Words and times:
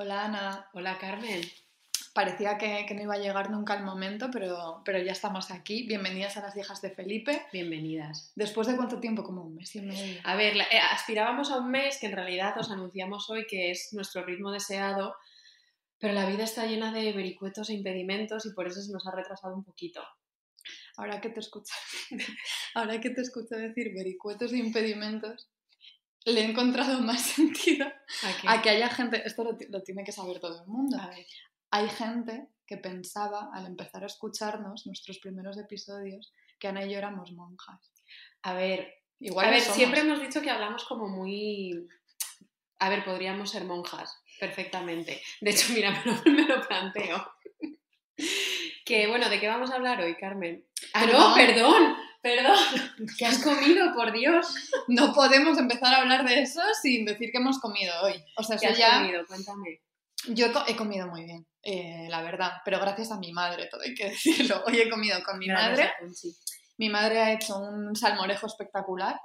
Hola 0.00 0.26
Ana. 0.26 0.70
Hola 0.74 0.96
Carmen. 0.96 1.40
Parecía 2.14 2.56
que, 2.56 2.86
no 2.94 3.02
iba 3.02 3.14
a 3.14 3.18
llegar 3.18 3.50
nunca 3.50 3.74
el 3.74 3.82
momento, 3.82 4.30
pero, 4.32 4.80
pero 4.84 5.02
ya 5.02 5.10
estamos 5.10 5.50
aquí. 5.50 5.88
Bienvenidas 5.88 6.36
a 6.36 6.40
las 6.40 6.56
hijas 6.56 6.80
de 6.80 6.90
Felipe. 6.90 7.42
Bienvenidas. 7.52 8.30
¿Después 8.36 8.68
de 8.68 8.76
cuánto 8.76 9.00
tiempo? 9.00 9.24
Como 9.24 9.42
un 9.42 9.56
mes 9.56 9.74
y 9.74 9.80
medio. 9.80 10.20
A 10.22 10.36
ver, 10.36 10.56
eh, 10.56 10.78
aspirábamos 10.92 11.50
a 11.50 11.58
un 11.58 11.72
mes 11.72 11.98
que 11.98 12.06
en 12.06 12.12
realidad 12.12 12.56
os 12.58 12.70
anunciamos 12.70 13.28
hoy 13.28 13.44
que 13.48 13.72
es 13.72 13.88
nuestro 13.92 14.24
ritmo 14.24 14.52
deseado, 14.52 15.16
pero 15.98 16.14
la 16.14 16.26
vida 16.26 16.44
está 16.44 16.64
llena 16.66 16.92
de 16.92 17.12
vericuetos 17.12 17.68
e 17.68 17.74
impedimentos 17.74 18.46
y 18.46 18.52
por 18.52 18.68
eso 18.68 18.80
se 18.80 18.92
nos 18.92 19.04
ha 19.08 19.10
retrasado 19.10 19.56
un 19.56 19.64
poquito. 19.64 20.00
Ahora 20.96 21.20
que 21.20 21.30
te 21.30 21.40
escucho, 21.40 21.74
ahora 22.74 23.00
que 23.00 23.10
te 23.10 23.22
escucho 23.22 23.56
decir 23.56 23.92
vericuetos 23.92 24.52
e 24.52 24.58
impedimentos, 24.58 25.48
le 26.32 26.40
he 26.40 26.44
encontrado 26.44 27.00
más 27.02 27.22
sentido 27.22 27.86
¿A, 28.46 28.62
que 28.62 28.70
haya 28.70 28.88
gente, 28.88 29.22
esto 29.24 29.44
lo, 29.44 29.82
tiene 29.82 30.04
que 30.04 30.12
saber 30.12 30.40
todo 30.40 30.62
el 30.62 30.68
mundo. 30.68 30.98
Hay 31.70 31.88
gente 31.88 32.48
que 32.66 32.76
pensaba 32.76 33.50
al 33.52 33.66
empezar 33.66 34.02
a 34.02 34.06
escucharnos 34.06 34.86
nuestros 34.86 35.18
primeros 35.18 35.58
episodios 35.58 36.32
que 36.58 36.68
Ana 36.68 36.84
y 36.84 36.92
yo 36.92 36.98
éramos 36.98 37.32
monjas. 37.32 37.92
A 38.42 38.54
ver, 38.54 39.02
igual 39.20 39.46
a 39.46 39.50
ver, 39.50 39.60
siempre 39.60 40.00
hemos 40.00 40.20
dicho 40.20 40.40
que 40.42 40.50
hablamos 40.50 40.84
como 40.84 41.08
muy 41.08 41.88
a 42.78 42.88
ver, 42.88 43.04
podríamos 43.04 43.50
ser 43.50 43.64
monjas 43.64 44.22
perfectamente. 44.38 45.20
De 45.40 45.50
hecho, 45.50 45.72
mira, 45.72 45.90
me 46.24 46.46
lo, 46.46 46.66
planteo. 46.66 47.32
que 48.84 49.06
bueno, 49.08 49.28
¿de 49.28 49.40
qué 49.40 49.48
vamos 49.48 49.70
a 49.70 49.76
hablar 49.76 50.00
hoy, 50.00 50.14
Carmen? 50.16 50.64
Ah, 50.94 51.06
no, 51.06 51.34
perdón, 51.34 51.96
perdón. 52.20 52.58
¿Qué 53.18 53.26
has 53.26 53.42
comido, 53.42 53.94
por 53.94 54.12
Dios? 54.12 54.46
No 54.88 55.12
podemos 55.12 55.58
empezar 55.58 55.94
a 55.94 55.98
hablar 55.98 56.26
de 56.26 56.42
eso 56.42 56.60
sin 56.80 57.04
decir 57.04 57.30
que 57.30 57.38
hemos 57.38 57.58
comido 57.58 57.92
hoy. 58.02 58.14
O 58.36 58.42
sea, 58.42 58.56
¿Qué 58.56 58.66
has 58.66 58.98
comido? 58.98 59.26
Cuéntame. 59.26 59.80
Yo 60.26 60.46
he, 60.66 60.76
comido 60.76 61.06
muy 61.06 61.24
bien, 61.24 61.46
eh, 61.62 62.08
la 62.10 62.22
verdad, 62.22 62.54
pero 62.64 62.80
gracias 62.80 63.12
a 63.12 63.18
mi 63.18 63.32
madre, 63.32 63.68
todo 63.70 63.82
hay 63.82 63.94
que 63.94 64.04
decirlo. 64.10 64.62
Hoy 64.66 64.80
he 64.80 64.90
comido 64.90 65.22
con 65.22 65.38
mi 65.38 65.46
madre. 65.46 65.92
Mi 66.76 66.88
madre 66.88 67.20
ha 67.20 67.32
hecho 67.32 67.58
un 67.58 67.94
salmorejo 67.94 68.46
espectacular 68.46 69.18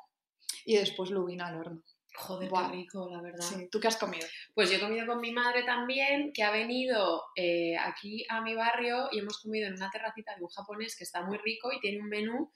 y 0.66 0.78
después 0.78 1.10
lubina 1.10 1.48
al 1.48 1.58
horno. 1.58 1.84
Joder, 2.16 2.50
qué 2.50 2.68
rico, 2.72 3.10
la 3.12 3.22
verdad. 3.22 3.46
¿Tú 3.72 3.80
qué 3.80 3.88
has 3.88 3.98
comido? 3.98 4.28
Pues 4.54 4.70
yo 4.70 4.78
he 4.78 4.80
comido 4.80 5.08
con 5.08 5.20
mi 5.20 5.32
madre 5.32 5.64
también, 5.64 6.32
que 6.32 6.44
ha 6.44 6.52
venido 6.52 7.24
eh, 7.36 7.76
aquí 7.78 8.24
a 8.30 8.42
mi 8.42 8.54
barrio 8.54 9.10
y 9.12 9.20
hemos 9.20 9.40
comido 9.40 9.68
en 9.68 9.74
una 9.74 9.90
terracita 9.90 10.36
de 10.36 10.44
un 10.44 10.50
japonés 10.50 10.96
que 10.96 11.04
está 11.04 11.24
muy 11.24 11.40
rico 11.40 11.72
y 11.72 11.80
tiene 11.80 12.02
un 12.02 12.10
menú. 12.10 12.52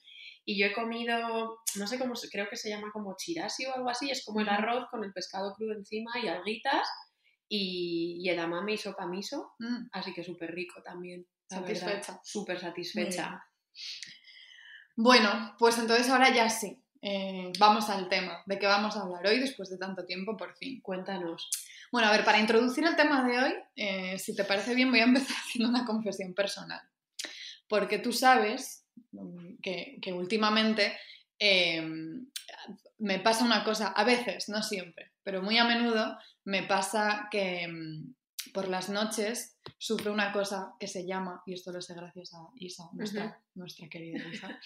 Y 0.50 0.58
yo 0.58 0.64
he 0.64 0.72
comido, 0.72 1.58
no 1.76 1.86
sé 1.86 1.98
cómo, 1.98 2.14
creo 2.32 2.48
que 2.48 2.56
se 2.56 2.70
llama 2.70 2.88
como 2.90 3.14
chirasi 3.18 3.66
o 3.66 3.74
algo 3.74 3.90
así, 3.90 4.10
es 4.10 4.24
como 4.24 4.40
el 4.40 4.48
arroz 4.48 4.86
con 4.90 5.04
el 5.04 5.12
pescado 5.12 5.52
crudo 5.52 5.74
encima 5.74 6.12
y 6.22 6.28
alguitas 6.28 6.88
y, 7.46 8.18
y 8.22 8.30
amame 8.30 8.72
y 8.72 8.78
sopa 8.78 9.06
miso, 9.06 9.52
mm. 9.58 9.88
así 9.92 10.14
que 10.14 10.24
súper 10.24 10.54
rico 10.54 10.82
también. 10.82 11.26
Satisfecha. 11.50 12.18
Súper 12.24 12.58
satisfecha. 12.58 13.44
Bueno, 14.96 15.54
pues 15.58 15.76
entonces 15.76 16.08
ahora 16.08 16.32
ya 16.34 16.48
sí. 16.48 16.82
Eh, 17.02 17.52
vamos 17.58 17.90
al 17.90 18.08
tema. 18.08 18.42
¿De 18.46 18.58
qué 18.58 18.66
vamos 18.66 18.96
a 18.96 19.02
hablar 19.02 19.26
hoy 19.26 19.40
después 19.40 19.68
de 19.68 19.76
tanto 19.76 20.06
tiempo, 20.06 20.34
por 20.34 20.56
fin? 20.56 20.80
Cuéntanos. 20.80 21.50
Bueno, 21.92 22.08
a 22.08 22.12
ver, 22.12 22.24
para 22.24 22.40
introducir 22.40 22.86
el 22.86 22.96
tema 22.96 23.22
de 23.22 23.38
hoy, 23.38 23.54
eh, 23.76 24.18
si 24.18 24.34
te 24.34 24.44
parece 24.44 24.74
bien, 24.74 24.90
voy 24.90 25.00
a 25.00 25.04
empezar 25.04 25.36
haciendo 25.44 25.68
una 25.68 25.84
confesión 25.84 26.32
personal. 26.32 26.80
Porque 27.68 27.98
tú 27.98 28.14
sabes 28.14 28.87
mm, 29.12 29.58
que, 29.62 30.12
últimamente 30.12 30.96
eh, 31.38 31.82
me 32.98 33.18
pasa 33.20 33.44
una 33.44 33.64
cosa, 33.64 33.88
a 33.88 34.04
veces, 34.04 34.48
no 34.48 34.62
siempre, 34.62 35.12
pero 35.22 35.42
muy 35.42 35.58
a 35.58 35.64
menudo 35.64 36.18
me 36.44 36.62
pasa 36.62 37.28
que 37.30 37.68
mm, 37.68 38.14
por 38.52 38.68
las 38.68 38.88
noches 38.88 39.56
sufro 39.78 40.12
una 40.12 40.32
cosa 40.32 40.74
que 40.80 40.88
se 40.88 41.06
llama, 41.06 41.42
y 41.46 41.54
esto 41.54 41.72
lo 41.72 41.80
sé 41.80 41.94
gracias 41.94 42.32
a 42.34 42.48
Isa, 42.56 42.84
nuestra, 42.92 43.40
nuestra 43.54 43.88
querida 43.88 44.26
Isa, 44.32 44.58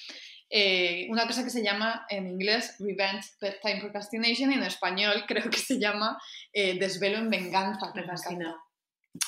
eh, 0.49 1.07
una 1.11 1.27
cosa 1.27 1.45
que 1.45 1.51
se 1.51 1.63
llama 1.63 2.07
en 2.09 2.27
inglés 2.27 2.77
Revenge 2.79 3.27
Bedtime 3.41 3.81
Procrastination 3.81 4.53
y 4.53 4.55
en 4.55 4.63
español 4.63 5.25
creo 5.29 5.51
que 5.51 5.59
se 5.59 5.79
llama 5.79 6.19
eh, 6.53 6.79
Desvelo 6.79 7.19
en 7.19 7.31
Venganza. 7.31 7.93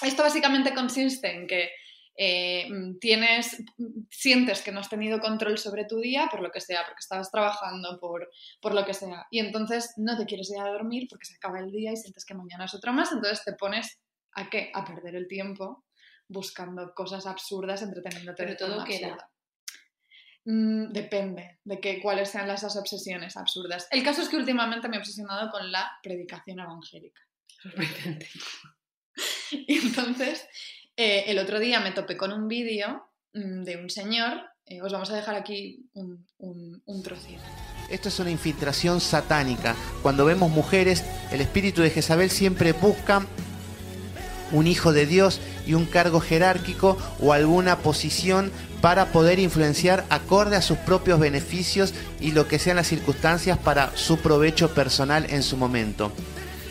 Esto 0.02 0.22
básicamente 0.22 0.74
consiste 0.74 1.30
en 1.30 1.46
que 1.46 1.70
eh, 2.16 2.68
tienes, 3.00 3.62
sientes 4.10 4.62
que 4.62 4.72
no 4.72 4.80
has 4.80 4.88
tenido 4.88 5.20
control 5.20 5.58
sobre 5.58 5.84
tu 5.84 5.98
día 5.98 6.28
por 6.30 6.40
lo 6.42 6.50
que 6.50 6.60
sea, 6.60 6.82
porque 6.84 7.00
estabas 7.00 7.30
trabajando, 7.30 7.98
por, 7.98 8.30
por 8.60 8.74
lo 8.74 8.84
que 8.84 8.94
sea, 8.94 9.26
y 9.30 9.40
entonces 9.40 9.94
no 9.96 10.16
te 10.16 10.26
quieres 10.26 10.50
ir 10.50 10.60
a 10.60 10.68
dormir 10.68 11.06
porque 11.08 11.26
se 11.26 11.34
acaba 11.34 11.58
el 11.58 11.70
día 11.70 11.92
y 11.92 11.96
sientes 11.96 12.24
que 12.24 12.34
mañana 12.34 12.66
es 12.66 12.74
otra 12.74 12.92
más, 12.92 13.12
entonces 13.12 13.44
te 13.44 13.54
pones 13.54 13.98
a 14.32 14.48
qué? 14.48 14.70
A 14.74 14.84
perder 14.84 15.16
el 15.16 15.28
tiempo 15.28 15.84
buscando 16.28 16.92
cosas 16.94 17.26
absurdas, 17.26 17.82
entreteniéndote 17.82 18.44
Pero 18.44 18.56
todo 18.56 18.84
queda. 18.84 19.30
Mm, 20.46 20.92
depende 20.92 21.58
de 21.64 21.80
que, 21.80 22.00
cuáles 22.02 22.28
sean 22.28 22.50
esas 22.50 22.76
obsesiones 22.76 23.36
absurdas. 23.36 23.88
El 23.90 24.02
caso 24.02 24.22
es 24.22 24.28
que 24.28 24.36
últimamente 24.36 24.88
me 24.88 24.96
he 24.96 24.98
obsesionado 24.98 25.50
con 25.50 25.72
la 25.72 25.90
predicación 26.02 26.60
evangélica. 26.60 27.22
y 29.52 29.78
entonces, 29.78 30.46
eh, 30.96 31.24
el 31.26 31.38
otro 31.38 31.58
día 31.58 31.80
me 31.80 31.92
topé 31.92 32.16
con 32.16 32.32
un 32.32 32.48
vídeo 32.48 33.08
mm, 33.32 33.62
de 33.64 33.76
un 33.76 33.90
señor. 33.90 34.42
Eh, 34.66 34.80
os 34.80 34.92
vamos 34.92 35.10
a 35.10 35.16
dejar 35.16 35.34
aquí 35.34 35.86
un, 35.92 36.26
un, 36.38 36.82
un 36.84 37.02
trocito. 37.02 37.42
Esto 37.90 38.08
es 38.08 38.18
una 38.18 38.30
infiltración 38.30 39.00
satánica. 39.00 39.74
Cuando 40.02 40.24
vemos 40.24 40.50
mujeres, 40.50 41.04
el 41.30 41.40
espíritu 41.40 41.82
de 41.82 41.90
Jezabel 41.90 42.30
siempre 42.30 42.72
busca 42.72 43.26
un 44.52 44.66
hijo 44.66 44.92
de 44.92 45.06
Dios 45.06 45.40
y 45.66 45.74
un 45.74 45.86
cargo 45.86 46.20
jerárquico 46.20 46.96
o 47.20 47.32
alguna 47.32 47.78
posición 47.78 48.52
para 48.80 49.06
poder 49.06 49.38
influenciar 49.38 50.04
acorde 50.10 50.56
a 50.56 50.62
sus 50.62 50.78
propios 50.78 51.18
beneficios 51.18 51.94
y 52.20 52.32
lo 52.32 52.46
que 52.46 52.58
sean 52.58 52.76
las 52.76 52.86
circunstancias 52.86 53.58
para 53.58 53.96
su 53.96 54.18
provecho 54.18 54.74
personal 54.74 55.26
en 55.30 55.42
su 55.42 55.56
momento. 55.56 56.12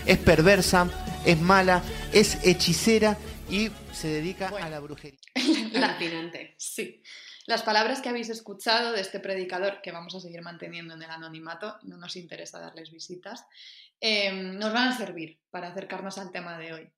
Es 0.05 0.17
perversa, 0.17 0.90
es 1.25 1.40
mala, 1.40 1.81
es 2.11 2.38
hechicera 2.44 3.17
y 3.50 3.70
se 3.92 4.08
dedica 4.08 4.50
a 4.50 4.70
la 4.70 4.80
brujería. 4.80 5.20
Alucinante. 5.36 6.56
Sí. 6.58 7.02
Las 7.46 7.64
palabras 7.64 8.02
que 8.02 8.09
habéis 8.09 8.30
escuchado 8.30 8.94
de 8.94 9.02
este 9.02 9.20
predicador, 9.20 9.81
que 9.81 9.92
vamos 9.92 10.16
a 10.16 10.22
seguir 10.22 10.42
manteniendo 10.42 10.94
en 10.94 11.02
el 11.02 11.09
anonimato, 11.09 11.78
no 11.84 11.98
nos 11.98 12.16
interesa 12.16 12.59
darles 12.59 12.92
visitas, 12.92 13.46
eh, 14.00 14.32
nos 14.32 14.72
van 14.72 14.90
a 14.90 14.98
servir 14.98 15.40
para 15.50 15.68
acercarnos 15.68 16.18
al 16.18 16.32
tema 16.32 16.58
de 16.58 16.74
hoy. 16.74 16.90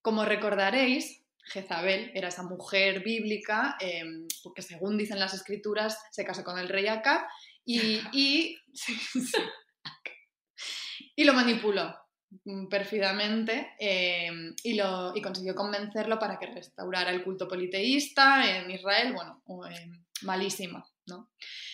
Como 0.00 0.24
recordaréis, 0.24 1.22
Jezabel 1.44 2.12
era 2.14 2.28
esa 2.28 2.44
mujer 2.44 3.02
bíblica 3.02 3.76
em, 3.80 4.26
que 4.54 4.62
según 4.62 4.96
dicen 4.96 5.18
las 5.18 5.34
escrituras 5.34 5.98
se 6.10 6.24
casó 6.24 6.44
con 6.44 6.58
el 6.58 6.68
rey 6.68 6.86
Acab 6.86 7.26
y, 7.64 8.00
y, 8.12 8.58
lo 11.24 11.34
manipuló 11.34 12.01
perfidamente 12.70 13.74
em, 13.78 14.54
y, 14.62 14.74
lo, 14.74 15.14
y 15.14 15.20
consiguió 15.20 15.54
convencerlo 15.54 16.18
para 16.18 16.38
que 16.38 16.46
restaurara 16.46 17.10
el 17.10 17.22
culto 17.22 17.46
politeísta 17.46 18.58
en 18.58 18.70
Israel, 18.70 19.12
bueno, 19.12 19.42
malísima. 20.22 20.84
¿no? 21.06 21.30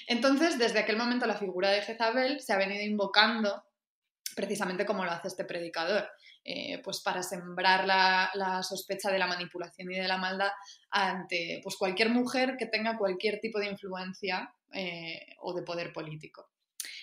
Entonces, 0.07 0.59
desde 0.59 0.79
aquel 0.79 0.97
momento 0.97 1.27
la 1.27 1.37
figura 1.37 1.71
de 1.71 1.83
Jezabel 1.83 2.41
se 2.41 2.53
ha 2.53 2.57
venido 2.57 2.83
invocando 2.83 3.63
precisamente 4.35 4.87
como 4.87 5.05
lo 5.05 5.11
hace 5.11 5.29
este 5.29 5.45
predicador. 5.45 6.09
Eh, 6.45 6.81
pues 6.83 7.01
para 7.01 7.23
sembrar 7.23 7.85
la, 7.85 8.63
sospecha 8.63 9.11
de 9.11 9.19
la 9.19 9.27
manipulación 9.27 9.93
y 9.93 9.97
de 9.97 10.09
la 10.09 10.17
maldad 10.17 10.51
ante 10.91 11.61
pues 11.63 11.77
cualquier 11.77 12.09
mujer 12.09 12.57
que 12.59 12.65
tenga 12.65 12.97
cualquier 12.97 13.39
tipo 13.39 13.59
de 13.59 13.67
influencia 13.67 14.51
eh, 14.73 15.35
o 15.41 15.53
de 15.53 15.63
poder 15.63 15.93
político. 15.93 16.49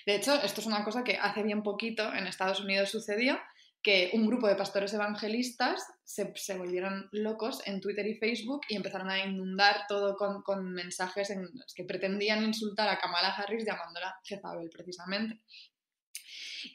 De 0.05 0.15
hecho, 0.15 0.33
esto 0.41 0.61
es 0.61 0.67
una 0.67 0.83
cosa 0.83 1.03
que 1.03 1.17
hace 1.17 1.43
bien 1.43 1.61
poquito 1.61 2.11
en 2.13 2.25
Estados 2.25 2.59
Unidos 2.59 2.89
sucedió, 2.89 3.39
que 3.85 4.09
un 4.13 4.25
grupo 4.25 4.47
de 4.47 4.55
pastores 4.55 4.91
evangelistas 4.95 5.85
se, 6.03 6.33
volvieron 6.57 7.07
locos 7.11 7.61
en 7.67 7.79
Twitter 7.79 8.07
y 8.07 8.17
Facebook 8.17 8.61
y 8.67 8.75
empezaron 8.77 9.11
a 9.11 9.23
inundar 9.23 9.85
todo 9.87 10.15
con, 10.15 10.41
con 10.41 10.73
mensajes 10.73 11.29
en 11.29 11.43
los 11.43 11.71
que 11.75 11.83
pretendían 11.83 12.43
insultar 12.43 12.89
a 12.89 12.97
Kamala 12.97 13.29
Harris 13.35 13.63
llamándola 13.63 14.19
Jezabel 14.23 14.71
precisamente. 14.71 15.39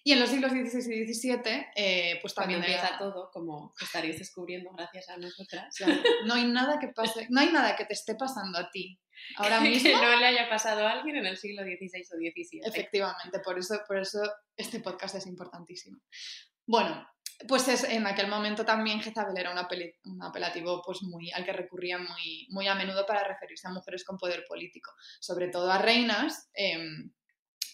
Y 0.04 0.12
en 0.12 0.20
los 0.20 0.30
siglos 0.30 0.52
XVI 0.52 1.02
y 1.02 1.12
XVII, 1.12 1.66
eh, 1.74 2.18
pues 2.22 2.32
también 2.32 2.60
empieza 2.60 2.96
todo, 2.96 3.28
como 3.32 3.74
estaréis 3.80 4.20
descubriendo 4.20 4.70
gracias 4.70 5.08
a 5.08 5.16
nosotras. 5.16 5.74
no 6.26 6.34
hay 6.34 6.44
nada 6.44 6.78
que 6.78 6.90
pase, 6.94 7.26
no 7.28 7.40
hay 7.40 7.50
nada 7.50 7.74
que 7.74 7.86
te 7.86 7.94
esté 7.94 8.14
pasando 8.14 8.56
a 8.56 8.70
ti 8.70 9.00
ahora 9.34 9.60
mismo. 9.60 9.90
que 9.90 10.06
no 10.06 10.16
le 10.16 10.26
haya 10.26 10.48
pasado 10.48 10.86
a 10.86 10.92
alguien 10.92 11.16
en 11.16 11.26
el 11.26 11.36
siglo 11.36 11.64
XVI 11.64 12.02
o 12.02 12.18
XVII. 12.18 12.60
Efectivamente, 12.66 13.40
por 13.40 13.58
eso, 13.58 13.80
por 13.88 13.98
eso 13.98 14.20
este 14.56 14.78
podcast 14.78 15.16
es 15.16 15.26
importantísimo. 15.26 15.98
Bueno, 16.70 17.04
pues 17.48 17.66
es, 17.66 17.82
en 17.82 18.06
aquel 18.06 18.28
momento 18.28 18.64
también 18.64 19.00
Jezabel 19.00 19.36
era 19.36 19.50
un, 19.50 19.58
apelativo 20.22 20.80
pues 20.86 21.02
muy, 21.02 21.28
al 21.32 21.44
que 21.44 21.52
recurrían 21.52 22.04
muy, 22.04 22.46
muy 22.50 22.68
a 22.68 22.76
menudo 22.76 23.04
para 23.06 23.26
referirse 23.26 23.66
a 23.66 23.72
mujeres 23.72 24.04
con 24.04 24.16
poder 24.16 24.44
político, 24.46 24.92
sobre 25.18 25.48
todo 25.48 25.68
a 25.68 25.78
reinas. 25.78 26.48
Em, 26.54 27.10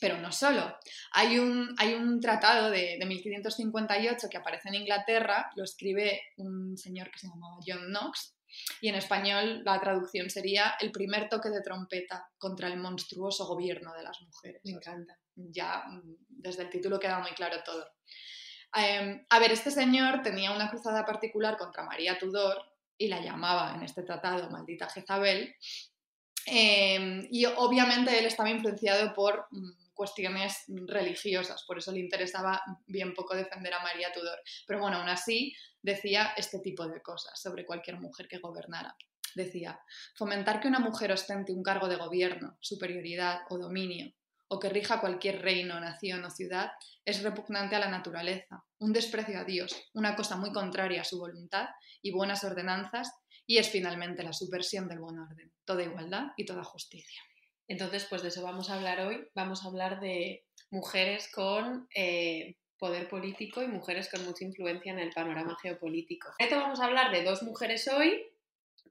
Pero 0.01 0.17
no 0.19 0.33
solo. 0.33 0.79
Hay 1.13 1.39
un, 1.39 1.75
hay 1.77 1.93
un 1.93 2.21
tratado 2.21 2.71
de, 2.71 2.97
de 2.99 3.05
1558 3.05 4.29
que 4.31 4.39
aparece 4.39 4.69
en 4.71 4.77
Inglaterra, 4.77 5.51
lo 5.57 5.65
escribe 5.65 6.23
un 6.39 6.79
señor 6.79 7.11
que 7.11 7.19
se 7.19 7.29
llamaba 7.29 7.59
John 7.67 7.89
Knox, 7.89 8.35
y 8.81 8.89
en 8.89 8.95
español 8.95 9.63
la 9.63 9.79
traducción 9.79 10.31
sería 10.31 10.75
el 10.81 10.91
primer 10.91 11.29
toque 11.29 11.51
de 11.51 11.61
trompeta 11.61 12.31
contra 12.39 12.69
el 12.69 12.79
monstruoso 12.79 13.47
gobierno 13.47 13.93
de 13.93 14.05
las 14.05 14.23
mujeres. 14.23 14.63
Me 14.65 14.73
encanta. 14.73 15.19
Ya 15.35 15.85
mm, 15.87 16.17
desde 16.29 16.63
el 16.63 16.71
título 16.71 16.99
queda 16.99 17.19
muy 17.19 17.33
claro 17.33 17.63
todo. 17.63 17.87
Eh, 18.75 19.27
a 19.29 19.39
ver, 19.39 19.53
este 19.53 19.71
señor 19.71 20.23
tenía 20.23 20.53
una 20.53 20.71
cruzada 20.71 21.05
particular 21.05 21.57
contra 21.57 21.85
María 21.85 22.19
Tudor 22.19 22.63
y 22.99 23.09
la 23.09 23.21
llamaba 23.21 23.75
en 23.75 23.83
este 23.83 24.03
tratado 24.03 24.51
maldita 24.51 24.89
Jezabel. 24.89 25.55
Eh, 26.47 27.27
y 27.31 27.45
obviamente 27.45 28.19
él 28.19 28.27
estaba 28.27 28.51
influenciado 28.51 29.13
por 29.15 29.47
mm, 29.51 29.93
cuestiones 29.95 30.65
religiosas, 30.69 31.65
por 31.65 31.79
eso 31.79 31.91
le 31.91 32.01
interesaba 32.01 32.63
bien 32.87 33.15
poco 33.15 33.35
defender 33.35 33.75
a 33.75 33.83
María 33.83 34.13
Tudor. 34.13 34.39
Pero 34.67 34.81
bueno, 34.81 34.99
aún 34.99 35.09
así 35.09 35.55
decía 35.83 36.35
este 36.37 36.61
tipo 36.61 36.87
de 36.87 37.03
cosas 37.03 37.41
sobre 37.41 37.65
cualquier 37.65 37.99
mujer 37.99 38.29
que 38.29 38.39
gobernara. 38.39 38.97
Decía, 39.35 39.81
fomentar 40.15 40.61
que 40.61 40.69
una 40.69 40.79
mujer 40.79 41.13
ostente 41.13 41.53
un 41.53 41.63
cargo 41.63 41.89
de 41.89 41.97
gobierno, 41.97 42.57
superioridad 42.61 43.41
o 43.51 43.59
dominio, 43.59 44.13
o 44.49 44.59
que 44.59 44.69
rija 44.69 45.01
cualquier 45.01 45.43
reino, 45.43 45.81
nación 45.81 46.25
o 46.25 46.31
ciudad, 46.31 46.73
es 47.05 47.23
repugnante 47.23 47.77
a 47.77 47.81
la 47.81 47.91
naturaleza, 47.91 48.65
un 48.79 48.93
desprecio 48.93 49.39
a 49.39 49.45
Dios, 49.45 49.75
una 49.95 50.15
cosa 50.17 50.37
muy 50.37 50.53
contraria 50.53 51.01
a 51.01 51.05
su 51.05 51.19
voluntad 51.19 51.69
y 52.03 52.13
buenas 52.13 52.45
ordenanzas, 52.45 53.13
y 53.47 53.59
es 53.59 53.69
finalmente 53.69 54.23
la 54.23 54.33
subversión 54.33 54.89
del 54.89 54.99
buen 54.99 55.19
orden, 55.19 55.53
toda 55.65 55.85
igualdad 55.85 56.29
y 56.37 56.45
toda 56.45 56.65
justicia. 56.65 57.23
Entonces, 57.69 58.07
pues 58.09 58.23
de 58.23 58.29
eso 58.29 58.43
vamos 58.43 58.71
a 58.71 58.75
hablar 58.75 59.01
hoy. 59.01 59.27
Vamos 59.35 59.65
a 59.65 59.69
hablar 59.69 60.01
de 60.01 60.45
mujeres 60.71 61.31
con 61.33 61.89
eh, 61.95 62.57
poder 62.79 63.09
político 63.09 63.63
y 63.63 63.69
mujeres 63.69 64.11
con 64.11 64.25
mucha 64.25 64.45
influencia 64.45 64.93
en 64.93 64.99
el 64.99 65.11
panorama 65.13 65.57
geopolítico. 65.61 66.29
Esto 66.39 66.57
vamos 66.57 66.81
a 66.81 66.85
hablar 66.85 67.11
de 67.11 67.25
dos 67.25 67.43
mujeres 67.43 67.89
hoy. 67.89 68.23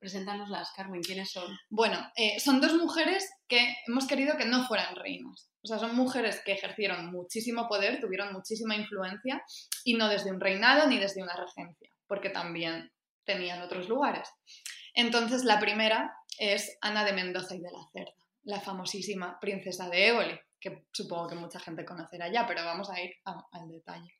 Preséntanoslas, 0.10 0.72
Carmen, 0.75 1.02
¿quiénes 1.02 1.31
son? 1.31 1.57
Bueno, 1.68 1.98
eh, 2.16 2.40
son 2.40 2.62
dos 2.62 2.75
mujeres 2.75 3.28
que 3.48 3.75
hemos 3.88 4.06
querido 4.06 4.38
que 4.38 4.46
no 4.46 4.63
fueran 4.68 4.96
reinas. 4.96 5.50
O 5.63 5.68
sea, 5.68 5.80
son 5.80 5.96
mujeres 5.96 6.44
que 6.46 6.52
ejercieron 6.52 7.12
muchísimo 7.12 7.68
poder, 7.68 8.00
tuvieron 8.00 8.31
muchísima 8.31 8.75
influencia 8.75 9.44
y 9.84 9.96
no 9.96 10.07
desde 10.07 10.31
un 10.31 10.40
reinado 10.40 10.86
ni 10.88 11.00
desde 11.00 11.24
una 11.24 11.36
regencia, 11.36 11.90
porque 12.06 12.30
también 12.30 12.92
tenían 13.24 13.63
otros 13.63 13.90
lugares. 13.90 14.30
Entonces, 14.94 15.44
la 15.44 15.60
primera 15.60 16.13
es 16.38 16.78
Ana 16.81 17.04
de 17.04 17.13
Mendoza 17.13 17.56
y 17.56 17.60
de 17.62 17.72
la 17.72 17.84
Cerda, 17.92 18.13
la 18.44 18.62
famosísima 18.62 19.40
princesa 19.40 19.90
de 19.90 20.10
Éboli, 20.10 20.40
que 20.60 20.86
supongo 20.94 21.30
que 21.30 21.36
mucha 21.36 21.60
gente 21.60 21.84
conocerá 21.84 22.31
ya, 22.31 22.46
pero 22.46 22.63
vamos 22.63 22.92
a 22.92 23.01
ir 23.01 23.12
a- 23.25 23.44
al 23.54 23.68
detalle. 23.69 24.13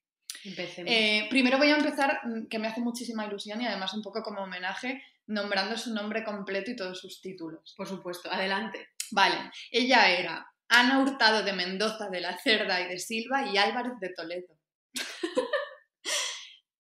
Empecemos. 0.44 0.92
Eh, 0.92 1.28
primero 1.30 1.60
voy 1.60 1.70
a 1.70 1.78
empezar, 1.78 2.22
mm, 2.24 2.48
que 2.48 2.58
me 2.58 2.68
hace 2.70 2.81
muchísima 2.81 3.26
ilusión 3.26 3.62
y 3.62 3.68
además 3.68 3.94
un 3.94 4.02
poco 4.02 4.22
como 4.24 4.42
homenaje, 4.42 5.02
nombrando 5.27 5.77
su 5.77 5.94
nombre 5.94 6.24
completo 6.24 6.72
y 6.72 6.75
todos 6.75 7.00
sus 7.00 7.22
títulos. 7.22 7.74
Por 7.75 7.88
supuesto, 7.88 8.31
adelante. 8.31 8.89
Vale, 9.12 9.51
ella 9.72 10.10
era 10.10 10.48
Ana 10.69 11.00
Hurtado 11.00 11.44
de 11.44 11.54
Mendoza, 11.54 12.10
de 12.10 12.22
la 12.22 12.38
Cerda 12.38 12.81
y 12.81 12.88
de 12.88 13.00
Silva 13.00 13.48
y 13.51 13.57
Álvarez 13.57 13.94
de 14.00 14.10
Toledo. 14.13 14.57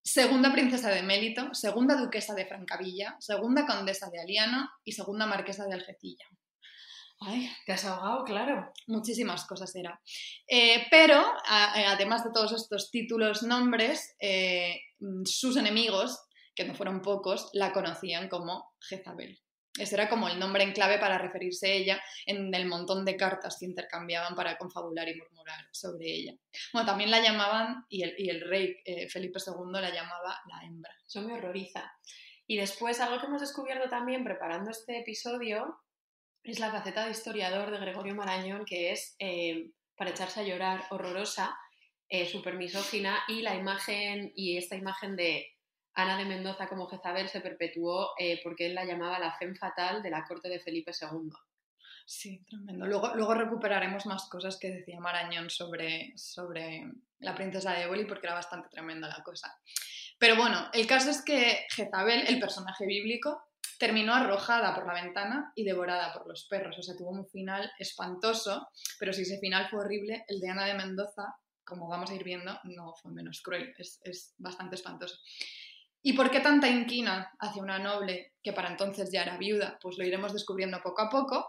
segunda 0.01 0.51
princesa 0.53 0.89
de 0.89 1.03
Mélito, 1.03 1.53
segunda 1.53 1.95
duquesa 1.95 2.33
de 2.33 2.45
Francavilla, 2.45 3.15
segunda 3.19 3.65
condesa 3.65 4.09
de 4.09 4.21
Aliano 4.21 4.69
y 4.83 4.93
segunda 4.93 5.25
marquesa 5.25 5.65
de 5.65 5.73
Algecilla. 5.73 6.25
Ay, 7.21 7.49
¿Te 7.65 7.71
has 7.73 7.85
ahogado? 7.85 8.23
Claro. 8.25 8.73
muchísimas 8.87 9.45
cosas 9.45 9.73
era. 9.75 10.01
Eh, 10.47 10.85
pero, 10.91 11.23
a- 11.47 11.73
eh, 11.81 11.85
además 11.85 12.23
de 12.25 12.31
todos 12.33 12.51
estos 12.51 12.91
títulos, 12.91 13.41
nombres, 13.43 14.15
eh, 14.19 14.81
mm, 14.99 15.23
sus 15.25 15.55
enemigos, 15.57 16.19
que 16.55 16.65
no 16.65 16.73
fueron 16.73 17.01
pocos, 17.01 17.49
la 17.53 17.73
conocían 17.73 18.29
como 18.29 18.73
Jezabel. 18.79 19.39
Ese 19.77 19.95
era 19.95 20.07
como 20.07 20.29
el 20.29 20.39
nombre 20.39 20.63
en 20.63 20.71
clave 20.71 20.97
para 20.99 21.17
referirse 21.17 21.67
a 21.67 21.73
ella 21.73 22.03
en 22.25 22.53
el 22.53 22.65
montón 22.65 23.03
de 23.03 23.17
cartas 23.17 23.57
que 23.59 23.65
intercambiaban 23.65 24.33
para 24.33 24.57
confabular 24.57 25.07
y 25.09 25.15
murmurar 25.15 25.67
sobre 25.71 26.05
ella. 26.05 26.33
Bueno, 26.71 26.87
también 26.87 27.11
la 27.11 27.21
llamaban, 27.21 27.85
y 27.89 28.03
el, 28.03 28.15
y 28.17 28.29
el 28.29 28.41
rey 28.41 28.77
eh, 28.85 29.09
Felipe 29.09 29.39
II 29.45 29.81
la 29.81 29.93
llamaba 29.93 30.39
la 30.47 30.65
hembra. 30.65 30.95
Eso 31.05 31.21
me 31.21 31.33
horroriza. 31.33 31.91
Y 32.47 32.57
después, 32.57 33.01
algo 33.01 33.19
que 33.19 33.25
hemos 33.25 33.41
descubierto 33.41 33.89
también 33.89 34.23
preparando 34.23 34.71
este 34.71 34.99
episodio 34.99 35.81
es 36.43 36.59
la 36.59 36.71
faceta 36.71 37.05
de 37.05 37.11
historiador 37.11 37.71
de 37.71 37.79
Gregorio 37.79 38.15
Marañón, 38.15 38.65
que 38.65 38.91
es, 38.91 39.15
eh, 39.19 39.71
para 39.97 40.11
echarse 40.11 40.39
a 40.39 40.43
llorar, 40.43 40.85
horrorosa, 40.91 41.57
eh, 42.07 42.27
súper 42.27 42.55
misógina, 42.55 43.23
y 43.27 43.41
la 43.41 43.55
imagen, 43.55 44.31
y 44.35 44.57
esta 44.57 44.75
imagen 44.75 45.15
de 45.15 45.54
Ana 45.95 46.17
de 46.17 46.25
Mendoza 46.25 46.67
como 46.67 46.87
Jezabel 46.87 47.29
se 47.29 47.41
perpetuó 47.41 48.11
eh, 48.19 48.39
porque 48.43 48.67
él 48.67 48.75
la 48.75 48.85
llamaba 48.85 49.17
la 49.17 49.37
femme 49.37 49.55
fatal 49.55 50.03
de 50.03 50.09
la 50.09 50.25
corte 50.25 50.49
de 50.49 50.59
Felipe 50.59 50.91
II. 50.91 51.31
Sí, 52.05 52.45
tremendo. 52.47 52.85
Luego, 52.85 53.33
recuperaremos 53.33 54.05
más 54.05 54.29
cosas 54.29 54.57
que 54.59 54.69
decía 54.69 54.99
Marañón 54.99 55.49
sobre, 55.49 56.13
sobre 56.15 56.83
la 57.19 57.33
princesa 57.33 57.71
de 57.73 57.83
Éboli 57.83 58.05
porque 58.05 58.27
era 58.27 58.35
bastante 58.35 58.69
tremenda 58.69 59.07
la 59.07 59.23
cosa. 59.23 59.57
Pero 60.19 60.35
bueno, 60.35 60.69
el 60.73 60.85
caso 60.85 61.09
es 61.09 61.23
que 61.23 61.65
Jezabel, 61.69 62.27
el 62.27 62.39
personaje 62.39 62.85
bíblico, 62.85 63.41
terminó 63.79 64.13
arrojada 64.13 64.75
por 64.75 64.85
la 64.85 64.93
ventana 64.93 65.51
y 65.55 65.63
devorada 65.63 66.13
por 66.13 66.27
los 66.27 66.45
perros. 66.47 66.77
O 66.77 66.83
sea, 66.83 66.95
tuvo 66.95 67.09
un 67.09 67.27
final 67.27 67.71
espantoso, 67.79 68.67
pero 68.99 69.11
si 69.11 69.23
ese 69.23 69.39
final 69.39 69.67
fue 69.69 69.79
horrible, 69.79 70.25
el 70.27 70.39
de 70.39 70.49
Ana 70.49 70.65
de 70.65 70.75
Mendoza, 70.75 71.35
como 71.63 71.87
vamos 71.87 72.11
a 72.11 72.15
ir 72.15 72.23
viendo, 72.23 72.57
no 72.65 72.93
fue 73.01 73.11
menos 73.11 73.41
cruel. 73.41 73.73
Es, 73.79 73.99
es 74.03 74.35
bastante 74.37 74.75
espantoso. 74.75 75.17
¿Y 76.07 76.13
por 76.13 76.29
qué 76.29 76.39
tanta 76.39 76.69
inquina 76.69 77.33
hacia 77.39 77.63
una 77.63 77.79
noble 77.79 78.35
que 78.43 78.53
para 78.53 78.69
entonces 78.69 79.09
ya 79.11 79.23
era 79.23 79.37
viuda? 79.37 79.79
Pues 79.81 79.97
lo 79.97 80.05
iremos 80.05 80.33
descubriendo 80.33 80.79
poco 80.83 81.01
a 81.01 81.09
poco. 81.09 81.43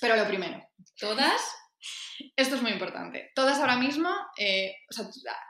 Pero 0.00 0.16
lo 0.16 0.26
primero, 0.26 0.60
¿Todas? 0.98 1.40
esto 2.34 2.56
es 2.56 2.62
muy 2.62 2.72
importante. 2.72 3.30
Todas 3.32 3.60
ahora 3.60 3.76
mismo, 3.76 4.10
eh, 4.36 4.74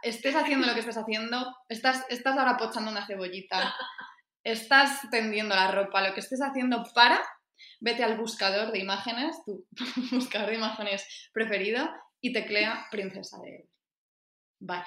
estés 0.02 0.37
haciendo 0.37 0.67
lo 0.67 0.75
que 0.75 0.81
estés 0.81 0.99
haciendo, 0.99 1.56
estás, 1.67 2.05
estás 2.11 2.37
ahora 2.37 2.58
pochando 2.58 2.90
una 2.90 3.06
cebollita, 3.06 3.75
estás 4.44 5.09
tendiendo 5.11 5.54
la 5.54 5.71
ropa, 5.71 6.06
lo 6.06 6.12
que 6.12 6.21
estés 6.21 6.42
haciendo, 6.42 6.85
para, 6.94 7.23
vete 7.80 8.04
al 8.04 8.18
buscador 8.18 8.71
de 8.71 8.80
imágenes, 8.80 9.42
tu 9.47 9.66
buscador 10.12 10.50
de 10.50 10.56
imágenes 10.56 11.30
preferido, 11.33 11.88
y 12.21 12.35
teclea 12.35 12.87
Princesa 12.90 13.38
de 13.38 13.49
Éboli. 13.49 13.71
Vale, 14.61 14.87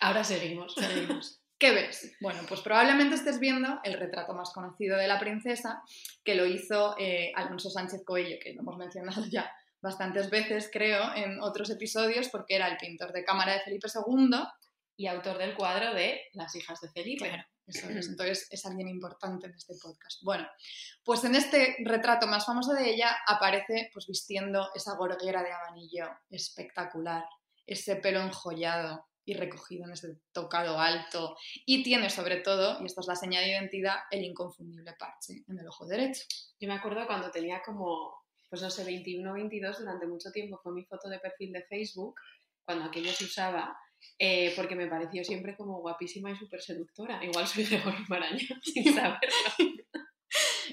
Ahora 0.00 0.24
seguimos. 0.24 0.74
seguimos. 0.74 1.43
¿Qué 1.58 1.72
ves? 1.72 2.16
Bueno, 2.20 2.40
pues 2.48 2.60
probablemente 2.60 3.14
estés 3.14 3.38
viendo 3.38 3.80
el 3.84 3.94
retrato 3.94 4.34
más 4.34 4.50
conocido 4.50 4.98
de 4.98 5.06
la 5.06 5.20
princesa, 5.20 5.82
que 6.24 6.34
lo 6.34 6.46
hizo 6.46 6.96
eh, 6.98 7.32
Alonso 7.34 7.70
Sánchez 7.70 8.02
Coello, 8.04 8.38
que 8.42 8.54
lo 8.54 8.62
hemos 8.62 8.76
mencionado 8.76 9.24
ya 9.30 9.50
bastantes 9.80 10.30
veces, 10.30 10.70
creo, 10.72 11.14
en 11.14 11.40
otros 11.40 11.70
episodios, 11.70 12.28
porque 12.30 12.56
era 12.56 12.68
el 12.68 12.78
pintor 12.78 13.12
de 13.12 13.24
cámara 13.24 13.52
de 13.52 13.60
Felipe 13.60 13.88
II. 13.94 14.38
Y 14.96 15.08
autor 15.08 15.38
del 15.38 15.56
cuadro 15.56 15.92
de 15.92 16.20
Las 16.34 16.54
hijas 16.54 16.80
de 16.80 16.88
Felipe. 16.88 17.28
Claro, 17.28 17.44
eso 17.66 17.88
es. 17.90 18.08
Entonces 18.10 18.46
es 18.50 18.64
alguien 18.64 18.88
importante 18.88 19.46
en 19.46 19.54
este 19.54 19.74
podcast. 19.80 20.22
Bueno, 20.22 20.46
pues 21.04 21.24
en 21.24 21.34
este 21.34 21.76
retrato 21.84 22.26
más 22.26 22.46
famoso 22.46 22.72
de 22.72 22.90
ella 22.90 23.16
aparece 23.26 23.90
pues 23.92 24.06
vistiendo 24.06 24.70
esa 24.74 24.94
gorguera 24.94 25.42
de 25.42 25.52
abanillo 25.52 26.08
espectacular, 26.30 27.24
ese 27.66 27.96
pelo 27.96 28.20
enjollado 28.20 29.04
y 29.24 29.34
recogido 29.34 29.84
en 29.84 29.92
ese 29.92 30.20
tocado 30.32 30.78
alto 30.78 31.36
y 31.64 31.82
tiene 31.82 32.10
sobre 32.10 32.36
todo, 32.36 32.80
y 32.82 32.86
esta 32.86 33.00
es 33.00 33.06
la 33.06 33.16
señal 33.16 33.44
de 33.44 33.50
identidad, 33.50 33.96
el 34.10 34.24
inconfundible 34.24 34.94
parche 34.98 35.44
en 35.48 35.58
el 35.58 35.66
ojo 35.66 35.86
derecho. 35.86 36.24
Yo 36.60 36.68
me 36.68 36.74
acuerdo 36.74 37.06
cuando 37.06 37.30
tenía 37.30 37.62
como, 37.64 38.14
pues 38.48 38.62
no 38.62 38.70
sé, 38.70 38.84
21 38.84 39.30
o 39.30 39.34
22, 39.34 39.78
durante 39.78 40.06
mucho 40.06 40.30
tiempo 40.30 40.60
fue 40.62 40.72
mi 40.72 40.84
foto 40.84 41.08
de 41.08 41.18
perfil 41.18 41.52
de 41.52 41.62
Facebook, 41.64 42.14
cuando 42.64 42.84
aquello 42.84 43.12
se 43.12 43.24
usaba, 43.24 43.76
eh, 44.18 44.52
porque 44.56 44.74
me 44.74 44.86
pareció 44.86 45.24
siempre 45.24 45.56
como 45.56 45.80
guapísima 45.80 46.30
y 46.30 46.36
súper 46.36 46.60
seductora. 46.60 47.24
Igual 47.24 47.46
soy 47.46 47.64
Gregorio 47.64 48.04
Marañón, 48.08 48.60
sin 48.62 48.94
saberlo. 48.94 49.18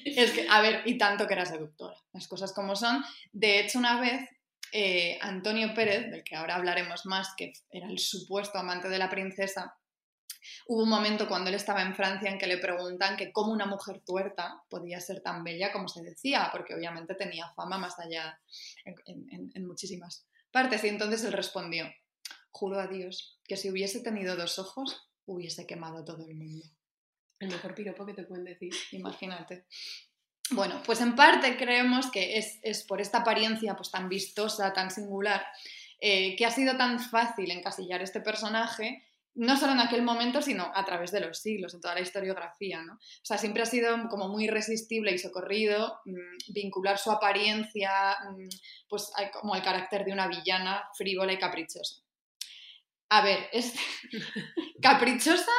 Es 0.04 0.32
que, 0.32 0.48
a 0.50 0.62
ver, 0.62 0.82
y 0.86 0.98
tanto 0.98 1.28
que 1.28 1.34
era 1.34 1.46
seductora, 1.46 1.96
las 2.14 2.28
cosas 2.28 2.54
como 2.54 2.76
son. 2.76 3.04
De 3.32 3.60
hecho, 3.60 3.80
una 3.80 4.00
vez 4.00 4.28
eh, 4.72 5.18
Antonio 5.22 5.74
Pérez, 5.74 6.10
del 6.12 6.24
que 6.24 6.36
ahora 6.36 6.56
hablaremos 6.56 7.06
más, 7.06 7.34
que 7.38 7.54
era 7.72 7.88
el 7.90 8.00
supuesto 8.00 8.58
amante 8.58 8.90
de 8.90 8.98
la 8.98 9.10
princesa, 9.10 9.76
hubo 10.68 10.84
un 10.84 10.90
momento 10.90 11.28
cuando 11.28 11.50
él 11.50 11.56
estaba 11.56 11.82
en 11.82 11.96
Francia 11.96 12.30
en 12.30 12.38
que 12.40 12.48
le 12.48 12.58
preguntan 12.58 13.16
que 13.18 13.32
cómo 13.32 13.52
una 13.52 13.66
mujer 13.66 14.02
tuerta 14.06 14.64
podía 14.70 15.00
ser 15.00 15.22
tan 15.22 15.44
bella 15.44 15.72
como 15.72 15.88
se 15.88 16.02
decía, 16.02 16.50
porque 16.52 16.74
obviamente 16.76 17.16
tenía 17.16 17.52
fama 17.56 17.78
más 17.78 18.00
allá 18.00 18.40
en, 18.86 18.96
en- 19.30 19.52
en 19.54 19.68
muchísimas 19.68 20.26
partes. 20.52 20.84
Y 20.84 20.88
entonces 20.88 21.24
él 21.24 21.34
respondió, 21.34 21.86
juro 22.52 22.80
a 22.80 22.88
Dios 22.88 23.40
que 23.44 23.58
si 23.58 23.70
hubiese 23.70 24.02
tenido 24.02 24.36
dos 24.36 24.58
ojos, 24.60 25.10
hubiese 25.26 25.66
quemado 25.68 26.04
todo 26.04 26.26
el 26.28 26.36
mundo. 26.36 26.66
El 27.40 27.50
mejor 27.50 27.74
piropo 27.74 28.06
que 28.06 28.14
te 28.14 28.24
pueden 28.24 28.46
decir. 28.46 28.72
Imagínate. 28.92 29.66
Bueno, 30.52 30.82
pues 30.86 31.00
en 31.02 31.16
parte 31.16 31.56
creemos 31.58 32.12
que 32.12 32.38
es, 32.38 32.60
es 32.62 32.84
por 32.84 33.00
esta 33.00 33.20
apariencia 33.20 33.76
pues, 33.76 33.90
tan 33.90 34.10
vistosa, 34.10 34.74
tan 34.74 34.92
singular, 34.92 35.46
eh, 36.00 36.36
que 36.36 36.46
ha 36.46 36.52
sido 36.52 36.76
tan 36.78 37.00
fácil 37.00 37.52
encasillar 37.52 38.02
este 38.02 38.22
personaje 38.22 39.04
no 39.34 39.56
solo 39.58 39.72
en 39.74 39.80
aquel 39.80 40.02
momento, 40.02 40.42
sino 40.42 40.72
a 40.76 40.84
través 40.84 41.12
de 41.12 41.22
los 41.22 41.40
siglos, 41.40 41.74
en 41.74 41.82
toda 41.82 41.96
la 41.96 42.02
historiografía, 42.02 42.82
¿no? 42.82 42.96
O 42.96 43.24
sea, 43.24 43.38
siempre 43.38 43.64
ha 43.64 43.66
sido 43.66 43.96
como 44.10 44.28
muy 44.28 44.46
irresistible 44.46 45.14
y 45.14 45.18
socorrido 45.18 46.02
mm, 46.06 46.54
vincular 46.54 46.98
su 46.98 47.12
apariencia 47.12 48.18
mm, 48.30 48.50
pues, 48.90 49.12
como 49.40 49.56
el 49.56 49.62
carácter 49.62 50.04
de 50.04 50.12
una 50.12 50.28
villana 50.28 50.84
frívola 50.98 51.34
y 51.34 51.40
caprichosa. 51.40 52.02
A 53.14 53.22
ver, 53.22 53.50
es 53.52 53.74
caprichosa, 54.82 55.52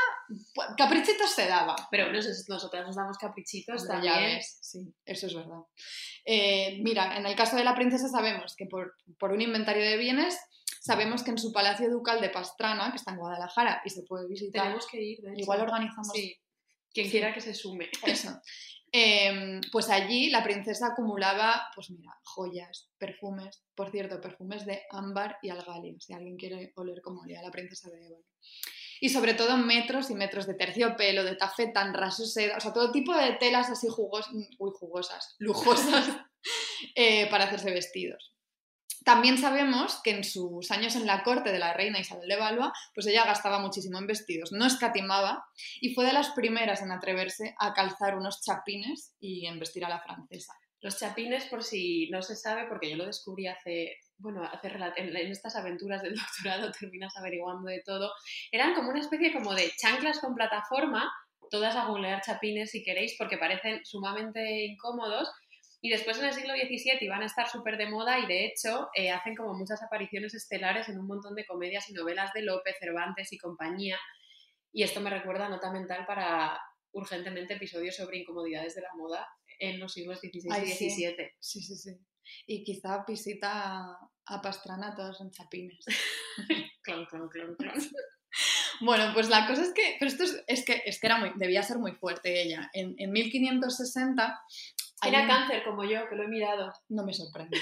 caprichitos 0.76 1.30
se 1.30 1.46
daba. 1.46 1.76
Pero 1.90 2.10
nosotras 2.10 2.86
nos 2.86 2.96
damos 2.96 3.18
caprichitos 3.18 3.86
también. 3.86 4.40
sí, 4.42 4.92
eso 5.04 5.26
es 5.26 5.34
verdad. 5.34 5.60
Eh, 6.24 6.78
mira, 6.82 7.16
en 7.18 7.26
el 7.26 7.36
caso 7.36 7.56
de 7.56 7.64
la 7.64 7.74
princesa 7.74 8.08
sabemos 8.08 8.56
que 8.56 8.66
por, 8.66 8.94
por 9.18 9.32
un 9.32 9.40
inventario 9.40 9.82
de 9.82 9.98
bienes 9.98 10.38
Sabemos 10.82 11.22
que 11.22 11.30
en 11.30 11.38
su 11.38 11.52
Palacio 11.52 11.88
Ducal 11.88 12.20
de 12.20 12.28
Pastrana, 12.28 12.90
que 12.90 12.96
está 12.96 13.12
en 13.12 13.18
Guadalajara 13.18 13.82
y 13.84 13.90
se 13.90 14.02
puede 14.02 14.26
visitar. 14.26 14.64
Tenemos 14.64 14.88
que 14.88 15.00
ir, 15.00 15.18
Igual 15.36 15.60
organizamos. 15.60 16.10
Sí. 16.12 16.36
Quien 16.92 17.08
quiera 17.08 17.32
que 17.32 17.40
se 17.40 17.54
sume. 17.54 17.88
Eso. 18.04 18.30
Em, 18.94 19.62
pues 19.72 19.88
allí 19.88 20.28
la 20.28 20.44
princesa 20.44 20.88
acumulaba, 20.88 21.70
pues 21.74 21.90
mira, 21.90 22.12
joyas, 22.24 22.90
perfumes, 22.98 23.64
por 23.74 23.90
cierto, 23.90 24.20
perfumes 24.20 24.66
de 24.66 24.82
ámbar 24.90 25.38
y 25.40 25.48
algalia, 25.48 25.94
si 25.98 26.12
alguien 26.12 26.36
quiere 26.36 26.74
oler 26.76 27.00
como 27.00 27.22
olía 27.22 27.40
la 27.40 27.50
princesa 27.50 27.88
de 27.88 28.04
Éboli. 28.04 28.26
Y 29.00 29.08
sobre 29.08 29.32
todo 29.32 29.56
metros 29.56 30.10
y 30.10 30.14
metros 30.14 30.46
de 30.46 30.54
terciopelo, 30.54 31.24
de 31.24 31.36
tafetán, 31.36 31.94
raso 31.94 32.26
seda, 32.26 32.58
o 32.58 32.60
sea, 32.60 32.74
todo 32.74 32.92
tipo 32.92 33.16
de 33.16 33.32
telas 33.32 33.70
así 33.70 33.88
jugosas, 33.88 34.30
uy, 34.58 34.70
jugosas, 34.78 35.36
lujosas, 35.38 36.10
eh, 36.94 37.30
para 37.30 37.44
hacerse 37.44 37.70
vestidos. 37.70 38.31
También 39.04 39.38
sabemos 39.38 40.00
que 40.02 40.10
en 40.10 40.24
sus 40.24 40.70
años 40.70 40.96
en 40.96 41.06
la 41.06 41.22
corte 41.22 41.50
de 41.50 41.58
la 41.58 41.72
reina 41.72 41.98
Isabel 41.98 42.28
de 42.28 42.36
Valois, 42.36 42.72
pues 42.94 43.06
ella 43.06 43.24
gastaba 43.24 43.58
muchísimo 43.58 43.98
en 43.98 44.06
vestidos, 44.06 44.52
no 44.52 44.66
escatimaba 44.66 45.44
y 45.80 45.94
fue 45.94 46.04
de 46.04 46.12
las 46.12 46.30
primeras 46.30 46.82
en 46.82 46.92
atreverse 46.92 47.54
a 47.58 47.72
calzar 47.72 48.16
unos 48.16 48.42
chapines 48.42 49.14
y 49.20 49.46
en 49.46 49.58
vestir 49.58 49.84
a 49.84 49.88
la 49.88 50.00
francesa. 50.00 50.52
Los 50.82 50.98
chapines, 50.98 51.44
por 51.46 51.62
si 51.62 52.10
no 52.10 52.22
se 52.22 52.34
sabe, 52.34 52.66
porque 52.68 52.90
yo 52.90 52.96
lo 52.96 53.06
descubrí 53.06 53.46
hace, 53.46 53.98
bueno, 54.18 54.42
hace 54.42 54.68
en, 54.96 55.16
estas 55.16 55.54
aventuras 55.54 56.02
del 56.02 56.14
doctorado 56.44 56.72
terminas 56.72 57.16
averiguando 57.16 57.68
de 57.68 57.82
todo, 57.84 58.12
eran 58.50 58.74
como 58.74 58.90
una 58.90 59.00
especie 59.00 59.32
como 59.32 59.54
de 59.54 59.70
chanclas 59.80 60.18
con 60.18 60.34
plataforma, 60.34 61.10
todas 61.50 61.76
a 61.76 61.84
googlear 61.84 62.22
chapines 62.22 62.70
si 62.70 62.82
queréis, 62.82 63.14
porque 63.16 63.38
parecen 63.38 63.84
sumamente 63.84 64.64
incómodos, 64.64 65.30
y 65.84 65.90
después 65.90 66.16
en 66.18 66.26
el 66.26 66.32
siglo 66.32 66.54
XVII 66.54 66.98
iban 67.00 67.22
a 67.22 67.26
estar 67.26 67.48
súper 67.48 67.76
de 67.76 67.90
moda 67.90 68.20
y 68.20 68.26
de 68.26 68.46
hecho 68.46 68.88
eh, 68.94 69.10
hacen 69.10 69.34
como 69.34 69.52
muchas 69.52 69.82
apariciones 69.82 70.32
estelares 70.32 70.88
en 70.88 70.96
un 70.96 71.08
montón 71.08 71.34
de 71.34 71.44
comedias 71.44 71.90
y 71.90 71.92
novelas 71.92 72.32
de 72.32 72.42
Lope, 72.42 72.72
Cervantes 72.78 73.32
y 73.32 73.38
compañía. 73.38 73.98
Y 74.72 74.84
esto 74.84 75.00
me 75.00 75.10
recuerda 75.10 75.48
nota 75.48 75.72
mental 75.72 76.06
para 76.06 76.56
urgentemente 76.92 77.54
episodios 77.54 77.96
sobre 77.96 78.18
incomodidades 78.18 78.76
de 78.76 78.82
la 78.82 78.94
moda 78.96 79.26
en 79.58 79.80
los 79.80 79.92
siglos 79.92 80.20
XVI 80.20 80.50
y 80.62 80.72
XVII. 80.72 81.16
Sí. 81.40 81.60
sí, 81.60 81.74
sí, 81.74 81.98
Y 82.46 82.62
quizá 82.62 83.04
visita 83.06 83.98
a 84.26 84.40
Pastrana 84.40 84.94
todos 84.94 85.20
en 85.20 85.32
chapines. 85.32 85.84
clon, 86.82 87.06
clon, 87.06 87.28
clon, 87.28 87.56
clon. 87.56 87.74
Bueno, 88.80 89.12
pues 89.14 89.28
la 89.28 89.46
cosa 89.46 89.62
es 89.62 89.72
que, 89.74 89.96
pero 90.00 90.10
esto 90.10 90.24
es, 90.46 90.64
que, 90.64 90.82
es 90.86 90.98
que 90.98 91.06
era 91.06 91.18
muy, 91.18 91.32
debía 91.36 91.62
ser 91.62 91.78
muy 91.78 91.92
fuerte 91.92 92.42
ella. 92.42 92.68
En, 92.72 92.94
en 92.98 93.12
1560 93.12 94.40
era 95.04 95.26
cáncer 95.26 95.64
como 95.64 95.84
yo, 95.84 96.08
que 96.08 96.16
lo 96.16 96.24
he 96.24 96.28
mirado. 96.28 96.72
No 96.88 97.04
me 97.04 97.12
sorprende. 97.12 97.58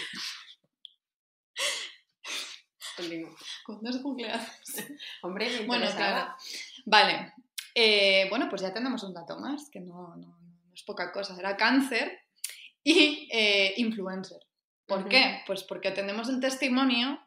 Con 3.64 3.82
dos 3.82 3.98
cumpleaños. 3.98 4.46
Hombre, 5.22 5.48
me 5.60 5.66
Bueno, 5.66 5.86
claro. 5.94 6.34
Vale. 6.84 7.32
Eh, 7.74 8.26
bueno, 8.28 8.48
pues 8.48 8.62
ya 8.62 8.72
tenemos 8.72 9.02
un 9.02 9.14
dato 9.14 9.38
más, 9.38 9.70
que 9.70 9.80
no, 9.80 10.16
es 10.74 10.82
poca 10.82 11.12
cosa. 11.12 11.36
Era 11.38 11.56
cáncer 11.56 12.18
y 12.82 13.28
eh, 13.32 13.74
influencer. 13.76 14.40
¿Por 14.86 15.08
qué? 15.08 15.42
Pues 15.46 15.62
porque 15.62 15.92
tenemos 15.92 16.28
el 16.28 16.40
testimonio 16.40 17.20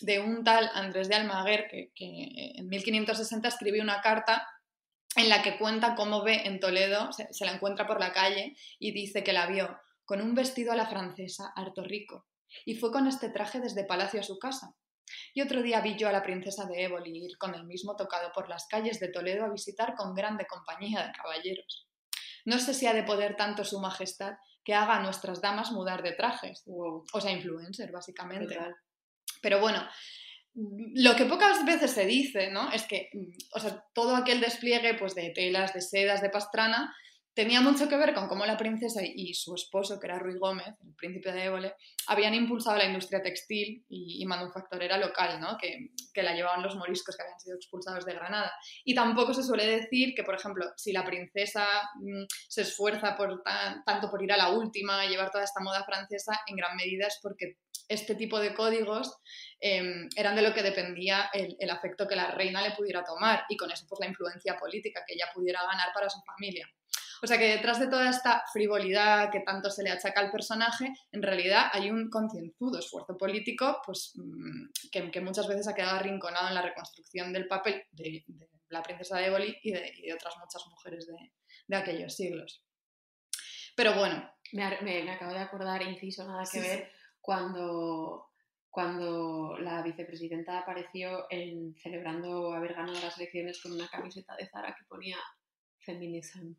de 0.00 0.18
un 0.18 0.42
tal 0.42 0.68
Andrés 0.74 1.08
de 1.08 1.14
Almaguer 1.14 1.68
que, 1.70 1.92
que 1.94 2.52
en 2.56 2.68
1560 2.68 3.46
escribió 3.46 3.82
una 3.84 4.00
carta 4.00 4.48
en 5.16 5.28
la 5.28 5.42
que 5.42 5.58
cuenta 5.58 5.94
cómo 5.94 6.22
ve 6.22 6.42
en 6.44 6.60
Toledo, 6.60 7.10
se, 7.12 7.44
la 7.44 7.52
encuentra 7.52 7.86
por 7.86 8.00
la 8.00 8.12
calle 8.12 8.56
y 8.78 8.92
dice 8.92 9.22
que 9.22 9.32
la 9.32 9.46
vio 9.46 9.78
con 10.04 10.20
un 10.20 10.34
vestido 10.34 10.72
a 10.72 10.76
la 10.76 10.86
francesa, 10.86 11.52
harto 11.54 11.82
rico, 11.82 12.26
y 12.64 12.74
fue 12.74 12.92
con 12.92 13.06
este 13.06 13.30
traje 13.30 13.60
desde 13.60 13.84
palacio 13.84 14.20
a 14.20 14.24
su 14.24 14.38
casa. 14.38 14.74
Y 15.34 15.42
otro 15.42 15.62
día 15.62 15.80
vi 15.80 15.96
yo 15.96 16.08
a 16.08 16.12
la 16.12 16.22
princesa 16.22 16.64
de 16.66 16.84
Éboli 16.84 17.24
ir 17.26 17.38
con 17.38 17.54
el 17.54 17.64
mismo 17.64 17.94
tocado 17.96 18.32
por 18.32 18.48
las 18.48 18.66
calles 18.66 19.00
de 19.00 19.08
Toledo 19.08 19.44
a 19.44 19.50
visitar 19.50 19.94
con 19.94 20.14
grande 20.14 20.46
compañía 20.46 21.06
de 21.06 21.12
caballeros. 21.12 21.88
No 22.44 22.58
sé 22.58 22.74
si 22.74 22.86
ha 22.86 22.94
de 22.94 23.02
poder 23.02 23.36
tanto 23.36 23.64
su 23.64 23.80
majestad 23.80 24.34
que 24.64 24.74
haga 24.74 24.96
a 24.96 25.02
nuestras 25.02 25.40
damas 25.40 25.72
mudar 25.72 26.02
de 26.02 26.12
trajes. 26.12 26.64
O 26.66 27.20
sea, 27.20 27.30
influencer, 27.30 27.92
básicamente. 27.92 28.58
Pero 29.42 29.60
bueno, 29.60 29.86
lo 30.54 31.16
que 31.16 31.24
pocas 31.24 31.64
veces 31.64 31.90
se 31.90 32.06
dice, 32.06 32.50
¿no? 32.50 32.70
Es 32.70 32.84
que, 32.84 33.10
o 33.52 33.60
sea, 33.60 33.84
todo 33.92 34.14
aquel 34.14 34.40
despliegue 34.40 34.94
pues, 34.94 35.14
de 35.14 35.30
telas, 35.30 35.74
de 35.74 35.80
sedas, 35.80 36.22
de 36.22 36.30
pastrana, 36.30 36.94
tenía 37.34 37.60
mucho 37.60 37.88
que 37.88 37.96
ver 37.96 38.14
con 38.14 38.28
cómo 38.28 38.46
la 38.46 38.56
princesa 38.56 39.00
y 39.02 39.34
su 39.34 39.54
esposo, 39.54 39.98
que 39.98 40.06
era 40.06 40.20
Ruy 40.20 40.38
Gómez, 40.38 40.68
el 40.84 40.94
príncipe 40.94 41.32
de 41.32 41.44
Évole, 41.46 41.74
habían 42.06 42.32
impulsado 42.32 42.78
la 42.78 42.84
industria 42.84 43.22
textil 43.22 43.84
y, 43.88 44.24
manufacturera 44.24 44.96
local, 44.98 45.40
¿no? 45.40 45.58
Que, 45.58 45.90
la 46.22 46.32
llevaban 46.32 46.62
los 46.62 46.76
moriscos 46.76 47.16
que 47.16 47.22
habían 47.24 47.40
sido 47.40 47.56
expulsados 47.56 48.06
de 48.06 48.14
Granada. 48.14 48.52
Y 48.84 48.94
tampoco 48.94 49.34
se 49.34 49.42
suele 49.42 49.66
decir 49.66 50.14
que, 50.14 50.22
por 50.22 50.36
ejemplo, 50.36 50.64
si 50.76 50.92
la 50.92 51.04
princesa 51.04 51.66
mm, 51.96 52.24
se 52.48 52.62
esfuerza 52.62 53.16
por 53.16 53.42
tanto 53.84 54.10
por 54.10 54.22
ir 54.22 54.32
a 54.32 54.36
la 54.36 54.50
última 54.50 55.04
llevar 55.06 55.30
toda 55.30 55.44
esta 55.44 55.60
moda 55.60 55.84
francesa, 55.84 56.40
en 56.46 56.56
gran 56.56 56.76
medida 56.76 57.08
es 57.08 57.18
porque 57.20 57.56
este 57.88 58.14
tipo 58.14 58.38
de 58.40 58.54
códigos 58.54 59.16
em, 59.60 60.08
eran 60.16 60.36
de 60.36 60.42
lo 60.42 60.54
que 60.54 60.62
dependía 60.62 61.30
el, 61.32 61.56
el, 61.58 61.70
afecto 61.70 62.08
que 62.08 62.16
la 62.16 62.30
reina 62.30 62.62
le 62.62 62.72
pudiera 62.72 63.04
tomar 63.04 63.44
y 63.48 63.56
con 63.56 63.70
eso 63.70 63.86
pues 63.88 64.00
la 64.00 64.06
influencia 64.06 64.56
política 64.56 65.04
que 65.06 65.14
ella 65.14 65.30
pudiera 65.34 65.62
ganar 65.62 65.88
para 65.92 66.08
su 66.08 66.20
familia. 66.22 66.68
O 67.24 67.26
sea 67.26 67.38
que 67.38 67.56
detrás 67.56 67.80
de 67.80 67.86
toda 67.86 68.10
esta 68.10 68.44
frivolidad 68.52 69.30
que 69.30 69.40
tanto 69.40 69.70
se 69.70 69.82
le 69.82 69.90
achaca 69.90 70.20
al 70.20 70.30
personaje, 70.30 70.92
en 71.10 71.22
realidad 71.22 71.70
hay 71.72 71.90
un 71.90 72.10
concienzudo 72.10 72.78
esfuerzo 72.78 73.16
político 73.16 73.80
pues, 73.86 74.12
mm, 74.16 74.66
que, 75.10 75.20
muchas 75.22 75.48
veces 75.48 75.66
ha 75.66 75.74
quedado 75.74 75.96
arrinconado 75.96 76.48
en 76.48 76.54
la 76.54 76.60
reconstrucción 76.60 77.32
del 77.32 77.48
papel 77.48 77.82
de, 77.92 78.26
la 78.68 78.82
princesa 78.82 79.16
de 79.16 79.26
Éboli 79.28 79.56
y 79.62 79.72
de, 79.72 80.12
otras 80.14 80.34
muchas 80.36 80.66
mujeres 80.68 81.06
de, 81.06 81.76
aquellos 81.76 82.14
siglos. 82.14 82.62
Pero 83.74 83.94
bueno. 83.94 84.30
Me, 84.52 84.78
me, 84.82 85.10
acabo 85.10 85.32
de 85.32 85.38
acordar, 85.38 85.82
inciso, 85.82 86.28
nada 86.28 86.44
que 86.50 86.60
ver, 86.60 86.92
cuando, 87.24 88.32
cuando 88.68 89.56
la 89.58 89.80
vicepresidenta 89.80 90.58
apareció 90.58 91.26
celebrando 91.82 92.52
haber 92.52 92.74
ganado 92.74 93.00
las 93.00 93.16
elecciones 93.16 93.62
con 93.62 93.72
una 93.72 93.88
camiseta 93.88 94.36
de 94.36 94.46
Zara 94.46 94.76
que 94.78 94.84
ponía 94.84 95.16
feminism. 95.78 96.52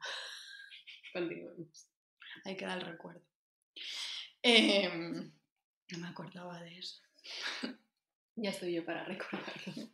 Continuemos. 1.13 1.88
Ahí 2.45 2.57
queda 2.57 2.74
el 2.74 2.81
recuerdo. 2.81 3.22
Em, 4.41 5.31
no 5.91 5.98
me 6.00 6.07
acordaba 6.07 6.60
de 6.62 6.79
eso. 6.79 7.00
ya 8.36 8.50
estoy 8.50 8.74
yo 8.74 8.84
para 8.84 9.05
recordarlo. 9.05 9.91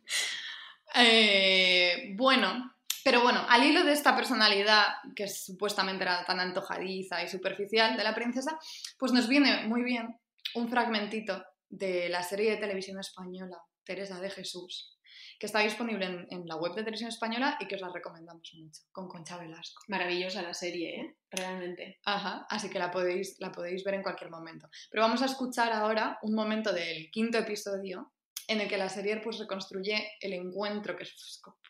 Eh, 0.94 2.14
bueno, 2.16 2.74
pero 3.04 3.20
bueno, 3.20 3.44
al 3.46 3.62
hilo 3.62 3.84
de 3.84 3.92
esta 3.92 4.16
personalidad 4.16 4.86
que 5.14 5.28
supuestamente 5.28 6.04
era 6.04 6.24
tan 6.24 6.40
antojadiza 6.40 7.22
y 7.22 7.28
superficial 7.28 7.94
de 7.94 8.04
la 8.04 8.14
princesa, 8.14 8.58
pues 8.98 9.12
nos 9.12 9.28
viene 9.28 9.66
muy 9.66 9.82
bien 9.82 10.18
un 10.54 10.68
fragmentito 10.68 11.44
de 11.68 12.08
la 12.08 12.22
serie 12.22 12.50
de 12.50 12.56
televisión 12.58 12.98
española 13.00 13.58
Teresa 13.84 14.20
de 14.20 14.30
Jesús, 14.30 14.98
que 15.38 15.46
está 15.46 15.60
disponible 15.60 16.26
en, 16.30 16.46
la 16.46 16.56
web 16.56 16.72
de 16.72 16.82
Televisión 16.82 17.08
Española 17.08 17.56
y 17.60 17.66
que 17.66 17.74
os 17.74 17.80
la 17.80 17.92
recomendamos 17.92 18.48
mucho, 18.54 18.82
con 18.92 19.08
Concha 19.08 19.38
Velasco. 19.38 19.82
Maravillosa 19.88 20.42
la 20.42 20.54
serie, 20.54 21.00
¿eh? 21.00 21.16
Realmente. 21.30 21.98
Ajá, 22.04 22.46
así 22.48 22.70
que 22.70 22.78
la 22.78 22.90
podéis, 22.90 23.36
la 23.40 23.50
podéis 23.50 23.82
ver 23.84 23.94
en 23.94 24.02
cualquier 24.02 24.30
momento. 24.30 24.68
Pero 24.90 25.02
vamos 25.02 25.22
a 25.22 25.26
escuchar 25.26 25.72
ahora 25.72 26.18
un 26.22 26.34
momento 26.34 26.72
del 26.72 27.10
quinto 27.10 27.38
episodio 27.38 28.12
en 28.48 28.60
el 28.60 28.68
que 28.68 28.76
la 28.76 28.88
serie 28.88 29.16
pues, 29.18 29.38
reconstruye 29.38 30.12
el 30.20 30.32
encuentro, 30.34 30.96
que 30.96 31.06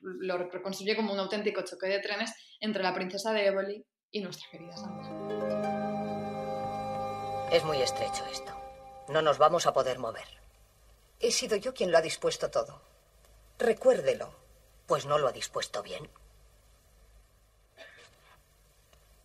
lo 0.01 0.39
reconstruye 0.51 0.97
como 0.97 1.13
un 1.13 1.19
auténtico 1.19 1.63
choque 1.63 1.87
de 1.87 2.01
trenes 2.01 2.33
entre 2.61 2.83
la 2.83 2.95
princesa 2.95 3.33
de 3.33 3.47
Éboli 3.47 3.85
y 4.11 4.21
nuestra 4.21 4.49
querida 4.51 4.77
Sandra. 4.77 5.09
Es 7.53 7.65
muy 7.65 7.83
estrecho 7.83 8.25
esto. 8.31 8.62
No 9.09 9.23
nos 9.23 9.39
vamos 9.39 9.67
a 9.67 9.73
poder 9.73 9.99
mover. 9.99 10.29
He 11.21 11.31
sido 11.33 11.57
yo 11.57 11.75
quien 11.75 11.91
lo 11.93 11.99
ha 11.99 12.03
dispuesto 12.03 12.51
todo. 12.51 12.81
Recuérdelo, 13.59 14.35
pues 14.87 15.07
no 15.07 15.19
lo 15.19 15.29
ha 15.29 15.33
dispuesto 15.33 15.83
bien. 15.83 16.09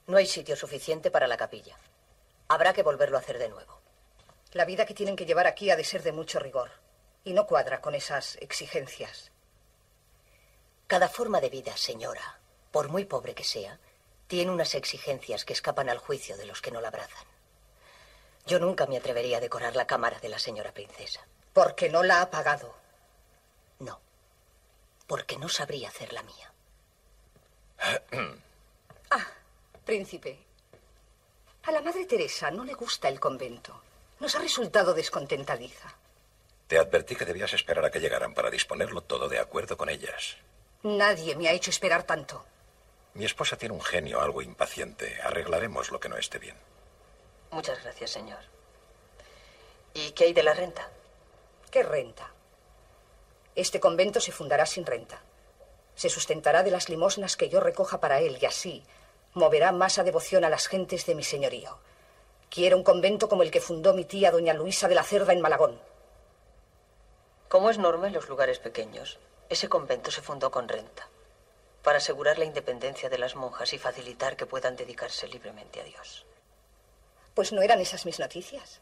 No 0.06 0.18
hay 0.18 0.26
sitio 0.26 0.56
suficiente 0.56 1.12
para 1.12 1.28
la 1.28 1.38
capilla. 1.38 1.78
Habrá 2.48 2.74
que 2.74 2.84
volverlo 2.84 3.18
a 3.18 3.20
hacer 3.20 3.40
de 3.40 3.50
nuevo. 3.50 3.82
La 4.54 4.66
vida 4.66 4.86
que 4.86 4.94
tienen 4.94 5.16
que 5.16 5.26
llevar 5.26 5.48
aquí 5.48 5.70
ha 5.70 5.76
de 5.76 5.84
ser 5.84 6.04
de 6.04 6.12
mucho 6.12 6.40
rigor. 6.40 6.72
y 7.24 7.34
no 7.34 7.46
cuadra 7.46 7.82
con 7.82 7.94
esas 7.94 8.38
exigencias. 8.38 9.32
Cada 10.88 11.10
forma 11.10 11.42
de 11.42 11.50
vida, 11.50 11.76
señora, 11.76 12.40
por 12.72 12.88
muy 12.88 13.04
pobre 13.04 13.36
que 13.36 13.44
sea, 13.44 13.82
tiene 14.28 14.50
unas 14.50 14.76
exigencias 14.76 15.44
que 15.44 15.52
escapan 15.52 15.90
al 15.90 15.98
juicio 15.98 16.38
de 16.38 16.46
los 16.46 16.62
que 16.62 16.72
no 16.72 16.80
la 16.80 16.88
abrazan. 16.88 17.28
Yo 18.48 18.60
nunca 18.60 18.86
me 18.86 18.96
atrevería 18.96 19.38
a 19.38 19.42
decorar 19.42 19.76
la 19.76 19.86
cámara 19.86 20.20
de 20.20 20.30
la 20.30 20.40
señora 20.40 20.72
princesa. 20.72 21.28
Porque 21.52 21.90
no 21.90 22.02
la 22.02 22.22
ha 22.22 22.30
pagado. 22.30 22.74
No, 23.80 24.00
porque 25.06 25.38
no 25.38 25.50
sabría 25.50 25.90
hacer 25.90 26.14
la 26.14 26.24
mía. 26.24 26.54
ah, 29.12 29.28
príncipe. 29.86 30.40
A 31.64 31.72
la 31.72 31.82
Madre 31.82 32.06
Teresa 32.06 32.50
no 32.50 32.64
le 32.64 32.74
gusta 32.74 33.10
el 33.10 33.20
convento. 33.20 33.82
Nos 34.22 34.34
ha 34.36 34.40
resultado 34.40 34.94
descontentadiza. 34.94 35.94
Te 36.68 36.78
advertí 36.78 37.18
que 37.18 37.26
debías 37.26 37.52
esperar 37.52 37.84
a 37.84 37.92
que 37.92 38.00
llegaran 38.00 38.34
para 38.34 38.50
disponerlo 38.50 39.02
todo 39.02 39.28
de 39.28 39.40
acuerdo 39.40 39.76
con 39.76 39.90
ellas. 39.90 40.38
Nadie 40.84 41.36
me 41.36 41.50
ha 41.50 41.54
hecho 41.54 41.70
esperar 41.70 42.04
tanto. 42.04 42.46
Mi 43.14 43.26
esposa 43.26 43.58
tiene 43.58 43.76
un 43.76 43.82
genio 43.82 44.22
algo 44.22 44.42
impaciente. 44.42 45.20
Arreglaremos 45.22 45.92
lo 45.92 46.00
que 46.00 46.08
no 46.08 46.18
esté 46.18 46.40
bien. 46.40 46.56
Muchas 47.52 47.82
gracias, 47.84 48.12
señor. 48.12 48.40
¿Y 49.94 50.12
qué 50.12 50.26
hay 50.26 50.34
de 50.34 50.44
la 50.44 50.54
renta? 50.54 50.90
¿Qué 51.72 51.84
renta? 51.84 52.32
Este 53.56 53.80
convento 53.80 54.20
se 54.20 54.32
fundará 54.32 54.66
sin 54.66 54.86
renta. 54.86 55.22
Se 55.96 56.10
sustentará 56.10 56.62
de 56.62 56.72
las 56.72 56.90
limosnas 56.90 57.36
que 57.38 57.50
yo 57.50 57.60
recoja 57.60 58.00
para 58.00 58.20
él 58.20 58.38
y 58.40 58.46
así 58.46 58.84
moverá 59.34 59.72
más 59.72 59.98
a 59.98 60.04
devoción 60.04 60.46
a 60.46 60.50
las 60.50 60.68
gentes 60.68 61.06
de 61.06 61.16
mi 61.16 61.24
señorío. 61.24 61.80
Quiero 62.50 62.78
un 62.78 62.84
convento 62.84 63.28
como 63.28 63.44
el 63.44 63.52
que 63.52 63.62
fundó 63.62 63.94
mi 63.94 64.06
tía 64.06 64.32
doña 64.32 64.54
Luisa 64.54 64.88
de 64.88 64.96
la 64.96 65.04
Cerda 65.04 65.34
en 65.34 65.42
Malagón. 65.42 65.80
Como 67.50 67.70
es 67.70 67.78
norma 67.78 68.08
en 68.08 68.14
los 68.14 68.30
lugares 68.30 68.60
pequeños, 68.60 69.20
ese 69.50 69.70
convento 69.70 70.12
se 70.12 70.22
fundó 70.22 70.52
con 70.52 70.68
renta, 70.68 71.08
para 71.82 71.98
asegurar 71.98 72.38
la 72.38 72.46
independencia 72.46 73.10
de 73.10 73.18
las 73.18 73.36
monjas 73.36 73.74
y 73.74 73.78
facilitar 73.78 74.36
que 74.36 74.46
puedan 74.46 74.76
dedicarse 74.76 75.28
libremente 75.28 75.82
a 75.82 75.84
Dios. 75.84 76.26
Pues 77.38 77.54
no 77.54 77.62
eran 77.62 77.80
esas 77.80 78.04
mis 78.08 78.18
noticias. 78.18 78.82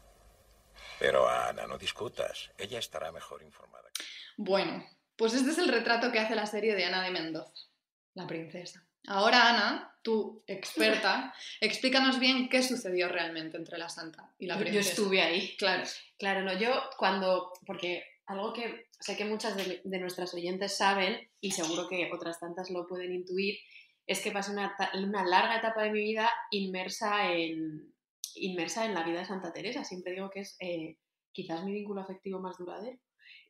Pero 0.98 1.28
Ana, 1.28 1.66
no 1.66 1.76
discutas. 1.76 2.50
Ella 2.56 2.78
estará 2.78 3.12
mejor 3.12 3.42
informada. 3.42 3.90
Bueno, 4.38 4.82
pues 5.14 5.34
este 5.34 5.50
es 5.50 5.58
el 5.58 5.68
retrato 5.68 6.10
que 6.10 6.20
hace 6.20 6.34
la 6.34 6.46
serie 6.46 6.74
de 6.74 6.86
Ana 6.86 7.02
de 7.02 7.10
Mendoza, 7.10 7.52
la 8.14 8.26
princesa. 8.26 8.82
Ahora, 9.08 9.50
Ana, 9.50 9.98
tú, 10.00 10.42
experta, 10.46 11.34
explícanos 11.60 12.18
bien 12.18 12.48
qué 12.48 12.62
sucedió 12.62 13.10
realmente 13.10 13.58
entre 13.58 13.76
la 13.76 13.90
santa 13.90 14.32
y 14.38 14.46
la 14.46 14.56
princesa. 14.56 14.82
Yo 14.82 14.88
estuve 14.88 15.20
ahí. 15.20 15.54
Claro. 15.58 15.82
Claro, 16.18 16.40
no, 16.40 16.58
yo 16.58 16.88
cuando, 16.96 17.52
porque 17.66 18.04
algo 18.24 18.54
que 18.54 18.88
sé 18.98 19.18
que 19.18 19.26
muchas 19.26 19.54
de, 19.54 19.98
nuestras 19.98 20.32
oyentes 20.32 20.78
saben, 20.78 21.28
y 21.42 21.50
seguro 21.50 21.88
que 21.88 22.10
otras 22.10 22.40
tantas 22.40 22.70
lo 22.70 22.86
pueden 22.86 23.12
intuir, 23.12 23.58
es 24.06 24.22
que 24.22 24.30
pasé 24.30 24.52
una, 24.52 24.74
larga 25.26 25.58
etapa 25.58 25.82
de 25.82 25.90
mi 25.90 26.00
vida 26.00 26.30
inmersa 26.50 27.30
en, 27.30 27.92
inmersa 28.36 28.84
en 28.84 28.94
la 28.94 29.02
vida 29.02 29.20
de 29.20 29.26
Santa 29.26 29.52
Teresa. 29.52 29.84
Siempre 29.84 30.12
digo 30.12 30.30
que 30.30 30.40
es 30.40 30.56
eh, 30.60 30.98
quizás 31.32 31.64
mi 31.64 31.72
vínculo 31.72 32.00
afectivo 32.00 32.40
más 32.40 32.58
duradero. 32.58 32.98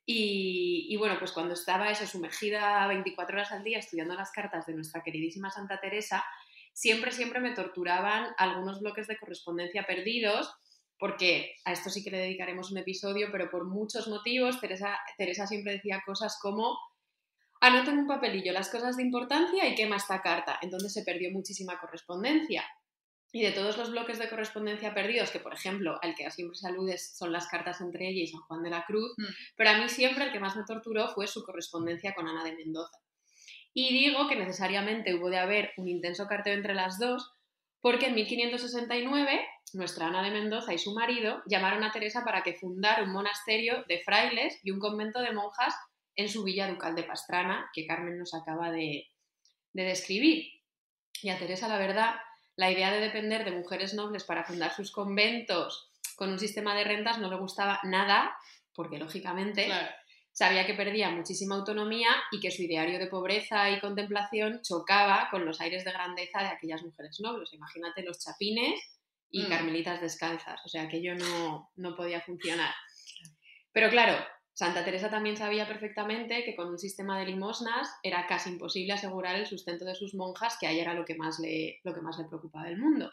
Y, 0.09 0.97
bueno, 0.99 1.17
pues 1.19 1.33
cuando 1.33 1.55
estaba 1.55 1.91
eso, 1.91 2.07
sumergida 2.07 2.87
24 2.87 3.37
horas 3.37 3.51
al 3.51 3.65
día 3.65 3.79
estudiando 3.79 4.15
las 4.15 4.31
cartas 4.31 4.65
de 4.65 4.75
nuestra 4.75 5.03
queridísima 5.03 5.51
Santa 5.51 5.81
Teresa, 5.81 6.25
siempre, 6.73 7.11
siempre 7.11 7.41
me 7.41 7.55
torturaban 7.55 8.29
algunos 8.39 8.81
bloques 8.81 9.09
de 9.09 9.19
correspondencia 9.19 9.85
perdidos 9.85 10.55
porque 10.99 11.57
a 11.65 11.73
esto 11.73 11.91
sí 11.91 12.03
que 12.03 12.11
le 12.11 12.19
dedicaremos 12.19 12.71
un 12.71 12.79
episodio, 12.79 13.29
pero 13.31 13.51
por 13.51 13.67
muchos 13.67 14.09
motivos, 14.09 14.61
Teresa, 14.61 14.99
Teresa 15.19 15.47
siempre 15.47 15.73
decía 15.73 16.03
cosas 16.07 16.39
como, 16.41 16.79
anoten 17.61 17.99
un 17.99 18.07
papelillo 18.07 18.53
las 18.53 18.71
cosas 18.71 18.97
de 18.97 19.03
importancia 19.03 19.69
y 19.69 19.75
quema 19.75 19.97
esta 19.97 20.23
carta. 20.23 20.59
Entonces 20.63 20.93
se 20.93 21.03
perdió 21.03 21.31
muchísima 21.33 21.79
correspondencia. 21.79 22.65
Y 23.37 23.43
de 23.43 23.53
todos 23.53 23.77
los 23.77 23.91
bloques 23.91 24.19
de 24.19 24.31
correspondencia 24.31 24.95
perdidos, 24.95 25.31
que 25.31 25.41
por 25.41 25.53
ejemplo, 25.53 25.99
al 26.01 26.15
que 26.15 26.31
siempre 26.31 26.57
se 26.57 26.69
alude 26.69 26.97
son 26.97 27.33
las 27.33 27.49
cartas 27.49 27.83
entre 27.83 28.09
ella 28.09 28.23
y 28.23 28.27
San 28.29 28.41
Juan 28.41 28.63
de 28.63 28.71
la 28.71 28.87
Cruz, 28.87 29.13
mm. 29.19 29.25
pero 29.57 29.69
a 29.69 29.77
mí 29.77 29.91
siempre 29.91 30.25
el 30.25 30.33
que 30.33 30.41
más 30.41 30.57
me 30.57 30.65
torturó 30.65 31.09
fue 31.09 31.27
su 31.27 31.45
correspondencia 31.45 32.15
con 32.15 32.27
Ana 32.27 32.45
de 32.45 32.57
Mendoza. 32.57 32.97
Y 33.75 33.93
digo 33.93 34.27
que 34.27 34.37
necesariamente 34.37 35.15
hubo 35.15 35.29
de 35.29 35.37
haber 35.37 35.73
un 35.77 35.87
intenso 35.87 36.27
carteo 36.27 36.55
entre 36.55 36.73
las 36.73 36.99
dos, 36.99 37.31
porque 37.83 38.07
en 38.07 38.15
1569 38.15 39.47
nuestra 39.75 40.07
Ana 40.07 40.23
de 40.23 40.31
Mendoza 40.31 40.73
y 40.73 40.79
su 40.79 40.95
marido 40.95 41.43
llamaron 41.45 41.85
a 41.85 41.93
Teresa 41.93 42.25
para 42.25 42.43
que 42.43 42.55
fundara 42.55 43.03
un 43.03 43.13
monasterio 43.13 43.85
de 43.87 44.01
frailes 44.01 44.59
y 44.63 44.71
un 44.71 44.79
convento 44.79 45.21
de 45.21 45.35
monjas 45.35 45.75
en 46.15 46.31
su 46.31 46.43
villa 46.43 46.71
ducal 46.71 46.95
de 46.95 47.03
Pastrana, 47.03 47.71
que 47.75 47.87
Carmen 47.87 48.19
nos 48.19 48.33
acaba 48.33 48.71
de, 48.71 49.11
describir. 49.75 50.47
Y 51.21 51.29
a 51.29 51.39
Teresa, 51.39 51.69
la 51.69 51.77
verdad, 51.77 52.15
la 52.57 52.71
idea 52.71 52.91
de 52.91 53.01
depender 53.01 53.45
de 53.45 53.53
mujeres 53.53 53.95
nobles 53.95 54.25
para 54.25 54.45
fundar 54.45 54.75
sus 54.75 54.91
conventos 54.91 55.91
con 56.17 56.31
un 56.31 56.39
sistema 56.39 56.75
de 56.75 56.85
rentas 56.85 57.19
no 57.19 57.31
le 57.31 57.37
gustaba 57.37 57.79
nada, 57.85 58.37
porque 58.75 58.99
lógicamente 58.99 59.69
sabía 60.33 60.67
que 60.67 60.75
perdía 60.75 61.11
muchísima 61.11 61.57
autonomía 61.57 62.09
y 62.33 62.41
que 62.41 62.51
su 62.51 62.63
ideario 62.63 62.99
de 62.99 63.07
pobreza 63.07 63.71
y 63.71 63.81
contemplación 63.81 64.61
chocaba 64.63 65.29
con 65.31 65.45
los 65.45 65.61
aires 65.61 65.85
de 65.85 65.93
grandeza 65.93 66.41
de 66.41 66.49
aquellas 66.49 66.83
mujeres 66.83 67.21
nobles. 67.21 67.53
Imagínate 67.53 68.03
los 68.03 68.19
chapines 68.19 68.81
y 69.31 69.43
mm. 69.43 69.49
carmelitas 69.49 70.01
descalzas, 70.01 70.61
o 70.65 70.69
sea, 70.69 70.83
aquello 70.83 71.15
no, 71.15 71.71
no 71.77 71.95
podía 71.95 72.21
funcionar. 72.21 72.75
Pero 73.73 73.91
claro, 73.91 74.17
Santa 74.57 74.87
Teresa 74.87 75.11
también 75.11 75.37
sabía 75.37 75.69
perfectamente 75.69 76.43
que 76.43 76.57
con 76.57 76.69
un 76.71 76.79
sistema 76.79 77.19
de 77.19 77.27
limosnas 77.27 77.91
era 78.03 78.27
casi 78.27 78.49
imposible 78.49 78.95
asegurar 78.95 79.37
el 79.37 79.47
sustento 79.47 79.85
de 79.85 79.95
sus 79.95 80.15
monjas, 80.15 80.57
que 80.59 80.67
ahí 80.67 80.81
era 80.81 80.95
lo 80.95 81.05
que 81.05 81.15
más 81.15 81.39
le, 81.41 81.79
lo 81.85 81.93
que 81.93 82.01
más 82.01 82.17
le 82.17 82.25
preocupaba 82.25 82.65
del 82.65 82.79
mundo. 82.79 83.13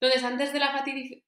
Entonces, 0.00 0.24
antes 0.24 0.54
de 0.54 0.60
la 0.60 0.72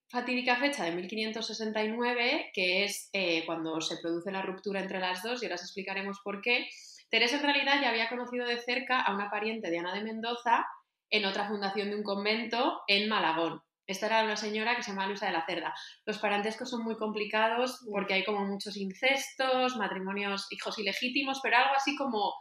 fatídica 0.09 0.57
fecha 0.57 0.85
de 0.85 0.93
1569, 0.93 2.51
que 2.55 2.85
es 2.85 3.11
eh, 3.13 3.45
cuando 3.45 3.79
se 3.83 3.99
produce 3.99 4.33
la 4.33 4.41
ruptura 4.41 4.81
entre 4.81 5.01
las 5.01 5.23
dos, 5.23 5.43
y 5.43 5.45
ahora 5.45 5.57
os 5.57 5.63
explicaremos 5.65 6.19
por 6.25 6.41
qué, 6.41 6.67
Teresa 7.11 7.37
en 7.37 7.43
realidad 7.43 7.83
ya 7.83 7.91
había 7.91 8.09
conocido 8.09 8.47
de 8.47 8.59
cerca 8.59 9.03
a 9.03 9.15
una 9.15 9.29
pariente 9.29 9.71
de 9.71 9.79
Ana 9.79 9.95
de 9.95 10.03
Mendoza 10.03 10.65
en 11.11 11.27
otra 11.27 11.47
fundación 11.47 11.91
de 11.91 11.97
un 11.97 12.03
convento 12.03 12.81
en 12.89 13.07
Malagón. 13.11 13.61
Esta 13.87 14.07
era 14.07 14.25
una 14.25 14.37
señora 14.37 14.75
que 14.75 14.83
se 14.83 14.91
llama 14.91 15.07
Luisa 15.07 15.27
de 15.27 15.33
la 15.33 15.47
Cerda. 15.47 15.75
Los 16.05 16.19
parentescos 16.19 16.71
son 16.71 16.83
muy 16.83 16.97
complicados 16.97 17.85
porque 17.91 18.15
hay 18.15 18.25
como 18.25 18.45
muchos 18.45 18.77
incestos, 18.77 19.77
matrimonios, 19.77 20.47
hijos 20.51 20.79
ilegítimos, 20.79 21.41
pero 21.43 21.59
algo 21.59 21.75
así 21.77 21.95
como 21.97 22.35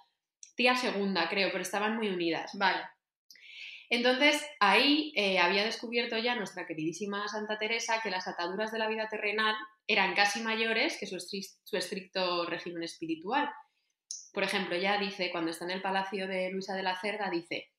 tía 0.56 0.76
segunda, 0.76 1.30
creo, 1.30 1.50
pero 1.52 1.62
estaban 1.62 1.96
muy 1.96 2.10
unidas. 2.10 2.52
Vale. 2.58 2.82
Entonces, 3.90 4.44
ahí 4.60 5.14
eh, 5.16 5.38
había 5.38 5.64
descubierto 5.64 6.18
ya 6.18 6.36
nuestra 6.36 6.66
queridísima 6.66 7.28
Santa 7.28 7.60
Teresa 7.60 8.02
que 8.02 8.10
las 8.10 8.28
ataduras 8.28 8.72
de 8.72 8.80
la 8.80 8.88
vida 8.88 9.08
terrenal 9.08 9.56
eran 9.86 10.16
casi 10.16 10.42
mayores 10.42 10.98
que 11.00 11.06
su, 11.06 11.20
su 11.20 11.78
estricto 11.78 12.46
régimen 12.48 12.82
espiritual. 12.82 13.48
Por 14.34 14.44
ejemplo, 14.44 14.76
ya 14.76 14.98
dice, 14.98 15.30
cuando 15.32 15.52
está 15.52 15.66
en 15.66 15.72
el 15.72 15.82
palacio 15.84 16.28
de 16.28 16.50
Luisa 16.50 16.76
de 16.76 16.84
la 16.84 17.00
Cerda, 17.00 17.30
dice, 17.30 17.70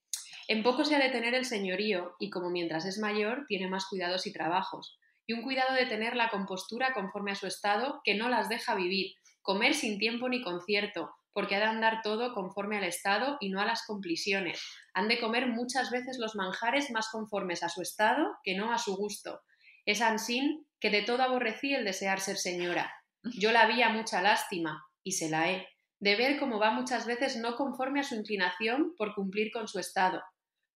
en 0.49 0.63
poco 0.63 0.85
se 0.85 0.95
ha 0.95 0.99
de 1.01 1.11
tener 1.11 1.35
el 1.35 1.45
señorío 1.45 2.15
y 2.19 2.31
como 2.31 2.51
mientras 2.51 2.85
es 2.85 2.99
mayor 2.99 3.47
tiene 3.49 3.69
más 3.69 3.87
cuidados 3.87 4.27
y 4.27 4.33
trabajos, 4.33 4.99
y 5.27 5.33
un 5.33 5.43
cuidado 5.43 5.75
de 5.75 5.87
tener 5.87 6.15
la 6.15 6.31
compostura 6.31 6.93
conforme 6.93 7.33
a 7.33 7.35
su 7.35 7.47
estado 7.47 8.01
que 8.05 8.15
no 8.15 8.29
las 8.29 8.49
deja 8.49 8.77
vivir, 8.77 9.15
comer 9.43 9.75
sin 9.75 9.99
tiempo 9.99 10.29
ni 10.29 10.43
concierto, 10.43 11.11
porque 11.33 11.57
ha 11.57 11.59
de 11.59 11.65
andar 11.65 12.01
todo 12.03 12.33
conforme 12.33 12.79
al 12.79 12.85
estado 12.85 13.37
y 13.41 13.51
no 13.51 13.61
a 13.61 13.67
las 13.67 13.85
complisiones. 13.87 14.61
Han 14.95 15.09
de 15.09 15.21
comer 15.21 15.49
muchas 15.49 15.91
veces 15.91 16.19
los 16.19 16.37
manjares 16.37 16.91
más 16.91 17.09
conformes 17.11 17.63
a 17.63 17.69
su 17.69 17.83
estado 17.83 18.25
que 18.45 18.57
no 18.57 18.73
a 18.73 18.79
su 18.79 18.97
gusto. 18.97 19.43
Es 19.85 20.01
ansín 20.01 20.67
que 20.81 20.91
de 20.91 21.03
todo 21.03 21.23
aborrecí 21.23 21.75
el 21.75 21.85
desear 21.85 22.21
ser 22.21 22.37
señora. 22.37 22.93
Yo 23.23 23.51
la 23.51 23.67
vi 23.67 23.83
a 23.83 23.91
mucha 23.91 24.23
lástima, 24.23 24.87
y 25.03 25.13
se 25.13 25.29
la 25.29 25.51
he, 25.51 25.67
de 26.01 26.17
ver 26.17 26.39
cómo 26.39 26.59
va 26.59 26.71
muchas 26.71 27.07
veces 27.07 27.37
no 27.37 27.57
conforme 27.57 28.01
a 28.01 28.05
su 28.05 28.15
inclinación 28.15 28.95
por 28.97 29.15
cumplir 29.15 29.51
con 29.53 29.69
su 29.69 29.79
estado, 29.79 30.23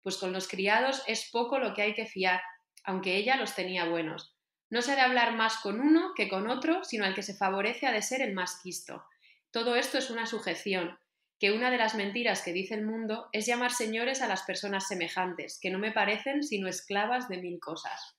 pues 0.01 0.17
con 0.17 0.33
los 0.33 0.47
criados 0.47 1.03
es 1.07 1.29
poco 1.31 1.59
lo 1.59 1.73
que 1.73 1.81
hay 1.81 1.93
que 1.93 2.05
fiar, 2.05 2.41
aunque 2.83 3.15
ella 3.15 3.35
los 3.35 3.55
tenía 3.55 3.85
buenos. 3.85 4.35
No 4.69 4.81
se 4.81 4.91
ha 4.91 4.95
de 4.95 5.01
hablar 5.01 5.35
más 5.35 5.57
con 5.57 5.79
uno 5.79 6.13
que 6.15 6.29
con 6.29 6.49
otro, 6.49 6.83
sino 6.83 7.05
al 7.05 7.15
que 7.15 7.23
se 7.23 7.35
favorece 7.35 7.87
ha 7.87 7.91
de 7.91 8.01
ser 8.01 8.21
el 8.21 8.33
más 8.33 8.59
quisto. 8.61 9.03
Todo 9.51 9.75
esto 9.75 9.97
es 9.97 10.09
una 10.09 10.27
sujeción, 10.27 10.99
que 11.39 11.51
una 11.51 11.71
de 11.71 11.77
las 11.77 11.95
mentiras 11.95 12.43
que 12.43 12.53
dice 12.53 12.75
el 12.75 12.85
mundo 12.85 13.29
es 13.31 13.45
llamar 13.45 13.71
señores 13.71 14.21
a 14.21 14.27
las 14.27 14.43
personas 14.43 14.87
semejantes, 14.87 15.59
que 15.59 15.71
no 15.71 15.79
me 15.79 15.91
parecen 15.91 16.43
sino 16.43 16.67
esclavas 16.67 17.29
de 17.29 17.37
mil 17.37 17.59
cosas. 17.59 18.15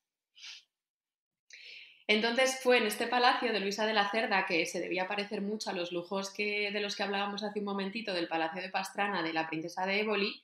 Entonces 2.08 2.58
fue 2.60 2.78
en 2.78 2.86
este 2.86 3.06
palacio 3.06 3.52
de 3.52 3.60
Luisa 3.60 3.86
de 3.86 3.92
la 3.92 4.10
Cerda, 4.10 4.44
que 4.44 4.66
se 4.66 4.80
debía 4.80 5.06
parecer 5.06 5.42
mucho 5.42 5.70
a 5.70 5.74
los 5.74 5.92
lujos 5.92 6.34
que, 6.34 6.72
de 6.72 6.80
los 6.80 6.96
que 6.96 7.04
hablábamos 7.04 7.44
hace 7.44 7.60
un 7.60 7.66
momentito 7.66 8.12
del 8.12 8.26
palacio 8.26 8.60
de 8.60 8.70
Pastrana 8.70 9.22
de 9.22 9.32
la 9.32 9.46
princesa 9.46 9.86
de 9.86 10.00
Éboli, 10.00 10.42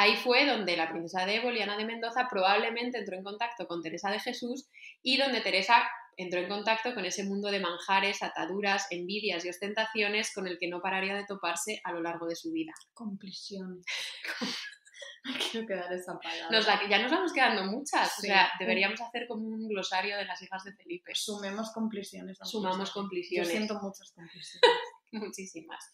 Ahí 0.00 0.14
fue 0.16 0.46
donde 0.46 0.76
la 0.76 0.88
princesa 0.88 1.26
de 1.26 1.36
Éboli, 1.38 1.60
Ana 1.60 1.76
de 1.76 1.84
Mendoza, 1.84 2.28
probablemente 2.30 2.98
entró 2.98 3.16
en 3.16 3.24
contacto 3.24 3.66
con 3.66 3.82
Teresa 3.82 4.10
de 4.12 4.20
Jesús 4.20 4.68
y 5.02 5.16
donde 5.16 5.40
Teresa 5.40 5.88
entró 6.16 6.38
en 6.38 6.48
contacto 6.48 6.94
con 6.94 7.04
ese 7.04 7.24
mundo 7.24 7.50
de 7.50 7.58
manjares, 7.58 8.22
ataduras, 8.22 8.86
envidias 8.90 9.44
y 9.44 9.48
ostentaciones 9.48 10.32
con 10.32 10.46
el 10.46 10.56
que 10.60 10.68
no 10.68 10.80
pararía 10.80 11.16
de 11.16 11.26
toparse 11.26 11.80
a 11.82 11.90
lo 11.92 12.00
largo 12.00 12.26
de 12.28 12.36
su 12.36 12.52
vida. 12.52 12.72
Compresión. 12.94 13.82
Quiero 15.50 15.66
quedar 15.66 15.92
esa 15.92 16.18
palabra. 16.18 16.48
Nos 16.56 16.66
la- 16.66 16.88
ya 16.88 17.02
nos 17.02 17.10
vamos 17.10 17.32
quedando 17.32 17.64
muchas, 17.64 18.18
o 18.18 18.20
sea, 18.20 18.50
deberíamos 18.58 19.00
hacer 19.00 19.26
como 19.26 19.46
un 19.48 19.68
glosario 19.68 20.16
de 20.16 20.24
las 20.24 20.40
hijas 20.42 20.62
de 20.62 20.72
Felipe. 20.74 21.12
Sumemos 21.14 21.72
compliciones. 21.72 22.38
Sumamos 22.44 22.90
compliciones. 22.92 23.48
Yo 23.48 23.52
siento 23.52 23.74
muchas 23.80 24.12
compliciones. 24.12 24.60
Muchísimas. 25.12 25.90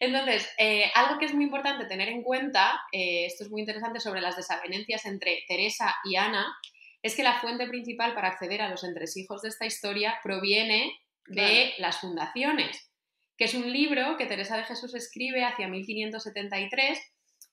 Entonces, 0.00 0.48
eh, 0.58 0.90
algo 0.94 1.18
que 1.18 1.26
es 1.26 1.34
muy 1.34 1.44
importante 1.44 1.86
tener 1.86 2.08
en 2.08 2.22
cuenta, 2.22 2.80
eh, 2.92 3.26
esto 3.26 3.44
es 3.44 3.50
muy 3.50 3.60
interesante 3.60 4.00
sobre 4.00 4.20
las 4.20 4.36
desavenencias 4.36 5.04
entre 5.06 5.44
Teresa 5.48 5.94
y 6.04 6.16
Ana, 6.16 6.46
es 7.02 7.16
que 7.16 7.22
la 7.22 7.40
fuente 7.40 7.66
principal 7.66 8.14
para 8.14 8.28
acceder 8.28 8.62
a 8.62 8.68
los 8.68 8.84
entresijos 8.84 9.42
de 9.42 9.48
esta 9.48 9.66
historia 9.66 10.18
proviene 10.22 10.98
de 11.26 11.74
las 11.78 11.98
fundaciones, 12.00 12.90
que 13.36 13.44
es 13.44 13.54
un 13.54 13.72
libro 13.72 14.16
que 14.16 14.26
Teresa 14.26 14.56
de 14.56 14.64
Jesús 14.64 14.94
escribe 14.94 15.44
hacia 15.44 15.68
1573 15.68 16.98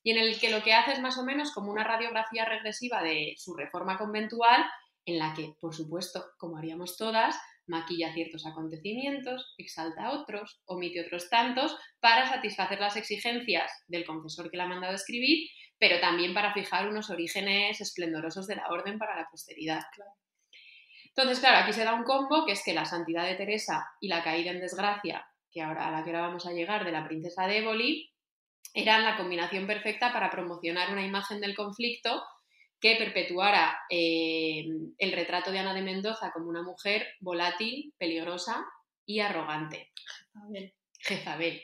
y 0.03 0.11
en 0.11 0.17
el 0.17 0.39
que 0.39 0.51
lo 0.51 0.63
que 0.63 0.73
hace 0.73 0.93
es 0.93 0.99
más 0.99 1.17
o 1.17 1.23
menos 1.23 1.51
como 1.51 1.71
una 1.71 1.83
radiografía 1.83 2.45
regresiva 2.45 3.01
de 3.01 3.33
su 3.37 3.55
reforma 3.55 3.97
conventual, 3.97 4.63
en 5.05 5.19
la 5.19 5.33
que, 5.33 5.55
por 5.59 5.75
supuesto, 5.75 6.25
como 6.37 6.57
haríamos 6.57 6.97
todas, 6.97 7.35
maquilla 7.67 8.13
ciertos 8.13 8.45
acontecimientos, 8.45 9.53
exalta 9.57 10.11
otros, 10.11 10.61
omite 10.65 11.01
otros 11.01 11.29
tantos, 11.29 11.75
para 11.99 12.27
satisfacer 12.27 12.79
las 12.79 12.95
exigencias 12.95 13.71
del 13.87 14.05
confesor 14.05 14.49
que 14.49 14.57
la 14.57 14.65
ha 14.65 14.67
mandado 14.67 14.93
a 14.93 14.97
escribir, 14.97 15.49
pero 15.77 15.99
también 15.99 16.33
para 16.33 16.53
fijar 16.53 16.87
unos 16.87 17.09
orígenes 17.09 17.81
esplendorosos 17.81 18.47
de 18.47 18.55
la 18.55 18.67
orden 18.69 18.97
para 18.97 19.15
la 19.15 19.27
posteridad. 19.29 19.81
Entonces, 21.07 21.39
claro, 21.39 21.63
aquí 21.63 21.73
se 21.73 21.83
da 21.83 21.93
un 21.93 22.03
combo 22.03 22.45
que 22.45 22.53
es 22.53 22.63
que 22.63 22.73
la 22.73 22.85
santidad 22.85 23.25
de 23.25 23.35
Teresa 23.35 23.87
y 24.01 24.07
la 24.07 24.23
caída 24.23 24.51
en 24.51 24.59
desgracia, 24.59 25.25
que 25.51 25.61
ahora 25.61 25.87
a 25.87 25.91
la 25.91 26.03
que 26.03 26.09
ahora 26.09 26.27
vamos 26.27 26.45
a 26.45 26.51
llegar, 26.51 26.85
de 26.85 26.91
la 26.91 27.07
princesa 27.07 27.47
de 27.47 27.59
Éboli, 27.59 28.11
eran 28.73 29.03
la 29.03 29.15
combinación 29.15 29.67
perfecta 29.67 30.11
para 30.11 30.29
promocionar 30.29 30.91
una 30.91 31.05
imagen 31.05 31.39
del 31.39 31.55
conflicto 31.55 32.21
que 32.85 32.97
perpetuara 32.97 33.79
eh, 33.89 34.63
el 34.99 35.11
retrato 35.11 35.51
de 35.51 35.57
Ana 35.57 35.73
de 35.73 35.81
Mendoza 35.81 36.29
como 36.31 36.49
una 36.49 36.61
mujer 36.61 37.07
volátil, 37.19 37.91
peligrosa 37.97 38.63
y 39.07 39.21
arrogante. 39.21 39.91
Ver, 40.51 40.75
Jezabel. 40.99 41.63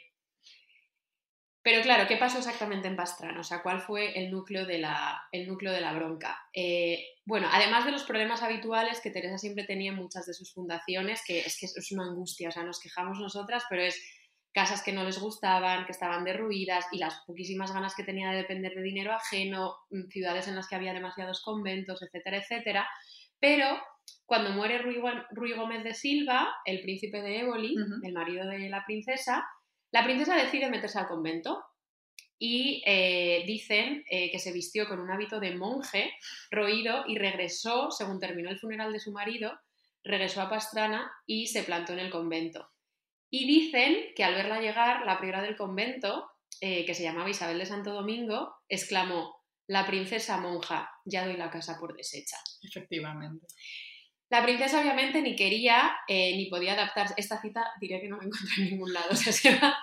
Pero 1.61 1.83
claro, 1.83 2.07
¿qué 2.07 2.17
pasó 2.17 2.39
exactamente 2.39 2.87
en 2.87 2.95
Pastrana? 2.95 3.39
O 3.39 3.43
sea, 3.43 3.61
¿cuál 3.61 3.81
fue 3.81 4.17
el 4.17 4.31
núcleo 4.31 4.65
de 4.65 4.79
la, 4.79 5.21
el 5.31 5.47
núcleo 5.47 5.71
de 5.71 5.81
la 5.81 5.93
bronca? 5.93 6.39
Eh, 6.55 7.05
bueno, 7.23 7.47
además 7.51 7.85
de 7.85 7.91
los 7.91 8.01
problemas 8.01 8.41
habituales 8.41 8.99
que 8.99 9.11
Teresa 9.11 9.37
siempre 9.37 9.65
tenía 9.65 9.91
en 9.91 9.97
muchas 9.97 10.25
de 10.25 10.33
sus 10.33 10.51
fundaciones, 10.51 11.21
que 11.23 11.41
es 11.41 11.59
que 11.59 11.67
es 11.67 11.91
una 11.91 12.05
angustia, 12.05 12.49
o 12.49 12.51
sea, 12.51 12.63
nos 12.63 12.79
quejamos 12.79 13.19
nosotras, 13.19 13.63
pero 13.69 13.83
es 13.83 14.01
casas 14.53 14.83
que 14.83 14.91
no 14.91 15.03
les 15.03 15.19
gustaban, 15.19 15.85
que 15.85 15.91
estaban 15.91 16.23
derruidas 16.23 16.85
y 16.91 16.97
las 16.97 17.21
poquísimas 17.25 17.73
ganas 17.73 17.95
que 17.95 18.03
tenía 18.03 18.31
de 18.31 18.37
depender 18.37 18.73
de 18.75 18.81
dinero 18.81 19.13
ajeno, 19.13 19.75
mm, 19.89 20.07
ciudades 20.09 20.47
en 20.47 20.55
las 20.55 20.67
que 20.67 20.75
había 20.75 20.93
demasiados 20.93 21.41
conventos, 21.41 22.01
etcétera, 22.01 22.37
etcétera. 22.37 22.89
Pero 23.39 23.65
cuando 24.25 24.51
muere 24.51 24.77
Ruy, 24.79 24.97
Gó- 24.97 25.25
Ruy 25.31 25.53
Gómez 25.53 25.83
de 25.83 25.93
Silva, 25.93 26.53
el 26.65 26.81
príncipe 26.81 27.21
de 27.21 27.39
Éboli, 27.39 27.75
el 28.03 28.13
marido 28.13 28.45
de 28.47 28.69
la 28.69 28.83
princesa, 28.85 29.45
la 29.91 30.03
princesa 30.03 30.35
decide 30.35 30.69
meterse 30.69 30.99
al 30.99 31.07
convento 31.07 31.63
y 32.39 32.81
eh, 32.87 33.43
dicen 33.45 34.03
eh, 34.09 34.31
que 34.31 34.39
se 34.39 34.51
vistió 34.51 34.87
con 34.87 34.99
un 34.99 35.11
hábito 35.11 35.39
de 35.39 35.55
monje 35.55 36.11
roído 36.49 37.03
y 37.07 37.17
regresó, 37.17 37.91
según 37.91 38.19
terminó 38.19 38.49
el 38.49 38.59
funeral 38.59 38.91
de 38.91 38.99
su 38.99 39.11
marido, 39.11 39.59
regresó 40.03 40.41
a 40.41 40.49
Pastrana 40.49 41.11
y 41.27 41.47
se 41.47 41.63
plantó 41.63 41.93
en 41.93 41.99
el 41.99 42.09
convento. 42.09 42.70
Y 43.31 43.47
dicen 43.47 43.97
que 44.15 44.23
al 44.23 44.35
verla 44.35 44.59
llegar, 44.61 45.05
la 45.05 45.17
priora 45.19 45.41
del 45.41 45.55
convento, 45.55 46.29
eh, 46.59 46.85
que 46.85 46.93
se 46.93 47.01
llamaba 47.03 47.29
Isabel 47.29 47.57
de 47.57 47.65
Santo 47.65 47.91
Domingo, 47.93 48.53
exclamó, 48.69 49.41
la 49.67 49.87
princesa 49.87 50.37
monja, 50.37 50.91
ya 51.05 51.25
doy 51.25 51.37
la 51.37 51.49
casa 51.49 51.77
por 51.79 51.95
deshecha. 51.95 52.35
efectivamente. 52.61 53.47
La 54.29 54.43
princesa 54.43 54.79
obviamente 54.79 55.21
ni 55.21 55.35
quería 55.35 55.91
eh, 56.07 56.35
ni 56.37 56.45
podía 56.49 56.73
adaptarse. 56.73 57.13
Esta 57.17 57.41
cita 57.41 57.65
diría 57.81 57.99
que 57.99 58.07
no 58.07 58.17
la 58.17 58.23
encontré 58.25 58.63
en 58.63 58.69
ningún 58.71 58.93
lado, 58.93 59.07
o 59.11 59.15
sea, 59.15 59.31
se 59.33 59.55
va- 59.55 59.77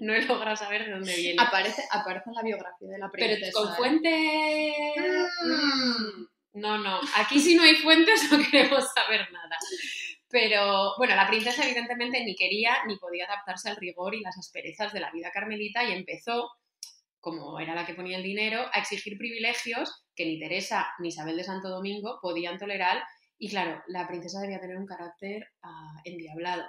no 0.00 0.14
he 0.14 0.22
logrado 0.24 0.56
saber 0.56 0.84
de 0.86 0.92
dónde 0.92 1.14
viene. 1.16 1.40
Aparece, 1.42 1.82
aparece 1.90 2.24
en 2.30 2.34
la 2.34 2.42
biografía 2.42 2.88
de 2.88 2.98
la 2.98 3.10
Pero 3.10 3.26
princesa. 3.34 3.52
con 3.52 3.68
¿eh? 3.72 3.76
fuentes... 3.76 4.74
Mm. 5.44 6.26
No, 6.54 6.76
no, 6.78 7.00
aquí 7.16 7.40
si 7.40 7.54
no 7.54 7.62
hay 7.62 7.76
fuentes 7.76 8.20
no 8.30 8.38
queremos 8.38 8.84
saber 8.94 9.26
nada. 9.32 9.56
Pero 10.32 10.94
bueno, 10.96 11.14
la 11.14 11.28
princesa 11.28 11.64
evidentemente 11.64 12.24
ni 12.24 12.34
quería 12.34 12.74
ni 12.88 12.96
podía 12.98 13.26
adaptarse 13.26 13.68
al 13.70 13.76
rigor 13.76 14.14
y 14.16 14.22
las 14.22 14.38
asperezas 14.38 14.92
de 14.94 15.00
la 15.00 15.12
vida 15.12 15.30
carmelita 15.30 15.84
y 15.84 15.92
empezó, 15.92 16.50
como 17.20 17.60
era 17.60 17.74
la 17.74 17.86
que 17.86 17.94
ponía 17.94 18.16
el 18.16 18.22
dinero, 18.24 18.64
a 18.72 18.80
exigir 18.80 19.18
privilegios 19.18 20.04
que 20.16 20.24
ni 20.26 20.40
Teresa 20.40 20.88
ni 21.00 21.08
Isabel 21.08 21.36
de 21.36 21.44
Santo 21.44 21.68
Domingo 21.68 22.18
podían 22.22 22.58
tolerar. 22.58 23.02
Y 23.38 23.50
claro, 23.50 23.82
la 23.88 24.08
princesa 24.08 24.40
debía 24.40 24.58
tener 24.60 24.78
un 24.78 24.86
carácter 24.86 25.46
ah, 25.62 26.00
endiablado. 26.04 26.64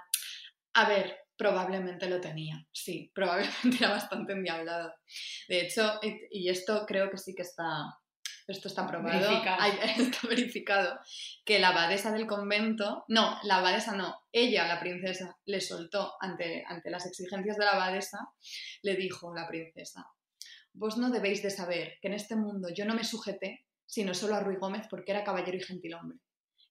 A 0.73 0.89
ver, 0.89 1.17
probablemente 1.38 2.08
lo 2.10 2.19
tenía, 2.19 2.67
sí, 2.73 3.12
probablemente 3.15 3.78
era 3.80 3.91
bastante 3.91 4.34
endiablado. 4.34 4.93
De 5.47 5.62
hecho, 5.62 5.99
y- 6.02 6.19
y 6.32 6.49
esto 6.49 6.86
creo 6.86 7.10
que 7.10 7.17
sí 7.17 7.34
que 7.34 7.43
está, 7.43 7.86
esto 8.51 8.67
está 8.67 8.86
probado, 8.88 9.19
Verificado. 9.19 9.62
hay- 9.62 9.79
está 9.97 10.27
verificado, 10.27 10.99
que 11.45 11.60
la 11.60 11.69
abadesa 11.69 12.12
del 12.12 12.27
convento, 12.27 13.06
no, 13.08 13.38
la 13.43 13.58
abadesa 13.58 13.95
no, 13.95 14.21
ella, 14.32 14.67
la 14.67 14.79
princesa, 14.79 15.38
le 15.45 15.62
soltó 15.62 16.13
ante, 16.19 16.63
ante 16.67 16.89
las 16.89 17.06
exigencias 17.06 17.58
de 17.58 17.65
la 17.65 17.71
abadesa, 17.71 18.19
le 18.82 18.95
dijo 18.95 19.34
la 19.34 19.47
princesa, 19.47 20.06
vos 20.73 20.97
no 20.97 21.10
debéis 21.10 21.41
de 21.43 21.49
saber 21.51 21.97
que 22.01 22.08
en 22.10 22.15
este 22.15 22.36
mundo 22.36 22.69
yo 22.75 22.86
no 22.86 22.95
me 22.95 23.03
sujeté, 23.03 23.65
sino 23.86 24.13
solo 24.13 24.36
a 24.36 24.39
Ruy 24.39 24.56
Gómez 24.58 24.88
porque 24.89 25.12
era 25.12 25.23
caballero 25.23 25.58
y 25.58 25.63
gentilhombre, 25.63 26.17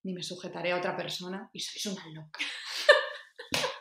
ni 0.02 0.12
me 0.12 0.22
sujetaré 0.22 0.72
a 0.72 0.76
otra 0.78 0.96
persona 0.96 1.48
y 1.52 1.60
sois 1.60 1.86
una 1.86 2.04
loca. 2.12 2.40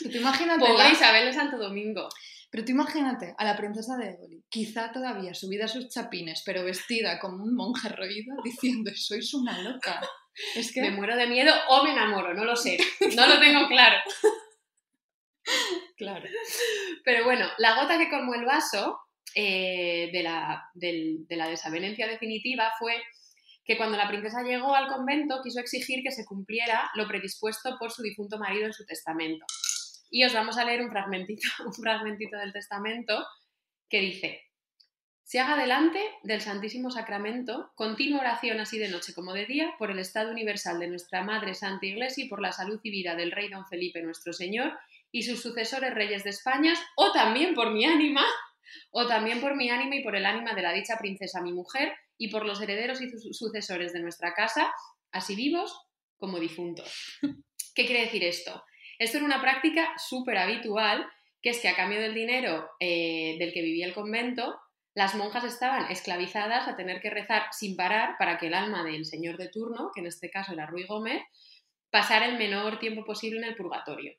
Imagínate, 0.00 0.60
Pobre 0.60 0.84
la- 0.84 0.90
Isabel 0.92 1.26
de 1.26 1.32
Santo 1.32 1.56
Domingo. 1.58 2.08
Pero 2.54 2.64
tú 2.64 2.70
imagínate 2.70 3.34
a 3.36 3.44
la 3.44 3.56
princesa 3.56 3.96
de 3.96 4.10
Éboli, 4.10 4.44
quizá 4.48 4.92
todavía 4.92 5.34
subida 5.34 5.64
a 5.64 5.68
sus 5.68 5.88
chapines, 5.88 6.44
pero 6.46 6.62
vestida 6.62 7.18
como 7.18 7.42
un 7.42 7.52
monje 7.52 7.88
roído, 7.88 8.36
diciendo, 8.44 8.92
sois 8.94 9.34
una 9.34 9.60
loca. 9.60 10.00
Es 10.54 10.72
que... 10.72 10.80
Me 10.80 10.92
muero 10.92 11.16
de 11.16 11.26
miedo 11.26 11.52
o 11.68 11.82
me 11.82 11.90
enamoro, 11.90 12.32
no 12.32 12.44
lo 12.44 12.54
sé. 12.54 12.76
No 13.16 13.26
lo 13.26 13.40
tengo 13.40 13.66
claro. 13.66 13.96
Claro. 15.96 16.28
Pero 17.04 17.24
bueno, 17.24 17.48
la 17.58 17.74
gota 17.80 17.98
que 17.98 18.08
colmó 18.08 18.34
el 18.34 18.44
vaso 18.44 19.00
eh, 19.34 20.10
de, 20.12 20.22
la, 20.22 20.62
del- 20.74 21.26
de 21.26 21.34
la 21.36 21.48
desavenencia 21.48 22.06
definitiva 22.06 22.72
fue 22.78 23.02
que 23.64 23.76
cuando 23.76 23.96
la 23.96 24.06
princesa 24.06 24.44
llegó 24.44 24.76
al 24.76 24.86
convento 24.86 25.40
quiso 25.42 25.58
exigir 25.58 26.04
que 26.04 26.12
se 26.12 26.24
cumpliera 26.24 26.88
lo 26.94 27.08
predispuesto 27.08 27.76
por 27.80 27.90
su 27.90 28.02
difunto 28.02 28.38
marido 28.38 28.66
en 28.66 28.72
su 28.72 28.84
testamento. 28.86 29.44
Y 30.10 30.24
os 30.24 30.32
vamos 30.32 30.58
a 30.58 30.64
leer 30.64 30.80
un 30.82 30.90
fragmentito, 30.90 31.48
un 31.66 31.72
fragmentito 31.72 32.36
del 32.38 32.52
testamento 32.52 33.26
que 33.88 34.00
dice, 34.00 34.42
se 35.22 35.40
haga 35.40 35.56
delante 35.56 36.00
del 36.22 36.40
Santísimo 36.40 36.90
Sacramento 36.90 37.72
continua 37.74 38.20
oración 38.20 38.60
así 38.60 38.78
de 38.78 38.88
noche 38.88 39.14
como 39.14 39.32
de 39.32 39.46
día 39.46 39.74
por 39.78 39.90
el 39.90 39.98
estado 39.98 40.30
universal 40.30 40.78
de 40.78 40.88
nuestra 40.88 41.22
Madre 41.22 41.54
Santa 41.54 41.86
Iglesia 41.86 42.24
y 42.24 42.28
por 42.28 42.42
la 42.42 42.52
salud 42.52 42.78
y 42.82 42.90
vida 42.90 43.14
del 43.14 43.32
Rey 43.32 43.48
Don 43.48 43.66
Felipe 43.66 44.02
nuestro 44.02 44.32
Señor 44.32 44.78
y 45.10 45.22
sus 45.22 45.40
sucesores 45.40 45.94
reyes 45.94 46.24
de 46.24 46.30
España, 46.30 46.74
o 46.96 47.12
también 47.12 47.54
por 47.54 47.70
mi 47.70 47.84
ánima, 47.84 48.24
o 48.90 49.06
también 49.06 49.40
por 49.40 49.54
mi 49.54 49.70
ánima 49.70 49.94
y 49.94 50.02
por 50.02 50.16
el 50.16 50.26
ánima 50.26 50.54
de 50.54 50.62
la 50.62 50.72
dicha 50.72 50.98
princesa 50.98 51.40
mi 51.40 51.52
mujer, 51.52 51.94
y 52.18 52.28
por 52.28 52.44
los 52.44 52.60
herederos 52.60 53.00
y 53.00 53.08
su- 53.10 53.32
sucesores 53.32 53.92
de 53.92 54.00
nuestra 54.00 54.34
casa, 54.34 54.72
así 55.12 55.36
vivos 55.36 55.72
como 56.16 56.40
difuntos. 56.40 57.18
¿Qué 57.74 57.86
quiere 57.86 58.02
decir 58.06 58.24
esto? 58.24 58.62
Esto 58.98 59.18
era 59.18 59.26
una 59.26 59.40
práctica 59.40 59.92
súper 59.98 60.38
habitual, 60.38 61.06
que 61.42 61.50
es 61.50 61.60
que 61.60 61.68
a 61.68 61.76
cambio 61.76 62.00
del 62.00 62.14
dinero 62.14 62.70
eh, 62.80 63.36
del 63.38 63.52
que 63.52 63.62
vivía 63.62 63.86
el 63.86 63.94
convento, 63.94 64.58
las 64.94 65.14
monjas 65.14 65.44
estaban 65.44 65.90
esclavizadas 65.90 66.68
a 66.68 66.76
tener 66.76 67.00
que 67.00 67.10
rezar 67.10 67.46
sin 67.52 67.76
parar 67.76 68.16
para 68.18 68.38
que 68.38 68.46
el 68.46 68.54
alma 68.54 68.84
del 68.84 69.04
señor 69.04 69.36
de 69.36 69.48
turno, 69.48 69.90
que 69.94 70.00
en 70.00 70.06
este 70.06 70.30
caso 70.30 70.52
era 70.52 70.66
Ruy 70.66 70.86
Gómez, 70.86 71.22
pasara 71.90 72.26
el 72.26 72.38
menor 72.38 72.78
tiempo 72.78 73.04
posible 73.04 73.38
en 73.38 73.44
el 73.44 73.56
purgatorio. 73.56 74.12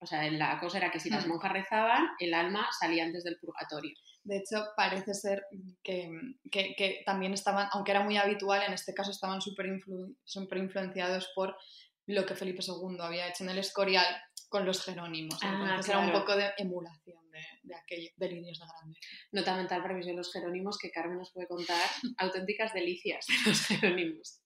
O 0.00 0.06
sea, 0.06 0.28
la 0.30 0.58
cosa 0.58 0.78
era 0.78 0.90
que 0.90 0.98
si 0.98 1.10
las 1.10 1.26
Mm. 1.26 1.28
monjas 1.28 1.52
rezaban, 1.52 2.08
el 2.18 2.34
alma 2.34 2.68
salía 2.80 3.04
antes 3.04 3.22
del 3.22 3.38
purgatorio. 3.38 3.94
De 4.24 4.38
hecho, 4.38 4.64
parece 4.76 5.14
ser 5.14 5.44
que, 5.82 6.10
que- 6.50 6.74
que 6.76 7.02
también 7.06 7.32
estaban, 7.34 7.68
aunque 7.72 7.90
era 7.92 8.02
muy 8.02 8.16
habitual, 8.16 8.62
en 8.66 8.72
este 8.72 8.94
caso 8.94 9.10
estaban 9.12 9.40
súper 9.40 9.66
influ- 9.66 10.16
súper 10.24 10.58
influenciados 10.58 11.30
por 11.34 11.56
lo 12.06 12.26
que 12.26 12.34
Felipe 12.34 12.62
II 12.66 12.98
había 13.00 13.28
hecho 13.28 13.44
en 13.44 13.50
el 13.50 13.58
Escorial, 13.58 14.06
con 14.52 14.66
los 14.66 14.84
Jerónimos. 14.84 15.38
Ah, 15.42 15.60
Entonces 15.62 15.88
era 15.88 15.98
un 15.98 16.10
claro. 16.10 16.20
poco 16.20 16.36
de 16.36 16.52
emulación 16.58 17.30
de, 17.30 17.40
de 17.62 17.74
aquello, 17.74 18.10
de 18.14 18.28
líneas 18.28 18.58
de 18.58 18.66
grande. 18.66 19.00
Nota 19.32 19.56
mental 19.56 19.80
para 19.82 19.94
de 19.94 20.12
los 20.12 20.30
Jerónimos 20.30 20.76
que 20.78 20.90
Carmen 20.90 21.18
nos 21.18 21.32
puede 21.32 21.48
contar 21.48 21.88
auténticas 22.18 22.74
delicias 22.74 23.26
de 23.26 23.50
los 23.50 23.66
Jerónimos. 23.66 24.42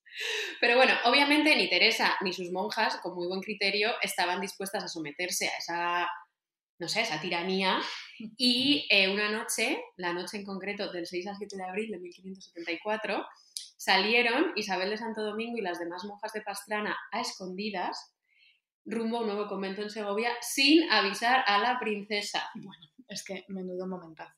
Pero 0.61 0.77
bueno, 0.77 0.95
obviamente 1.05 1.55
ni 1.57 1.69
Teresa 1.69 2.16
ni 2.23 2.33
sus 2.33 2.51
monjas, 2.53 2.99
con 3.03 3.16
muy 3.16 3.27
buen 3.27 3.40
criterio, 3.40 3.95
estaban 4.01 4.40
dispuestas 4.40 4.85
a 4.85 4.88
someterse 4.88 5.49
a 5.49 5.59
esa, 5.59 6.09
no 6.79 6.88
sé, 6.88 7.03
esa 7.03 7.21
tiranía. 7.21 7.81
Y 8.37 8.87
eh, 8.88 9.12
una 9.12 9.29
noche, 9.31 9.83
la 9.97 10.12
noche 10.12 10.38
en 10.38 10.45
concreto 10.45 10.90
del 10.92 11.07
6 11.07 11.27
al 11.27 11.37
7 11.37 11.57
de 11.57 11.64
abril 11.64 11.90
de 11.90 11.99
1574, 11.99 13.27
salieron 13.77 14.53
Isabel 14.57 14.91
de 14.91 14.97
Santo 14.97 15.23
Domingo 15.23 15.59
y 15.59 15.62
las 15.62 15.79
demás 15.79 16.05
monjas 16.05 16.33
de 16.33 16.43
Pastrana 16.43 16.97
a 17.12 17.21
escondidas 17.21 18.15
rumbo 18.85 19.19
a 19.19 19.21
un 19.21 19.27
nuevo 19.27 19.49
convento 19.49 19.83
en 19.83 19.91
Segovia 19.91 20.31
sin 20.41 20.91
avisar 20.91 21.45
a 21.47 21.59
la 21.59 21.79
princesa. 21.79 22.49
Bueno, 22.55 22.87
es 23.09 23.25
que 23.25 23.45
menudo 23.49 23.87
momentazo. 23.87 24.33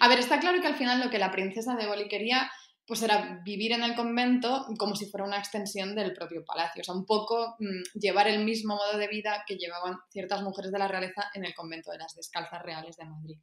A 0.00 0.08
ver, 0.08 0.18
está 0.18 0.40
claro 0.40 0.60
que 0.60 0.66
al 0.66 0.76
final 0.76 1.00
lo 1.00 1.10
que 1.10 1.18
la 1.18 1.30
princesa 1.30 1.74
de 1.74 1.86
Boli 1.86 2.08
quería 2.08 2.50
pues 2.86 3.02
era 3.02 3.40
vivir 3.42 3.72
en 3.72 3.82
el 3.82 3.94
convento 3.94 4.66
como 4.78 4.94
si 4.94 5.06
fuera 5.06 5.24
una 5.24 5.38
extensión 5.38 5.94
del 5.94 6.12
propio 6.12 6.44
palacio, 6.44 6.82
o 6.82 6.84
sea, 6.84 6.94
un 6.94 7.06
poco 7.06 7.56
mmm, 7.58 7.82
llevar 7.98 8.28
el 8.28 8.44
mismo 8.44 8.76
modo 8.76 8.98
de 8.98 9.08
vida 9.08 9.44
que 9.46 9.56
llevaban 9.56 9.98
ciertas 10.10 10.42
mujeres 10.42 10.70
de 10.70 10.78
la 10.78 10.88
realeza 10.88 11.30
en 11.34 11.44
el 11.44 11.54
convento 11.54 11.90
de 11.90 11.98
las 11.98 12.14
Descalzas 12.14 12.62
Reales 12.62 12.96
de 12.96 13.06
Madrid. 13.06 13.38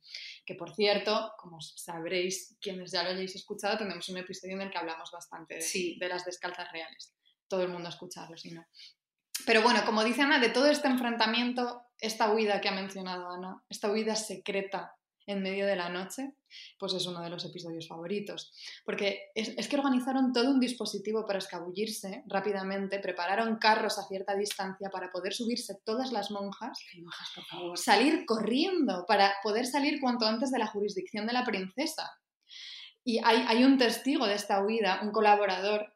Que 0.45 0.55
por 0.55 0.75
cierto, 0.75 1.33
como 1.37 1.59
sabréis, 1.61 2.55
quienes 2.61 2.91
ya 2.91 3.03
lo 3.03 3.09
hayáis 3.09 3.35
escuchado, 3.35 3.77
tenemos 3.77 4.07
un 4.09 4.17
episodio 4.17 4.55
en 4.55 4.61
el 4.61 4.69
que 4.71 4.77
hablamos 4.77 5.09
bastante 5.11 5.55
de, 5.55 5.61
Sí. 5.61 5.97
de 5.99 6.07
las 6.07 6.23
Descalzas 6.23 6.71
Reales. 6.71 7.13
Todo 7.47 7.63
el 7.63 7.69
mundo 7.69 7.87
ha 7.87 7.91
escuchado, 7.91 8.37
si 8.37 8.51
no. 8.51 8.65
Pero 9.45 9.63
bueno, 9.63 9.83
como 9.85 10.03
dice 10.03 10.21
Ana, 10.21 10.37
de 10.39 10.49
todo 10.49 10.67
este 10.67 10.87
enfrentamiento, 10.87 11.81
esta 11.99 12.31
huida 12.31 12.61
que 12.61 12.69
ha 12.69 12.73
mencionado 12.73 13.29
Ana, 13.31 13.63
esta 13.69 13.89
huida 13.91 14.15
secreta 14.15 14.95
en 15.31 15.41
medio 15.41 15.65
de 15.65 15.75
la 15.75 15.89
noche, 15.89 16.33
pues 16.77 16.93
es 16.93 17.05
uno 17.05 17.21
de 17.21 17.29
los 17.29 17.45
episodios 17.45 17.87
favoritos. 17.87 18.53
Porque 18.85 19.31
es, 19.35 19.49
es, 19.57 19.67
que 19.67 19.77
organizaron 19.77 20.33
todo 20.33 20.51
un 20.51 20.59
dispositivo 20.59 21.25
para 21.25 21.39
escabullirse 21.39 22.23
rápidamente, 22.27 22.99
prepararon 22.99 23.57
carros 23.57 23.97
a 23.97 24.07
cierta 24.07 24.35
distancia 24.35 24.89
para 24.89 25.11
poder 25.11 25.33
subirse 25.33 25.79
todas 25.83 26.11
las 26.11 26.31
monjas, 26.31 26.77
monjas 27.01 27.31
por 27.35 27.45
favor. 27.45 27.77
salir 27.77 28.25
corriendo 28.25 29.05
para 29.07 29.33
poder 29.43 29.65
salir 29.65 29.99
cuanto 29.99 30.25
antes 30.25 30.51
de 30.51 30.59
la 30.59 30.67
jurisdicción 30.67 31.25
de 31.25 31.33
la 31.33 31.45
princesa. 31.45 32.11
Y 33.03 33.19
hay, 33.23 33.45
hay 33.47 33.63
un 33.63 33.77
testigo 33.77 34.27
de 34.27 34.35
esta 34.35 34.63
huida, 34.63 34.99
un 35.01 35.11
colaborador 35.11 35.93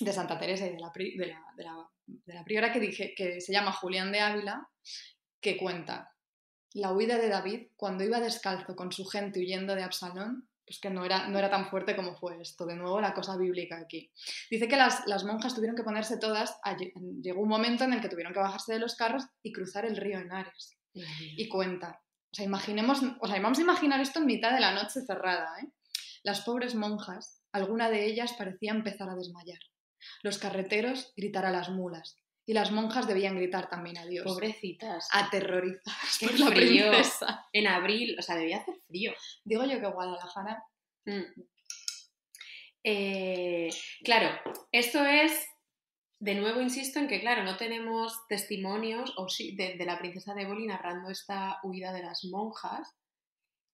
de 0.00 0.12
Santa 0.12 0.38
Teresa 0.38 0.66
y 0.66 0.70
de 0.70 0.80
la, 0.80 0.92
de 0.94 1.26
la, 1.26 1.42
de 1.56 1.64
la, 1.64 1.88
de 2.06 2.34
la 2.34 2.44
priora 2.44 2.72
que, 2.72 2.80
dije, 2.80 3.14
que 3.16 3.40
se 3.40 3.52
llama 3.52 3.72
Julián 3.72 4.12
de 4.12 4.20
Ávila, 4.20 4.68
que 5.40 5.56
cuenta 5.56 6.12
la 6.78 6.92
huida 6.92 7.18
de 7.18 7.28
David 7.28 7.68
cuando 7.76 8.04
iba 8.04 8.20
descalzo 8.20 8.74
con 8.74 8.92
su 8.92 9.04
gente 9.04 9.40
huyendo 9.40 9.74
de 9.74 9.82
Absalón, 9.82 10.48
pues 10.66 10.80
que 10.80 10.90
no 10.90 11.04
era, 11.04 11.28
no 11.28 11.38
era 11.38 11.48
tan 11.48 11.70
fuerte 11.70 11.96
como 11.96 12.14
fue 12.14 12.40
esto. 12.40 12.66
De 12.66 12.76
nuevo, 12.76 13.00
la 13.00 13.14
cosa 13.14 13.36
bíblica 13.36 13.78
aquí. 13.78 14.12
Dice 14.50 14.68
que 14.68 14.76
las, 14.76 15.06
las 15.06 15.24
monjas 15.24 15.54
tuvieron 15.54 15.76
que 15.76 15.82
ponerse 15.82 16.18
todas, 16.18 16.58
a, 16.62 16.76
llegó 16.76 17.40
un 17.40 17.48
momento 17.48 17.84
en 17.84 17.94
el 17.94 18.00
que 18.00 18.08
tuvieron 18.08 18.34
que 18.34 18.40
bajarse 18.40 18.74
de 18.74 18.78
los 18.78 18.94
carros 18.94 19.24
y 19.42 19.52
cruzar 19.52 19.86
el 19.86 19.96
río 19.96 20.18
Henares. 20.18 20.76
Y 21.36 21.48
cuenta, 21.48 22.02
o 22.30 22.34
sea, 22.34 22.44
imaginemos, 22.44 23.00
o 23.20 23.26
sea, 23.26 23.40
vamos 23.40 23.58
a 23.58 23.62
imaginar 23.62 24.00
esto 24.00 24.18
en 24.18 24.26
mitad 24.26 24.52
de 24.52 24.60
la 24.60 24.72
noche 24.72 25.00
cerrada, 25.00 25.48
¿eh? 25.62 25.68
Las 26.22 26.40
pobres 26.40 26.74
monjas, 26.74 27.40
alguna 27.52 27.88
de 27.88 28.04
ellas 28.04 28.34
parecía 28.36 28.72
empezar 28.72 29.08
a 29.08 29.14
desmayar. 29.14 29.60
Los 30.22 30.38
carreteros 30.38 31.12
gritar 31.16 31.46
a 31.46 31.52
las 31.52 31.70
mulas, 31.70 32.18
y 32.48 32.54
las 32.54 32.72
monjas 32.72 33.06
debían 33.06 33.36
gritar 33.36 33.68
también 33.68 33.98
a 33.98 34.06
Dios. 34.06 34.24
Pobrecitas. 34.24 35.06
Aterrorizadas 35.12 36.16
Qué 36.18 36.28
por 36.28 36.40
la 36.40 36.46
frío. 36.46 36.90
princesa. 36.90 37.46
En 37.52 37.66
abril, 37.66 38.16
o 38.18 38.22
sea, 38.22 38.36
debía 38.36 38.56
hacer 38.56 38.74
frío. 38.86 39.12
Digo 39.44 39.64
yo 39.66 39.78
que 39.78 39.86
Guadalajara. 39.86 40.64
Mm. 41.04 41.42
Eh, 42.84 43.68
claro, 44.02 44.30
esto 44.72 45.04
es, 45.04 45.46
de 46.20 46.36
nuevo 46.36 46.62
insisto 46.62 46.98
en 46.98 47.06
que, 47.06 47.20
claro, 47.20 47.42
no 47.44 47.58
tenemos 47.58 48.26
testimonios 48.30 49.12
o 49.18 49.28
sí, 49.28 49.54
de, 49.54 49.76
de 49.76 49.84
la 49.84 49.98
princesa 49.98 50.32
de 50.32 50.46
Boli 50.46 50.66
narrando 50.66 51.10
esta 51.10 51.58
huida 51.62 51.92
de 51.92 52.02
las 52.02 52.24
monjas 52.24 52.96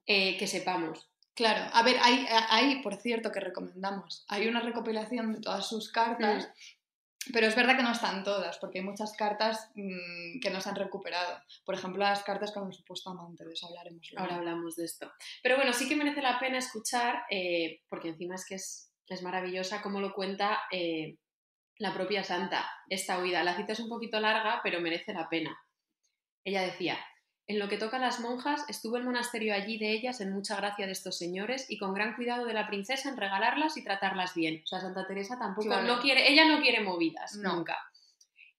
eh, 0.05 0.37
que 0.37 0.49
sepamos. 0.49 1.09
Claro, 1.35 1.71
a 1.73 1.83
ver, 1.85 1.97
hay, 2.03 2.27
hay, 2.51 2.83
por 2.83 2.97
cierto, 2.97 3.31
que 3.31 3.39
recomendamos. 3.39 4.25
Hay 4.27 4.49
una 4.49 4.59
recopilación 4.61 5.33
de 5.33 5.41
todas 5.41 5.69
sus 5.69 5.93
cartas. 5.93 6.49
Mm. 6.49 6.51
Pero 7.33 7.47
es 7.47 7.57
verdad 7.57 7.77
que 7.77 7.83
no 7.83 7.93
están 7.93 8.23
todas, 8.23 8.59
porque 8.59 8.79
hay 8.79 8.85
muchas 8.85 9.15
cartas 9.17 9.71
mmm, 9.75 10.41
que 10.41 10.51
no 10.51 10.61
se 10.61 10.69
han 10.69 10.77
recuperado. 10.77 11.41
Por 11.65 11.75
ejemplo, 11.75 12.03
las 12.03 12.23
cartas 12.23 12.53
con 12.53 12.67
el 12.67 12.73
supuesto 12.73 13.11
amante, 13.11 13.45
de 13.45 13.53
eso 13.53 13.67
hablaremos 13.67 14.07
luego. 14.13 14.25
Ahora 14.25 14.37
hablamos 14.37 14.77
de 14.77 14.85
esto. 14.85 15.11
Pero 15.43 15.57
bueno, 15.57 15.73
sí 15.73 15.89
que 15.89 15.97
merece 15.97 16.23
la 16.23 16.39
pena 16.39 16.59
escuchar, 16.59 17.25
eh, 17.31 17.81
porque 17.89 18.09
encima 18.09 18.35
es 18.35 18.45
que 18.47 18.57
es, 18.57 18.93
es 19.07 19.23
maravillosa 19.23 19.83
cómo 19.83 20.01
lo 20.01 20.13
cuenta 20.13 20.63
eh, 20.71 21.17
la 21.79 21.95
propia 21.95 22.23
santa, 22.25 22.71
esta 22.89 23.19
huida. 23.19 23.43
La 23.43 23.57
cita 23.57 23.73
es 23.73 23.81
un 23.81 23.89
poquito 23.89 24.21
larga, 24.21 24.61
pero 24.63 24.81
merece 24.81 25.13
la 25.13 25.29
pena. 25.29 25.57
Ella 26.45 26.63
decía, 26.63 26.99
en 27.47 27.59
lo 27.59 27.69
que 27.69 27.77
toca 27.77 27.99
a 27.99 28.01
las 28.01 28.21
monjas, 28.21 28.65
estuvo 28.69 28.97
el 28.97 29.05
monasterio 29.05 29.55
allí 29.55 29.77
de 29.77 29.93
ellas 29.93 30.21
en 30.23 30.33
mucha 30.33 30.57
gracia 30.57 30.87
de 30.87 30.93
estos 30.93 31.19
señores 31.19 31.67
y 31.69 31.77
con 31.77 31.93
gran 31.93 32.15
cuidado 32.15 32.47
de 32.47 32.55
la 32.55 32.67
princesa 32.67 33.11
en 33.11 33.19
regalarlas 33.19 33.77
y 33.77 33.85
tratarlas 33.85 34.35
bien. 34.35 34.63
O 34.65 34.67
sea, 34.67 34.81
Santa 34.81 35.07
Teresa 35.07 35.39
tampoco 35.39 35.69
claro. 35.69 35.87
no 35.87 36.01
quiere, 36.01 36.31
ella 36.31 36.47
no 36.47 36.63
quiere 36.63 36.81
movidas, 36.81 37.35
no. 37.37 37.57
nunca. 37.57 37.77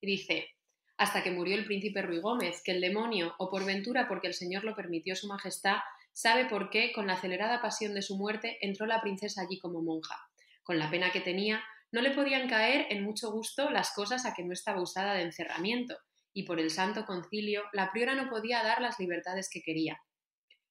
Y 0.00 0.06
dice, 0.06 0.50
hasta 0.98 1.24
que 1.24 1.32
murió 1.32 1.56
el 1.56 1.64
príncipe 1.64 2.00
Ruy 2.00 2.20
Gómez, 2.20 2.62
que 2.62 2.72
el 2.72 2.80
demonio, 2.80 3.34
o 3.38 3.50
por 3.50 3.64
ventura 3.64 4.06
porque 4.06 4.28
el 4.28 4.34
Señor 4.34 4.62
lo 4.62 4.76
permitió 4.76 5.16
su 5.16 5.26
majestad, 5.26 5.78
sabe 6.12 6.44
por 6.46 6.70
qué, 6.70 6.92
con 6.92 7.08
la 7.08 7.14
acelerada 7.14 7.60
pasión 7.60 7.92
de 7.92 8.02
su 8.02 8.16
muerte, 8.16 8.56
entró 8.60 8.86
la 8.86 9.00
princesa 9.00 9.42
allí 9.42 9.58
como 9.58 9.82
monja. 9.82 10.16
Con 10.62 10.78
la 10.78 10.88
pena 10.90 11.10
que 11.10 11.20
tenía, 11.20 11.60
no 11.90 12.02
le 12.02 12.12
podían 12.12 12.48
caer 12.48 12.86
en 12.90 13.02
mucho 13.02 13.32
gusto 13.32 13.68
las 13.70 13.92
cosas 13.94 14.26
a 14.26 14.34
que 14.34 14.44
no 14.44 14.52
estaba 14.52 14.80
usada 14.80 15.14
de 15.14 15.22
encerramiento 15.22 15.96
y 16.36 16.42
por 16.42 16.60
el 16.60 16.70
santo 16.70 17.06
concilio 17.06 17.62
la 17.72 17.90
priora 17.90 18.14
no 18.14 18.28
podía 18.28 18.62
dar 18.62 18.82
las 18.82 19.00
libertades 19.00 19.48
que 19.50 19.62
quería. 19.62 20.02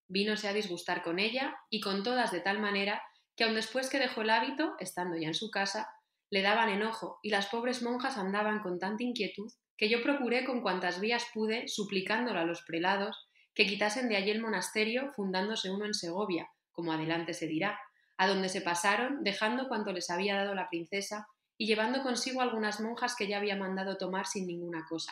Vínose 0.07 0.47
a 0.47 0.53
disgustar 0.53 1.01
con 1.01 1.17
ella 1.17 1.55
y 1.71 1.79
con 1.79 2.03
todas 2.03 2.31
de 2.31 2.39
tal 2.39 2.59
manera 2.59 3.01
que 3.35 3.45
aun 3.45 3.55
después 3.55 3.89
que 3.89 3.97
dejó 3.97 4.21
el 4.21 4.29
hábito, 4.29 4.75
estando 4.79 5.17
ya 5.17 5.27
en 5.27 5.33
su 5.33 5.49
casa, 5.49 5.89
le 6.29 6.43
daban 6.43 6.69
enojo 6.69 7.17
y 7.23 7.31
las 7.31 7.47
pobres 7.47 7.81
monjas 7.81 8.15
andaban 8.15 8.59
con 8.59 8.77
tanta 8.77 9.01
inquietud 9.01 9.51
que 9.75 9.89
yo 9.89 10.03
procuré 10.03 10.45
con 10.45 10.61
cuantas 10.61 10.99
vías 10.99 11.25
pude, 11.33 11.67
suplicándolo 11.67 12.39
a 12.39 12.45
los 12.45 12.61
prelados, 12.61 13.27
que 13.55 13.65
quitasen 13.65 14.07
de 14.07 14.17
allí 14.17 14.29
el 14.29 14.43
monasterio, 14.43 15.11
fundándose 15.15 15.71
uno 15.71 15.85
en 15.85 15.95
Segovia, 15.95 16.47
como 16.71 16.93
adelante 16.93 17.33
se 17.33 17.47
dirá, 17.47 17.79
a 18.17 18.27
donde 18.27 18.49
se 18.49 18.61
pasaron, 18.61 19.23
dejando 19.23 19.67
cuanto 19.67 19.91
les 19.91 20.11
había 20.11 20.35
dado 20.35 20.53
la 20.53 20.69
princesa 20.69 21.25
y 21.57 21.65
llevando 21.65 22.03
consigo 22.03 22.41
algunas 22.41 22.79
monjas 22.81 23.15
que 23.15 23.27
ya 23.27 23.37
había 23.37 23.55
mandado 23.55 23.97
tomar 23.97 24.27
sin 24.27 24.45
ninguna 24.45 24.85
cosa 24.87 25.11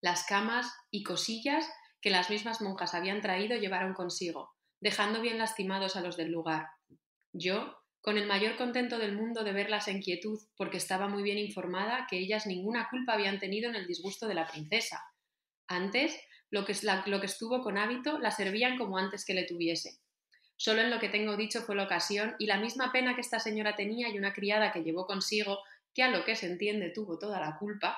las 0.00 0.24
camas 0.24 0.72
y 0.90 1.02
cosillas 1.02 1.68
que 2.00 2.10
las 2.10 2.30
mismas 2.30 2.60
monjas 2.60 2.94
habían 2.94 3.20
traído 3.20 3.56
llevaron 3.56 3.94
consigo, 3.94 4.54
dejando 4.80 5.20
bien 5.20 5.38
lastimados 5.38 5.96
a 5.96 6.00
los 6.00 6.16
del 6.16 6.30
lugar. 6.30 6.68
Yo, 7.32 7.76
con 8.00 8.16
el 8.16 8.26
mayor 8.26 8.56
contento 8.56 8.98
del 8.98 9.16
mundo 9.16 9.42
de 9.44 9.52
verlas 9.52 9.88
en 9.88 10.00
quietud, 10.00 10.38
porque 10.56 10.76
estaba 10.76 11.08
muy 11.08 11.22
bien 11.22 11.38
informada 11.38 12.06
que 12.08 12.18
ellas 12.18 12.46
ninguna 12.46 12.88
culpa 12.88 13.14
habían 13.14 13.38
tenido 13.38 13.68
en 13.68 13.74
el 13.74 13.86
disgusto 13.86 14.28
de 14.28 14.34
la 14.34 14.46
princesa. 14.46 15.02
Antes, 15.66 16.18
lo 16.50 16.64
que, 16.64 16.74
lo 17.06 17.20
que 17.20 17.26
estuvo 17.26 17.62
con 17.62 17.76
hábito 17.76 18.18
la 18.18 18.30
servían 18.30 18.78
como 18.78 18.96
antes 18.96 19.24
que 19.24 19.34
le 19.34 19.44
tuviese. 19.44 19.98
Solo 20.56 20.80
en 20.80 20.90
lo 20.90 20.98
que 20.98 21.08
tengo 21.08 21.36
dicho 21.36 21.62
fue 21.62 21.76
la 21.76 21.84
ocasión 21.84 22.34
y 22.38 22.46
la 22.46 22.58
misma 22.58 22.90
pena 22.90 23.14
que 23.14 23.20
esta 23.20 23.38
señora 23.38 23.76
tenía 23.76 24.08
y 24.08 24.18
una 24.18 24.32
criada 24.32 24.72
que 24.72 24.82
llevó 24.82 25.06
consigo 25.06 25.58
que 25.94 26.02
a 26.02 26.08
lo 26.10 26.24
que 26.24 26.36
se 26.36 26.46
entiende 26.46 26.90
tuvo 26.94 27.18
toda 27.18 27.40
la 27.40 27.56
culpa. 27.58 27.96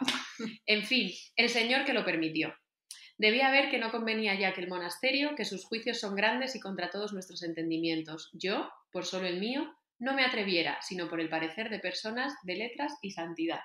En 0.67 0.85
fin, 0.85 1.11
el 1.37 1.49
señor 1.49 1.85
que 1.85 1.93
lo 1.93 2.05
permitió. 2.05 2.55
Debía 3.19 3.51
ver 3.51 3.71
que 3.71 3.79
no 3.79 3.91
convenía 3.91 4.35
ya 4.39 4.55
que 4.55 4.63
el 4.63 4.69
monasterio, 4.69 5.35
que 5.37 5.45
sus 5.45 5.65
juicios 5.67 6.01
son 6.01 6.15
grandes 6.15 6.57
y 6.57 6.61
contra 6.61 6.91
todos 6.91 7.13
nuestros 7.13 7.43
entendimientos. 7.43 8.31
Yo, 8.33 8.71
por 8.91 9.05
solo 9.05 9.27
el 9.27 9.39
mío, 9.39 9.71
no 9.99 10.15
me 10.15 10.25
atreviera, 10.25 10.79
sino 10.81 11.11
por 11.11 11.21
el 11.21 11.29
parecer 11.29 11.69
de 11.69 11.79
personas 11.81 12.33
de 12.45 12.57
letras 12.57 12.95
y 13.03 13.11
santidad. 13.11 13.61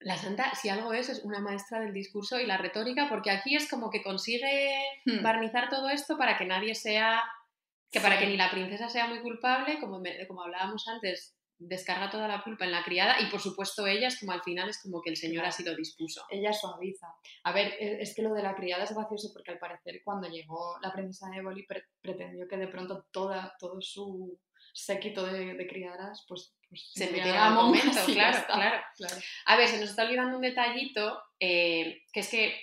La 0.00 0.16
santa, 0.16 0.54
si 0.54 0.68
algo 0.68 0.92
es, 0.92 1.08
es 1.08 1.24
una 1.24 1.40
maestra 1.40 1.80
del 1.80 1.92
discurso 1.92 2.38
y 2.40 2.46
la 2.46 2.56
retórica, 2.56 3.08
porque 3.08 3.30
aquí 3.30 3.56
es 3.56 3.68
como 3.68 3.90
que 3.90 4.02
consigue 4.02 4.72
Hmm. 5.06 5.22
barnizar 5.22 5.68
todo 5.68 5.88
esto 5.88 6.16
para 6.18 6.36
que 6.38 6.44
nadie 6.44 6.74
sea, 6.74 7.22
que 7.90 8.00
para 8.00 8.18
que 8.18 8.26
ni 8.26 8.36
la 8.36 8.50
princesa 8.50 8.88
sea 8.88 9.06
muy 9.06 9.20
culpable, 9.20 9.78
como, 9.80 10.00
me- 10.00 10.26
como 10.26 10.42
hablábamos 10.42 10.86
antes, 10.88 11.36
descarga 11.58 12.10
toda 12.10 12.28
la 12.28 12.42
culpa 12.42 12.64
en 12.64 12.72
la 12.72 12.84
criada 12.84 13.20
y 13.20 13.26
por 13.30 13.40
supuesto 13.40 13.86
ella 13.86 14.08
es 14.08 14.18
como 14.20 14.32
al 14.32 14.42
final 14.42 14.68
es 14.68 14.80
como 14.82 15.00
que 15.02 15.10
el 15.10 15.16
señor 15.16 15.44
así 15.44 15.64
lo 15.64 15.74
dispuso. 15.74 16.24
Ella 16.30 16.52
suaviza. 16.52 17.08
A 17.44 17.52
ver, 17.52 17.74
e- 17.80 18.00
es 18.00 18.14
que 18.14 18.22
lo 18.22 18.32
de 18.34 18.42
la 18.42 18.54
criada 18.54 18.84
es 18.84 18.94
gracioso 18.94 19.30
porque 19.32 19.50
al 19.50 19.58
parecer 19.58 20.00
cuando 20.04 20.28
llegó 20.28 20.78
la 20.80 20.92
princesa 20.92 21.26
Éboli 21.36 21.64
pre- 21.66 21.84
pretendió 22.00 22.46
que 22.48 22.56
de 22.56 22.68
pronto 22.68 23.06
toda, 23.10 23.54
todo 23.58 23.80
su 23.80 24.38
séquito 24.72 25.26
de, 25.26 25.54
de 25.54 25.66
criadas 25.66 26.24
pues 26.28 26.54
pues, 26.68 26.90
se 26.94 27.06
ya 27.06 27.12
metieron 27.12 27.40
al 27.40 28.04
claro, 28.06 28.36
está. 28.38 28.52
claro. 28.54 28.82
Claro. 28.96 29.16
A 29.46 29.56
ver, 29.56 29.68
se 29.68 29.80
nos 29.80 29.90
está 29.90 30.04
olvidando 30.04 30.36
un 30.36 30.42
detallito, 30.42 31.22
eh, 31.40 32.02
que 32.12 32.20
es 32.20 32.28
que 32.30 32.54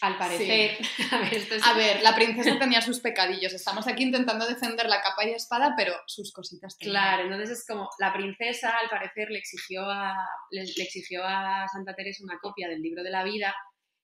al 0.00 0.18
parecer, 0.18 0.78
a 1.12 1.18
ver, 1.18 1.34
esto 1.34 1.54
es- 1.54 1.62
A 1.64 1.72
ver, 1.74 2.02
la 2.02 2.14
princesa 2.14 2.58
tenía 2.58 2.80
sus 2.80 3.00
pecadillos. 3.00 3.52
Estamos 3.52 3.86
aquí 3.88 4.02
intentando 4.02 4.46
defender 4.46 4.86
la 4.88 5.00
capa 5.02 5.24
y 5.24 5.32
espada, 5.32 5.74
pero 5.76 5.94
sus 6.06 6.32
cositas. 6.32 6.76
Claro, 6.78 7.24
entonces 7.24 7.50
es 7.60 7.66
como 7.66 7.88
la 7.98 8.12
princesa 8.12 8.76
al 8.76 8.88
parecer 8.90 9.30
le 9.30 9.38
exigió 9.38 9.82
a, 9.90 10.14
le, 10.50 10.64
le 10.64 10.82
exigió 10.84 11.22
a 11.24 11.66
Santa 11.72 11.94
Teresa 11.94 12.24
una 12.24 12.38
copia 12.40 12.68
del 12.68 12.82
libro 12.82 13.02
de 13.02 13.10
la 13.10 13.24
vida 13.24 13.54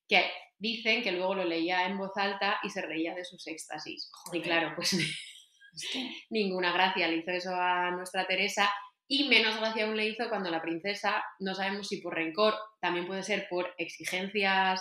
que 0.09 0.31
dicen 0.59 1.03
que 1.03 1.13
luego 1.13 1.35
lo 1.35 1.45
leía 1.45 1.87
en 1.87 1.99
voz 1.99 2.13
alta 2.17 2.59
y 2.63 2.71
se 2.71 2.83
reía 2.83 3.15
de 3.15 3.25
sus 3.25 3.47
éxtasis. 3.47 4.09
Joder. 4.13 4.41
Y 4.41 4.43
claro, 4.45 4.73
pues 4.77 4.93
Es 5.75 5.89
que- 5.93 6.11
ninguna 6.31 6.73
gracia 6.73 7.09
le 7.09 7.17
hizo 7.17 7.31
eso 7.31 7.55
a 7.55 7.91
nuestra 7.93 8.27
Teresa 8.27 8.71
y 9.09 9.29
menos 9.29 9.57
gracia 9.59 9.85
aún 9.85 9.97
le 9.97 10.07
hizo 10.07 10.29
cuando 10.29 10.51
la 10.51 10.63
princesa, 10.63 11.23
no 11.41 11.55
sabemos 11.55 11.89
si 11.89 12.01
por 12.01 12.15
rencor, 12.15 12.55
también 12.81 13.07
puede 13.07 13.23
ser 13.23 13.47
por 13.51 13.75
exigencias 13.77 14.81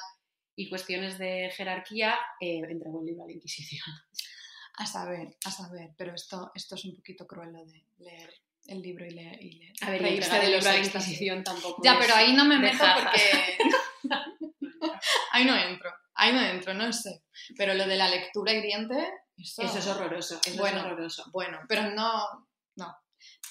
y 0.56 0.70
cuestiones 0.70 1.18
de 1.18 1.52
jerarquía, 1.56 2.18
eh, 2.40 2.62
entregó 2.70 3.00
el 3.02 3.08
libro 3.08 3.24
a 3.24 3.28
la 3.28 3.34
Inquisición. 3.34 3.82
A 4.78 4.86
saber, 4.86 5.36
a 5.46 5.52
saber, 5.52 5.92
pero 5.98 6.14
esto, 6.16 6.52
esto 6.56 6.76
es 6.76 6.86
un 6.86 6.96
poquito 6.96 7.28
cruel 7.28 7.52
lo 7.52 7.66
de 7.66 7.86
leer 8.00 8.34
el 8.68 8.82
libro 8.82 9.06
y 9.06 9.12
leer, 9.12 9.42
y 9.44 9.60
leer- 9.60 9.74
A 9.82 9.90
ver, 9.92 10.02
reírse 10.02 10.40
de 10.40 10.48
libro 10.48 10.70
a 10.70 10.74
la. 10.74 10.80
Inquisición 10.80 11.44
tampoco 11.44 11.82
Ya, 11.84 11.94
es 11.94 12.00
pero 12.00 12.16
ahí 12.16 12.34
no 12.34 12.46
me 12.46 12.58
meto 12.60 12.84
porque 12.96 13.22
ahí 15.32 15.46
no 15.46 15.56
entro, 15.56 15.92
ahí 16.16 16.34
no 16.34 16.42
entro, 16.44 16.74
no 16.74 16.92
sé. 16.94 17.24
Pero 17.58 17.74
lo 17.74 17.86
de 17.88 17.96
la 17.98 18.10
lectura 18.10 18.54
hiriente, 18.54 18.96
eso, 19.38 19.62
Eso 19.64 19.80
es 19.80 19.88
horroroso, 19.88 20.40
eso 20.46 20.60
Bueno. 20.60 20.80
es 20.80 20.86
horroroso. 20.86 21.26
Bueno, 21.32 21.60
pero 21.68 21.90
no, 21.92 22.48
no. 22.76 22.96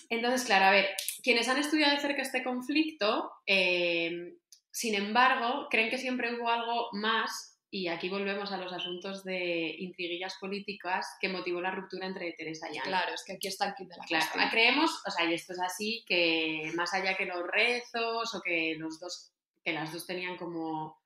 Entonces, 0.08 0.44
claro, 0.44 0.66
a 0.66 0.70
ver, 0.70 0.88
quienes 1.22 1.48
han 1.48 1.58
estudiado 1.58 1.94
de 1.94 2.00
cerca 2.00 2.22
este 2.22 2.42
conflicto, 2.42 3.30
eh, 3.46 4.34
sin 4.70 4.94
embargo, 4.94 5.68
creen 5.70 5.90
que 5.90 5.98
siempre 5.98 6.34
hubo 6.34 6.48
algo 6.48 6.88
más, 6.92 7.58
y 7.72 7.86
aquí 7.88 8.08
volvemos 8.08 8.50
a 8.52 8.56
los 8.56 8.72
asuntos 8.72 9.22
de 9.24 9.76
intriguillas 9.78 10.36
políticas, 10.40 11.06
que 11.20 11.28
motivó 11.28 11.60
la 11.60 11.70
ruptura 11.70 12.06
entre 12.06 12.32
Teresa 12.32 12.66
y 12.72 12.78
Ana. 12.78 12.84
Claro, 12.86 13.14
es 13.14 13.22
que 13.24 13.34
aquí 13.34 13.48
está 13.48 13.66
el 13.68 13.74
kit 13.74 13.88
de 13.88 13.96
la 13.96 14.04
Claro, 14.04 14.24
cuestión. 14.26 14.50
creemos, 14.50 15.02
o 15.06 15.10
sea, 15.10 15.24
y 15.26 15.34
esto 15.34 15.52
es 15.52 15.60
así, 15.60 16.04
que 16.06 16.72
más 16.74 16.92
allá 16.94 17.16
que 17.16 17.26
los 17.26 17.46
rezos 17.46 18.34
o 18.34 18.40
que 18.40 18.74
los 18.78 18.98
dos, 18.98 19.32
que 19.64 19.72
las 19.72 19.92
dos 19.92 20.06
tenían 20.06 20.36
como 20.36 20.98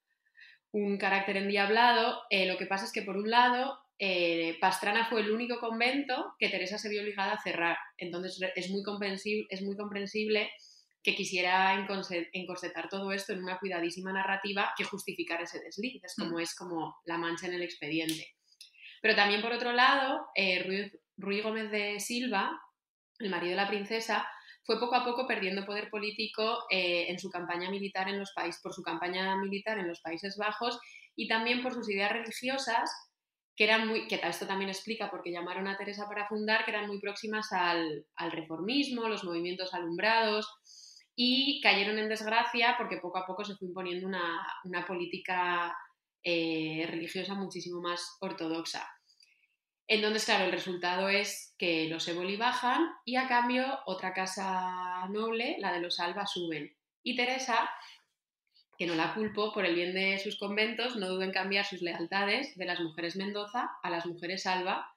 un 0.72 0.96
carácter 0.98 1.36
endiablado, 1.36 2.22
eh, 2.30 2.46
lo 2.46 2.56
que 2.56 2.66
pasa 2.66 2.84
es 2.86 2.92
que 2.92 3.02
por 3.02 3.16
un 3.16 3.30
lado 3.30 3.78
eh, 3.98 4.56
Pastrana 4.60 5.06
fue 5.08 5.20
el 5.20 5.30
único 5.30 5.60
convento 5.60 6.34
que 6.38 6.48
Teresa 6.48 6.78
se 6.78 6.88
vio 6.88 7.00
obligada 7.02 7.34
a 7.34 7.42
cerrar. 7.42 7.76
Entonces 7.96 8.40
es 8.56 8.70
muy 8.70 8.82
comprensible, 8.82 9.46
es 9.50 9.62
muy 9.62 9.76
comprensible 9.76 10.50
que 11.04 11.14
quisiera 11.14 11.74
encorsetar 12.32 12.88
todo 12.88 13.12
esto 13.12 13.34
en 13.34 13.42
una 13.42 13.58
cuidadísima 13.58 14.10
narrativa 14.10 14.72
que 14.76 14.84
justificara 14.84 15.44
ese 15.44 15.60
desliz. 15.60 16.02
Es 16.02 16.14
como 16.16 16.40
es 16.40 16.54
como 16.56 16.96
la 17.04 17.18
mancha 17.18 17.46
en 17.46 17.52
el 17.52 17.62
expediente. 17.62 18.34
Pero 19.02 19.14
también 19.14 19.42
por 19.42 19.52
otro 19.52 19.72
lado, 19.72 20.26
eh, 20.34 20.62
Ruiz, 20.64 20.98
Ruy 21.18 21.42
Gómez 21.42 21.70
de 21.70 22.00
Silva, 22.00 22.58
el 23.18 23.28
marido 23.28 23.50
de 23.50 23.62
la 23.62 23.68
princesa, 23.68 24.26
fue 24.64 24.80
poco 24.80 24.94
a 24.94 25.04
poco 25.04 25.26
perdiendo 25.26 25.66
poder 25.66 25.90
político 25.90 26.64
eh, 26.70 27.04
en 27.08 27.18
su 27.18 27.28
campaña 27.28 27.70
militar 27.70 28.08
en 28.08 28.18
los 28.18 28.32
países, 28.32 28.62
por 28.62 28.72
su 28.72 28.82
campaña 28.82 29.36
militar 29.36 29.78
en 29.78 29.88
los 29.88 30.00
Países 30.00 30.38
Bajos 30.38 30.80
y 31.14 31.28
también 31.28 31.62
por 31.62 31.74
sus 31.74 31.88
ideas 31.90 32.12
religiosas 32.12 32.90
que 33.54 33.64
eran 33.64 33.86
muy, 33.86 34.08
que 34.08 34.18
esto 34.22 34.46
también 34.46 34.70
explica 34.70 35.10
porque 35.10 35.30
llamaron 35.30 35.68
a 35.68 35.76
Teresa 35.76 36.08
para 36.08 36.26
fundar, 36.26 36.64
que 36.64 36.70
eran 36.70 36.88
muy 36.88 36.98
próximas 36.98 37.52
al, 37.52 38.06
al 38.16 38.32
reformismo, 38.32 39.06
los 39.06 39.22
movimientos 39.22 39.74
alumbrados, 39.74 40.48
y 41.16 41.60
cayeron 41.60 41.98
en 41.98 42.08
desgracia 42.08 42.74
porque 42.76 42.98
poco 42.98 43.18
a 43.18 43.26
poco 43.26 43.44
se 43.44 43.54
fue 43.56 43.68
imponiendo 43.68 44.06
una, 44.06 44.46
una 44.64 44.86
política 44.86 45.76
eh, 46.22 46.86
religiosa 46.88 47.34
muchísimo 47.34 47.80
más 47.80 48.16
ortodoxa. 48.20 48.88
Entonces, 49.86 50.24
claro, 50.24 50.44
el 50.44 50.52
resultado 50.52 51.08
es 51.08 51.54
que 51.58 51.88
los 51.88 52.08
Éboli 52.08 52.36
bajan 52.36 52.88
y 53.04 53.16
a 53.16 53.28
cambio 53.28 53.80
otra 53.84 54.14
casa 54.14 55.06
noble, 55.10 55.56
la 55.58 55.72
de 55.72 55.80
los 55.80 56.00
Alba, 56.00 56.26
suben. 56.26 56.74
Y 57.02 57.16
Teresa, 57.16 57.70
que 58.78 58.86
no 58.86 58.94
la 58.94 59.12
culpo, 59.12 59.52
por 59.52 59.66
el 59.66 59.74
bien 59.74 59.94
de 59.94 60.18
sus 60.18 60.38
conventos, 60.38 60.96
no 60.96 61.08
duda 61.08 61.26
en 61.26 61.32
cambiar 61.32 61.66
sus 61.66 61.82
lealtades 61.82 62.56
de 62.56 62.64
las 62.64 62.80
mujeres 62.80 63.16
Mendoza 63.16 63.70
a 63.82 63.90
las 63.90 64.06
mujeres 64.06 64.46
Alba. 64.46 64.93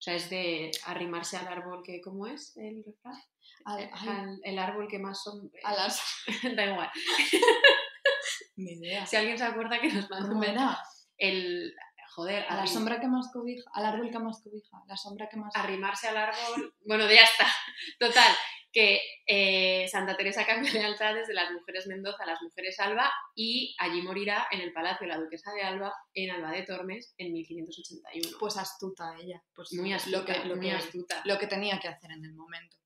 O 0.00 0.02
sea, 0.02 0.14
es 0.14 0.30
de 0.30 0.70
arrimarse 0.86 1.36
al 1.36 1.46
árbol 1.46 1.82
que, 1.84 2.00
¿cómo 2.00 2.26
es 2.26 2.56
el 2.56 2.82
refrán? 2.86 3.20
Al- 3.66 4.40
el 4.42 4.58
árbol 4.58 4.88
que 4.88 4.98
más 4.98 5.22
son... 5.22 5.52
a 5.62 5.74
las... 5.74 6.00
da 6.56 6.64
igual. 6.64 6.90
Ni 8.56 8.72
idea. 8.72 9.06
Si 9.06 9.16
alguien 9.16 9.36
se 9.38 9.44
acuerda 9.44 9.78
que 9.80 9.92
nos 9.92 10.08
mande 10.10 10.24
un 10.28 10.30
¿Cómo 10.32 10.40
men- 10.40 10.50
era? 10.52 10.78
el... 11.18 11.74
Joder, 12.14 12.44
A 12.48 12.56
la 12.56 12.66
sombra 12.66 12.98
que 13.00 13.06
más 13.06 13.30
cobija, 13.32 13.62
al 13.72 13.86
árbol 13.86 14.10
que 14.10 14.18
más 14.18 14.42
cobija, 14.42 14.78
la 14.88 14.96
sombra 14.96 15.28
que 15.28 15.36
más... 15.36 15.54
arrimarse 15.54 16.08
al 16.08 16.16
árbol. 16.16 16.74
Bueno, 16.84 17.04
ya 17.06 17.22
está. 17.22 17.46
Total, 18.00 18.34
que 18.72 19.00
eh, 19.26 19.88
Santa 19.88 20.16
Teresa 20.16 20.46
cambia 20.46 20.72
lealtades 20.72 21.26
de 21.28 21.34
las 21.34 21.50
mujeres 21.50 21.86
Mendoza 21.86 22.22
a 22.22 22.26
las 22.26 22.40
mujeres 22.42 22.78
Alba 22.80 23.10
y 23.34 23.74
allí 23.78 24.02
morirá 24.02 24.46
en 24.50 24.60
el 24.60 24.72
palacio 24.72 25.06
de 25.06 25.12
la 25.14 25.18
duquesa 25.20 25.52
de 25.52 25.62
Alba 25.62 25.92
en 26.14 26.30
Alba 26.30 26.52
de 26.52 26.62
Tormes 26.62 27.14
en 27.18 27.32
1581. 27.32 28.36
Pues 28.38 28.56
astuta 28.56 29.14
ella. 29.20 29.42
Pues 29.54 29.72
muy 29.72 29.92
astuta, 29.92 30.18
lo 30.18 30.24
que, 30.24 30.44
lo 30.48 30.56
muy 30.56 30.66
que- 30.66 30.72
astuta. 30.76 31.22
lo 31.24 31.38
que 31.38 31.46
tenía 31.46 31.78
que 31.80 31.88
hacer 31.88 32.10
en 32.12 32.24
el 32.24 32.34
momento. 32.34 32.76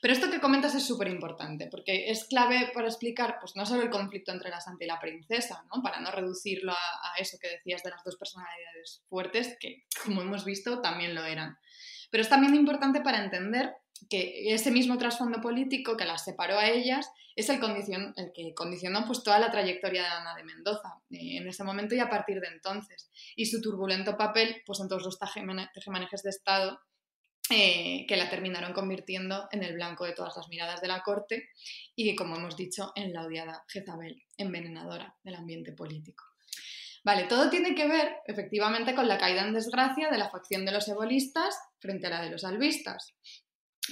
Pero 0.00 0.14
esto 0.14 0.28
que 0.32 0.40
comentas 0.40 0.74
es 0.74 0.84
súper 0.84 1.06
importante, 1.06 1.68
porque 1.70 2.10
es 2.10 2.24
clave 2.24 2.72
para 2.74 2.88
explicar, 2.88 3.36
pues 3.38 3.54
no 3.54 3.64
solo 3.64 3.82
el 3.82 3.90
conflicto 3.90 4.32
entre 4.32 4.50
la 4.50 4.60
santa 4.60 4.82
y 4.84 4.88
la 4.88 4.98
princesa, 4.98 5.64
¿no? 5.72 5.80
Para 5.80 6.00
no 6.00 6.10
reducirlo 6.10 6.72
a, 6.72 6.74
a 6.76 7.18
eso 7.20 7.38
que 7.40 7.48
decías 7.50 7.84
de 7.84 7.90
las 7.90 8.02
dos 8.02 8.16
personalidades 8.16 9.04
fuertes, 9.08 9.56
que 9.60 9.84
como 10.04 10.22
hemos 10.22 10.44
visto 10.44 10.80
también 10.80 11.14
lo 11.14 11.24
eran. 11.24 11.56
Pero 12.10 12.22
es 12.22 12.28
también 12.28 12.56
importante 12.56 13.00
para 13.00 13.22
entender 13.22 13.72
que 14.08 14.52
ese 14.52 14.70
mismo 14.70 14.98
trasfondo 14.98 15.40
político 15.40 15.96
que 15.96 16.04
las 16.04 16.24
separó 16.24 16.58
a 16.58 16.68
ellas 16.68 17.08
es 17.34 17.48
el, 17.48 17.60
condicion- 17.60 18.12
el 18.16 18.32
que 18.34 18.52
condicionó 18.54 19.06
pues, 19.06 19.22
toda 19.22 19.38
la 19.38 19.50
trayectoria 19.50 20.02
de 20.02 20.08
Ana 20.08 20.34
de 20.34 20.44
Mendoza 20.44 21.00
eh, 21.10 21.38
en 21.38 21.48
ese 21.48 21.64
momento 21.64 21.94
y 21.94 22.00
a 22.00 22.10
partir 22.10 22.40
de 22.40 22.48
entonces. 22.48 23.10
Y 23.36 23.46
su 23.46 23.60
turbulento 23.60 24.16
papel 24.16 24.62
pues, 24.66 24.80
en 24.80 24.88
todos 24.88 25.04
los 25.04 25.18
tejemanejes 25.18 26.22
de 26.22 26.30
Estado 26.30 26.80
eh, 27.50 28.06
que 28.06 28.16
la 28.16 28.30
terminaron 28.30 28.72
convirtiendo 28.72 29.48
en 29.50 29.62
el 29.62 29.74
blanco 29.74 30.04
de 30.04 30.12
todas 30.12 30.36
las 30.36 30.48
miradas 30.48 30.80
de 30.80 30.88
la 30.88 31.02
corte 31.02 31.48
y, 31.96 32.14
como 32.16 32.36
hemos 32.36 32.56
dicho, 32.56 32.92
en 32.94 33.12
la 33.12 33.22
odiada 33.22 33.64
Jezabel, 33.68 34.22
envenenadora 34.36 35.16
del 35.22 35.34
ambiente 35.34 35.72
político. 35.72 36.24
Vale, 37.04 37.24
todo 37.24 37.50
tiene 37.50 37.74
que 37.74 37.88
ver, 37.88 38.16
efectivamente, 38.26 38.94
con 38.94 39.08
la 39.08 39.18
caída 39.18 39.42
en 39.42 39.52
desgracia 39.52 40.08
de 40.08 40.18
la 40.18 40.30
facción 40.30 40.64
de 40.64 40.70
los 40.70 40.86
ebolistas 40.86 41.58
frente 41.80 42.06
a 42.06 42.10
la 42.10 42.22
de 42.22 42.30
los 42.30 42.44
albistas. 42.44 43.14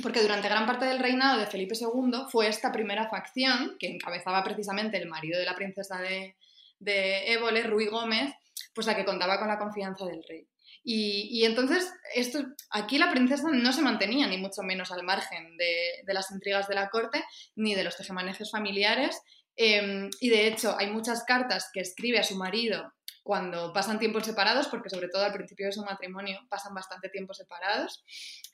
Porque 0.02 0.22
durante 0.22 0.48
gran 0.48 0.66
parte 0.66 0.84
del 0.84 1.00
reinado 1.00 1.38
de 1.38 1.46
Felipe 1.46 1.74
II 1.74 2.26
fue 2.30 2.46
esta 2.46 2.70
primera 2.70 3.08
facción, 3.08 3.76
que 3.78 3.88
encabezaba 3.88 4.44
precisamente 4.44 4.96
el 4.96 5.08
marido 5.08 5.38
de 5.38 5.44
la 5.44 5.56
princesa 5.56 5.98
de, 5.98 6.36
de 6.78 7.32
Évole, 7.32 7.64
Ruy 7.64 7.86
Gómez, 7.86 8.32
pues 8.72 8.86
la 8.86 8.94
que 8.94 9.04
contaba 9.04 9.38
con 9.38 9.48
la 9.48 9.58
confianza 9.58 10.06
del 10.06 10.22
rey. 10.28 10.46
Y, 10.84 11.28
y 11.32 11.44
entonces, 11.44 11.92
esto, 12.14 12.38
aquí 12.70 12.98
la 12.98 13.10
princesa 13.10 13.48
no 13.50 13.72
se 13.72 13.82
mantenía 13.82 14.28
ni 14.28 14.38
mucho 14.38 14.62
menos 14.62 14.92
al 14.92 15.02
margen 15.02 15.56
de, 15.56 16.02
de 16.04 16.14
las 16.14 16.30
intrigas 16.30 16.68
de 16.68 16.76
la 16.76 16.88
corte 16.88 17.22
ni 17.56 17.74
de 17.74 17.84
los 17.84 17.96
tejemanejes 17.96 18.50
familiares. 18.50 19.20
eh, 19.56 20.08
y 20.20 20.30
de 20.30 20.46
hecho, 20.46 20.76
hay 20.78 20.86
muchas 20.88 21.24
cartas 21.24 21.68
que 21.72 21.80
escribe 21.80 22.20
a 22.20 22.22
su 22.24 22.36
marido 22.36 22.92
cuando 23.24 23.72
pasan 23.72 23.98
tiempos 23.98 24.24
separados, 24.24 24.68
porque 24.68 24.88
sobre 24.88 25.08
todo 25.08 25.24
al 25.24 25.32
principio 25.32 25.66
de 25.66 25.72
su 25.72 25.84
matrimonio 25.84 26.40
pasan 26.48 26.74
bastante 26.74 27.08
tiempo 27.08 27.34
separados. 27.34 28.04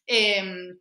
eh, 0.07 0.73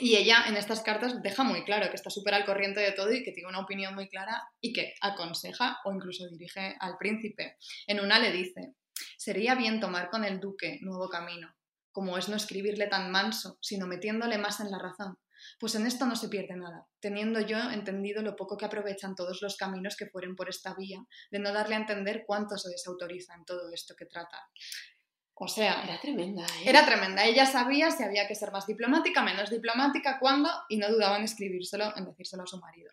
y 0.00 0.16
ella 0.16 0.44
en 0.46 0.56
estas 0.56 0.82
cartas 0.82 1.22
deja 1.22 1.42
muy 1.42 1.64
claro 1.64 1.88
que 1.88 1.96
está 1.96 2.10
súper 2.10 2.34
al 2.34 2.44
corriente 2.44 2.80
de 2.80 2.92
todo 2.92 3.12
y 3.12 3.22
que 3.22 3.32
tiene 3.32 3.48
una 3.48 3.60
opinión 3.60 3.94
muy 3.94 4.08
clara 4.08 4.42
y 4.60 4.72
que 4.72 4.94
aconseja 5.00 5.78
o 5.84 5.92
incluso 5.92 6.28
dirige 6.28 6.76
al 6.80 6.96
príncipe. 6.98 7.56
En 7.86 8.00
una 8.00 8.18
le 8.18 8.32
dice, 8.32 8.74
sería 9.16 9.54
bien 9.54 9.80
tomar 9.80 10.10
con 10.10 10.24
el 10.24 10.40
duque 10.40 10.78
nuevo 10.82 11.08
camino, 11.08 11.54
como 11.90 12.16
es 12.16 12.28
no 12.28 12.36
escribirle 12.36 12.86
tan 12.86 13.10
manso, 13.10 13.58
sino 13.60 13.86
metiéndole 13.86 14.38
más 14.38 14.60
en 14.60 14.70
la 14.70 14.78
razón. 14.78 15.18
Pues 15.60 15.74
en 15.74 15.86
esto 15.86 16.04
no 16.06 16.16
se 16.16 16.28
pierde 16.28 16.56
nada, 16.56 16.86
teniendo 17.00 17.40
yo 17.40 17.58
entendido 17.70 18.22
lo 18.22 18.36
poco 18.36 18.56
que 18.56 18.66
aprovechan 18.66 19.14
todos 19.14 19.40
los 19.40 19.56
caminos 19.56 19.96
que 19.96 20.06
fueren 20.06 20.34
por 20.34 20.48
esta 20.48 20.74
vía, 20.74 21.00
de 21.30 21.38
no 21.38 21.52
darle 21.52 21.76
a 21.76 21.78
entender 21.78 22.24
cuánto 22.26 22.58
se 22.58 22.70
desautoriza 22.70 23.34
en 23.34 23.44
todo 23.44 23.72
esto 23.72 23.94
que 23.96 24.06
trata. 24.06 24.38
O 25.40 25.46
sea, 25.46 25.84
Era 25.84 26.00
tremenda, 26.00 26.44
¿eh? 26.44 26.62
era 26.66 26.84
tremenda. 26.84 27.24
Ella 27.24 27.46
sabía 27.46 27.90
si 27.92 28.02
había 28.02 28.26
que 28.26 28.34
ser 28.34 28.50
más 28.50 28.66
diplomática, 28.66 29.22
menos 29.22 29.50
diplomática, 29.50 30.18
cuándo, 30.18 30.50
y 30.68 30.78
no 30.78 30.88
dudaba 30.90 31.16
en 31.16 31.22
escribírselo, 31.24 31.96
en 31.96 32.06
decírselo 32.06 32.42
a 32.42 32.46
su 32.46 32.58
marido. 32.58 32.90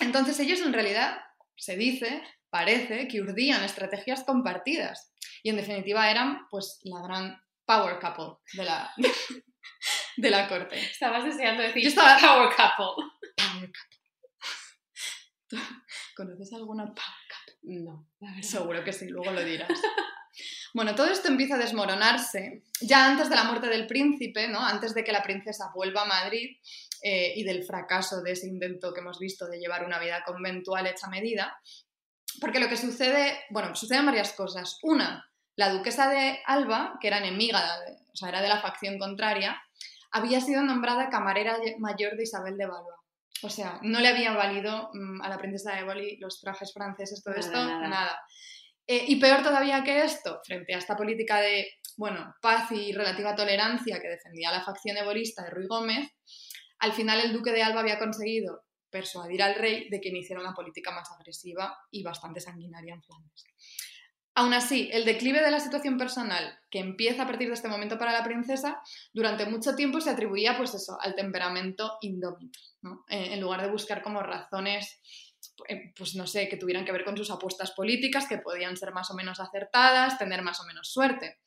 Entonces 0.00 0.38
ellos 0.40 0.60
en 0.60 0.72
realidad, 0.74 1.18
se 1.56 1.76
dice, 1.76 2.22
parece, 2.50 3.08
que 3.08 3.20
urdían 3.22 3.64
estrategias 3.64 4.24
compartidas. 4.24 5.12
Y 5.42 5.50
en 5.50 5.56
definitiva 5.56 6.10
eran 6.10 6.46
pues 6.50 6.80
la 6.84 7.00
gran 7.02 7.40
power 7.64 7.98
couple 7.98 8.36
de 8.52 8.64
la, 8.64 8.92
de 10.18 10.30
la 10.30 10.48
corte. 10.48 10.78
Estabas 10.78 11.24
deseando 11.24 11.62
decir 11.62 11.82
Yo 11.82 11.88
estaba- 11.88 12.18
Power 12.18 12.48
Couple. 12.50 13.04
power 13.36 13.70
couple. 13.72 15.60
¿Conoces 16.16 16.52
alguna 16.52 16.84
power 16.84 16.98
couple? 17.28 17.54
No, 17.80 18.06
la 18.20 18.28
verdad. 18.34 18.42
Seguro 18.48 18.84
que 18.84 18.92
sí, 18.92 19.08
luego 19.08 19.30
lo 19.32 19.42
dirás. 19.42 19.70
Bueno, 20.74 20.96
todo 20.96 21.06
esto 21.06 21.28
empieza 21.28 21.54
a 21.54 21.58
desmoronarse 21.58 22.64
ya 22.80 23.06
antes 23.06 23.30
de 23.30 23.36
la 23.36 23.44
muerte 23.44 23.68
del 23.68 23.86
príncipe, 23.86 24.48
¿no? 24.48 24.58
antes 24.58 24.92
de 24.92 25.04
que 25.04 25.12
la 25.12 25.22
princesa 25.22 25.70
vuelva 25.72 26.02
a 26.02 26.06
Madrid 26.06 26.56
eh, 27.00 27.32
y 27.36 27.44
del 27.44 27.62
fracaso 27.62 28.22
de 28.22 28.32
ese 28.32 28.48
intento 28.48 28.92
que 28.92 29.00
hemos 29.00 29.20
visto 29.20 29.46
de 29.46 29.60
llevar 29.60 29.84
una 29.84 30.00
vida 30.00 30.24
conventual 30.24 30.88
hecha 30.88 31.06
medida. 31.06 31.56
Porque 32.40 32.58
lo 32.58 32.68
que 32.68 32.76
sucede, 32.76 33.44
bueno, 33.50 33.76
suceden 33.76 34.04
varias 34.04 34.32
cosas. 34.32 34.80
Una, 34.82 35.30
la 35.54 35.70
duquesa 35.70 36.10
de 36.10 36.40
Alba, 36.44 36.98
que 37.00 37.06
era 37.06 37.18
enemiga, 37.18 37.62
o 38.12 38.16
sea, 38.16 38.30
era 38.30 38.42
de 38.42 38.48
la 38.48 38.60
facción 38.60 38.98
contraria, 38.98 39.62
había 40.10 40.40
sido 40.40 40.62
nombrada 40.62 41.08
camarera 41.08 41.56
mayor 41.78 42.16
de 42.16 42.24
Isabel 42.24 42.56
de 42.56 42.66
Valois. 42.66 42.96
O 43.42 43.48
sea, 43.48 43.78
no 43.82 44.00
le 44.00 44.08
había 44.08 44.32
valido 44.32 44.90
mm, 44.92 45.22
a 45.22 45.28
la 45.28 45.38
princesa 45.38 45.72
de 45.72 45.82
Éboli 45.82 46.16
los 46.16 46.40
trajes 46.40 46.72
franceses, 46.72 47.22
todo 47.22 47.34
Nada, 47.34 47.46
esto, 47.46 47.64
nada. 47.64 47.88
nada. 47.88 48.20
Eh, 48.86 49.04
y 49.08 49.16
peor 49.16 49.42
todavía 49.42 49.82
que 49.82 50.02
esto, 50.02 50.40
frente 50.44 50.74
a 50.74 50.78
esta 50.78 50.96
política 50.96 51.40
de, 51.40 51.66
bueno, 51.96 52.34
paz 52.42 52.70
y 52.72 52.92
relativa 52.92 53.34
tolerancia 53.34 54.00
que 54.00 54.08
defendía 54.08 54.52
la 54.52 54.62
facción 54.62 54.96
ebolista 54.96 55.42
de 55.42 55.50
Ruy 55.50 55.66
Gómez, 55.66 56.10
al 56.78 56.92
final 56.92 57.20
el 57.20 57.32
duque 57.32 57.52
de 57.52 57.62
Alba 57.62 57.80
había 57.80 57.98
conseguido 57.98 58.64
persuadir 58.90 59.42
al 59.42 59.54
rey 59.56 59.88
de 59.88 60.00
que 60.00 60.10
iniciara 60.10 60.40
una 60.40 60.54
política 60.54 60.92
más 60.92 61.10
agresiva 61.12 61.76
y 61.90 62.02
bastante 62.02 62.40
sanguinaria 62.40 62.94
en 62.94 63.02
Flandes. 63.02 63.44
Aún 64.36 64.52
así, 64.52 64.90
el 64.92 65.04
declive 65.04 65.40
de 65.40 65.50
la 65.50 65.60
situación 65.60 65.96
personal 65.96 66.58
que 66.68 66.80
empieza 66.80 67.22
a 67.22 67.26
partir 67.26 67.48
de 67.48 67.54
este 67.54 67.68
momento 67.68 67.98
para 67.98 68.12
la 68.12 68.24
princesa, 68.24 68.80
durante 69.12 69.46
mucho 69.46 69.76
tiempo 69.76 70.00
se 70.00 70.10
atribuía 70.10 70.56
pues 70.56 70.74
eso, 70.74 70.98
al 71.00 71.14
temperamento 71.14 71.98
indómito. 72.00 72.58
Eh, 73.08 73.34
en 73.34 73.40
lugar 73.40 73.62
de 73.62 73.70
buscar 73.70 74.02
como 74.02 74.22
razones, 74.22 75.00
pues 75.96 76.14
no 76.16 76.26
sé, 76.26 76.48
que 76.48 76.56
tuvieran 76.56 76.84
que 76.84 76.92
ver 76.92 77.04
con 77.04 77.16
sus 77.16 77.30
apuestas 77.30 77.70
políticas, 77.72 78.26
que 78.28 78.38
podían 78.38 78.76
ser 78.76 78.92
más 78.92 79.10
o 79.10 79.14
menos 79.14 79.40
acertadas, 79.40 80.18
tener 80.18 80.42
más 80.42 80.60
o 80.60 80.64
menos 80.66 80.90
suerte. 80.92 81.38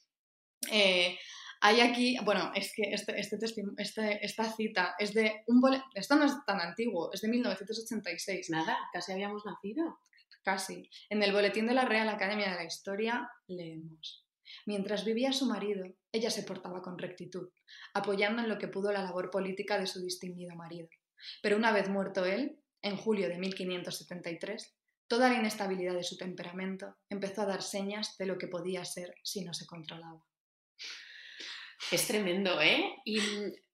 Eh, 0.72 1.18
hay 1.62 1.82
aquí, 1.82 2.18
bueno, 2.24 2.52
es 2.56 2.72
que 2.76 2.84
este, 2.94 3.20
este 3.20 3.38
este- 3.78 4.26
esta 4.26 4.52
cita 4.52 4.96
es 5.00 5.14
de 5.14 5.44
un 5.48 5.60
bole- 5.60 5.84
esto 5.96 6.16
no 6.16 6.26
es 6.26 6.34
tan 6.46 6.62
antiguo, 6.62 7.12
es 7.14 7.22
de 7.22 7.28
1986, 7.30 8.50
Nada, 8.50 8.78
casi 8.94 9.12
habíamos 9.12 9.44
nacido. 9.46 10.00
casi. 10.44 10.90
En 11.10 11.22
el 11.24 11.34
boletín 11.34 11.68
de 11.68 11.74
la 11.74 11.84
Real 11.84 12.08
Academia 12.08 12.50
de 12.50 12.56
la 12.56 12.64
Historia 12.64 13.30
leemos. 13.48 14.26
Mientras 14.66 15.04
vivía 15.04 15.34
su 15.34 15.46
marido, 15.46 15.86
ella 16.14 16.32
se 16.32 16.44
portaba 16.44 16.82
con 16.82 16.98
rectitud, 16.98 17.50
apoyando 17.94 18.42
en 18.42 18.48
lo 18.48 18.58
que 18.58 18.70
pudo 18.70 18.94
la 18.94 19.02
labor 19.04 19.30
política 19.30 19.78
de 19.78 19.88
su 19.88 20.02
distinguido 20.02 20.56
marido. 20.56 20.88
Pero 21.42 21.58
una 21.58 21.74
vez 21.74 21.90
muerto 21.90 22.24
él, 22.24 22.62
en 22.82 22.98
julio 22.98 23.28
de 23.30 23.38
1573, 23.38 24.76
toda 25.08 25.30
la 25.30 25.40
inestabilidad 25.40 25.94
de 25.94 26.04
su 26.04 26.18
temperamento 26.18 26.96
empezó 27.10 27.42
a 27.42 27.46
dar 27.46 27.62
señas 27.62 28.18
de 28.18 28.26
lo 28.26 28.38
que 28.38 28.48
podía 28.48 28.86
ser 28.86 29.16
si 29.24 29.44
no 29.44 29.54
se 29.54 29.66
controlaba. 29.66 30.24
Es 31.92 32.08
tremendo, 32.08 32.62
¿eh? 32.62 32.96
¿Y 33.06 33.20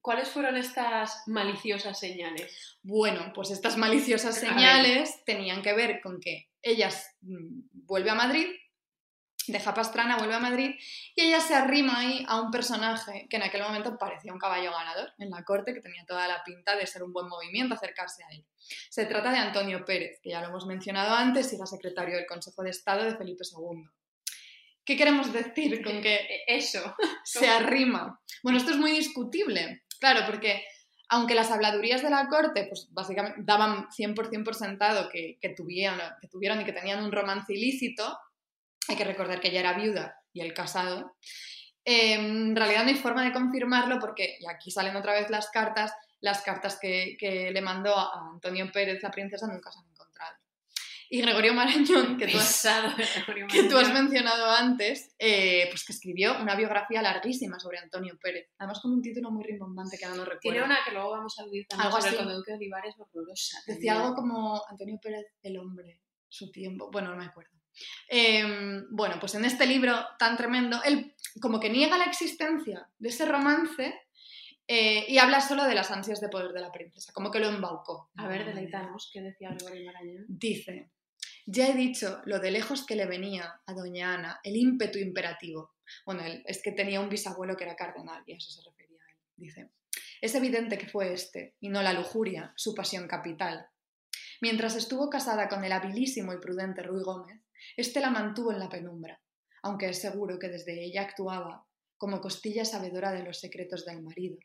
cuáles 0.01 0.29
fueron 0.29 0.57
estas 0.57 1.23
maliciosas 1.27 1.99
señales? 1.99 2.77
Bueno, 2.83 3.31
pues 3.33 3.49
estas 3.49 3.77
maliciosas 3.77 4.37
señales 4.37 5.23
tenían 5.25 5.61
que 5.61 5.73
ver 5.73 6.01
con 6.01 6.19
que 6.19 6.49
ella 6.61 6.89
mm, 7.21 7.61
vuelve 7.71 8.09
a 8.09 8.15
Madrid, 8.15 8.47
deja 9.47 9.73
Pastrana, 9.73 10.17
vuelve 10.17 10.35
a 10.35 10.39
Madrid, 10.39 10.75
y 11.15 11.21
ella 11.21 11.39
se 11.39 11.55
arrima 11.55 11.99
ahí 11.99 12.25
a 12.27 12.39
un 12.41 12.51
personaje 12.51 13.27
que 13.29 13.37
en 13.37 13.43
aquel 13.43 13.63
momento 13.63 13.97
parecía 13.97 14.33
un 14.33 14.39
caballo 14.39 14.71
ganador 14.71 15.11
en 15.17 15.29
la 15.29 15.43
corte, 15.43 15.73
que 15.73 15.81
tenía 15.81 16.05
toda 16.05 16.27
la 16.27 16.43
pinta 16.43 16.75
de 16.75 16.87
ser 16.87 17.03
un 17.03 17.13
buen 17.13 17.27
movimiento 17.27 17.75
acercarse 17.75 18.23
a 18.23 18.29
él. 18.29 18.45
Se 18.89 19.05
trata 19.05 19.31
de 19.31 19.37
Antonio 19.37 19.83
Pérez, 19.85 20.19
que 20.21 20.29
ya 20.31 20.41
lo 20.41 20.47
hemos 20.47 20.65
mencionado 20.65 21.13
antes, 21.15 21.51
y 21.51 21.55
era 21.55 21.65
secretario 21.65 22.15
del 22.15 22.25
Consejo 22.25 22.63
de 22.63 22.69
Estado 22.69 23.03
de 23.03 23.15
Felipe 23.15 23.43
II. 23.43 23.83
¿Qué 24.85 24.97
queremos 24.97 25.31
decir 25.31 25.83
con 25.83 26.01
que 26.01 26.15
Eh, 26.15 26.43
Eso. 26.47 26.95
se 27.23 27.49
arrima. 27.49 28.21
Bueno, 28.41 28.57
esto 28.57 28.71
es 28.71 28.77
muy 28.77 28.91
discutible, 28.91 29.83
claro, 29.99 30.25
porque 30.25 30.63
aunque 31.09 31.35
las 31.35 31.51
habladurías 31.51 32.01
de 32.01 32.09
la 32.09 32.27
corte, 32.27 32.65
pues 32.65 32.87
básicamente 32.91 33.39
daban 33.43 33.87
100% 33.89 34.43
por 34.43 34.55
sentado 34.55 35.09
que, 35.09 35.37
que 35.39 35.49
tuvieron, 35.49 35.99
que 36.19 36.27
tuvieron 36.27 36.59
y 36.61 36.65
que 36.65 36.73
tenían 36.73 37.03
un 37.03 37.11
romance 37.11 37.53
ilícito, 37.53 38.17
hay 38.87 38.95
que 38.95 39.03
recordar 39.03 39.39
que 39.39 39.49
ella 39.49 39.61
era 39.61 39.73
viuda 39.73 40.15
y 40.33 40.41
él 40.41 40.53
casado, 40.53 41.15
eh, 41.85 42.13
en 42.13 42.55
realidad 42.55 42.83
no 42.83 42.89
hay 42.89 42.95
forma 42.95 43.23
de 43.23 43.33
confirmarlo 43.33 43.99
porque, 43.99 44.37
y 44.39 44.47
aquí 44.47 44.71
salen 44.71 44.95
otra 44.95 45.13
vez 45.13 45.29
las 45.29 45.49
cartas, 45.49 45.93
las 46.21 46.41
cartas 46.41 46.77
que, 46.79 47.17
que 47.19 47.51
le 47.51 47.61
mandó 47.61 47.95
a 47.97 48.29
Antonio 48.33 48.71
Pérez, 48.71 49.03
la 49.03 49.11
princesa, 49.11 49.47
nunca 49.47 49.71
se 49.71 49.79
han 49.79 49.85
encontrado. 49.85 50.35
Y 51.09 51.21
Gregorio 51.21 51.53
Marañón, 51.53 52.17
que 52.17 52.27
tú 52.27 52.37
has, 52.37 52.65
que 53.51 53.63
tú 53.65 53.77
has 53.77 53.93
mencionado 53.93 54.49
antes, 54.49 55.13
eh, 55.19 55.67
pues 55.69 55.85
que 55.85 55.91
escribió 55.91 56.41
una 56.41 56.55
biografía 56.55 57.01
larguísima 57.01 57.59
sobre 57.59 57.77
Antonio 57.79 58.17
Pérez, 58.19 58.49
además 58.57 58.79
con 58.81 58.93
un 58.93 59.01
título 59.01 59.29
muy 59.29 59.43
rimbombante 59.43 59.97
que 59.97 60.05
ahora 60.05 60.17
no 60.17 60.23
recuerdo. 60.23 60.39
Tiene 60.41 60.63
una 60.63 60.77
que 60.83 60.91
luego 60.91 61.11
vamos 61.11 61.37
a 61.37 61.43
aludir 61.43 61.67
también 61.67 61.87
Algo 61.87 62.01
sobre 62.01 62.15
así. 62.17 62.27
el 62.27 62.35
Duque 62.35 62.53
Olivares, 62.53 62.95
horrorosa. 62.97 63.59
Decía 63.67 63.93
algo 63.93 64.15
como 64.15 64.63
Antonio 64.67 64.97
Pérez, 64.99 65.25
el 65.43 65.59
hombre, 65.59 66.01
su 66.29 66.49
tiempo, 66.51 66.89
bueno, 66.89 67.11
no 67.11 67.17
me 67.17 67.25
acuerdo. 67.25 67.62
Eh, 68.09 68.81
bueno, 68.91 69.17
pues 69.19 69.35
en 69.35 69.45
este 69.45 69.65
libro 69.65 69.95
tan 70.19 70.37
tremendo, 70.37 70.81
él 70.83 71.15
como 71.41 71.59
que 71.59 71.69
niega 71.69 71.97
la 71.97 72.05
existencia 72.05 72.87
de 72.97 73.09
ese 73.09 73.25
romance 73.25 73.93
eh, 74.67 75.05
y 75.07 75.17
habla 75.17 75.41
solo 75.41 75.65
de 75.65 75.75
las 75.75 75.91
ansias 75.91 76.21
de 76.21 76.29
poder 76.29 76.51
de 76.53 76.61
la 76.61 76.71
princesa, 76.71 77.11
como 77.13 77.31
que 77.31 77.39
lo 77.39 77.47
embaucó. 77.49 78.11
A 78.17 78.27
ver, 78.27 78.45
deleitanos, 78.45 79.09
¿qué 79.11 79.21
decía 79.21 79.49
Gregorio 79.51 79.85
Marañón? 79.85 80.25
Dice, 80.27 80.91
ya 81.45 81.67
he 81.67 81.73
dicho 81.73 82.21
lo 82.25 82.39
de 82.39 82.51
lejos 82.51 82.85
que 82.85 82.95
le 82.95 83.05
venía 83.05 83.61
a 83.65 83.73
doña 83.73 84.13
Ana 84.13 84.39
el 84.43 84.55
ímpetu 84.55 84.99
imperativo. 84.99 85.73
Bueno, 86.05 86.23
él- 86.23 86.43
es 86.45 86.61
que 86.61 86.71
tenía 86.71 87.01
un 87.01 87.09
bisabuelo 87.09 87.57
que 87.57 87.65
era 87.65 87.75
cardenal 87.75 88.23
y 88.25 88.33
a 88.33 88.37
eso 88.37 88.51
se 88.51 88.61
refería 88.69 88.99
a 89.01 89.11
él. 89.11 89.17
Dice, 89.35 89.69
es 90.21 90.33
evidente 90.35 90.77
que 90.77 90.87
fue 90.87 91.11
este, 91.11 91.55
y 91.59 91.67
no 91.69 91.81
la 91.81 91.91
lujuria, 91.93 92.53
su 92.55 92.73
pasión 92.73 93.07
capital. 93.07 93.67
Mientras 94.39 94.75
estuvo 94.75 95.09
casada 95.09 95.49
con 95.49 95.63
el 95.65 95.71
habilísimo 95.73 96.33
y 96.33 96.37
prudente 96.39 96.83
Ruy 96.83 97.03
Gómez, 97.03 97.41
éste 97.77 97.99
la 97.99 98.09
mantuvo 98.09 98.51
en 98.51 98.59
la 98.59 98.69
penumbra, 98.69 99.21
aunque 99.61 99.89
es 99.89 99.99
seguro 99.99 100.37
que 100.39 100.49
desde 100.49 100.83
ella 100.83 101.01
actuaba 101.01 101.65
como 101.97 102.19
costilla 102.19 102.65
sabedora 102.65 103.11
de 103.11 103.23
los 103.23 103.39
secretos 103.39 103.85
del 103.85 104.01
marido, 104.01 104.37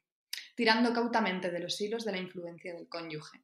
tirando 0.55 0.93
cautamente 0.93 1.51
de 1.51 1.59
los 1.61 1.81
hilos 1.81 2.05
de 2.05 2.13
la 2.13 2.19
influencia 2.19 2.73
del 2.75 2.89
cónyuge. 2.89 3.43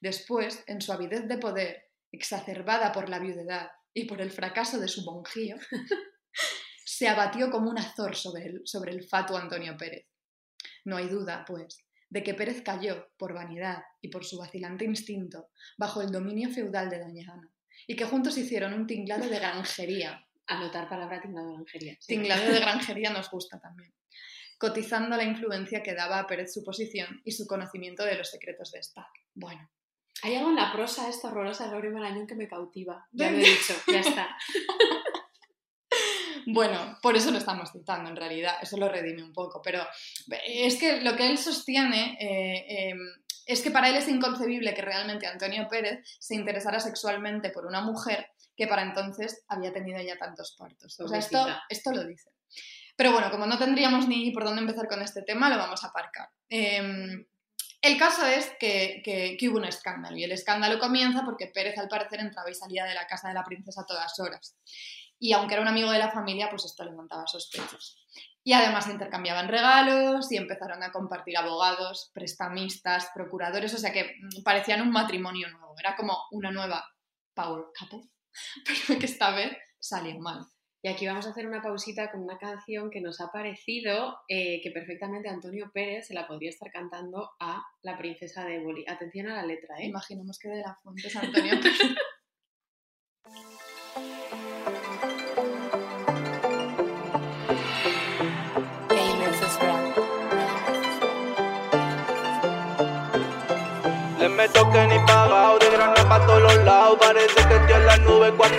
Después, 0.00 0.62
en 0.66 0.80
su 0.80 0.92
avidez 0.92 1.26
de 1.26 1.38
poder, 1.38 1.90
exacerbada 2.12 2.92
por 2.92 3.08
la 3.08 3.18
viudedad 3.18 3.70
y 3.94 4.04
por 4.04 4.20
el 4.20 4.30
fracaso 4.30 4.78
de 4.78 4.88
su 4.88 5.04
monjío, 5.04 5.56
se 6.84 7.08
abatió 7.08 7.50
como 7.50 7.70
un 7.70 7.78
azor 7.78 8.14
sobre 8.14 8.44
el, 8.46 8.62
sobre 8.64 8.92
el 8.92 9.08
fatuo 9.08 9.38
Antonio 9.38 9.76
Pérez. 9.76 10.06
No 10.84 10.96
hay 10.96 11.08
duda, 11.08 11.44
pues, 11.46 11.78
de 12.10 12.22
que 12.22 12.34
Pérez 12.34 12.62
cayó, 12.62 13.08
por 13.16 13.34
vanidad 13.34 13.82
y 14.00 14.08
por 14.08 14.24
su 14.24 14.38
vacilante 14.38 14.84
instinto, 14.84 15.48
bajo 15.78 16.02
el 16.02 16.10
dominio 16.10 16.50
feudal 16.50 16.90
de 16.90 17.00
Doña 17.00 17.32
Ana, 17.32 17.50
y 17.86 17.96
que 17.96 18.04
juntos 18.04 18.36
hicieron 18.38 18.74
un 18.74 18.86
tinglado 18.86 19.28
de 19.28 19.38
granjería. 19.38 20.26
Anotar 20.46 20.88
palabra 20.88 21.20
tinglado 21.20 21.48
de 21.48 21.54
granjería. 21.54 21.96
sí. 22.00 22.14
Tinglado 22.14 22.52
de 22.52 22.60
granjería 22.60 23.10
nos 23.10 23.30
gusta 23.30 23.58
también. 23.60 23.92
Cotizando 24.58 25.16
la 25.16 25.24
influencia 25.24 25.82
que 25.82 25.94
daba 25.94 26.18
a 26.18 26.26
Pérez 26.26 26.52
su 26.52 26.64
posición 26.64 27.20
y 27.24 27.32
su 27.32 27.46
conocimiento 27.46 28.04
de 28.04 28.16
los 28.16 28.30
secretos 28.30 28.70
de 28.72 28.78
Estado. 28.80 29.08
Bueno, 29.34 29.68
Hay 30.22 30.34
algo 30.34 30.48
en 30.50 30.56
la 30.56 30.72
prosa 30.72 31.08
esta 31.08 31.28
horrorosa 31.28 31.64
de 31.64 31.70
Gregorio 31.70 31.92
Marañón 31.92 32.26
que 32.26 32.34
me 32.34 32.48
cautiva. 32.48 33.06
Ya 33.12 33.30
lo 33.30 33.36
he 33.38 33.40
dicho, 33.40 33.74
ya 33.86 34.00
está. 34.00 34.36
Bueno, 36.48 36.96
por 37.02 37.16
eso 37.16 37.32
lo 37.32 37.38
estamos 37.38 37.72
citando 37.72 38.08
en 38.08 38.14
realidad, 38.14 38.54
eso 38.62 38.76
lo 38.76 38.88
redime 38.88 39.24
un 39.24 39.32
poco, 39.32 39.60
pero 39.60 39.84
es 40.46 40.76
que 40.76 41.00
lo 41.00 41.16
que 41.16 41.28
él 41.28 41.38
sostiene 41.38 42.16
eh, 42.20 42.90
eh, 42.90 42.94
es 43.46 43.62
que 43.62 43.70
para 43.70 43.88
él 43.88 43.96
es 43.96 44.08
inconcebible 44.08 44.74
que 44.74 44.82
realmente 44.82 45.26
Antonio 45.26 45.66
Pérez 45.68 46.00
se 46.18 46.34
interesara 46.34 46.80
sexualmente 46.80 47.50
por 47.50 47.64
una 47.66 47.80
mujer 47.80 48.28
que 48.56 48.66
para 48.66 48.82
entonces 48.82 49.44
había 49.48 49.72
tenido 49.72 50.00
ya 50.02 50.16
tantos 50.18 50.54
partos. 50.58 50.98
O 51.00 51.08
sea, 51.08 51.18
esto, 51.18 51.38
esto 51.68 51.92
lo 51.92 52.04
dice. 52.04 52.30
Pero 52.96 53.12
bueno, 53.12 53.30
como 53.30 53.46
no 53.46 53.58
tendríamos 53.58 54.08
ni 54.08 54.30
por 54.32 54.44
dónde 54.44 54.62
empezar 54.62 54.88
con 54.88 55.00
este 55.02 55.22
tema, 55.22 55.48
lo 55.50 55.58
vamos 55.58 55.84
a 55.84 55.88
aparcar. 55.88 56.28
Eh, 56.48 57.26
el 57.82 57.98
caso 57.98 58.26
es 58.26 58.50
que, 58.58 59.02
que- 59.04 59.36
que 59.38 59.48
hubo 59.48 59.58
un 59.58 59.64
escándalo 59.66 60.16
y 60.16 60.24
el 60.24 60.32
escándalo 60.32 60.78
comienza 60.78 61.22
porque 61.24 61.46
Pérez 61.48 61.78
al 61.78 61.88
parecer 61.88 62.20
entraba 62.20 62.50
y 62.50 62.54
salía 62.54 62.84
de 62.84 62.94
la 62.94 63.06
casa 63.06 63.28
de 63.28 63.34
la 63.34 63.44
princesa 63.44 63.82
a 63.82 63.86
todas 63.86 64.18
horas. 64.18 64.56
Y 65.18 65.32
aunque 65.34 65.54
era 65.54 65.62
un 65.62 65.68
amigo 65.68 65.90
de 65.90 65.98
la 65.98 66.10
familia, 66.10 66.48
pues 66.50 66.64
esto 66.64 66.84
le 66.84 66.92
montaba 66.92 67.26
sospechas. 67.26 67.98
Y 68.46 68.52
además 68.52 68.86
intercambiaban 68.86 69.48
regalos 69.48 70.30
y 70.30 70.36
empezaron 70.36 70.80
a 70.84 70.92
compartir 70.92 71.36
abogados, 71.36 72.12
prestamistas, 72.14 73.10
procuradores, 73.12 73.74
o 73.74 73.78
sea 73.78 73.92
que 73.92 74.04
mm, 74.04 74.44
parecían 74.44 74.82
un 74.82 74.92
matrimonio 74.92 75.50
nuevo. 75.50 75.74
Era 75.76 75.96
como 75.96 76.16
una 76.30 76.52
nueva 76.52 76.86
power 77.34 77.64
couple, 77.76 78.08
pero 78.86 79.00
que 79.00 79.06
esta 79.06 79.32
vez 79.32 79.50
salió 79.80 80.16
mal. 80.20 80.46
Y 80.80 80.88
aquí 80.88 81.08
vamos 81.08 81.26
a 81.26 81.30
hacer 81.30 81.48
una 81.48 81.60
pausita 81.60 82.12
con 82.12 82.22
una 82.22 82.38
canción 82.38 82.88
que 82.88 83.00
nos 83.00 83.20
ha 83.20 83.32
parecido 83.32 84.16
eh, 84.28 84.60
que 84.62 84.70
perfectamente 84.70 85.28
Antonio 85.28 85.72
Pérez 85.74 86.06
se 86.06 86.14
la 86.14 86.28
podría 86.28 86.50
estar 86.50 86.70
cantando 86.70 87.32
a 87.40 87.64
la 87.82 87.98
princesa 87.98 88.44
de 88.44 88.58
Éboli. 88.58 88.84
Atención 88.86 89.26
a 89.26 89.34
la 89.34 89.44
letra, 89.44 89.76
¿eh? 89.80 89.86
Imaginemos 89.86 90.38
que 90.38 90.50
de 90.50 90.60
la 90.60 90.78
fuente 90.84 91.08
es 91.08 91.16
Antonio. 91.16 91.54
Le 91.60 92.15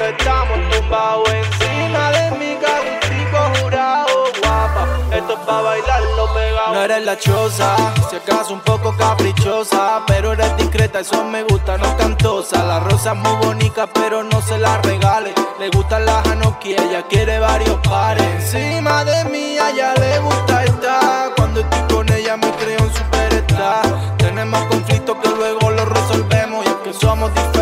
estamos 0.10 0.58
tumbados 0.70 1.30
encima 1.30 2.12
de 2.12 2.32
mi 2.38 2.56
cagustico 2.56 3.62
jurado. 3.62 4.08
Guapa, 4.42 4.88
esto 5.12 5.34
es 5.34 5.40
pa' 5.40 5.62
bailarlo 5.62 6.34
pegado. 6.34 6.74
No 6.74 6.82
eres 6.82 7.06
la 7.06 7.18
choza, 7.18 7.76
si 8.10 8.16
acaso 8.16 8.54
un 8.54 8.62
poco 8.62 8.96
caprichosa. 8.96 10.04
Pero 10.08 10.34
eres 10.34 10.56
discreta, 10.58 11.00
eso 11.00 11.24
me 11.26 11.44
gusta, 11.44 11.78
no 11.78 11.96
cantosa. 11.98 12.64
La 12.64 12.80
rosa 12.80 13.14
es 13.14 13.18
muy 13.18 13.36
bonita, 13.46 13.88
pero 13.88 14.24
no 14.24 14.42
se 14.42 14.58
la 14.58 14.78
regale. 14.82 15.34
Le 15.60 15.70
gustan 15.70 16.06
las 16.06 16.26
anoki, 16.28 16.74
ella 16.74 17.04
quiere 17.10 17.40
varios 17.40 17.78
pares. 17.88 18.54
Encima 18.54 19.04
de 19.04 19.26
mí, 19.26 19.58
a 19.58 19.70
ella 19.72 19.94
le 19.96 20.20
gusta 20.20 20.64
estar. 20.64 21.34
Cuando 21.36 21.62
estoy 21.62 21.96
con 21.96 22.12
ella, 22.14 22.38
me 22.38 22.52
creo 22.52 22.82
un 22.82 22.94
superstar. 22.94 23.84
Tenemos 24.18 24.60
conflictos 24.66 25.18
que 25.22 25.30
luego 25.30 25.72
los 25.72 25.90
resolvemos. 25.90 26.66
Y 26.66 26.70
es 26.70 26.76
que 26.84 26.94
somos 26.94 27.34
diferentes, 27.34 27.57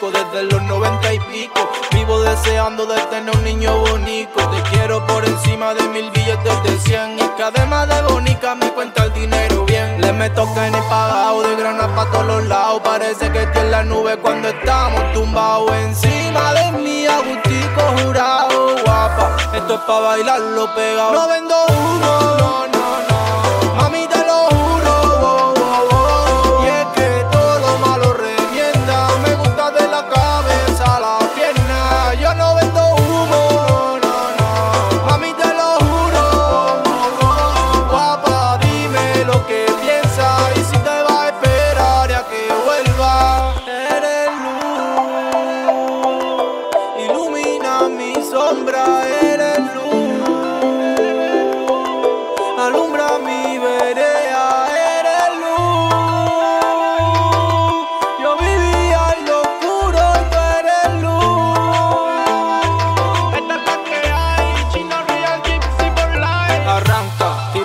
desde 0.00 0.44
los 0.44 0.62
noventa 0.62 1.12
y 1.12 1.18
pico. 1.20 1.70
Vivo 1.92 2.20
deseando 2.22 2.86
de 2.86 2.98
tener 3.06 3.34
un 3.36 3.44
niño 3.44 3.78
bonito. 3.78 4.50
Te 4.50 4.62
quiero 4.70 5.06
por 5.06 5.24
encima 5.24 5.74
de 5.74 5.82
mil 5.88 6.10
billetes 6.10 6.62
de 6.62 6.78
cien. 6.80 7.18
Y 7.18 7.28
que 7.36 7.42
además 7.42 7.88
de 7.88 8.02
bonita 8.02 8.54
me 8.54 8.72
cuenta 8.72 9.04
el 9.04 9.12
dinero 9.12 9.64
bien. 9.64 10.00
Le 10.00 10.12
meto 10.12 10.48
que 10.54 10.70
ni 10.70 10.80
pagado 10.88 11.42
de 11.42 11.56
grana 11.56 11.94
pa' 11.94 12.10
todos 12.10 12.26
los 12.26 12.46
lados. 12.46 12.80
Parece 12.82 13.30
que 13.30 13.42
estoy 13.42 13.62
en 13.62 13.70
la 13.70 13.84
nube 13.84 14.16
cuando 14.18 14.48
estamos 14.48 15.12
tumbados 15.12 15.70
encima 15.72 16.54
de 16.54 16.72
mí. 16.72 17.06
Agustico 17.06 17.82
jurado, 18.02 18.76
guapa. 18.84 19.36
Esto 19.54 19.74
es 19.74 19.80
pa' 19.80 20.00
bailarlo 20.00 20.74
pegado. 20.74 21.12
No 21.12 21.28
vendo 21.28 21.54
humo, 21.68 22.36
no. 22.38 22.71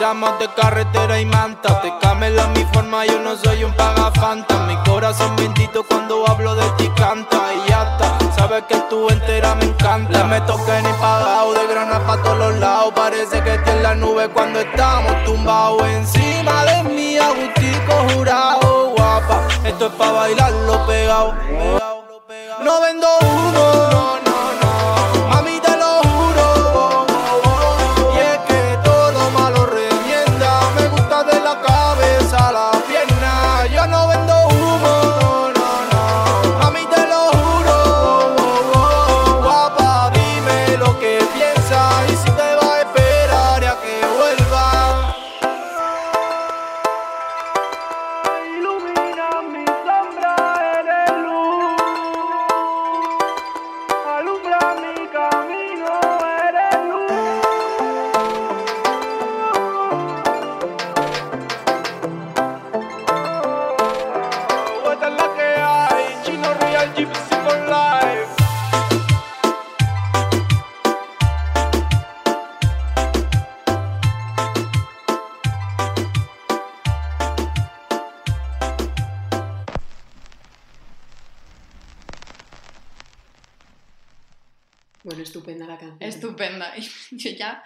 Tiramos 0.07 0.39
de 0.39 0.47
carretera 0.53 1.19
y 1.19 1.25
manta. 1.25 1.81
Te 1.81 1.91
camela 1.99 2.47
mi 2.55 2.63
forma, 2.71 3.05
yo 3.05 3.19
no 3.19 3.35
soy 3.35 3.65
un 3.65 3.73
pagafanta. 3.73 4.59
Mi 4.59 4.77
corazón 4.89 5.35
bendito 5.35 5.83
cuando 5.83 6.25
hablo 6.29 6.55
de 6.55 6.63
ti 6.77 6.89
canta 6.95 7.53
y 7.53 7.69
ya 7.69 7.83
está. 7.91 8.17
Sabes 8.33 8.63
que 8.69 8.77
tú 8.89 9.09
entera 9.09 9.53
me 9.55 9.65
encanta. 9.65 10.23
Meto 10.23 10.55
que 10.65 10.81
ni 10.81 10.93
pagado 10.93 11.51
de 11.55 11.67
grana 11.67 11.99
pa' 12.07 12.23
todos 12.23 12.37
los 12.37 12.55
lados. 12.57 12.93
Parece 12.95 13.43
que 13.43 13.55
estoy 13.55 13.73
en 13.73 13.83
la 13.83 13.95
nube 13.95 14.29
cuando 14.29 14.61
estamos 14.61 15.25
tumbados 15.25 15.85
encima 15.85 16.63
de 16.63 16.83
mí. 16.83 17.17
Agustico 17.17 17.93
jurado, 18.13 18.93
guapa. 18.95 19.41
Esto 19.65 19.87
es 19.87 19.91
pa' 19.91 20.11
bailarlo 20.13 20.87
pegado. 20.87 21.35
No 22.63 22.81
vendo 22.81 23.07
humo, 23.23 23.86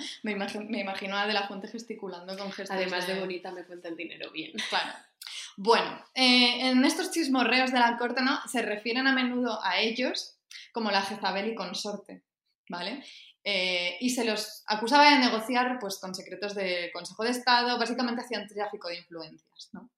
me 0.24 0.32
imagino, 0.32 0.66
me 0.70 0.82
imagino 0.82 1.18
a 1.18 1.28
De 1.28 1.34
La 1.34 1.48
Fuente 1.48 1.68
gesticulando 1.68 2.38
con 2.38 2.52
gestos. 2.52 2.76
Además 2.76 3.08
de 3.08 3.20
bonita, 3.20 3.52
me 3.52 3.66
cuenta 3.66 3.90
el 3.90 3.96
dinero 3.96 4.32
bien. 4.32 4.52
Claro. 4.70 4.92
Bueno, 5.58 6.04
eh, 6.14 6.70
en 6.70 6.84
estos 6.86 7.12
chismorreos 7.12 7.72
de 7.72 7.80
la 7.80 7.98
corte 7.98 8.22
¿no? 8.22 8.40
se 8.48 8.62
refieren 8.62 9.08
a 9.08 9.14
menudo 9.14 9.64
a 9.64 9.80
ellos 9.80 10.38
como 10.72 10.92
la 10.92 11.02
Jezabel 11.02 11.50
y 11.50 11.56
consorte, 11.56 12.24
¿vale? 12.70 13.04
Eh, 13.44 13.98
y 14.00 14.10
se 14.12 14.24
los 14.24 14.64
acusaba 14.68 15.10
de 15.10 15.20
negociar 15.20 15.78
pues, 15.80 16.00
con 16.00 16.14
secretos 16.14 16.54
del 16.56 16.92
Consejo 16.92 17.24
de 17.24 17.32
Estado, 17.32 17.78
básicamente 17.78 18.22
hacían 18.22 18.48
tráfico 18.48 18.88
de 18.88 18.98
influencias, 18.98 19.70
¿no? 19.74 19.90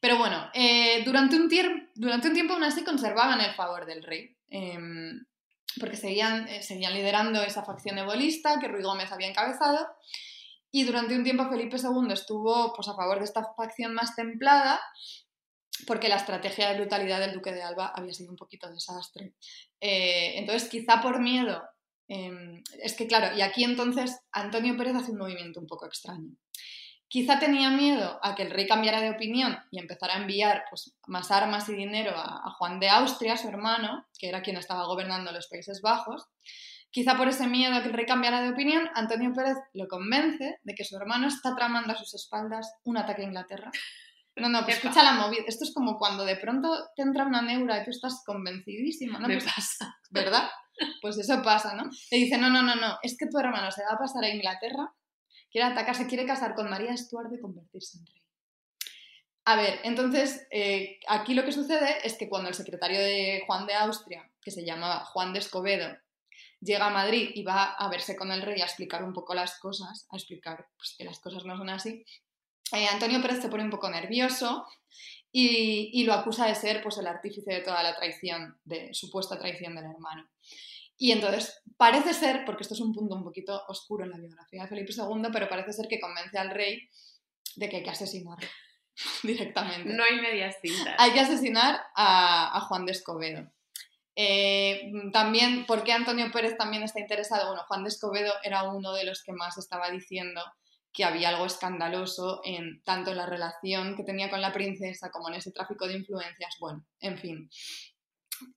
Pero 0.00 0.18
bueno, 0.18 0.50
eh, 0.52 1.02
durante, 1.04 1.36
un 1.36 1.48
durante 1.94 2.28
un 2.28 2.34
tiempo 2.34 2.52
aún 2.52 2.64
así 2.64 2.84
conservaban 2.84 3.40
el 3.40 3.54
favor 3.54 3.86
del 3.86 4.02
rey, 4.02 4.36
em, 4.50 5.24
porque 5.80 5.96
seguían, 5.96 6.48
eh, 6.48 6.62
seguían 6.62 6.94
liderando 6.94 7.42
esa 7.42 7.64
facción 7.64 7.98
ebolista 7.98 8.58
que 8.60 8.68
Ruy 8.68 8.82
Gómez 8.82 9.12
había 9.12 9.28
encabezado, 9.28 9.86
y 10.70 10.84
durante 10.84 11.14
un 11.14 11.22
tiempo 11.22 11.48
Felipe 11.48 11.76
II 11.76 12.12
estuvo 12.12 12.72
pues, 12.74 12.88
a 12.88 12.96
favor 12.96 13.18
de 13.18 13.24
esta 13.24 13.44
facción 13.56 13.94
más 13.94 14.16
templada, 14.16 14.80
porque 15.86 16.08
la 16.08 16.16
estrategia 16.16 16.68
de 16.68 16.80
brutalidad 16.80 17.20
del 17.20 17.32
duque 17.32 17.52
de 17.52 17.62
Alba 17.62 17.92
había 17.94 18.12
sido 18.12 18.30
un 18.30 18.36
poquito 18.36 18.70
desastre. 18.70 19.34
Eh, 19.80 20.38
entonces, 20.38 20.68
quizá 20.68 21.00
por 21.00 21.20
miedo, 21.20 21.62
eh, 22.08 22.62
es 22.82 22.94
que 22.94 23.06
claro, 23.06 23.36
y 23.36 23.42
aquí 23.42 23.64
entonces 23.64 24.20
Antonio 24.32 24.76
Pérez 24.76 24.96
hace 24.96 25.12
un 25.12 25.18
movimiento 25.18 25.60
un 25.60 25.66
poco 25.66 25.86
extraño. 25.86 26.36
Quizá 27.08 27.38
tenía 27.38 27.70
miedo 27.70 28.18
a 28.22 28.34
que 28.34 28.42
el 28.42 28.50
rey 28.50 28.66
cambiara 28.66 29.00
de 29.00 29.10
opinión 29.10 29.56
y 29.70 29.78
empezara 29.78 30.14
a 30.14 30.18
enviar 30.18 30.64
pues, 30.70 30.96
más 31.06 31.30
armas 31.30 31.68
y 31.68 31.74
dinero 31.74 32.12
a, 32.16 32.42
a 32.44 32.50
Juan 32.58 32.80
de 32.80 32.88
Austria, 32.88 33.36
su 33.36 33.48
hermano, 33.48 34.06
que 34.18 34.28
era 34.28 34.42
quien 34.42 34.56
estaba 34.56 34.86
gobernando 34.86 35.30
los 35.30 35.46
Países 35.48 35.80
Bajos. 35.80 36.26
Quizá 36.90 37.16
por 37.16 37.28
ese 37.28 37.46
miedo 37.48 37.74
a 37.74 37.82
que 37.82 37.88
el 37.88 37.94
rey 37.94 38.06
cambiara 38.06 38.40
de 38.40 38.50
opinión, 38.50 38.88
Antonio 38.94 39.32
Pérez 39.32 39.56
lo 39.74 39.86
convence 39.88 40.58
de 40.62 40.74
que 40.74 40.84
su 40.84 40.96
hermano 40.96 41.26
está 41.28 41.54
tramando 41.56 41.92
a 41.92 41.96
sus 41.96 42.14
espaldas 42.14 42.72
un 42.84 42.96
ataque 42.96 43.22
a 43.22 43.26
Inglaterra. 43.26 43.70
No, 44.36 44.48
no, 44.48 44.60
pues 44.64 44.76
escucha 44.76 45.02
la 45.02 45.12
movida. 45.12 45.42
Esto 45.46 45.64
es 45.64 45.74
como 45.74 45.98
cuando 45.98 46.24
de 46.24 46.36
pronto 46.36 46.68
te 46.96 47.02
entra 47.02 47.24
una 47.24 47.42
neura 47.42 47.80
y 47.80 47.84
tú 47.84 47.90
estás 47.90 48.22
convencidísima, 48.24 49.18
¿no? 49.18 49.28
Me 49.28 49.34
Pues, 49.34 49.52
pasa. 49.52 49.96
¿Verdad? 50.10 50.48
Pues 51.00 51.18
eso 51.18 51.42
pasa, 51.42 51.74
¿no? 51.74 51.84
Le 52.10 52.18
dice, 52.18 52.38
no, 52.38 52.50
no, 52.50 52.62
no, 52.62 52.74
no, 52.76 52.98
es 53.02 53.16
que 53.18 53.26
tu 53.26 53.38
hermano 53.38 53.70
se 53.70 53.82
va 53.84 53.94
a 53.94 53.98
pasar 53.98 54.24
a 54.24 54.28
Inglaterra, 54.28 54.92
quiere 55.54 55.68
atacar, 55.68 55.94
se 55.94 56.08
quiere 56.08 56.26
casar 56.26 56.56
con 56.56 56.68
María 56.68 56.96
Stuart 56.96 57.32
y 57.32 57.38
convertirse 57.38 57.98
en 57.98 58.06
rey. 58.06 58.22
A 59.44 59.54
ver, 59.54 59.78
entonces, 59.84 60.48
eh, 60.50 60.98
aquí 61.06 61.32
lo 61.32 61.44
que 61.44 61.52
sucede 61.52 61.98
es 62.02 62.14
que 62.14 62.28
cuando 62.28 62.48
el 62.48 62.56
secretario 62.56 62.98
de 62.98 63.44
Juan 63.46 63.64
de 63.64 63.74
Austria, 63.74 64.28
que 64.42 64.50
se 64.50 64.64
llamaba 64.64 65.04
Juan 65.04 65.32
de 65.32 65.38
Escobedo, 65.38 65.96
llega 66.60 66.86
a 66.86 66.90
Madrid 66.90 67.30
y 67.34 67.44
va 67.44 67.72
a 67.74 67.88
verse 67.88 68.16
con 68.16 68.32
el 68.32 68.42
rey 68.42 68.62
a 68.62 68.64
explicar 68.64 69.04
un 69.04 69.12
poco 69.12 69.32
las 69.32 69.60
cosas, 69.60 70.08
a 70.10 70.16
explicar 70.16 70.66
pues, 70.76 70.96
que 70.98 71.04
las 71.04 71.20
cosas 71.20 71.44
no 71.44 71.56
son 71.56 71.70
así, 71.70 72.04
eh, 72.72 72.88
Antonio 72.88 73.22
Pérez 73.22 73.40
se 73.40 73.48
pone 73.48 73.62
un 73.62 73.70
poco 73.70 73.88
nervioso 73.88 74.66
y, 75.30 75.90
y 75.92 76.02
lo 76.02 76.14
acusa 76.14 76.46
de 76.46 76.56
ser 76.56 76.82
pues, 76.82 76.98
el 76.98 77.06
artífice 77.06 77.52
de 77.52 77.60
toda 77.60 77.80
la 77.84 77.94
traición, 77.94 78.58
de 78.64 78.92
supuesta 78.92 79.38
traición 79.38 79.76
del 79.76 79.84
hermano. 79.84 80.28
Y 80.96 81.12
entonces, 81.12 81.62
parece 81.76 82.14
ser, 82.14 82.44
porque 82.44 82.62
esto 82.62 82.74
es 82.74 82.80
un 82.80 82.92
punto 82.92 83.14
un 83.14 83.24
poquito 83.24 83.62
oscuro 83.68 84.04
en 84.04 84.10
la 84.10 84.18
biografía 84.18 84.62
de 84.62 84.68
Felipe 84.68 84.92
II, 84.96 85.28
pero 85.32 85.48
parece 85.48 85.72
ser 85.72 85.88
que 85.88 86.00
convence 86.00 86.38
al 86.38 86.50
rey 86.50 86.88
de 87.56 87.68
que 87.68 87.76
hay 87.76 87.82
que 87.82 87.90
asesinarlo 87.90 88.48
directamente. 89.22 89.92
No 89.92 90.04
hay 90.04 90.20
medias 90.20 90.60
tintas. 90.60 90.94
Hay 90.98 91.12
que 91.12 91.20
asesinar 91.20 91.80
a, 91.96 92.56
a 92.56 92.60
Juan 92.60 92.86
de 92.86 92.92
Escobedo. 92.92 93.50
Eh, 94.16 94.92
también, 95.12 95.66
¿por 95.66 95.82
qué 95.82 95.92
Antonio 95.92 96.30
Pérez 96.30 96.56
también 96.56 96.82
está 96.84 97.00
interesado? 97.00 97.48
Bueno, 97.48 97.64
Juan 97.66 97.82
de 97.82 97.88
Escobedo 97.88 98.32
era 98.44 98.62
uno 98.62 98.92
de 98.92 99.04
los 99.04 99.22
que 99.24 99.32
más 99.32 99.58
estaba 99.58 99.90
diciendo 99.90 100.40
que 100.92 101.04
había 101.04 101.30
algo 101.30 101.44
escandaloso 101.44 102.40
en 102.44 102.80
tanto 102.84 103.10
en 103.10 103.16
la 103.16 103.26
relación 103.26 103.96
que 103.96 104.04
tenía 104.04 104.30
con 104.30 104.40
la 104.40 104.52
princesa 104.52 105.10
como 105.10 105.28
en 105.28 105.34
ese 105.34 105.50
tráfico 105.50 105.88
de 105.88 105.94
influencias. 105.94 106.54
Bueno, 106.60 106.86
en 107.00 107.18
fin. 107.18 107.50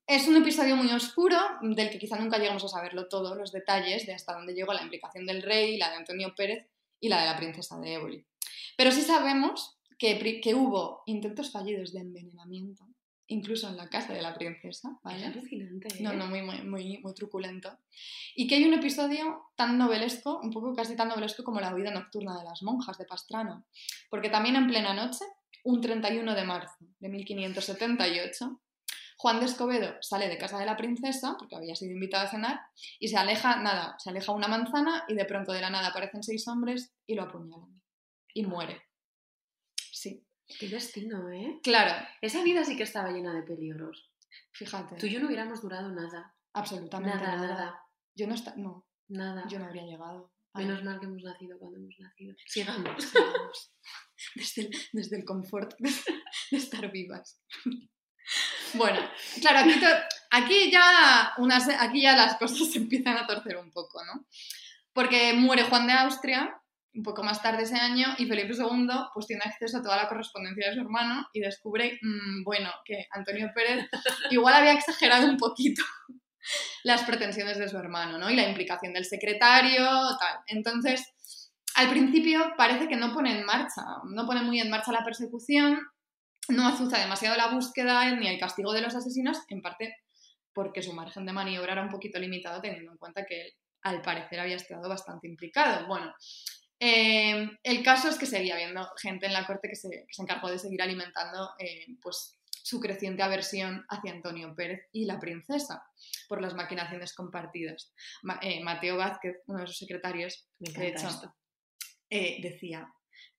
Es 0.05 0.27
un 0.27 0.37
episodio 0.37 0.75
muy 0.75 0.89
oscuro, 0.91 1.37
del 1.61 1.89
que 1.89 1.99
quizá 1.99 2.17
nunca 2.17 2.37
llegamos 2.37 2.63
a 2.63 2.69
saberlo 2.69 3.07
todo, 3.07 3.35
los 3.35 3.51
detalles 3.51 4.05
de 4.05 4.13
hasta 4.13 4.33
dónde 4.33 4.53
llegó 4.53 4.73
la 4.73 4.83
implicación 4.83 5.25
del 5.25 5.43
rey, 5.43 5.77
la 5.77 5.89
de 5.89 5.97
Antonio 5.97 6.33
Pérez 6.35 6.67
y 6.99 7.09
la 7.09 7.19
de 7.21 7.27
la 7.27 7.37
princesa 7.37 7.77
de 7.79 7.93
Éboli. 7.93 8.25
Pero 8.77 8.91
sí 8.91 9.01
sabemos 9.01 9.77
que, 9.97 10.39
que 10.41 10.55
hubo 10.55 11.03
intentos 11.05 11.51
fallidos 11.51 11.93
de 11.93 11.99
envenenamiento, 11.99 12.87
incluso 13.27 13.67
en 13.67 13.77
la 13.77 13.89
casa 13.89 14.13
de 14.13 14.21
la 14.21 14.33
princesa, 14.33 14.99
Es 15.05 15.21
¿eh? 15.21 16.03
No, 16.03 16.13
no, 16.13 16.27
muy, 16.27 16.41
muy, 16.41 16.61
muy, 16.61 16.97
muy 16.99 17.13
truculento. 17.13 17.77
Y 18.35 18.47
que 18.47 18.55
hay 18.55 18.63
un 18.63 18.73
episodio 18.73 19.51
tan 19.55 19.77
novelesco, 19.77 20.39
un 20.41 20.51
poco 20.51 20.73
casi 20.73 20.95
tan 20.95 21.09
novelesco 21.09 21.43
como 21.43 21.59
la 21.59 21.73
vida 21.73 21.91
nocturna 21.91 22.37
de 22.37 22.45
las 22.45 22.63
monjas 22.63 22.97
de 22.97 23.05
Pastrana. 23.05 23.65
Porque 24.09 24.29
también 24.29 24.55
en 24.55 24.67
plena 24.67 24.93
noche, 24.93 25.25
un 25.63 25.81
31 25.81 26.33
de 26.33 26.43
marzo 26.45 26.85
de 26.99 27.09
1578, 27.09 28.61
Juan 29.19 29.39
de 29.39 29.47
Escobedo 29.47 29.95
sale 30.01 30.29
de 30.29 30.37
casa 30.37 30.59
de 30.59 30.65
la 30.65 30.77
princesa, 30.77 31.35
porque 31.39 31.55
había 31.55 31.75
sido 31.75 31.91
invitado 31.93 32.25
a 32.25 32.29
cenar, 32.29 32.61
y 32.99 33.07
se 33.07 33.17
aleja, 33.17 33.57
nada, 33.61 33.95
se 33.99 34.11
aleja 34.11 34.31
una 34.31 34.47
manzana 34.47 35.05
y 35.07 35.15
de 35.15 35.25
pronto 35.25 35.51
de 35.53 35.61
la 35.61 35.69
nada 35.71 35.87
aparecen 35.87 36.21
seis 36.23 36.47
hombres 36.47 36.93
y 37.07 37.15
lo 37.15 37.23
apuñalan. 37.23 37.81
Y 38.33 38.45
muere. 38.45 38.83
Sí. 39.91 40.23
Qué 40.59 40.69
destino, 40.69 41.29
¿eh? 41.31 41.59
Claro, 41.63 42.07
Esa 42.21 42.43
vida 42.43 42.63
sí 42.63 42.77
que 42.77 42.83
estaba 42.83 43.11
llena 43.11 43.33
de 43.33 43.41
peligros. 43.43 44.11
fíjate. 44.51 44.95
Tú 44.97 45.07
y 45.07 45.09
yo 45.11 45.19
no 45.19 45.27
hubiéramos 45.27 45.61
durado 45.61 45.89
nada. 45.91 46.35
Absolutamente 46.53 47.17
Nada, 47.17 47.35
nada. 47.35 47.47
nada, 47.47 47.81
Yo 48.15 48.27
no, 48.27 48.33
esta- 48.35 48.55
no, 48.55 48.87
nada. 49.09 49.45
yo 49.49 49.59
no 49.59 49.65
habría 49.65 49.83
llegado. 49.83 50.31
Menos 50.53 50.83
mal 50.83 50.99
que 50.99 51.05
hemos 51.05 51.21
nacido 51.23 51.59
cuando 51.59 51.77
hemos 51.77 51.95
nacido. 51.99 52.35
Sigamos. 52.45 53.03
Sigamos. 53.11 53.73
Desde 54.35 54.61
el, 54.63 54.69
desde 54.93 55.17
el 55.17 55.25
confort 55.25 55.73
de 55.79 55.89
estar 56.57 56.91
vivas. 56.91 57.39
Bueno, 58.73 58.99
claro, 59.41 59.69
aquí, 60.31 60.71
ya 60.71 61.33
unas, 61.37 61.67
aquí 61.79 62.01
ya 62.01 62.15
las 62.15 62.37
cosas 62.37 62.71
se 62.71 62.77
empiezan 62.79 63.17
a 63.17 63.27
torcer 63.27 63.57
un 63.57 63.71
poco, 63.71 64.03
¿no? 64.05 64.25
Porque 64.93 65.33
muere 65.33 65.63
Juan 65.63 65.87
de 65.87 65.93
Austria 65.93 66.61
un 66.97 67.03
poco 67.03 67.23
más 67.23 67.41
tarde 67.43 67.63
ese 67.63 67.75
año 67.75 68.15
y 68.17 68.25
Felipe 68.25 68.55
II 68.57 68.87
pues 69.13 69.27
tiene 69.27 69.43
acceso 69.45 69.77
a 69.77 69.83
toda 69.83 69.97
la 69.97 70.07
correspondencia 70.09 70.67
de 70.67 70.73
su 70.73 70.81
hermano 70.81 71.27
y 71.31 71.39
descubre, 71.39 71.99
mm, 72.01 72.43
bueno, 72.43 72.71
que 72.83 73.05
Antonio 73.11 73.51
Pérez 73.53 73.87
igual 74.31 74.55
había 74.55 74.73
exagerado 74.73 75.27
un 75.27 75.37
poquito 75.37 75.83
las 76.83 77.03
pretensiones 77.03 77.59
de 77.59 77.69
su 77.69 77.77
hermano, 77.77 78.17
¿no? 78.17 78.29
Y 78.29 78.35
la 78.35 78.47
implicación 78.47 78.93
del 78.93 79.05
secretario, 79.05 79.85
tal. 80.19 80.39
Entonces, 80.47 81.13
al 81.75 81.89
principio 81.89 82.53
parece 82.57 82.87
que 82.87 82.95
no 82.95 83.13
pone 83.13 83.37
en 83.37 83.45
marcha, 83.45 83.83
no 84.05 84.25
pone 84.25 84.41
muy 84.41 84.59
en 84.59 84.71
marcha 84.71 84.91
la 84.91 85.05
persecución, 85.05 85.79
no 86.49 86.67
azuza 86.67 86.99
demasiado 86.99 87.35
la 87.37 87.47
búsqueda 87.49 88.09
ni 88.15 88.27
el 88.27 88.39
castigo 88.39 88.73
de 88.73 88.81
los 88.81 88.95
asesinos, 88.95 89.39
en 89.49 89.61
parte 89.61 89.95
porque 90.53 90.81
su 90.81 90.93
margen 90.93 91.25
de 91.25 91.33
maniobra 91.33 91.73
era 91.73 91.83
un 91.83 91.89
poquito 91.89 92.17
limitado 92.19 92.61
teniendo 92.61 92.91
en 92.91 92.97
cuenta 92.97 93.25
que 93.25 93.41
él, 93.41 93.53
al 93.83 94.01
parecer, 94.01 94.39
había 94.39 94.55
estado 94.55 94.89
bastante 94.89 95.27
implicado. 95.27 95.85
Bueno, 95.87 96.13
eh, 96.79 97.47
el 97.63 97.83
caso 97.83 98.09
es 98.09 98.17
que 98.17 98.25
seguía 98.25 98.55
habiendo 98.55 98.87
gente 99.01 99.27
en 99.27 99.33
la 99.33 99.45
corte 99.45 99.69
que 99.69 99.75
se, 99.75 99.89
que 99.89 100.13
se 100.13 100.21
encargó 100.21 100.49
de 100.49 100.57
seguir 100.59 100.81
alimentando 100.81 101.51
eh, 101.59 101.85
pues, 102.01 102.33
su 102.49 102.79
creciente 102.79 103.23
aversión 103.23 103.85
hacia 103.89 104.11
Antonio 104.11 104.53
Pérez 104.55 104.81
y 104.91 105.05
la 105.05 105.19
princesa 105.19 105.83
por 106.27 106.41
las 106.41 106.53
maquinaciones 106.55 107.13
compartidas. 107.13 107.93
Ma- 108.23 108.39
eh, 108.41 108.61
Mateo 108.63 108.97
Vázquez, 108.97 109.37
uno 109.45 109.61
de 109.61 109.67
sus 109.67 109.77
secretarios, 109.77 110.47
Me 110.59 110.71
de 110.71 110.87
hecho, 110.87 111.07
esto. 111.07 111.35
eh, 112.09 112.39
decía, 112.41 112.91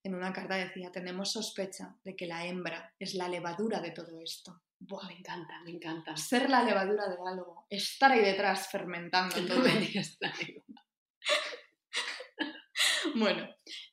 en 0.03 0.15
una 0.15 0.33
carta 0.33 0.57
decía, 0.57 0.91
tenemos 0.93 1.33
sospecha 1.33 1.97
de 2.05 2.17
que 2.17 2.27
la 2.27 2.45
hembra 2.47 2.95
es 2.99 3.15
la 3.15 3.29
levadura 3.29 3.81
de 3.81 3.91
todo 3.91 4.21
esto. 4.21 4.63
Buah, 4.81 5.09
Me 5.09 5.19
encanta, 5.19 5.61
me 5.65 5.73
encanta. 5.73 6.17
ser 6.17 6.49
la 6.49 6.63
levadura 6.63 7.09
de 7.09 7.17
algo, 7.27 7.67
estar 7.69 8.13
ahí 8.13 8.21
detrás 8.21 8.69
fermentando 8.69 9.35
todo. 9.47 9.65
Bueno, 13.15 13.49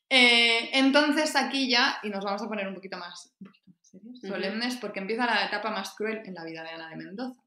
eh, 0.10 0.70
entonces 0.74 1.36
aquí 1.36 1.70
ya, 1.70 2.00
y 2.04 2.10
nos 2.10 2.24
vamos 2.24 2.42
a 2.42 2.48
poner 2.48 2.68
un 2.68 2.76
poquito 2.76 2.98
más, 2.98 3.34
un 3.40 3.48
poquito 3.48 3.72
más 3.72 3.90
serios, 3.90 4.20
solemnes, 4.22 4.78
porque 4.78 5.00
empieza 5.00 5.26
la 5.26 5.46
etapa 5.46 5.72
más 5.72 5.96
cruel 5.96 6.22
en 6.26 6.34
la 6.34 6.44
vida 6.44 6.64
de 6.64 6.70
Ana 6.70 6.90
de 6.90 6.98
Mendoza. 6.98 7.42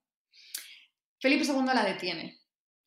Felipe 1.20 1.44
II 1.44 1.66
la 1.66 1.84
detiene 1.84 2.38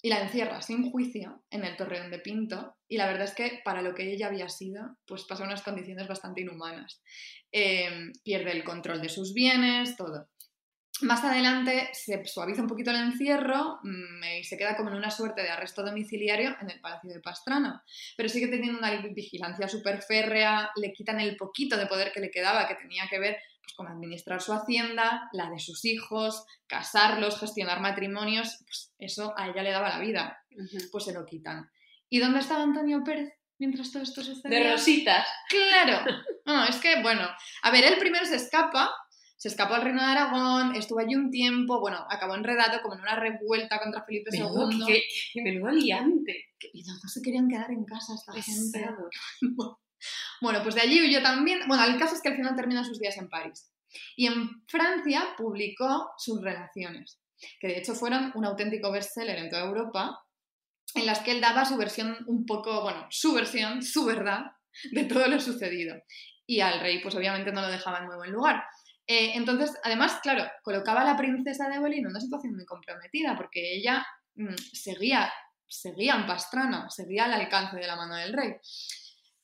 y 0.01 0.09
la 0.09 0.21
encierra 0.21 0.61
sin 0.61 0.89
juicio 0.89 1.43
en 1.49 1.63
el 1.63 1.75
Torreón 1.77 2.09
de 2.09 2.19
Pinto, 2.19 2.75
y 2.87 2.97
la 2.97 3.05
verdad 3.05 3.25
es 3.25 3.35
que 3.35 3.61
para 3.63 3.81
lo 3.81 3.93
que 3.93 4.11
ella 4.11 4.27
había 4.27 4.49
sido, 4.49 4.97
pues 5.05 5.25
pasa 5.25 5.43
unas 5.43 5.61
condiciones 5.61 6.07
bastante 6.07 6.41
inhumanas. 6.41 7.01
Eh, 7.51 8.11
pierde 8.23 8.51
el 8.51 8.63
control 8.63 9.01
de 9.01 9.09
sus 9.09 9.33
bienes, 9.33 9.95
todo. 9.95 10.27
Más 11.01 11.23
adelante 11.23 11.89
se 11.93 12.23
suaviza 12.25 12.61
un 12.61 12.67
poquito 12.67 12.91
el 12.91 12.97
encierro 12.97 13.79
mm, 13.81 14.23
y 14.39 14.43
se 14.43 14.57
queda 14.57 14.75
como 14.75 14.89
en 14.89 14.97
una 14.97 15.09
suerte 15.09 15.41
de 15.41 15.49
arresto 15.49 15.83
domiciliario 15.83 16.55
en 16.61 16.69
el 16.69 16.79
Palacio 16.79 17.11
de 17.11 17.21
Pastrana, 17.21 17.83
pero 18.17 18.29
sigue 18.29 18.47
teniendo 18.47 18.77
una 18.77 19.01
vigilancia 19.01 19.67
súper 19.67 20.01
férrea, 20.03 20.69
le 20.75 20.93
quitan 20.93 21.19
el 21.19 21.37
poquito 21.37 21.77
de 21.77 21.87
poder 21.87 22.11
que 22.11 22.19
le 22.19 22.29
quedaba, 22.29 22.67
que 22.67 22.75
tenía 22.75 23.07
que 23.09 23.19
ver 23.19 23.37
pues, 23.63 23.73
con 23.73 23.87
administrar 23.87 24.41
su 24.41 24.53
hacienda, 24.53 25.29
la 25.33 25.49
de 25.49 25.59
sus 25.59 25.85
hijos, 25.85 26.45
casarlos, 26.67 27.39
gestionar 27.39 27.79
matrimonios, 27.79 28.59
pues 28.65 28.93
eso 28.99 29.33
a 29.37 29.47
ella 29.47 29.63
le 29.63 29.71
daba 29.71 29.89
la 29.89 29.99
vida, 29.99 30.43
pues 30.91 31.05
se 31.05 31.13
lo 31.13 31.25
quitan. 31.25 31.71
¿Y 32.09 32.19
dónde 32.19 32.39
estaba 32.39 32.63
Antonio 32.63 33.03
Pérez 33.03 33.33
mientras 33.57 33.91
todo 33.91 34.03
esto 34.03 34.21
sucedía? 34.21 34.59
De 34.59 34.71
rositas. 34.71 35.27
Claro. 35.49 36.05
No, 36.45 36.65
es 36.65 36.77
que, 36.77 37.01
bueno, 37.01 37.29
a 37.61 37.71
ver, 37.71 37.85
él 37.85 37.97
primero 37.97 38.25
se 38.25 38.35
escapa, 38.35 38.91
se 39.41 39.47
escapó 39.47 39.73
al 39.73 39.81
Reino 39.81 40.03
de 40.03 40.11
Aragón, 40.11 40.75
estuvo 40.75 40.99
allí 40.99 41.15
un 41.15 41.31
tiempo, 41.31 41.79
bueno, 41.79 42.05
acabó 42.11 42.35
enredado 42.35 42.79
como 42.83 42.93
en 42.93 43.01
una 43.01 43.15
revuelta 43.15 43.79
contra 43.79 44.03
Felipe 44.03 44.29
Menudo, 44.31 44.69
II. 44.69 44.83
qué, 44.85 45.01
qué 45.33 45.41
menudo 45.41 45.71
liante. 45.71 46.49
Y 46.71 46.83
no, 46.83 46.93
no 46.93 47.09
se 47.09 47.23
querían 47.23 47.49
quedar 47.49 47.71
en 47.71 47.83
casa 47.83 48.13
esta 48.13 48.33
gente. 48.33 48.87
Bueno, 50.41 50.63
pues 50.63 50.73
de 50.73 50.81
allí 50.81 50.99
huyó 50.99 51.21
también. 51.21 51.61
Bueno, 51.67 51.83
el 51.85 51.99
caso 51.99 52.15
es 52.15 52.21
que 52.21 52.29
al 52.29 52.35
final 52.35 52.55
termina 52.55 52.83
sus 52.83 52.99
días 52.99 53.17
en 53.17 53.29
París. 53.29 53.71
Y 54.15 54.25
en 54.25 54.63
Francia 54.67 55.35
publicó 55.37 56.11
sus 56.17 56.41
relaciones, 56.41 57.19
que 57.59 57.67
de 57.67 57.77
hecho 57.77 57.93
fueron 57.93 58.31
un 58.33 58.45
auténtico 58.45 58.91
bestseller 58.91 59.37
en 59.37 59.49
toda 59.49 59.65
Europa, 59.65 60.23
en 60.95 61.05
las 61.05 61.19
que 61.19 61.31
él 61.31 61.41
daba 61.41 61.65
su 61.65 61.77
versión 61.77 62.17
un 62.25 62.47
poco, 62.47 62.81
bueno, 62.81 63.05
su 63.11 63.33
versión, 63.33 63.83
su 63.83 64.05
verdad 64.05 64.53
de 64.91 65.03
todo 65.03 65.27
lo 65.27 65.39
sucedido. 65.39 65.95
Y 66.47 66.61
al 66.61 66.79
rey, 66.79 66.99
pues 67.01 67.15
obviamente 67.15 67.51
no 67.51 67.61
lo 67.61 67.69
dejaba 67.69 67.99
en 67.99 68.07
muy 68.07 68.15
buen 68.15 68.31
lugar. 68.31 68.63
Eh, 69.11 69.33
entonces, 69.35 69.77
además, 69.83 70.21
claro, 70.23 70.49
colocaba 70.63 71.01
a 71.01 71.03
la 71.03 71.17
princesa 71.17 71.67
de 71.67 71.75
Evelyn 71.75 72.05
en 72.05 72.11
una 72.11 72.21
situación 72.21 72.55
muy 72.55 72.63
comprometida, 72.63 73.35
porque 73.35 73.75
ella 73.75 74.05
mm, 74.35 74.55
seguía, 74.71 75.29
seguía 75.67 76.15
en 76.15 76.25
Pastrana, 76.25 76.89
seguía 76.89 77.25
al 77.25 77.33
alcance 77.33 77.75
de 77.75 77.87
la 77.87 77.97
mano 77.97 78.15
del 78.15 78.31
rey. 78.31 78.53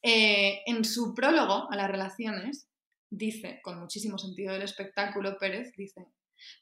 Eh, 0.02 0.62
en 0.68 0.86
su 0.86 1.14
prólogo 1.14 1.70
a 1.70 1.76
las 1.76 1.92
relaciones, 1.92 2.70
dice, 3.10 3.60
con 3.62 3.78
muchísimo 3.78 4.18
sentido 4.18 4.54
del 4.54 4.62
espectáculo, 4.62 5.38
Pérez 5.38 5.74
dice, 5.76 6.14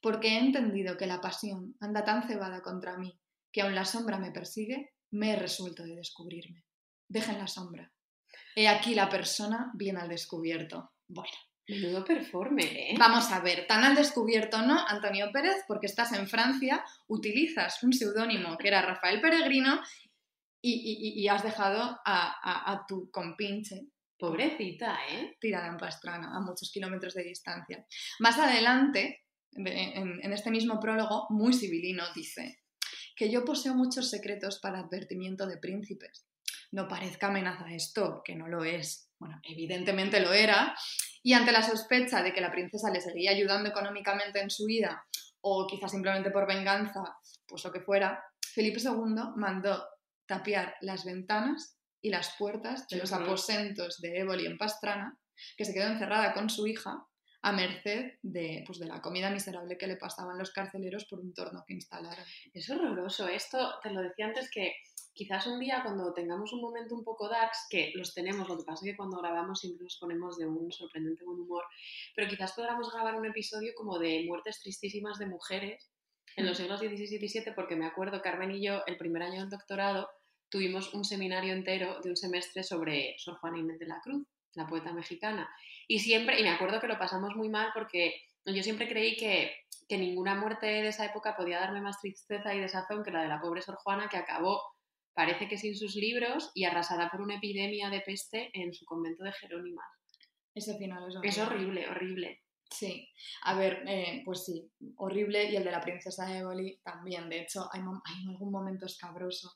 porque 0.02 0.30
he 0.30 0.40
entendido 0.40 0.98
que 0.98 1.06
la 1.06 1.22
pasión 1.22 1.76
anda 1.80 2.04
tan 2.04 2.28
cebada 2.28 2.64
contra 2.64 2.98
mí 2.98 3.20
que 3.52 3.62
aun 3.62 3.76
la 3.76 3.86
sombra 3.86 4.18
me 4.18 4.32
persigue, 4.32 4.96
me 5.12 5.34
he 5.34 5.36
resuelto 5.36 5.84
de 5.84 5.96
descubrirme. 5.96 6.66
Dejen 7.08 7.38
la 7.38 7.48
sombra. 7.48 7.94
He 8.56 8.68
aquí 8.68 8.96
la 8.96 9.10
persona 9.10 9.72
bien 9.76 9.96
al 9.96 10.10
descubierto. 10.10 10.94
Bueno, 11.08 11.38
Menudo 11.68 12.04
performer, 12.06 12.66
¿eh? 12.78 12.96
vamos 12.98 13.32
a 13.32 13.40
ver, 13.40 13.66
tan 13.66 13.84
al 13.84 13.96
descubierto 13.96 14.62
no, 14.62 14.78
Antonio 14.88 15.32
Pérez, 15.34 15.64
porque 15.68 15.88
estás 15.88 16.12
en 16.14 16.28
Francia, 16.28 16.84
utilizas 17.08 17.82
un 17.82 17.92
seudónimo 17.92 18.56
que 18.58 18.68
era 18.68 18.84
Rafael 18.84 19.20
Peregrino 19.20 19.82
y, 20.62 20.74
y- 21.18 21.22
y 21.24 21.28
has 21.28 21.42
dejado 21.44 21.82
a, 21.82 22.02
a- 22.06 22.72
a 22.72 22.86
tu 22.88 23.10
compinche 23.10 23.88
Pobrecita, 24.18 24.98
¿eh? 25.10 25.36
tirada 25.42 25.68
en 25.68 25.78
Pastrana, 25.78 26.38
a 26.38 26.40
muchos 26.40 26.72
kilómetros 26.72 27.16
de 27.16 27.24
distancia. 27.24 27.86
Más 28.20 28.38
adelante, 28.40 29.24
de- 29.52 29.74
en, 29.96 30.24
en 30.24 30.34
este 30.34 30.52
mismo 30.52 30.80
prólogo, 30.80 31.26
muy 31.32 31.54
civilino, 31.54 32.04
dice 32.16 32.60
que 33.16 33.30
yo 33.32 33.44
poseo 33.44 33.74
muchos 33.76 34.10
secretos 34.10 34.60
para 34.60 34.80
advertimiento 34.80 35.48
de 35.48 35.58
príncipes. 35.58 36.26
No 36.72 36.88
parezca 36.88 37.28
amenaza 37.28 37.66
esto, 37.74 38.22
que 38.24 38.36
no 38.36 38.48
lo 38.48 38.64
es. 38.64 39.10
Bueno, 39.20 39.40
evidentemente 39.44 40.20
lo 40.20 40.32
era. 40.34 40.76
Y 41.26 41.34
ante 41.34 41.52
la 41.52 41.64
sospecha 41.64 42.22
de 42.22 42.34
que 42.34 42.40
la 42.40 42.52
princesa 42.52 42.92
le 42.92 43.02
seguía 43.02 43.32
ayudando 43.32 43.68
económicamente 43.68 44.40
en 44.40 44.52
su 44.52 44.66
vida, 44.66 45.04
o 45.42 45.66
quizás 45.66 45.90
simplemente 45.90 46.30
por 46.30 46.46
venganza, 46.46 47.18
pues 47.48 47.64
lo 47.64 47.72
que 47.72 47.82
fuera, 47.82 48.24
Felipe 48.54 48.80
II 48.80 49.34
mandó 49.36 49.84
tapiar 50.28 50.76
las 50.82 51.04
ventanas 51.04 51.80
y 52.00 52.12
las 52.12 52.36
puertas 52.38 52.88
de 52.90 52.98
los 52.98 53.12
aposentos 53.12 54.00
de 54.02 54.20
Éboli 54.20 54.46
en 54.46 54.60
Pastrana, 54.60 55.18
que 55.58 55.66
se 55.66 55.74
quedó 55.74 55.88
encerrada 55.88 56.32
con 56.32 56.48
su 56.48 56.68
hija 56.68 57.08
a 57.46 57.52
merced 57.52 58.14
de, 58.24 58.64
pues, 58.66 58.80
de 58.80 58.88
la 58.88 59.04
comida 59.04 59.30
miserable 59.30 59.78
que 59.78 59.86
le 59.86 59.98
pasaban 59.98 60.40
los 60.40 60.50
carceleros 60.50 61.06
por 61.06 61.20
un 61.20 61.32
torno 61.32 61.64
que 61.68 61.76
instalaron. 61.76 62.26
Es 62.52 62.68
horroroso. 62.72 63.28
Esto, 63.28 63.76
te 63.84 63.92
lo 63.92 64.02
decía 64.02 64.26
antes, 64.26 64.50
que 64.50 64.74
quizás 65.14 65.46
un 65.46 65.60
día 65.60 65.84
cuando 65.84 66.12
tengamos 66.12 66.52
un 66.54 66.62
momento 66.62 66.96
un 66.96 67.04
poco 67.04 67.30
darks, 67.30 67.68
que 67.70 67.92
los 67.94 68.16
tenemos, 68.16 68.50
lo 68.50 68.58
que 68.58 68.64
pasa 68.64 68.84
es 68.84 68.92
que 68.92 68.98
cuando 68.98 69.20
grabamos 69.20 69.60
siempre 69.60 69.84
nos 69.84 69.96
ponemos 70.00 70.38
de 70.40 70.48
un 70.48 70.72
sorprendente 70.72 71.24
buen 71.24 71.40
humor, 71.40 71.66
pero 72.16 72.28
quizás 72.28 72.54
podamos 72.54 72.92
grabar 72.92 73.14
un 73.14 73.28
episodio 73.28 73.74
como 73.76 74.00
de 74.00 74.24
muertes 74.26 74.62
tristísimas 74.64 75.20
de 75.20 75.28
mujeres 75.28 75.92
en 76.38 76.48
los 76.48 76.58
siglos 76.58 76.80
XVI 76.80 77.04
y 77.04 77.30
XVII, 77.30 77.54
porque 77.54 77.76
me 77.76 77.86
acuerdo, 77.86 78.24
Carmen 78.24 78.56
y 78.56 78.66
yo, 78.66 78.82
el 78.88 78.98
primer 78.98 79.22
año 79.22 79.42
del 79.42 79.52
doctorado, 79.52 80.10
tuvimos 80.50 80.96
un 80.96 81.06
seminario 81.06 81.54
entero 81.54 82.02
de 82.02 82.10
un 82.10 82.18
semestre 82.18 82.64
sobre 82.64 83.14
Sor 83.20 83.36
Juana 83.36 83.60
Inés 83.60 83.78
de 83.78 83.86
la 83.86 84.02
Cruz, 84.02 84.26
la 84.56 84.66
poeta 84.66 84.92
mexicana. 84.94 85.48
Y 85.88 86.00
siempre, 86.00 86.40
y 86.40 86.44
me 86.44 86.50
acuerdo 86.50 86.80
que 86.80 86.88
lo 86.88 86.98
pasamos 86.98 87.36
muy 87.36 87.50
mal 87.50 87.70
porque 87.74 88.22
yo 88.46 88.64
siempre 88.64 88.88
creí 88.88 89.16
que, 89.16 89.56
que 89.88 89.98
ninguna 89.98 90.36
muerte 90.36 90.66
de 90.66 90.88
esa 90.88 91.06
época 91.06 91.36
podía 91.36 91.60
darme 91.60 91.82
más 91.82 92.00
tristeza 92.00 92.54
y 92.54 92.60
desazón 92.60 93.04
que 93.04 93.12
la 93.12 93.24
de 93.24 93.30
la 93.30 93.42
pobre 93.42 93.62
Sor 93.62 93.76
Juana, 93.76 94.10
que 94.10 94.18
acabó, 94.18 94.62
parece 95.14 95.48
que 95.48 95.58
sin 95.58 95.76
sus 95.76 95.96
libros 95.96 96.52
y 96.54 96.66
arrasada 96.66 97.10
por 97.10 97.22
una 97.22 97.36
epidemia 97.36 97.90
de 97.90 98.02
peste 98.02 98.50
en 98.54 98.74
su 98.74 98.86
convento 98.86 99.24
de 99.24 99.32
Jerónimas. 99.32 99.88
Ese 100.54 100.78
final 100.78 101.08
es 101.08 101.16
horrible. 101.16 101.30
Es 101.30 101.38
horrible, 101.40 101.90
horrible. 101.90 102.42
Sí, 102.70 103.08
a 103.44 103.56
ver, 103.56 103.84
eh, 103.88 104.22
pues 104.26 104.46
sí, 104.46 104.70
horrible. 104.98 105.50
Y 105.52 105.56
el 105.56 105.64
de 105.64 105.72
la 105.72 105.82
princesa 105.82 106.36
Éboli 106.38 106.80
también. 106.84 107.30
De 107.30 107.42
hecho, 107.42 107.70
hay, 107.72 107.82
hay 107.82 108.28
algún 108.28 108.52
momento 108.52 108.86
escabroso 108.86 109.54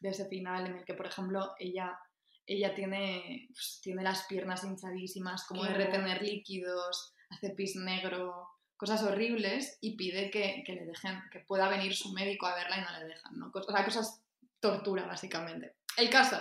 de 0.00 0.10
ese 0.10 0.28
final 0.28 0.66
en 0.66 0.76
el 0.78 0.84
que, 0.84 0.94
por 0.94 1.06
ejemplo, 1.06 1.52
ella, 1.58 1.98
ella 2.46 2.74
tiene, 2.74 3.48
pues, 3.48 3.80
tiene 3.82 4.02
las 4.02 4.24
piernas 4.26 4.64
hinchadísimas, 4.64 5.44
como 5.44 5.64
de 5.64 5.74
retener 5.74 6.22
líquidos, 6.22 7.14
hace 7.30 7.50
pis 7.50 7.76
negro, 7.76 8.48
cosas 8.76 9.02
horribles 9.02 9.78
y 9.80 9.96
pide 9.96 10.30
que, 10.30 10.62
que 10.64 10.74
le 10.74 10.86
dejen, 10.86 11.20
que 11.32 11.40
pueda 11.40 11.68
venir 11.68 11.94
su 11.94 12.12
médico 12.12 12.46
a 12.46 12.54
verla 12.54 12.78
y 12.78 12.80
no 12.82 12.98
le 12.98 13.06
dejan, 13.06 13.38
¿no? 13.38 13.50
O 13.52 13.62
sea, 13.62 13.84
cosas 13.84 14.22
tortura, 14.60 15.06
básicamente. 15.06 15.76
El 15.96 16.10
caso. 16.10 16.38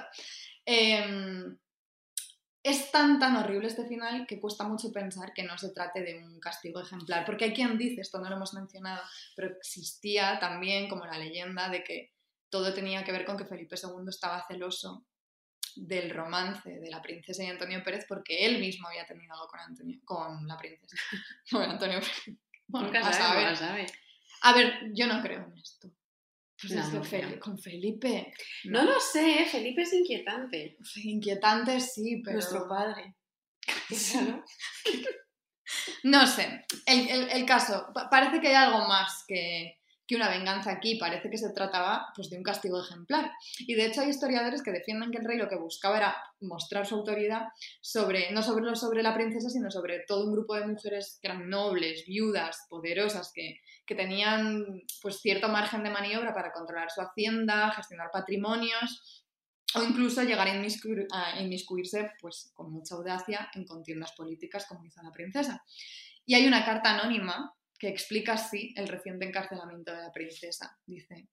em, 0.65 1.57
es 2.63 2.91
tan 2.91 3.19
tan 3.19 3.35
horrible 3.35 3.67
este 3.67 3.85
final 3.85 4.25
que 4.25 4.39
cuesta 4.39 4.63
mucho 4.63 4.91
pensar 4.91 5.33
que 5.33 5.43
no 5.43 5.55
se 5.55 5.69
trate 5.69 6.01
de 6.01 6.17
un 6.17 6.39
castigo 6.39 6.81
ejemplar, 6.81 7.23
porque 7.23 7.45
hay 7.45 7.53
quien 7.53 7.77
dice, 7.77 8.01
esto 8.01 8.17
no 8.19 8.27
lo 8.27 8.37
hemos 8.37 8.55
mencionado, 8.55 9.03
pero 9.35 9.55
existía 9.55 10.39
también 10.39 10.89
como 10.89 11.05
la 11.05 11.19
leyenda 11.19 11.69
de 11.69 11.83
que 11.83 12.13
todo 12.49 12.73
tenía 12.73 13.03
que 13.03 13.11
ver 13.11 13.23
con 13.23 13.37
que 13.37 13.45
Felipe 13.45 13.75
II 13.75 14.05
estaba 14.09 14.45
celoso 14.47 15.05
del 15.75 16.09
romance 16.09 16.69
de 16.79 16.89
la 16.89 17.01
princesa 17.01 17.43
y 17.43 17.47
Antonio 17.47 17.83
Pérez 17.83 18.05
porque 18.07 18.45
él 18.45 18.59
mismo 18.59 18.87
había 18.87 19.05
tenido 19.05 19.33
algo 19.33 19.47
con, 19.47 19.59
Antonio, 19.59 19.99
con 20.05 20.47
la 20.47 20.57
princesa. 20.57 20.95
Con 21.51 21.63
Antonio 21.63 21.99
Pérez. 21.99 22.37
Bueno, 22.67 22.87
Nunca 22.87 23.07
a 23.07 23.13
saber. 23.13 23.55
sabes. 23.57 23.91
A 24.41 24.53
ver, 24.53 24.91
yo 24.93 25.07
no 25.07 25.21
creo 25.21 25.43
en 25.45 25.57
esto. 25.57 25.91
Pues 26.59 26.73
No, 26.73 26.87
no 26.89 27.03
Fel- 27.03 27.37
con 27.39 27.59
Felipe. 27.59 28.33
No 28.65 28.83
lo 28.83 28.99
sé. 28.99 29.45
Felipe 29.51 29.81
es 29.83 29.93
inquietante. 29.93 30.77
Inquietante 31.03 31.79
sí, 31.81 32.21
pero... 32.23 32.35
Nuestro 32.37 32.67
padre. 32.67 33.15
No 36.03 36.27
sé, 36.27 36.63
el, 36.85 37.09
el- 37.09 37.29
el 37.31 37.45
caso, 37.45 37.89
pa- 37.93 38.07
parece 38.09 38.39
que 38.39 38.49
hay 38.49 38.55
algo 38.55 38.87
más 38.87 39.25
que, 39.27 39.79
que 40.07 40.15
una 40.15 40.29
venganza 40.29 40.71
aquí, 40.71 40.95
parece 40.95 41.29
que 41.29 41.37
se 41.37 41.51
trataba 41.51 42.07
pues, 42.15 42.29
de 42.29 42.37
un 42.37 42.43
castigo 42.43 42.81
ejemplar. 42.81 43.31
Y 43.59 43.73
de 43.73 43.85
hecho 43.85 44.01
hay 44.01 44.09
historiadores 44.09 44.61
que 44.61 44.71
defienden 44.71 45.11
que 45.11 45.17
el 45.17 45.25
rey 45.25 45.37
lo 45.37 45.49
que 45.49 45.55
buscaba 45.55 45.97
era 45.97 46.15
mostrar 46.41 46.85
su 46.85 46.95
autoridad 46.95 47.47
sobre, 47.81 48.31
no 48.31 48.43
sobre, 48.43 48.75
sobre 48.75 49.01
la 49.01 49.15
princesa, 49.15 49.49
sino 49.49 49.71
sobre 49.71 50.01
todo 50.07 50.25
un 50.25 50.33
grupo 50.33 50.55
de 50.55 50.67
mujeres 50.67 51.17
que 51.21 51.27
eran 51.27 51.49
nobles, 51.49 52.05
viudas, 52.05 52.65
poderosas, 52.69 53.31
que, 53.33 53.61
que 53.85 53.95
tenían 53.95 54.83
pues, 55.01 55.19
cierto 55.21 55.47
margen 55.49 55.83
de 55.83 55.89
maniobra 55.89 56.33
para 56.33 56.51
controlar 56.51 56.91
su 56.91 57.01
hacienda, 57.01 57.71
gestionar 57.71 58.09
patrimonios 58.11 59.23
o 59.73 59.83
incluso 59.83 60.23
llegar 60.23 60.47
a, 60.47 60.53
inmiscuir- 60.53 61.07
a 61.11 61.41
inmiscuirse 61.41 62.11
pues, 62.21 62.51
con 62.53 62.71
mucha 62.71 62.95
audacia 62.95 63.49
en 63.55 63.65
contiendas 63.65 64.13
políticas 64.13 64.65
como 64.67 64.85
hizo 64.85 65.01
la 65.01 65.11
princesa. 65.11 65.63
Y 66.25 66.35
hay 66.35 66.47
una 66.47 66.63
carta 66.63 66.91
anónima 66.97 67.53
que 67.85 67.91
explica 67.93 68.33
así 68.33 68.73
el 68.75 68.87
reciente 68.87 69.25
encarcelamiento 69.25 69.91
de 69.91 70.01
la 70.01 70.11
princesa. 70.11 70.77
Dice, 70.85 71.27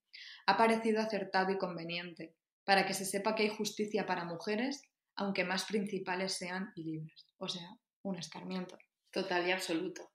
ha 0.47 0.57
parecido 0.57 1.01
acertado 1.01 1.51
y 1.53 1.59
conveniente 1.59 2.35
para 2.65 2.87
que 2.87 2.95
se 2.95 3.05
sepa 3.05 3.35
que 3.35 3.45
hay 3.45 3.49
justicia 3.49 4.07
para 4.07 4.25
mujeres, 4.25 4.83
aunque 5.17 5.45
más 5.45 5.65
principales 5.65 6.35
sean 6.35 6.73
y 6.77 6.85
libres. 6.85 7.27
O 7.39 7.49
sea, 7.49 7.69
un 8.03 8.17
escarmiento. 8.17 8.79
Total 9.11 9.47
y 9.47 9.53
absoluto. 9.53 10.11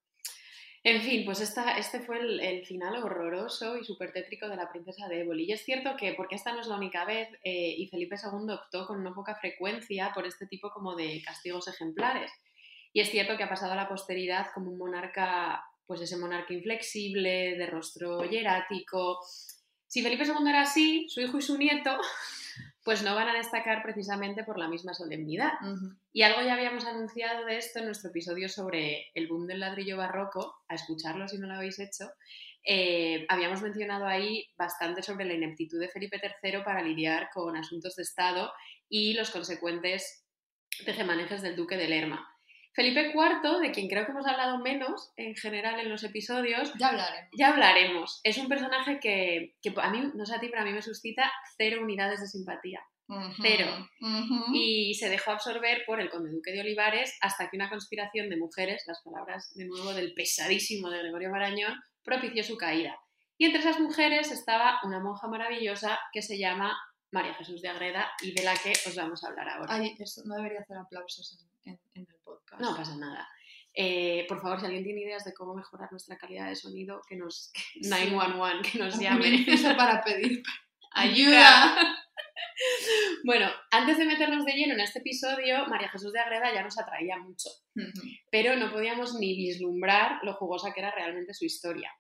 En 0.83 1.01
fin, 1.01 1.25
pues 1.25 1.41
esta, 1.41 1.77
este 1.77 1.99
fue 1.99 2.19
el, 2.19 2.65
final 2.65 3.03
horroroso 3.03 3.77
y 3.77 3.83
súper 3.83 4.13
tétrico 4.13 4.47
de 4.47 4.55
la 4.55 4.69
princesa 4.69 5.07
de 5.07 5.21
Éboli. 5.21 5.45
Y 5.45 5.51
es 5.51 5.65
cierto 5.65 5.97
que, 5.97 6.13
porque 6.13 6.35
esta 6.35 6.53
no 6.53 6.61
es 6.61 6.67
la 6.67 6.77
única 6.77 7.03
vez, 7.03 7.27
eh, 7.43 7.75
y 7.77 7.87
Felipe 7.87 8.15
II 8.15 8.53
optó 8.53 8.87
con 8.87 9.03
no 9.03 9.13
poca 9.13 9.35
frecuencia 9.35 10.11
por 10.13 10.25
este 10.25 10.47
tipo 10.47 10.69
como 10.69 10.95
de 10.95 11.21
castigos 11.25 11.67
ejemplares. 11.67 12.31
Y 12.93 13.01
es 13.01 13.09
cierto 13.09 13.35
que 13.37 13.43
ha 13.43 13.49
pasado 13.49 13.73
a 13.73 13.75
la 13.75 13.89
posteridad 13.89 14.47
como 14.53 14.71
un 14.71 14.77
monarca, 14.77 15.61
pues 15.87 16.01
ese 16.01 16.17
monarca 16.17 16.53
inflexible, 16.53 17.55
de 17.57 17.65
rostro 17.65 18.23
hierático. 18.25 19.19
Si 19.87 20.03
Felipe 20.03 20.25
II 20.25 20.47
era 20.47 20.61
así, 20.61 21.07
su 21.09 21.21
hijo 21.21 21.37
y 21.37 21.41
su 21.41 21.57
nieto, 21.57 21.97
pues 22.83 23.03
no 23.03 23.15
van 23.15 23.29
a 23.29 23.33
destacar 23.33 23.81
precisamente 23.81 24.43
por 24.43 24.59
la 24.59 24.67
misma 24.67 24.93
solemnidad. 24.93 25.53
Y 26.11 26.23
algo 26.23 26.41
ya 26.41 26.53
habíamos 26.53 26.85
anunciado 26.85 27.45
de 27.45 27.57
esto 27.57 27.79
en 27.79 27.85
nuestro 27.85 28.09
episodio 28.09 28.49
sobre 28.49 29.07
el 29.15 29.27
boom 29.27 29.47
del 29.47 29.61
ladrillo 29.61 29.97
barroco, 29.97 30.55
a 30.67 30.75
escucharlo 30.75 31.27
si 31.27 31.37
no 31.37 31.47
lo 31.47 31.55
habéis 31.55 31.79
hecho. 31.79 32.11
Eh, 32.63 33.25
habíamos 33.29 33.61
mencionado 33.61 34.05
ahí 34.05 34.45
bastante 34.57 35.01
sobre 35.01 35.23
la 35.23 35.33
ineptitud 35.33 35.79
de 35.79 35.87
Felipe 35.87 36.19
III 36.43 36.63
para 36.65 36.81
lidiar 36.81 37.29
con 37.33 37.55
asuntos 37.55 37.95
de 37.95 38.03
Estado 38.03 38.51
y 38.89 39.13
los 39.13 39.31
consecuentes 39.31 40.25
tejemanejes 40.85 41.41
del 41.41 41.55
duque 41.55 41.77
de 41.77 41.87
Lerma. 41.87 42.36
Felipe 42.77 43.11
IV, 43.13 43.59
de 43.59 43.71
quien 43.71 43.87
creo 43.89 44.05
que 44.05 44.11
hemos 44.11 44.27
hablado 44.27 44.59
menos 44.59 45.11
en 45.17 45.35
general 45.35 45.79
en 45.79 45.89
los 45.89 46.03
episodios, 46.03 46.71
Ya 46.79 46.89
hablaremos. 46.89 47.29
ya 47.35 47.47
hablaremos. 47.49 48.21
Es 48.23 48.37
un 48.37 48.47
personaje 48.47 48.99
que, 48.99 49.55
que 49.63 49.73
a 49.81 49.89
mí, 49.89 50.11
no 50.13 50.25
sé 50.27 50.35
a 50.35 50.39
ti, 50.39 50.47
pero 50.49 50.61
a 50.61 50.65
mí 50.65 50.71
me 50.71 50.81
suscita 50.83 51.31
cero 51.57 51.81
unidades 51.81 52.21
de 52.21 52.27
simpatía 52.27 52.81
Cero. 53.41 53.65
y 54.53 54.93
se 54.95 55.09
dejó 55.09 55.31
absorber 55.31 55.83
por 55.87 55.99
el 56.01 56.09
conde 56.09 56.29
duque 56.29 56.51
de 56.51 56.59
Olivares 56.61 57.17
hasta 57.21 57.49
que 57.49 57.55
una 57.57 57.69
conspiración 57.69 58.29
de 58.29 58.37
mujeres, 58.37 58.83
las 58.85 59.01
palabras 59.01 59.53
de 59.55 59.65
nuevo 59.65 59.93
del 59.93 60.13
pesadísimo 60.13 60.89
de 60.89 60.99
Gregorio 60.99 61.29
Marañón, 61.31 61.73
propició 62.03 62.43
su 62.43 62.57
caída. 62.57 62.99
Y 63.39 63.45
entre 63.45 63.61
esas 63.61 63.79
mujeres 63.79 64.31
estaba 64.31 64.79
una 64.83 64.99
monja 64.99 65.27
maravillosa 65.27 65.97
que 66.11 66.21
se 66.21 66.37
llama 66.37 66.77
María 67.11 67.33
Jesús 67.35 67.61
de 67.61 67.69
Agreda 67.69 68.11
y 68.21 68.33
de 68.33 68.43
la 68.43 68.53
que 68.55 68.73
os 68.85 68.95
vamos 68.95 69.23
a 69.23 69.29
hablar 69.29 69.49
ahora. 69.49 69.73
Ay, 69.75 69.95
eso, 69.99 70.21
no 70.25 70.35
debería 70.35 70.59
hacer 70.59 70.77
aplausos 70.77 71.39
en, 71.63 71.71
en- 71.73 71.79
en 71.95 72.01
el. 72.09 72.16
No 72.59 72.75
pasa 72.75 72.95
nada. 72.95 73.27
Eh, 73.73 74.25
por 74.27 74.41
favor, 74.41 74.59
si 74.59 74.65
alguien 74.65 74.83
tiene 74.83 75.01
ideas 75.01 75.23
de 75.23 75.33
cómo 75.33 75.53
mejorar 75.53 75.91
nuestra 75.91 76.17
calidad 76.17 76.47
de 76.47 76.55
sonido, 76.55 77.01
que 77.07 77.15
nos 77.15 77.51
911, 77.75 78.71
que 78.71 78.79
nos 78.79 78.99
llame. 78.99 79.45
para 79.77 80.03
pedir 80.03 80.41
¡Ayuda! 80.93 81.75
bueno, 83.23 83.49
antes 83.69 83.99
de 83.99 84.05
meternos 84.05 84.45
de 84.45 84.53
lleno 84.53 84.73
en 84.73 84.79
este 84.79 84.99
episodio, 84.99 85.67
María 85.67 85.89
Jesús 85.89 86.11
de 86.11 86.19
Agreda 86.19 86.51
ya 86.51 86.63
nos 86.63 86.79
atraía 86.79 87.17
mucho, 87.17 87.49
pero 88.31 88.55
no 88.55 88.71
podíamos 88.71 89.13
ni 89.19 89.35
vislumbrar 89.35 90.19
lo 90.23 90.33
jugosa 90.33 90.73
que 90.73 90.79
era 90.79 90.91
realmente 90.91 91.35
su 91.35 91.45
historia. 91.45 91.91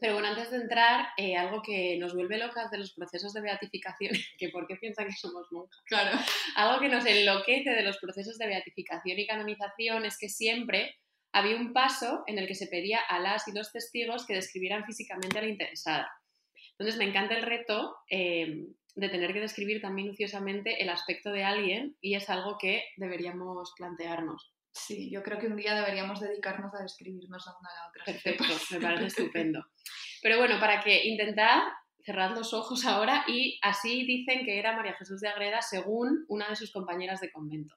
Pero 0.00 0.14
bueno, 0.14 0.28
antes 0.28 0.50
de 0.50 0.56
entrar, 0.58 1.08
eh, 1.16 1.36
algo 1.36 1.62
que 1.62 1.96
nos 1.98 2.14
vuelve 2.14 2.38
locas 2.38 2.70
de 2.70 2.78
los 2.78 2.92
procesos 2.94 3.32
de 3.32 3.40
beatificación, 3.40 4.12
que 4.38 4.48
por 4.48 4.66
qué 4.66 4.76
piensan 4.76 5.06
que 5.06 5.12
somos 5.12 5.46
monjas, 5.50 5.80
Claro. 5.86 6.18
algo 6.56 6.80
que 6.80 6.88
nos 6.88 7.04
enloquece 7.06 7.70
de 7.70 7.82
los 7.82 7.98
procesos 7.98 8.38
de 8.38 8.46
beatificación 8.46 9.18
y 9.18 9.26
canonización 9.26 10.04
es 10.04 10.18
que 10.18 10.28
siempre 10.28 10.96
había 11.32 11.56
un 11.56 11.72
paso 11.72 12.22
en 12.26 12.38
el 12.38 12.46
que 12.46 12.54
se 12.54 12.66
pedía 12.66 13.00
a 13.00 13.18
las 13.18 13.48
y 13.48 13.52
los 13.52 13.72
testigos 13.72 14.26
que 14.26 14.34
describieran 14.34 14.84
físicamente 14.84 15.38
a 15.38 15.42
la 15.42 15.48
interesada. 15.48 16.10
Entonces 16.72 16.98
me 16.98 17.04
encanta 17.08 17.34
el 17.34 17.42
reto 17.42 17.96
eh, 18.10 18.66
de 18.94 19.08
tener 19.08 19.32
que 19.32 19.40
describir 19.40 19.80
tan 19.80 19.94
minuciosamente 19.94 20.82
el 20.82 20.90
aspecto 20.90 21.30
de 21.32 21.44
alguien 21.44 21.96
y 22.00 22.14
es 22.14 22.28
algo 22.28 22.58
que 22.58 22.84
deberíamos 22.96 23.72
plantearnos. 23.76 24.51
Sí, 24.72 25.10
yo 25.10 25.22
creo 25.22 25.38
que 25.38 25.46
un 25.46 25.56
día 25.56 25.74
deberíamos 25.74 26.20
dedicarnos 26.20 26.74
a 26.74 26.82
describirnos 26.82 27.44
la 27.46 27.52
una 27.58 27.68
a 27.68 27.74
la 27.74 27.88
otra. 27.88 28.04
Perfecto, 28.04 28.44
me 28.70 28.80
parece 28.80 29.06
estupendo. 29.06 29.66
Pero 30.22 30.38
bueno, 30.38 30.58
para 30.58 30.80
que 30.80 31.04
intentad 31.04 31.62
cerrad 32.04 32.34
los 32.34 32.52
ojos 32.52 32.84
ahora 32.86 33.24
y 33.28 33.58
así 33.62 34.04
dicen 34.06 34.44
que 34.44 34.58
era 34.58 34.74
María 34.74 34.94
Jesús 34.94 35.20
de 35.20 35.28
Agreda 35.28 35.62
según 35.62 36.24
una 36.28 36.48
de 36.48 36.56
sus 36.56 36.72
compañeras 36.72 37.20
de 37.20 37.30
convento. 37.30 37.76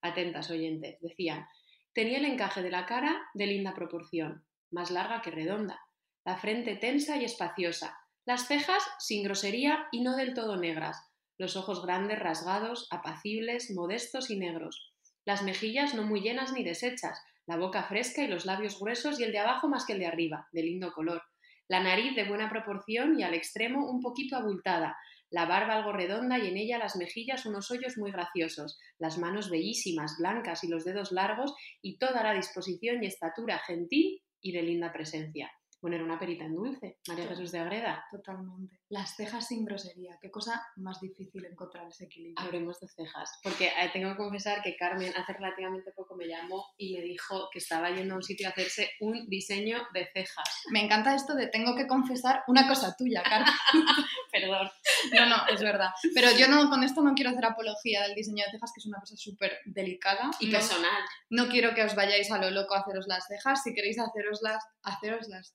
Atentas, 0.00 0.50
oyentes, 0.50 0.98
decían, 1.00 1.46
tenía 1.92 2.18
el 2.18 2.24
encaje 2.24 2.62
de 2.62 2.70
la 2.70 2.86
cara 2.86 3.20
de 3.34 3.46
linda 3.46 3.74
proporción, 3.74 4.46
más 4.70 4.90
larga 4.90 5.22
que 5.22 5.30
redonda, 5.30 5.80
la 6.24 6.36
frente 6.36 6.76
tensa 6.76 7.16
y 7.16 7.24
espaciosa, 7.24 7.98
las 8.24 8.46
cejas 8.46 8.82
sin 8.98 9.24
grosería 9.24 9.86
y 9.90 10.02
no 10.02 10.16
del 10.16 10.34
todo 10.34 10.56
negras, 10.56 11.00
los 11.38 11.56
ojos 11.56 11.84
grandes, 11.84 12.18
rasgados, 12.18 12.88
apacibles, 12.90 13.70
modestos 13.74 14.30
y 14.30 14.38
negros, 14.38 14.95
las 15.26 15.42
mejillas 15.42 15.94
no 15.94 16.04
muy 16.04 16.22
llenas 16.22 16.52
ni 16.52 16.64
deshechas, 16.64 17.20
la 17.46 17.56
boca 17.56 17.82
fresca 17.82 18.22
y 18.22 18.28
los 18.28 18.46
labios 18.46 18.78
gruesos 18.80 19.20
y 19.20 19.24
el 19.24 19.32
de 19.32 19.40
abajo 19.40 19.68
más 19.68 19.84
que 19.84 19.92
el 19.92 19.98
de 19.98 20.06
arriba, 20.06 20.48
de 20.52 20.62
lindo 20.62 20.92
color, 20.92 21.22
la 21.68 21.80
nariz 21.80 22.14
de 22.14 22.24
buena 22.24 22.48
proporción 22.48 23.18
y 23.18 23.24
al 23.24 23.34
extremo 23.34 23.90
un 23.90 24.00
poquito 24.00 24.36
abultada, 24.36 24.96
la 25.30 25.44
barba 25.44 25.74
algo 25.74 25.92
redonda 25.92 26.38
y 26.38 26.46
en 26.46 26.56
ella 26.56 26.78
las 26.78 26.94
mejillas 26.94 27.44
unos 27.44 27.70
hoyos 27.72 27.98
muy 27.98 28.12
graciosos, 28.12 28.78
las 28.98 29.18
manos 29.18 29.50
bellísimas, 29.50 30.16
blancas 30.18 30.62
y 30.62 30.68
los 30.68 30.84
dedos 30.84 31.10
largos 31.10 31.54
y 31.82 31.98
toda 31.98 32.22
la 32.22 32.32
disposición 32.32 33.02
y 33.02 33.08
estatura 33.08 33.58
gentil 33.58 34.22
y 34.40 34.52
de 34.52 34.62
linda 34.62 34.92
presencia. 34.92 35.50
Bueno, 35.80 35.96
era 35.96 36.04
una 36.04 36.18
perita 36.18 36.44
en 36.44 36.54
dulce, 36.54 36.98
María 37.06 37.28
Jesús 37.28 37.52
de 37.52 37.58
Agreda. 37.58 38.04
Totalmente. 38.10 38.80
Las 38.88 39.14
cejas 39.14 39.46
sin 39.46 39.64
grosería. 39.64 40.18
Qué 40.20 40.30
cosa 40.30 40.66
más 40.76 41.00
difícil 41.00 41.44
encontrar 41.44 41.86
ese 41.86 42.04
equilibrio. 42.04 42.44
Hablemos 42.44 42.80
de 42.80 42.88
cejas, 42.88 43.38
porque 43.42 43.66
eh, 43.66 43.90
tengo 43.92 44.10
que 44.10 44.16
confesar 44.16 44.62
que 44.62 44.76
Carmen 44.76 45.12
hace 45.16 45.34
relativamente 45.34 45.92
poco 45.92 46.16
me 46.16 46.26
llamó 46.26 46.66
y 46.78 46.96
me 46.96 47.02
dijo 47.02 47.48
que 47.52 47.58
estaba 47.58 47.90
yendo 47.90 48.14
a 48.14 48.16
un 48.16 48.22
sitio 48.22 48.46
a 48.46 48.50
hacerse 48.50 48.90
un 49.00 49.28
diseño 49.28 49.78
de 49.92 50.08
cejas. 50.12 50.48
Me 50.70 50.82
encanta 50.82 51.14
esto 51.14 51.34
de 51.34 51.48
tengo 51.48 51.76
que 51.76 51.86
confesar 51.86 52.42
una 52.48 52.66
cosa 52.66 52.96
tuya, 52.96 53.22
Carmen. 53.22 53.52
Perdón. 54.32 54.70
No, 55.12 55.26
no, 55.26 55.36
es 55.52 55.60
verdad. 55.60 55.90
Pero 56.14 56.28
yo 56.36 56.48
no, 56.48 56.68
con 56.70 56.84
esto 56.84 57.02
no 57.02 57.14
quiero 57.14 57.30
hacer 57.30 57.44
apología 57.44 58.02
del 58.02 58.14
diseño 58.14 58.44
de 58.46 58.52
cejas, 58.52 58.72
que 58.74 58.80
es 58.80 58.86
una 58.86 58.98
cosa 58.98 59.16
súper 59.16 59.58
delicada. 59.66 60.30
Y 60.40 60.46
no, 60.46 60.52
personal. 60.52 61.02
no 61.30 61.48
quiero 61.48 61.74
que 61.74 61.82
os 61.82 61.94
vayáis 61.94 62.30
a 62.30 62.38
lo 62.38 62.50
loco 62.50 62.74
a 62.74 62.80
haceros 62.80 63.06
las 63.06 63.26
cejas. 63.26 63.62
Si 63.62 63.74
queréis 63.74 63.98
haceroslas, 63.98 64.64
haceroslas 64.82 65.54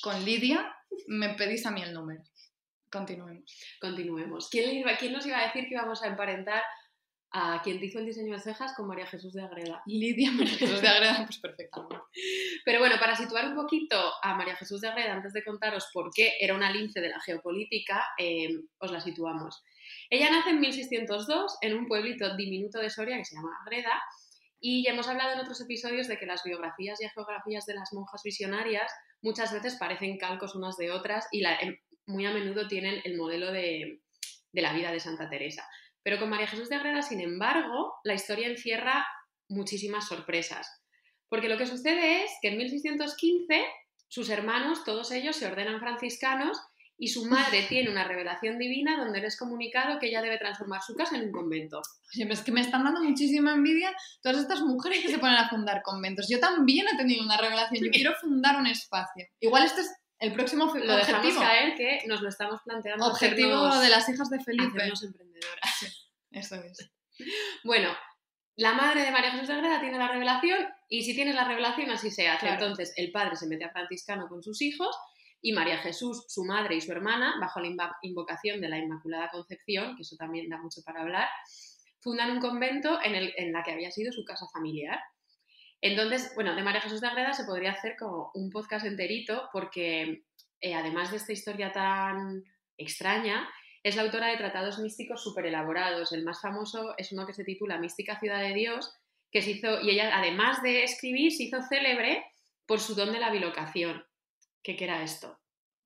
con 0.00 0.24
Lidia, 0.24 0.74
me 1.08 1.34
pedís 1.34 1.66
a 1.66 1.70
mí 1.70 1.82
el 1.82 1.92
número. 1.92 2.22
Continuemos. 2.90 3.44
Continuemos. 3.80 4.48
¿Quién, 4.50 4.66
le 4.68 4.74
iba- 4.74 4.96
quién 4.96 5.12
nos 5.12 5.26
iba 5.26 5.38
a 5.38 5.46
decir 5.46 5.64
que 5.64 5.74
íbamos 5.74 6.02
a 6.02 6.08
emparentar 6.08 6.62
a 7.34 7.62
quien 7.62 7.80
te 7.80 7.86
hizo 7.86 7.98
el 7.98 8.04
diseño 8.04 8.34
de 8.34 8.40
cejas 8.40 8.74
con 8.76 8.86
María 8.86 9.06
Jesús 9.06 9.32
de 9.32 9.42
Agreda? 9.42 9.82
Lidia 9.86 10.30
María 10.30 10.52
Jesús 10.54 10.82
de 10.82 10.88
Agreda, 10.88 11.24
pues 11.24 11.38
perfectamente. 11.38 11.96
Pero 12.66 12.78
bueno, 12.80 12.96
para 13.00 13.16
situar 13.16 13.46
un 13.48 13.54
poquito 13.54 13.98
a 14.22 14.34
María 14.34 14.54
Jesús 14.56 14.82
de 14.82 14.88
Agreda, 14.88 15.14
antes 15.14 15.32
de 15.32 15.42
contaros 15.42 15.88
por 15.94 16.10
qué 16.14 16.34
era 16.40 16.54
una 16.54 16.70
lince 16.70 17.00
de 17.00 17.08
la 17.08 17.20
geopolítica, 17.20 18.04
eh, 18.18 18.50
os 18.78 18.92
la 18.92 19.00
situamos. 19.00 19.62
Ella 20.10 20.30
nace 20.30 20.50
en 20.50 20.60
1602 20.60 21.56
en 21.62 21.74
un 21.74 21.86
pueblito 21.86 22.36
diminuto 22.36 22.78
de 22.78 22.90
Soria 22.90 23.16
que 23.16 23.24
se 23.24 23.36
llama 23.36 23.56
Agreda 23.64 24.02
y 24.60 24.84
ya 24.84 24.92
hemos 24.92 25.08
hablado 25.08 25.32
en 25.32 25.40
otros 25.40 25.60
episodios 25.62 26.06
de 26.08 26.18
que 26.18 26.26
las 26.26 26.44
biografías 26.44 27.00
y 27.00 27.08
geografías 27.08 27.64
de 27.66 27.74
las 27.74 27.92
monjas 27.94 28.20
visionarias 28.22 28.92
muchas 29.22 29.52
veces 29.52 29.76
parecen 29.76 30.18
calcos 30.18 30.54
unas 30.54 30.76
de 30.76 30.90
otras 30.90 31.26
y 31.32 31.40
la- 31.40 31.56
em, 31.56 31.78
muy 32.06 32.26
a 32.26 32.32
menudo 32.32 32.68
tienen 32.68 33.00
el 33.04 33.16
modelo 33.16 33.52
de, 33.52 34.00
de 34.52 34.62
la 34.62 34.72
vida 34.74 34.90
de 34.92 35.00
Santa 35.00 35.30
Teresa. 35.30 35.66
Pero 36.02 36.18
con 36.18 36.28
María 36.28 36.48
Jesús 36.48 36.68
de 36.68 36.74
Agreda, 36.76 37.00
sin 37.02 37.20
embargo, 37.20 37.94
la 38.04 38.14
historia 38.14 38.48
encierra 38.48 39.06
muchísimas 39.48 40.08
sorpresas. 40.08 40.66
Porque 41.28 41.48
lo 41.48 41.56
que 41.56 41.66
sucede 41.66 42.24
es 42.24 42.32
que 42.42 42.48
en 42.48 42.58
1615 42.58 43.64
sus 44.08 44.28
hermanos, 44.28 44.84
todos 44.84 45.10
ellos, 45.12 45.36
se 45.36 45.46
ordenan 45.46 45.80
franciscanos 45.80 46.58
y 47.04 47.08
su 47.08 47.24
madre 47.26 47.66
tiene 47.68 47.90
una 47.90 48.04
revelación 48.04 48.58
divina 48.58 48.96
donde 48.96 49.20
le 49.20 49.26
es 49.26 49.36
comunicado 49.36 49.98
que 49.98 50.06
ella 50.06 50.22
debe 50.22 50.38
transformar 50.38 50.82
su 50.82 50.94
casa 50.94 51.16
en 51.16 51.24
un 51.24 51.32
convento. 51.32 51.78
Oye, 52.14 52.22
pero 52.26 52.34
es 52.34 52.42
que 52.42 52.52
me 52.52 52.60
están 52.60 52.84
dando 52.84 53.02
muchísima 53.02 53.54
envidia 53.54 53.92
todas 54.22 54.38
estas 54.38 54.60
mujeres 54.60 55.00
que 55.02 55.08
se 55.08 55.18
ponen 55.18 55.34
a 55.36 55.48
fundar 55.48 55.82
conventos. 55.82 56.28
Yo 56.30 56.38
también 56.38 56.86
he 56.86 56.96
tenido 56.96 57.24
una 57.24 57.36
revelación. 57.36 57.84
Yo 57.86 57.90
quiero 57.90 58.14
fundar 58.20 58.56
un 58.56 58.68
espacio. 58.68 59.26
Igual 59.40 59.64
este 59.64 59.80
es 59.80 59.92
el 60.20 60.32
próximo 60.32 60.66
Lo 60.66 60.94
dejamos 60.94 61.18
objetivo. 61.24 61.40
caer 61.40 61.74
que 61.74 62.04
nos 62.06 62.20
lo 62.22 62.28
estamos 62.28 62.60
planteando. 62.64 63.04
Objetivo 63.04 63.56
hacernos- 63.66 63.80
de 63.82 63.88
las 63.88 64.08
hijas 64.08 64.30
de 64.30 64.38
Felipe. 64.38 64.76
hacernos 64.78 65.02
emprendedoras. 65.02 66.06
Eso 66.30 66.54
es. 66.54 66.88
Bueno, 67.64 67.88
la 68.54 68.74
madre 68.74 69.02
de 69.02 69.10
María 69.10 69.32
Jesús 69.32 69.48
de 69.48 69.54
Agreda 69.54 69.80
tiene 69.80 69.98
la 69.98 70.06
revelación 70.06 70.68
y 70.88 71.02
si 71.02 71.16
tienes 71.16 71.34
la 71.34 71.48
revelación 71.48 71.90
así 71.90 72.12
se 72.12 72.28
hace. 72.28 72.46
Claro. 72.46 72.62
Entonces 72.62 72.92
el 72.96 73.10
padre 73.10 73.34
se 73.34 73.48
mete 73.48 73.64
a 73.64 73.70
franciscano 73.70 74.28
con 74.28 74.40
sus 74.40 74.62
hijos 74.62 74.94
y 75.42 75.52
María 75.52 75.78
Jesús, 75.78 76.24
su 76.28 76.44
madre 76.44 76.76
y 76.76 76.80
su 76.80 76.92
hermana, 76.92 77.34
bajo 77.40 77.60
la 77.60 77.68
invocación 78.02 78.60
de 78.60 78.68
la 78.68 78.78
Inmaculada 78.78 79.28
Concepción, 79.30 79.96
que 79.96 80.02
eso 80.02 80.16
también 80.16 80.48
da 80.48 80.56
mucho 80.56 80.80
para 80.86 81.02
hablar, 81.02 81.28
fundan 82.00 82.30
un 82.30 82.40
convento 82.40 83.00
en, 83.02 83.16
el, 83.16 83.34
en 83.36 83.52
la 83.52 83.64
que 83.64 83.72
había 83.72 83.90
sido 83.90 84.12
su 84.12 84.24
casa 84.24 84.46
familiar. 84.52 85.00
Entonces, 85.80 86.32
bueno, 86.36 86.54
de 86.54 86.62
María 86.62 86.80
Jesús 86.80 87.00
de 87.00 87.08
Agreda 87.08 87.32
se 87.32 87.44
podría 87.44 87.72
hacer 87.72 87.96
como 87.98 88.30
un 88.34 88.50
podcast 88.50 88.86
enterito 88.86 89.48
porque 89.52 90.22
eh, 90.60 90.74
además 90.74 91.10
de 91.10 91.16
esta 91.16 91.32
historia 91.32 91.72
tan 91.72 92.44
extraña, 92.78 93.48
es 93.82 93.96
la 93.96 94.02
autora 94.02 94.28
de 94.28 94.36
tratados 94.36 94.78
místicos 94.78 95.22
súper 95.22 95.46
elaborados. 95.46 96.12
El 96.12 96.24
más 96.24 96.40
famoso 96.40 96.94
es 96.96 97.10
uno 97.10 97.26
que 97.26 97.34
se 97.34 97.42
titula 97.42 97.78
Mística 97.78 98.18
Ciudad 98.20 98.40
de 98.40 98.54
Dios, 98.54 98.94
que 99.32 99.42
se 99.42 99.50
hizo, 99.50 99.80
y 99.80 99.90
ella, 99.90 100.16
además 100.16 100.62
de 100.62 100.84
escribir, 100.84 101.32
se 101.32 101.44
hizo 101.44 101.60
célebre 101.62 102.24
por 102.64 102.78
su 102.78 102.94
don 102.94 103.12
de 103.12 103.18
la 103.18 103.30
bilocación. 103.30 104.04
¿Qué 104.62 104.76
era 104.78 105.02
esto? 105.02 105.38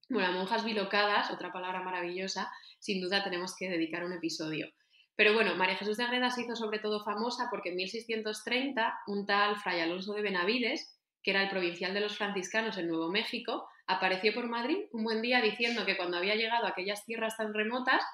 Bueno, 0.08 0.28
a 0.28 0.32
monjas 0.32 0.64
bilocadas, 0.64 1.30
otra 1.30 1.52
palabra 1.52 1.82
maravillosa, 1.82 2.52
sin 2.78 3.00
duda 3.00 3.24
tenemos 3.24 3.56
que 3.56 3.70
dedicar 3.70 4.04
un 4.04 4.12
episodio. 4.12 4.68
Pero 5.16 5.32
bueno, 5.32 5.54
María 5.54 5.76
Jesús 5.76 5.96
de 5.96 6.04
Agreda 6.04 6.30
se 6.30 6.42
hizo 6.42 6.54
sobre 6.54 6.78
todo 6.78 7.02
famosa 7.02 7.48
porque 7.50 7.70
en 7.70 7.76
1630 7.76 9.00
un 9.06 9.24
tal 9.24 9.56
Fray 9.56 9.80
Alonso 9.80 10.12
de 10.12 10.20
Benavides, 10.20 11.00
que 11.22 11.30
era 11.30 11.42
el 11.42 11.48
provincial 11.48 11.94
de 11.94 12.00
los 12.00 12.16
franciscanos 12.18 12.76
en 12.76 12.88
Nuevo 12.88 13.10
México, 13.10 13.66
apareció 13.86 14.34
por 14.34 14.46
Madrid 14.46 14.84
un 14.92 15.04
buen 15.04 15.22
día 15.22 15.40
diciendo 15.40 15.86
que 15.86 15.96
cuando 15.96 16.18
había 16.18 16.34
llegado 16.34 16.66
a 16.66 16.70
aquellas 16.70 17.04
tierras 17.06 17.36
tan 17.36 17.54
remotas 17.54 18.04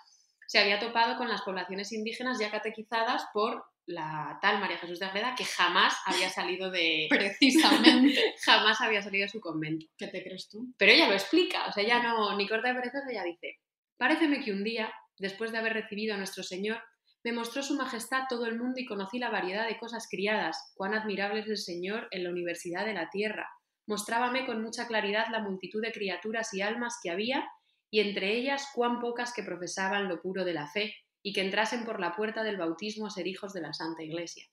se 0.47 0.61
había 0.61 0.79
topado 0.79 1.17
con 1.17 1.29
las 1.29 1.43
poblaciones 1.43 1.93
indígenas 1.93 2.39
ya 2.39 2.51
catequizadas 2.51 3.27
por 3.33 3.65
la 3.93 4.39
tal 4.41 4.61
María 4.61 4.79
Jesús 4.79 4.99
de 4.99 5.07
Agreda 5.07 5.35
que 5.37 5.45
jamás 5.45 5.95
había 6.07 6.29
salido 6.29 6.71
de 6.71 7.07
Precisamente. 7.11 8.35
jamás 8.45 8.81
había 8.81 9.03
salido 9.03 9.25
de 9.25 9.29
su 9.29 9.41
convento. 9.41 9.87
¿Qué 9.97 10.09
te 10.09 10.23
crees 10.23 10.49
tú? 10.49 10.73
Pero 10.77 10.93
ella 10.93 11.09
lo 11.09 11.15
explica, 11.15 11.67
o 11.67 11.73
sea, 11.73 11.85
ella 11.85 12.03
no, 12.03 12.37
ni 12.37 12.49
corta 12.49 12.69
de 12.69 12.75
perezas, 12.75 13.05
ella 13.09 13.25
dice, 13.25 13.59
paréceme 13.97 14.43
que 14.45 14.53
un 14.53 14.65
día, 14.65 14.93
después 15.19 15.53
de 15.53 15.59
haber 15.59 15.75
recibido 15.75 16.15
a 16.15 16.19
nuestro 16.19 16.43
Señor, 16.43 16.83
me 17.25 17.33
mostró 17.33 17.63
su 17.63 17.77
majestad 17.77 18.25
todo 18.29 18.47
el 18.47 18.59
mundo 18.59 18.81
y 18.81 18.87
conocí 18.87 19.19
la 19.19 19.31
variedad 19.31 19.69
de 19.69 19.79
cosas 19.79 20.09
criadas, 20.11 20.73
cuán 20.75 20.95
admirable 20.95 21.41
es 21.41 21.49
el 21.49 21.59
Señor 21.59 22.09
en 22.11 22.25
la 22.25 22.31
universidad 22.31 22.85
de 22.85 22.95
la 22.95 23.11
tierra. 23.11 23.49
Mostrábame 23.87 24.45
con 24.45 24.63
mucha 24.63 24.87
claridad 24.87 25.27
la 25.31 25.41
multitud 25.41 25.81
de 25.81 25.93
criaturas 25.93 26.53
y 26.55 26.63
almas 26.63 26.99
que 27.03 27.11
había, 27.11 27.49
y 27.91 28.01
entre 28.01 28.35
ellas 28.35 28.69
cuán 28.75 29.01
pocas 29.01 29.33
que 29.33 29.43
profesaban 29.43 30.09
lo 30.09 30.21
puro 30.21 30.45
de 30.45 30.55
la 30.55 30.67
fe, 30.67 30.95
y 31.23 31.33
que 31.33 31.41
entrasen 31.41 31.85
por 31.85 32.01
la 32.01 32.15
puerta 32.17 32.43
del 32.43 32.57
bautismo 32.57 33.07
a 33.07 33.11
ser 33.11 33.27
hijos 33.27 33.53
de 33.53 33.61
la 33.61 33.73
Santa 33.73 34.03
Iglesia. 34.03 34.45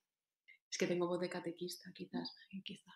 Es 0.69 0.77
que 0.77 0.87
tengo 0.87 1.07
voz 1.07 1.19
de 1.19 1.29
catequista, 1.29 1.91
quizás. 1.93 2.35
Quizá. 2.63 2.91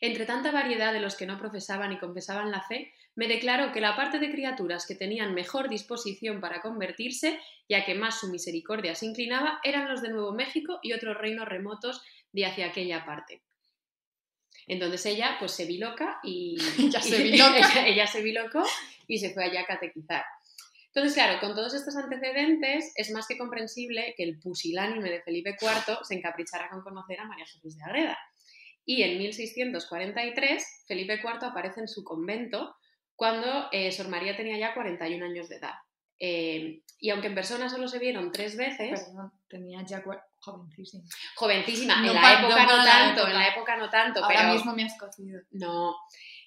Entre 0.00 0.24
tanta 0.26 0.50
variedad 0.50 0.92
de 0.92 1.00
los 1.00 1.16
que 1.16 1.26
no 1.26 1.38
profesaban 1.38 1.92
y 1.92 1.98
confesaban 1.98 2.50
la 2.50 2.62
fe, 2.62 2.92
me 3.16 3.26
declaró 3.26 3.72
que 3.72 3.80
la 3.80 3.96
parte 3.96 4.18
de 4.18 4.30
criaturas 4.30 4.86
que 4.86 4.94
tenían 4.94 5.34
mejor 5.34 5.68
disposición 5.68 6.40
para 6.40 6.60
convertirse, 6.60 7.40
ya 7.68 7.84
que 7.84 7.94
más 7.94 8.20
su 8.20 8.28
misericordia 8.30 8.94
se 8.94 9.06
inclinaba, 9.06 9.60
eran 9.64 9.88
los 9.88 10.00
de 10.02 10.10
Nuevo 10.10 10.32
México 10.32 10.78
y 10.82 10.92
otros 10.92 11.16
reinos 11.16 11.48
remotos 11.48 12.02
de 12.32 12.46
hacia 12.46 12.66
aquella 12.66 13.04
parte. 13.04 13.42
Entonces 14.66 15.04
ella 15.06 15.36
pues 15.38 15.52
se 15.52 15.66
biloca 15.66 16.20
y 16.22 16.56
Ella 16.78 17.00
se 17.02 17.18
y- 17.26 17.30
biloca. 17.32 17.56
ella, 17.58 17.86
ella 17.86 18.06
se 18.06 18.22
y 19.08 19.18
se 19.18 19.30
fue 19.32 19.44
allá 19.44 19.62
a 19.62 19.66
catequizar. 19.66 20.24
Entonces, 20.98 21.14
claro, 21.22 21.38
con 21.40 21.54
todos 21.54 21.74
estos 21.74 21.94
antecedentes 21.96 22.92
es 22.96 23.10
más 23.12 23.26
que 23.28 23.38
comprensible 23.38 24.14
que 24.16 24.24
el 24.24 24.40
pusilánime 24.40 25.08
de 25.10 25.22
Felipe 25.22 25.56
IV 25.60 25.98
se 26.02 26.14
encaprichara 26.14 26.68
con 26.70 26.82
conocer 26.82 27.20
a 27.20 27.24
María 27.26 27.46
Jesús 27.46 27.76
de 27.76 27.84
Agreda. 27.84 28.18
Y 28.84 29.02
en 29.02 29.18
1643 29.18 30.84
Felipe 30.88 31.20
IV 31.22 31.44
aparece 31.44 31.80
en 31.80 31.88
su 31.88 32.02
convento 32.02 32.74
cuando 33.14 33.68
eh, 33.72 33.92
Sor 33.92 34.08
María 34.08 34.36
tenía 34.36 34.58
ya 34.58 34.74
41 34.74 35.24
años 35.24 35.48
de 35.48 35.56
edad. 35.56 35.74
Eh, 36.20 36.82
y 36.98 37.10
aunque 37.10 37.28
en 37.28 37.34
persona 37.36 37.68
solo 37.68 37.86
se 37.86 37.98
vieron 38.00 38.32
tres 38.32 38.56
veces, 38.56 39.00
Perdón, 39.04 39.30
tenía 39.48 39.84
ya 39.86 40.02
jovencísima. 40.40 41.04
jovencísima, 41.36 42.00
No 42.02 42.08
en 42.10 42.14
la 42.14 42.32
época 42.40 42.42
no 42.42 42.48
no 42.48 42.66
para 42.66 42.76
la 42.76 42.90
tanto, 42.90 43.20
época. 43.20 43.30
en 43.30 43.38
la 43.38 43.48
época 43.48 43.76
no 43.76 43.90
tanto, 43.90 44.24
Ahora 44.24 44.38
pero 44.40 44.52
mismo 44.54 44.74
me 44.74 44.82
has 44.84 44.98
cocido. 44.98 45.40
no. 45.52 45.94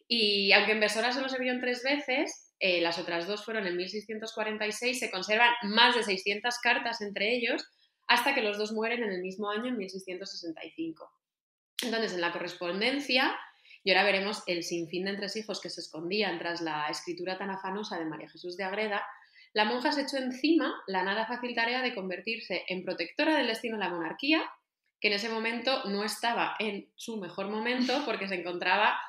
Y 0.10 0.52
aunque 0.52 0.74
en 0.74 0.82
persona 0.82 1.14
solo 1.14 1.30
se 1.30 1.40
vieron 1.40 1.62
tres 1.62 1.84
veces, 1.84 2.51
eh, 2.62 2.80
las 2.80 3.00
otras 3.00 3.28
dos 3.28 3.44
fueron 3.44 3.66
en 3.66 3.76
1646, 3.76 5.00
se 5.00 5.10
conservan 5.10 5.52
más 5.64 5.96
de 5.96 6.04
600 6.04 6.60
cartas 6.60 7.02
entre 7.02 7.36
ellos, 7.36 7.68
hasta 8.08 8.36
que 8.36 8.44
los 8.44 8.60
dos 8.60 8.72
mueren 8.72 9.02
en 9.02 9.12
el 9.12 9.22
mismo 9.22 9.50
año, 9.50 9.70
en 9.70 9.78
1665. 9.78 11.12
Entonces, 11.84 12.14
en 12.14 12.22
la 12.22 12.32
correspondencia, 12.32 13.36
y 13.84 13.90
ahora 13.90 14.04
veremos 14.04 14.44
el 14.46 14.64
sinfín 14.64 15.06
de 15.06 15.12
entresijos 15.12 15.60
que 15.60 15.72
se 15.72 15.82
escondían 15.82 16.38
tras 16.38 16.62
la 16.62 16.88
escritura 16.90 17.40
tan 17.40 17.50
afanosa 17.50 17.98
de 17.98 18.06
María 18.06 18.30
Jesús 18.30 18.56
de 18.58 18.64
Agreda, 18.64 19.04
la 19.54 19.66
monja 19.66 19.92
se 19.92 20.04
echó 20.04 20.18
encima 20.18 20.72
la 20.86 21.04
nada 21.04 21.26
fácil 21.26 21.56
tarea 21.56 21.82
de 21.82 21.96
convertirse 21.96 22.64
en 22.68 22.86
protectora 22.86 23.38
del 23.38 23.48
destino 23.48 23.78
de 23.78 23.84
la 23.86 23.90
monarquía, 23.90 24.44
que 25.00 25.08
en 25.08 25.16
ese 25.16 25.30
momento 25.30 25.86
no 25.86 26.04
estaba 26.04 26.56
en 26.60 26.92
su 26.96 27.18
mejor 27.18 27.50
momento 27.50 28.04
porque 28.06 28.28
se 28.28 28.36
encontraba 28.36 29.00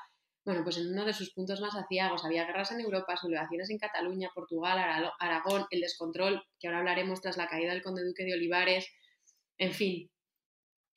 bueno, 0.45 0.65
pues 0.65 0.77
en 0.79 0.93
uno 0.93 1.05
de 1.05 1.13
sus 1.13 1.33
puntos 1.33 1.61
más 1.61 1.75
aciagos. 1.77 2.25
Había 2.25 2.45
guerras 2.45 2.73
en 2.73 2.81
Europa, 2.81 3.17
sublevaciones 3.17 3.71
en 3.71 3.79
Cataluña, 3.79 4.31
Portugal, 4.35 5.13
Aragón, 5.19 5.67
el 5.71 5.81
descontrol, 5.81 6.43
que 6.59 6.67
ahora 6.67 6.81
hablaremos 6.81 7.21
tras 7.21 7.37
la 7.37 7.49
caída 7.49 7.73
del 7.73 7.83
conde 7.83 8.05
duque 8.05 8.25
de 8.25 8.35
Olivares, 8.35 8.89
en 9.59 9.73
fin, 9.73 10.11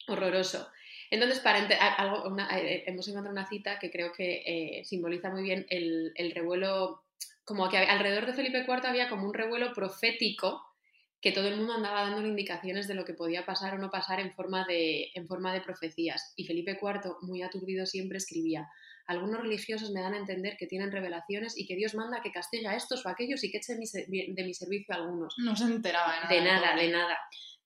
horroroso. 0.08 0.68
Entonces, 1.12 1.40
para 1.40 1.60
algo, 1.98 2.38
eh, 2.40 2.44
eh, 2.54 2.84
hemos 2.88 3.08
encontrado 3.08 3.32
una 3.32 3.48
cita 3.48 3.78
que 3.78 3.92
creo 3.92 4.12
que 4.12 4.44
eh, 4.46 4.86
simboliza 4.86 5.30
muy 5.30 5.44
bien 5.44 5.68
el, 5.70 6.12
el 6.16 6.32
revuelo, 6.32 7.04
como 7.44 7.70
que 7.70 7.78
alrededor 7.78 8.26
de 8.26 8.34
Felipe 8.34 8.66
IV 8.68 8.88
había 8.88 9.10
como 9.10 9.28
un 9.28 9.34
revuelo 9.34 9.74
profético 9.74 10.64
que 11.22 11.32
todo 11.32 11.48
el 11.48 11.58
mundo 11.58 11.74
andaba 11.74 12.02
dando 12.02 12.28
indicaciones 12.28 12.88
de 12.88 12.94
lo 12.94 13.06
que 13.06 13.14
podía 13.14 13.46
pasar 13.46 13.74
o 13.74 13.78
no 13.78 13.90
pasar 13.90 14.20
en 14.20 14.34
forma 14.34 14.66
de, 14.68 15.10
en 15.16 15.28
forma 15.28 15.54
de 15.54 15.62
profecías. 15.62 16.34
Y 16.36 16.46
Felipe 16.46 16.78
IV, 16.80 17.16
muy 17.22 17.42
aturdido 17.42 17.86
siempre, 17.86 18.18
escribía, 18.18 18.68
algunos 19.08 19.42
religiosos 19.42 19.92
me 19.92 20.02
dan 20.02 20.14
a 20.14 20.18
entender 20.18 20.58
que 20.58 20.68
tienen 20.68 20.92
revelaciones 20.92 21.58
y 21.58 21.66
que 21.66 21.76
Dios 21.76 21.94
manda 21.96 22.22
que 22.22 22.32
castigue 22.32 22.68
a 22.68 22.76
estos 22.76 23.06
o 23.06 23.10
a 23.10 23.12
aquellos 23.12 23.44
y 23.44 23.52
que 23.52 23.58
eche 23.58 23.76
de 23.76 24.44
mi 24.44 24.54
servicio 24.54 24.94
a 24.94 24.98
algunos. 24.98 25.36
No 25.38 25.56
se 25.56 25.66
enteraba 25.66 26.14
de 26.14 26.20
nada. 26.22 26.30
De 26.30 26.42
nada, 26.42 26.76
de 26.76 26.92
nada. 26.92 27.18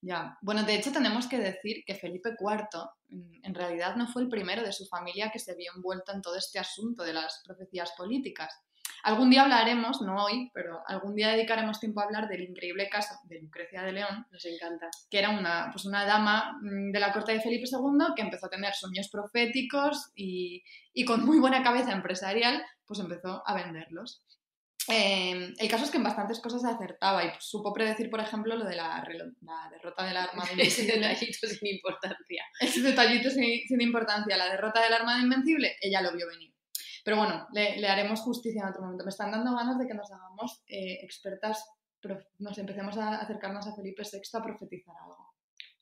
Ya, 0.01 0.37
bueno, 0.41 0.63
de 0.63 0.75
hecho 0.75 0.93
tenemos 0.93 1.27
que 1.27 1.37
decir 1.37 1.83
que 1.85 1.95
Felipe 1.95 2.29
IV 2.39 2.89
en 3.43 3.53
realidad 3.53 3.95
no 3.97 4.07
fue 4.07 4.21
el 4.21 4.29
primero 4.29 4.63
de 4.63 4.71
su 4.71 4.85
familia 4.85 5.29
que 5.29 5.39
se 5.39 5.55
vio 5.55 5.73
envuelto 5.75 6.13
en 6.13 6.21
todo 6.21 6.37
este 6.37 6.57
asunto 6.57 7.03
de 7.03 7.13
las 7.13 7.41
profecías 7.45 7.91
políticas. 7.97 8.53
Algún 9.03 9.29
día 9.29 9.43
hablaremos, 9.43 10.01
no 10.01 10.23
hoy, 10.23 10.51
pero 10.53 10.81
algún 10.87 11.15
día 11.15 11.29
dedicaremos 11.29 11.79
tiempo 11.79 12.01
a 12.01 12.05
hablar 12.05 12.27
del 12.27 12.41
increíble 12.41 12.89
caso 12.89 13.15
de 13.23 13.41
Lucrecia 13.41 13.83
de 13.83 13.93
León. 13.93 14.25
Nos 14.31 14.45
encanta. 14.45 14.89
Que 15.09 15.19
era 15.19 15.29
una, 15.29 15.69
pues 15.71 15.85
una 15.85 16.05
dama 16.05 16.59
mm, 16.61 16.91
de 16.91 16.99
la 16.99 17.11
corte 17.11 17.33
de 17.33 17.41
Felipe 17.41 17.67
II 17.71 18.13
que 18.15 18.21
empezó 18.21 18.47
a 18.47 18.49
tener 18.49 18.73
sueños 18.73 19.09
proféticos 19.09 20.11
y, 20.15 20.63
y 20.93 21.05
con 21.05 21.25
muy 21.25 21.39
buena 21.39 21.63
cabeza 21.63 21.91
empresarial, 21.91 22.63
pues 22.85 22.99
empezó 22.99 23.43
a 23.45 23.53
venderlos. 23.53 24.23
Eh, 24.91 25.53
el 25.55 25.69
caso 25.69 25.83
es 25.83 25.91
que 25.91 25.97
en 25.97 26.03
bastantes 26.03 26.39
cosas 26.39 26.63
acertaba 26.65 27.23
y 27.23 27.31
supo 27.39 27.71
predecir, 27.73 28.09
por 28.09 28.19
ejemplo, 28.21 28.55
lo 28.55 28.65
de 28.65 28.75
la, 28.75 29.05
la 29.41 29.69
derrota 29.71 30.03
del 30.05 30.17
Armada 30.17 30.49
Invencible. 30.51 30.63
Ese 30.63 30.99
detallito 30.99 31.47
sin 31.47 31.75
importancia. 31.75 32.43
Ese 32.59 32.81
detallito 32.81 33.29
sin, 33.29 33.67
sin, 33.67 33.81
importancia, 33.81 34.35
la 34.35 34.49
derrota 34.49 34.81
del 34.81 34.93
Armada 34.93 35.21
Invencible, 35.21 35.75
ella 35.81 36.01
lo 36.01 36.11
vio 36.13 36.27
venir. 36.27 36.48
Pero 37.09 37.21
bueno, 37.21 37.47
le, 37.53 37.87
haremos 37.87 38.19
justicia 38.19 38.61
en 38.61 38.69
otro 38.69 38.83
momento. 38.83 39.03
Me 39.03 39.09
están 39.09 39.31
dando 39.31 39.55
ganas 39.55 39.79
de 39.79 39.87
que 39.87 39.95
nos 39.95 40.11
hagamos 40.11 40.61
eh, 40.67 40.99
expertas, 41.01 41.67
nos 42.37 42.55
empecemos 42.59 42.99
a 42.99 43.19
acercarnos 43.19 43.65
a 43.65 43.75
Felipe 43.75 44.03
VI 44.03 44.19
a 44.31 44.43
profetizar 44.43 44.93
algo. 45.01 45.33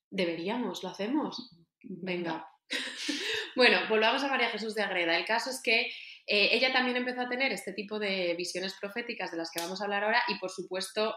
Deberíamos, 0.09 0.84
lo 0.84 0.89
hacemos. 0.89 1.51
Venga. 1.84 2.47
bueno, 3.57 3.78
volvamos 3.89 4.23
a 4.23 4.30
María 4.30 4.51
Jesús 4.51 4.73
de 4.73 4.84
Agreda. 4.84 5.17
El 5.17 5.25
caso 5.25 5.49
es 5.49 5.61
que 5.61 5.88
eh, 6.28 6.49
ella 6.53 6.71
también 6.71 6.95
empezó 6.95 7.19
a 7.19 7.28
tener 7.28 7.51
este 7.51 7.73
tipo 7.73 7.99
de 7.99 8.34
visiones 8.38 8.75
proféticas 8.80 9.30
de 9.30 9.36
las 9.36 9.51
que 9.51 9.59
vamos 9.59 9.82
a 9.82 9.84
hablar 9.84 10.05
ahora 10.05 10.23
y 10.30 10.39
por 10.39 10.49
supuesto 10.49 11.13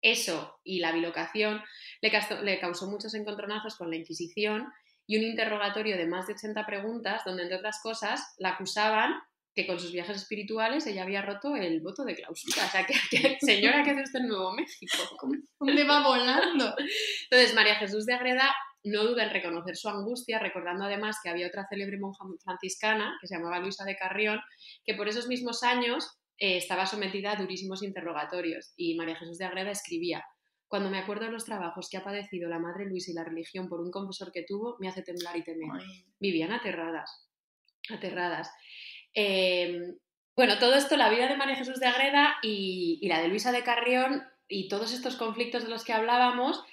eso 0.00 0.58
y 0.64 0.78
la 0.78 0.92
bilocación 0.92 1.62
le, 2.00 2.10
le 2.44 2.60
causó 2.60 2.86
muchos 2.86 3.12
encontronazos 3.12 3.76
con 3.76 3.90
la 3.90 3.96
Inquisición 3.96 4.72
y 5.06 5.18
un 5.18 5.24
interrogatorio 5.24 5.98
de 5.98 6.06
más 6.06 6.28
de 6.28 6.32
80 6.32 6.64
preguntas 6.64 7.24
donde 7.26 7.42
entre 7.42 7.58
otras 7.58 7.80
cosas 7.82 8.34
la 8.38 8.52
acusaban 8.52 9.20
que 9.54 9.66
con 9.66 9.78
sus 9.78 9.92
viajes 9.92 10.16
espirituales 10.16 10.86
ella 10.86 11.02
había 11.02 11.22
roto 11.22 11.56
el 11.56 11.80
voto 11.80 12.04
de 12.04 12.14
clausura. 12.14 12.66
O 12.66 12.70
sea, 12.70 12.86
que, 12.86 12.94
señora, 13.40 13.82
¿qué 13.82 13.90
hace 13.90 14.02
usted 14.02 14.20
en 14.20 14.28
Nuevo 14.28 14.52
México? 14.52 14.96
¿Dónde 15.58 15.84
va 15.84 16.06
volando? 16.06 16.74
Entonces, 17.30 17.54
María 17.54 17.76
Jesús 17.76 18.06
de 18.06 18.14
Agreda 18.14 18.54
no 18.84 19.04
duda 19.04 19.24
en 19.24 19.30
reconocer 19.30 19.76
su 19.76 19.88
angustia, 19.88 20.38
recordando 20.38 20.84
además 20.84 21.18
que 21.22 21.30
había 21.30 21.48
otra 21.48 21.66
célebre 21.68 21.98
monja 21.98 22.24
franciscana, 22.42 23.18
que 23.20 23.26
se 23.26 23.36
llamaba 23.36 23.58
Luisa 23.58 23.84
de 23.84 23.96
Carrión, 23.96 24.40
que 24.84 24.94
por 24.94 25.08
esos 25.08 25.26
mismos 25.26 25.62
años 25.62 26.18
eh, 26.38 26.56
estaba 26.56 26.86
sometida 26.86 27.32
a 27.32 27.36
durísimos 27.36 27.82
interrogatorios. 27.82 28.72
Y 28.76 28.96
María 28.96 29.16
Jesús 29.16 29.38
de 29.38 29.44
Agreda 29.44 29.70
escribía, 29.70 30.24
cuando 30.66 30.88
me 30.88 30.98
acuerdo 30.98 31.26
de 31.26 31.32
los 31.32 31.44
trabajos 31.44 31.88
que 31.90 31.96
ha 31.96 32.04
padecido 32.04 32.48
la 32.48 32.60
Madre 32.60 32.86
Luisa 32.86 33.10
y 33.10 33.14
la 33.14 33.24
religión 33.24 33.68
por 33.68 33.80
un 33.80 33.90
confesor 33.90 34.30
que 34.32 34.44
tuvo, 34.44 34.76
me 34.78 34.88
hace 34.88 35.02
temblar 35.02 35.36
y 35.36 35.42
temer. 35.42 35.82
Vivían 36.20 36.52
aterradas, 36.52 37.28
aterradas. 37.90 38.50
Em, 39.14 39.96
bueno, 40.36 40.58
todo 40.58 40.74
esto, 40.74 40.96
la 40.96 41.10
vida 41.10 41.28
de 41.28 41.36
María 41.36 41.56
Jesús 41.56 41.80
de 41.80 41.86
Agreda 41.86 42.36
y, 42.42 43.06
la 43.08 43.20
de 43.20 43.28
Luisa 43.28 43.52
de 43.52 43.62
Carrión 43.62 44.22
y 44.48 44.68
todos 44.68 44.92
estos 44.92 45.16
conflictos 45.16 45.64
de 45.64 45.68
los 45.70 45.84
que 45.84 45.92
hablábamos, 45.92 46.64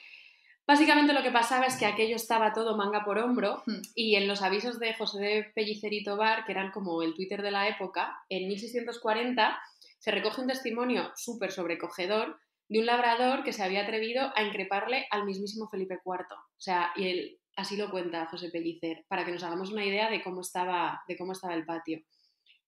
básicamente 0.66 1.14
lo 1.14 1.24
que 1.24 1.32
pasaba 1.32 1.66
es 1.66 1.76
que 1.76 1.86
aquello 1.86 2.16
estaba 2.16 2.54
todo 2.54 2.78
manga 2.78 3.04
por 3.04 3.18
hombro 3.18 3.64
hmm. 3.66 3.82
y 3.96 4.16
en 4.16 4.28
los 4.28 4.42
avisos 4.42 4.80
de 4.80 4.94
José 4.94 5.20
de 5.20 5.44
Pellicerito 5.56 6.18
Bar, 6.18 6.46
que 6.46 6.54
eran 6.54 6.72
como 6.72 7.02
el 7.02 7.14
Twitter 7.14 7.42
de 7.42 7.52
la 7.52 7.68
época, 7.68 8.24
en 8.30 8.48
1640 8.48 9.60
se 10.00 10.12
recoge 10.12 10.42
un 10.42 10.48
testimonio 10.48 11.12
súper 11.16 11.52
sobrecogedor 11.52 12.40
de 12.70 12.80
un 12.80 12.86
labrador 12.86 13.44
que 13.44 13.54
se 13.54 13.64
había 13.64 13.84
atrevido 13.84 14.32
a 14.36 14.44
increparle 14.44 15.08
al 15.10 15.26
mismísimo 15.26 15.68
Felipe 15.70 16.00
IV. 16.06 16.26
O 16.32 16.60
sea, 16.60 16.92
y 16.96 17.08
él 17.08 17.40
así 17.56 17.76
lo 17.76 17.90
cuenta 17.90 18.28
José 18.28 18.50
Pellicer, 18.50 19.06
para 19.08 19.26
que 19.26 19.32
nos 19.32 19.44
hagamos 19.44 19.72
una 19.72 19.86
idea 19.86 20.10
de 20.10 20.24
cómo 20.24 20.42
estaba, 20.42 21.02
de 21.08 21.18
cómo 21.18 21.32
estaba 21.32 21.56
el 21.56 21.66
patio 21.66 22.02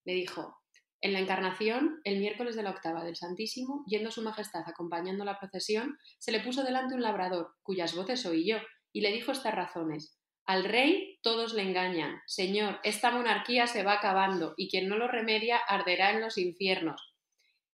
le 0.06 0.14
dijo, 0.14 0.60
en 1.02 1.14
la 1.14 1.20
encarnación, 1.20 2.02
el 2.04 2.20
miércoles 2.20 2.56
de 2.56 2.64
la 2.64 2.72
octava 2.72 3.06
del 3.06 3.16
Santísimo, 3.16 3.86
yendo 3.88 4.12
su 4.12 4.22
majestad 4.22 4.64
acompañando 4.66 5.24
la 5.24 5.40
procesión, 5.40 5.98
se 6.18 6.34
le 6.34 6.42
puso 6.42 6.64
delante 6.64 6.94
un 6.94 7.02
labrador, 7.02 7.56
cuyas 7.64 7.96
voces 7.96 8.26
oí 8.26 8.46
yo, 8.46 8.58
y 8.92 9.00
le 9.00 9.14
dijo 9.14 9.32
estas 9.32 9.56
razones. 9.56 10.20
Al 10.46 10.66
rey 10.66 11.20
todos 11.22 11.54
le 11.54 11.62
engañan. 11.62 12.22
Señor, 12.26 12.80
esta 12.84 13.12
monarquía 13.12 13.68
se 13.68 13.84
va 13.84 13.94
acabando, 13.94 14.56
y 14.58 14.70
quien 14.70 14.90
no 14.90 14.98
lo 14.98 15.08
remedia 15.08 15.58
arderá 15.58 16.12
en 16.12 16.20
los 16.20 16.38
infiernos. 16.38 17.16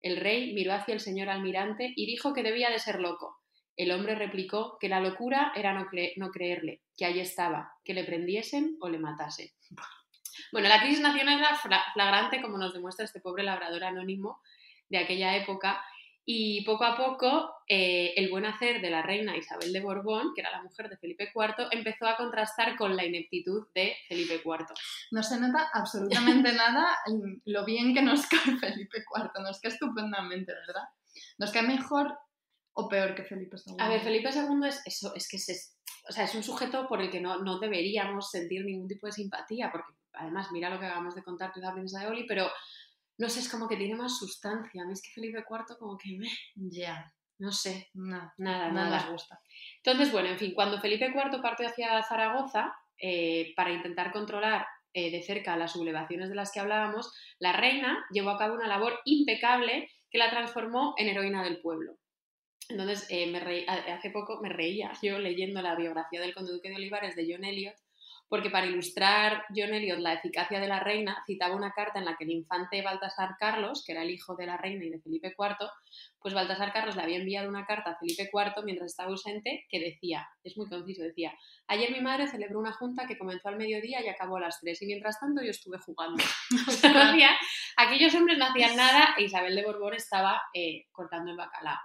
El 0.01 0.17
rey 0.17 0.53
miró 0.53 0.73
hacia 0.73 0.95
el 0.95 0.99
señor 0.99 1.29
almirante 1.29 1.93
y 1.95 2.07
dijo 2.07 2.33
que 2.33 2.41
debía 2.41 2.71
de 2.71 2.79
ser 2.79 2.99
loco. 2.99 3.37
El 3.77 3.91
hombre 3.91 4.15
replicó 4.15 4.77
que 4.79 4.89
la 4.89 4.99
locura 4.99 5.53
era 5.55 5.73
no, 5.73 5.87
no 6.17 6.31
creerle, 6.31 6.81
que 6.97 7.05
allí 7.05 7.19
estaba, 7.19 7.71
que 7.83 7.93
le 7.93 8.03
prendiesen 8.03 8.77
o 8.81 8.89
le 8.89 8.97
matasen. 8.97 9.49
Bueno, 10.51 10.69
la 10.69 10.81
crisis 10.81 11.01
nacional 11.01 11.39
era 11.39 11.55
flagrante, 11.93 12.41
como 12.41 12.57
nos 12.57 12.73
demuestra 12.73 13.05
este 13.05 13.21
pobre 13.21 13.43
labrador 13.43 13.83
anónimo 13.83 14.41
de 14.89 14.99
aquella 14.99 15.35
época, 15.37 15.81
y 16.23 16.63
poco 16.65 16.83
a 16.83 16.95
poco 16.95 17.51
eh, 17.67 18.13
el 18.15 18.29
buen 18.29 18.45
hacer 18.45 18.79
de 18.79 18.91
la 18.91 19.01
reina 19.01 19.35
Isabel 19.35 19.73
de 19.73 19.79
Borbón, 19.79 20.33
que 20.35 20.41
era 20.41 20.51
la 20.51 20.61
mujer 20.61 20.87
de 20.87 20.97
Felipe 20.97 21.31
IV, 21.33 21.67
empezó 21.71 22.05
a 22.07 22.15
contrastar 22.15 22.77
con 22.77 22.95
la 22.95 23.05
ineptitud 23.05 23.67
de 23.73 23.95
Felipe 24.07 24.35
IV. 24.35 24.67
No 25.11 25.23
se 25.23 25.39
nota 25.39 25.69
absolutamente 25.73 26.53
nada 26.53 26.95
lo 27.45 27.65
bien 27.65 27.93
que 27.93 28.01
nos 28.01 28.27
cae 28.27 28.57
Felipe 28.59 28.99
IV, 28.99 29.31
nos 29.41 29.59
cae 29.59 29.71
estupendamente, 29.71 30.53
¿verdad? 30.53 30.83
Nos 31.39 31.51
cae 31.51 31.63
mejor 31.63 32.17
o 32.73 32.87
peor 32.87 33.15
que 33.15 33.23
Felipe 33.23 33.57
II. 33.65 33.75
A 33.79 33.89
ver, 33.89 34.01
Felipe 34.01 34.29
II 34.29 34.67
es 34.67 34.81
eso, 34.85 35.13
es 35.15 35.27
que 35.27 35.37
es, 35.37 35.75
o 36.07 36.11
sea, 36.11 36.25
es 36.25 36.35
un 36.35 36.43
sujeto 36.43 36.87
por 36.87 37.01
el 37.01 37.09
que 37.09 37.19
no, 37.19 37.39
no 37.39 37.59
deberíamos 37.59 38.29
sentir 38.29 38.63
ningún 38.63 38.87
tipo 38.87 39.07
de 39.07 39.13
simpatía, 39.13 39.71
porque 39.71 39.91
además, 40.13 40.51
mira 40.51 40.69
lo 40.69 40.79
que 40.79 40.85
acabamos 40.85 41.15
de 41.15 41.23
contar, 41.23 41.51
tú 41.53 41.59
la 41.59 41.73
princesa 41.73 42.01
de 42.01 42.07
Oli, 42.07 42.25
pero 42.27 42.49
no 43.17 43.29
sé, 43.29 43.39
es 43.39 43.49
como 43.49 43.67
que 43.67 43.77
tiene 43.77 43.95
más 43.95 44.17
sustancia. 44.17 44.81
A 44.81 44.85
mí 44.85 44.93
es 44.93 45.01
que 45.01 45.11
Felipe 45.11 45.43
IV 45.47 45.77
como 45.77 45.97
que 45.97 46.17
me... 46.17 46.27
Ya. 46.55 47.13
No 47.37 47.51
sé, 47.51 47.89
nada, 47.95 48.33
nada, 48.37 48.71
nada. 48.71 49.09
gusta. 49.09 49.41
Entonces, 49.77 50.11
bueno, 50.11 50.29
en 50.29 50.37
fin, 50.37 50.53
cuando 50.53 50.79
Felipe 50.79 51.07
IV 51.07 51.41
partió 51.41 51.67
hacia 51.67 52.03
Zaragoza 52.03 52.71
eh, 52.99 53.53
para 53.55 53.71
intentar 53.71 54.11
controlar 54.11 54.67
eh, 54.93 55.09
de 55.09 55.23
cerca 55.23 55.57
las 55.57 55.71
sublevaciones 55.71 56.29
de 56.29 56.35
las 56.35 56.51
que 56.51 56.59
hablábamos, 56.59 57.11
la 57.39 57.53
reina 57.53 58.05
llevó 58.11 58.29
a 58.29 58.37
cabo 58.37 58.53
una 58.53 58.67
labor 58.67 58.99
impecable 59.05 59.89
que 60.11 60.17
la 60.19 60.29
transformó 60.29 60.93
en 60.97 61.07
heroína 61.07 61.43
del 61.43 61.61
pueblo. 61.61 61.97
Entonces, 62.69 63.07
eh, 63.09 63.27
me 63.27 63.39
hace 63.91 64.11
poco 64.11 64.39
me 64.41 64.49
reía 64.49 64.91
yo 65.01 65.17
leyendo 65.17 65.61
la 65.61 65.75
biografía 65.75 66.21
del 66.21 66.33
conde 66.33 66.53
duque 66.53 66.69
de 66.69 66.75
Olivares 66.75 67.15
de 67.15 67.27
John 67.27 67.43
Eliot, 67.43 67.75
porque 68.31 68.49
para 68.49 68.65
ilustrar 68.65 69.43
John 69.53 69.73
Eliot 69.73 69.99
la 69.99 70.13
eficacia 70.13 70.61
de 70.61 70.69
la 70.69 70.79
reina, 70.79 71.21
citaba 71.27 71.53
una 71.53 71.73
carta 71.73 71.99
en 71.99 72.05
la 72.05 72.15
que 72.15 72.23
el 72.23 72.29
infante 72.31 72.81
Baltasar 72.81 73.35
Carlos, 73.37 73.83
que 73.85 73.91
era 73.91 74.03
el 74.03 74.09
hijo 74.09 74.37
de 74.37 74.45
la 74.45 74.55
reina 74.55 74.85
y 74.85 74.89
de 74.89 75.01
Felipe 75.01 75.35
IV, 75.37 75.67
pues 76.21 76.33
Baltasar 76.33 76.71
Carlos 76.71 76.95
le 76.95 77.01
había 77.01 77.17
enviado 77.17 77.49
una 77.49 77.65
carta 77.65 77.91
a 77.91 77.97
Felipe 77.97 78.29
IV 78.31 78.63
mientras 78.63 78.91
estaba 78.91 79.09
ausente 79.09 79.65
que 79.67 79.81
decía, 79.81 80.25
es 80.45 80.55
muy 80.57 80.69
conciso, 80.69 81.03
decía, 81.03 81.33
ayer 81.67 81.91
mi 81.91 81.99
madre 81.99 82.25
celebró 82.27 82.57
una 82.59 82.71
junta 82.71 83.05
que 83.05 83.17
comenzó 83.17 83.49
al 83.49 83.57
mediodía 83.57 84.01
y 84.01 84.07
acabó 84.07 84.37
a 84.37 84.41
las 84.41 84.61
3 84.61 84.81
y 84.81 84.85
mientras 84.85 85.19
tanto 85.19 85.43
yo 85.43 85.51
estuve 85.51 85.77
jugando. 85.79 86.23
O 86.69 86.71
sea, 86.71 86.93
no 86.93 87.01
hacía- 87.01 87.35
aquellos 87.75 88.15
hombres 88.15 88.37
no 88.37 88.45
hacían 88.45 88.77
nada 88.77 89.13
e 89.17 89.23
Isabel 89.23 89.55
de 89.57 89.63
Borbón 89.65 89.93
estaba 89.93 90.41
eh, 90.53 90.85
cortando 90.93 91.31
el 91.31 91.37
bacalao. 91.37 91.77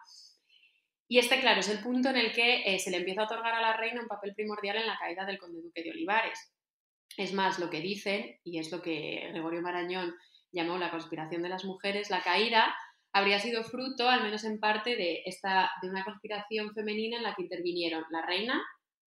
Y 1.09 1.19
este, 1.19 1.41
claro, 1.41 1.61
es 1.61 1.69
el 1.69 1.81
punto 1.81 2.09
en 2.11 2.17
el 2.17 2.33
que 2.33 2.63
eh, 2.65 2.79
se 2.79 2.91
le 2.91 2.97
empieza 2.99 3.23
a 3.23 3.25
otorgar 3.25 3.55
a 3.55 3.61
la 3.61 3.77
reina 3.77 4.01
un 4.01 4.09
papel 4.09 4.35
primordial 4.35 4.77
en 4.77 4.87
la 4.87 4.99
caída 4.99 5.25
del 5.25 5.39
conde 5.39 5.63
duque 5.63 5.83
de 5.83 5.91
Olivares. 5.91 6.53
Es 7.17 7.33
más, 7.33 7.59
lo 7.59 7.71
que 7.71 7.81
dicen, 7.81 8.39
y 8.45 8.59
es 8.59 8.73
lo 8.73 8.83
que 8.83 9.29
Gregorio 9.31 9.63
Marañón 9.63 10.15
llamó 10.53 10.79
la 10.79 10.91
conspiración 10.91 11.43
de 11.43 11.49
las 11.49 11.65
mujeres, 11.65 12.11
la 12.11 12.23
caída 12.23 12.75
habría 13.13 13.39
sido 13.39 13.65
fruto, 13.65 14.09
al 14.09 14.23
menos 14.23 14.45
en 14.45 14.59
parte, 14.59 14.97
de, 14.97 15.23
esta, 15.25 15.71
de 15.81 15.89
una 15.89 16.05
conspiración 16.05 16.75
femenina 16.75 17.17
en 17.17 17.23
la 17.23 17.35
que 17.35 17.43
intervinieron 17.43 18.05
la 18.11 18.27
reina, 18.27 18.63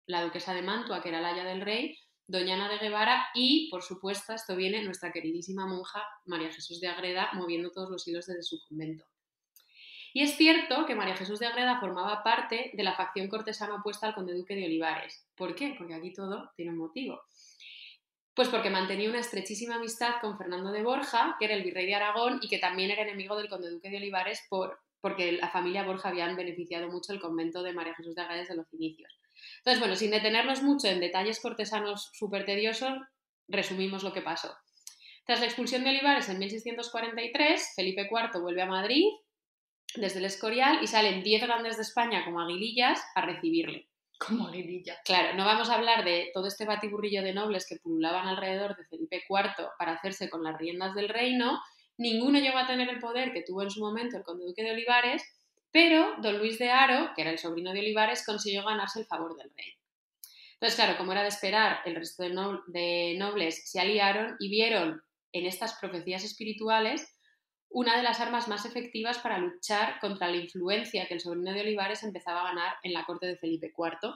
la 0.07 0.23
duquesa 0.23 0.53
de 0.53 0.61
Mantua, 0.61 1.01
que 1.01 1.09
era 1.09 1.21
la 1.21 1.29
haya 1.29 1.45
del 1.45 1.61
rey, 1.61 1.97
doña 2.27 2.55
Ana 2.55 2.69
de 2.69 2.79
Guevara 2.79 3.27
y, 3.33 3.69
por 3.69 3.83
supuesto, 3.83 4.33
esto 4.33 4.55
viene 4.55 4.83
nuestra 4.83 5.11
queridísima 5.11 5.65
monja 5.65 6.03
María 6.25 6.51
Jesús 6.51 6.81
de 6.81 6.87
Agreda 6.87 7.29
moviendo 7.33 7.71
todos 7.71 7.89
los 7.89 8.07
hilos 8.07 8.25
desde 8.25 8.43
su 8.43 8.59
convento. 8.67 9.05
Y 10.13 10.21
es 10.21 10.37
cierto 10.37 10.85
que 10.85 10.93
María 10.93 11.17
Jesús 11.17 11.39
de 11.39 11.47
Agreda 11.47 11.79
formaba 11.79 12.21
parte 12.21 12.69
de 12.73 12.83
la 12.83 12.93
facción 12.93 13.27
cortesana 13.27 13.75
opuesta 13.75 14.05
al 14.05 14.13
conde 14.13 14.35
duque 14.35 14.55
de 14.55 14.65
Olivares. 14.65 15.25
¿Por 15.35 15.55
qué? 15.55 15.73
Porque 15.75 15.95
aquí 15.95 16.13
todo 16.13 16.51
tiene 16.55 16.71
un 16.71 16.77
motivo. 16.77 17.23
Pues 18.35 18.47
porque 18.49 18.69
mantenía 18.69 19.09
una 19.09 19.19
estrechísima 19.19 19.75
amistad 19.75 20.15
con 20.21 20.37
Fernando 20.37 20.71
de 20.71 20.83
Borja, 20.83 21.35
que 21.39 21.45
era 21.45 21.55
el 21.55 21.63
virrey 21.63 21.87
de 21.87 21.95
Aragón 21.95 22.39
y 22.43 22.47
que 22.47 22.59
también 22.59 22.91
era 22.91 23.01
enemigo 23.01 23.35
del 23.35 23.49
conde 23.49 23.71
duque 23.71 23.89
de 23.89 23.97
Olivares 23.97 24.45
por, 24.49 24.79
porque 25.01 25.31
la 25.31 25.49
familia 25.49 25.83
Borja 25.83 26.09
habían 26.09 26.35
beneficiado 26.35 26.89
mucho 26.89 27.11
el 27.11 27.19
convento 27.19 27.63
de 27.63 27.73
María 27.73 27.95
Jesús 27.95 28.13
de 28.13 28.21
Agreda 28.21 28.41
desde 28.41 28.55
los 28.55 28.71
inicios. 28.71 29.19
Entonces, 29.57 29.79
bueno, 29.79 29.95
sin 29.95 30.11
detenernos 30.11 30.61
mucho 30.61 30.87
en 30.87 30.99
detalles 30.99 31.39
cortesanos 31.39 32.11
súper 32.13 32.45
tediosos, 32.45 32.93
resumimos 33.47 34.03
lo 34.03 34.13
que 34.13 34.21
pasó. 34.21 34.55
Tras 35.25 35.39
la 35.39 35.45
expulsión 35.47 35.83
de 35.83 35.89
Olivares 35.89 36.29
en 36.29 36.37
1643, 36.37 37.73
Felipe 37.75 38.09
IV 38.11 38.41
vuelve 38.41 38.61
a 38.61 38.67
Madrid 38.67 39.05
desde 39.95 40.19
el 40.19 40.25
Escorial 40.25 40.79
y 40.81 40.87
salen 40.87 41.23
10 41.23 41.41
grandes 41.43 41.75
de 41.77 41.83
España 41.83 42.23
como 42.25 42.41
aguilillas 42.41 43.01
a 43.15 43.21
recibirle. 43.21 43.87
Como 44.19 44.47
aguililla. 44.47 44.97
Claro, 45.03 45.35
no 45.35 45.45
vamos 45.45 45.69
a 45.69 45.75
hablar 45.75 46.05
de 46.05 46.31
todo 46.33 46.47
este 46.47 46.65
batiburrillo 46.65 47.21
de 47.23 47.33
nobles 47.33 47.67
que 47.67 47.77
pululaban 47.77 48.27
alrededor 48.27 48.75
de 48.77 48.85
Felipe 48.85 49.23
IV 49.29 49.69
para 49.77 49.93
hacerse 49.93 50.29
con 50.29 50.43
las 50.43 50.57
riendas 50.57 50.95
del 50.95 51.09
reino. 51.09 51.59
Ninguno 51.97 52.39
llegó 52.39 52.57
a 52.57 52.67
tener 52.67 52.89
el 52.89 52.99
poder 52.99 53.33
que 53.33 53.43
tuvo 53.43 53.63
en 53.63 53.69
su 53.71 53.81
momento 53.81 54.17
el 54.17 54.23
conde 54.23 54.45
duque 54.45 54.63
de 54.63 54.71
Olivares, 54.71 55.23
pero 55.71 56.15
don 56.21 56.37
Luis 56.37 56.57
de 56.59 56.69
Haro, 56.69 57.11
que 57.15 57.21
era 57.23 57.31
el 57.31 57.37
sobrino 57.39 57.73
de 57.73 57.79
Olivares, 57.79 58.25
consiguió 58.25 58.63
ganarse 58.63 58.99
el 58.99 59.05
favor 59.07 59.35
del 59.35 59.51
rey. 59.55 59.73
Entonces, 60.53 60.75
claro, 60.75 60.97
como 60.97 61.11
era 61.11 61.23
de 61.23 61.27
esperar, 61.27 61.79
el 61.85 61.95
resto 61.95 62.23
de, 62.23 62.29
no- 62.29 62.63
de 62.67 63.15
nobles 63.17 63.69
se 63.69 63.79
aliaron 63.81 64.37
y 64.39 64.49
vieron 64.49 65.01
en 65.33 65.45
estas 65.45 65.73
profecías 65.73 66.23
espirituales 66.23 67.12
una 67.73 67.97
de 67.97 68.03
las 68.03 68.19
armas 68.19 68.47
más 68.47 68.65
efectivas 68.65 69.17
para 69.17 69.39
luchar 69.39 69.99
contra 69.99 70.29
la 70.29 70.37
influencia 70.37 71.07
que 71.07 71.15
el 71.15 71.19
sobrino 71.19 71.51
de 71.51 71.61
Olivares 71.61 72.03
empezaba 72.03 72.41
a 72.41 72.49
ganar 72.49 72.75
en 72.83 72.93
la 72.93 73.03
corte 73.03 73.25
de 73.25 73.37
Felipe 73.37 73.73
IV. 73.75 74.13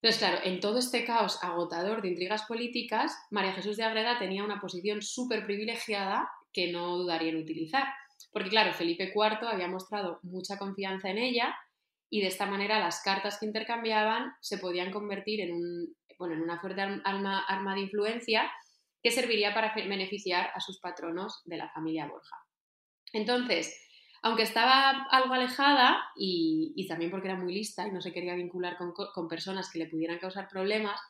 Entonces, 0.00 0.18
claro, 0.18 0.38
en 0.42 0.58
todo 0.58 0.78
este 0.78 1.04
caos 1.04 1.38
agotador 1.44 2.02
de 2.02 2.08
intrigas 2.08 2.44
políticas, 2.44 3.16
María 3.30 3.52
Jesús 3.52 3.76
de 3.76 3.84
Agreda 3.84 4.18
tenía 4.18 4.44
una 4.44 4.60
posición 4.60 5.02
súper 5.02 5.44
privilegiada 5.44 6.28
que 6.52 6.72
no 6.72 6.96
dudaría 6.96 7.30
en 7.30 7.36
utilizar. 7.36 7.86
Porque, 8.32 8.48
claro, 8.48 8.72
Felipe 8.72 9.12
IV 9.14 9.46
había 9.46 9.68
mostrado 9.68 10.18
mucha 10.22 10.58
confianza 10.58 11.10
en 11.10 11.18
ella 11.18 11.54
y 12.10 12.22
de 12.22 12.28
esta 12.28 12.46
manera 12.46 12.80
las 12.80 13.02
cartas 13.02 13.38
que 13.38 13.46
intercambiaban 13.46 14.32
se 14.40 14.58
podían 14.58 14.90
convertir 14.90 15.40
en, 15.42 15.52
un, 15.52 15.96
bueno, 16.18 16.34
en 16.34 16.42
una 16.42 16.60
fuerte 16.60 16.80
arma, 16.80 17.44
arma 17.46 17.74
de 17.74 17.82
influencia 17.82 18.50
que 19.02 19.10
serviría 19.10 19.52
para 19.52 19.74
beneficiar 19.74 20.50
a 20.54 20.60
sus 20.60 20.78
patronos 20.78 21.42
de 21.44 21.56
la 21.56 21.70
familia 21.70 22.06
Borja. 22.06 22.36
Entonces, 23.12 23.76
aunque 24.22 24.44
estaba 24.44 25.06
algo 25.10 25.34
alejada 25.34 26.02
y, 26.16 26.72
y 26.76 26.86
también 26.86 27.10
porque 27.10 27.28
era 27.28 27.36
muy 27.36 27.52
lista 27.52 27.86
y 27.86 27.90
no 27.90 28.00
se 28.00 28.12
quería 28.12 28.34
vincular 28.34 28.76
con, 28.78 28.92
con, 28.92 29.28
personas 29.28 29.70
que 29.70 29.80
le 29.80 29.88
pudieran 29.88 30.18
causar 30.18 30.48
problemas, 30.48 31.00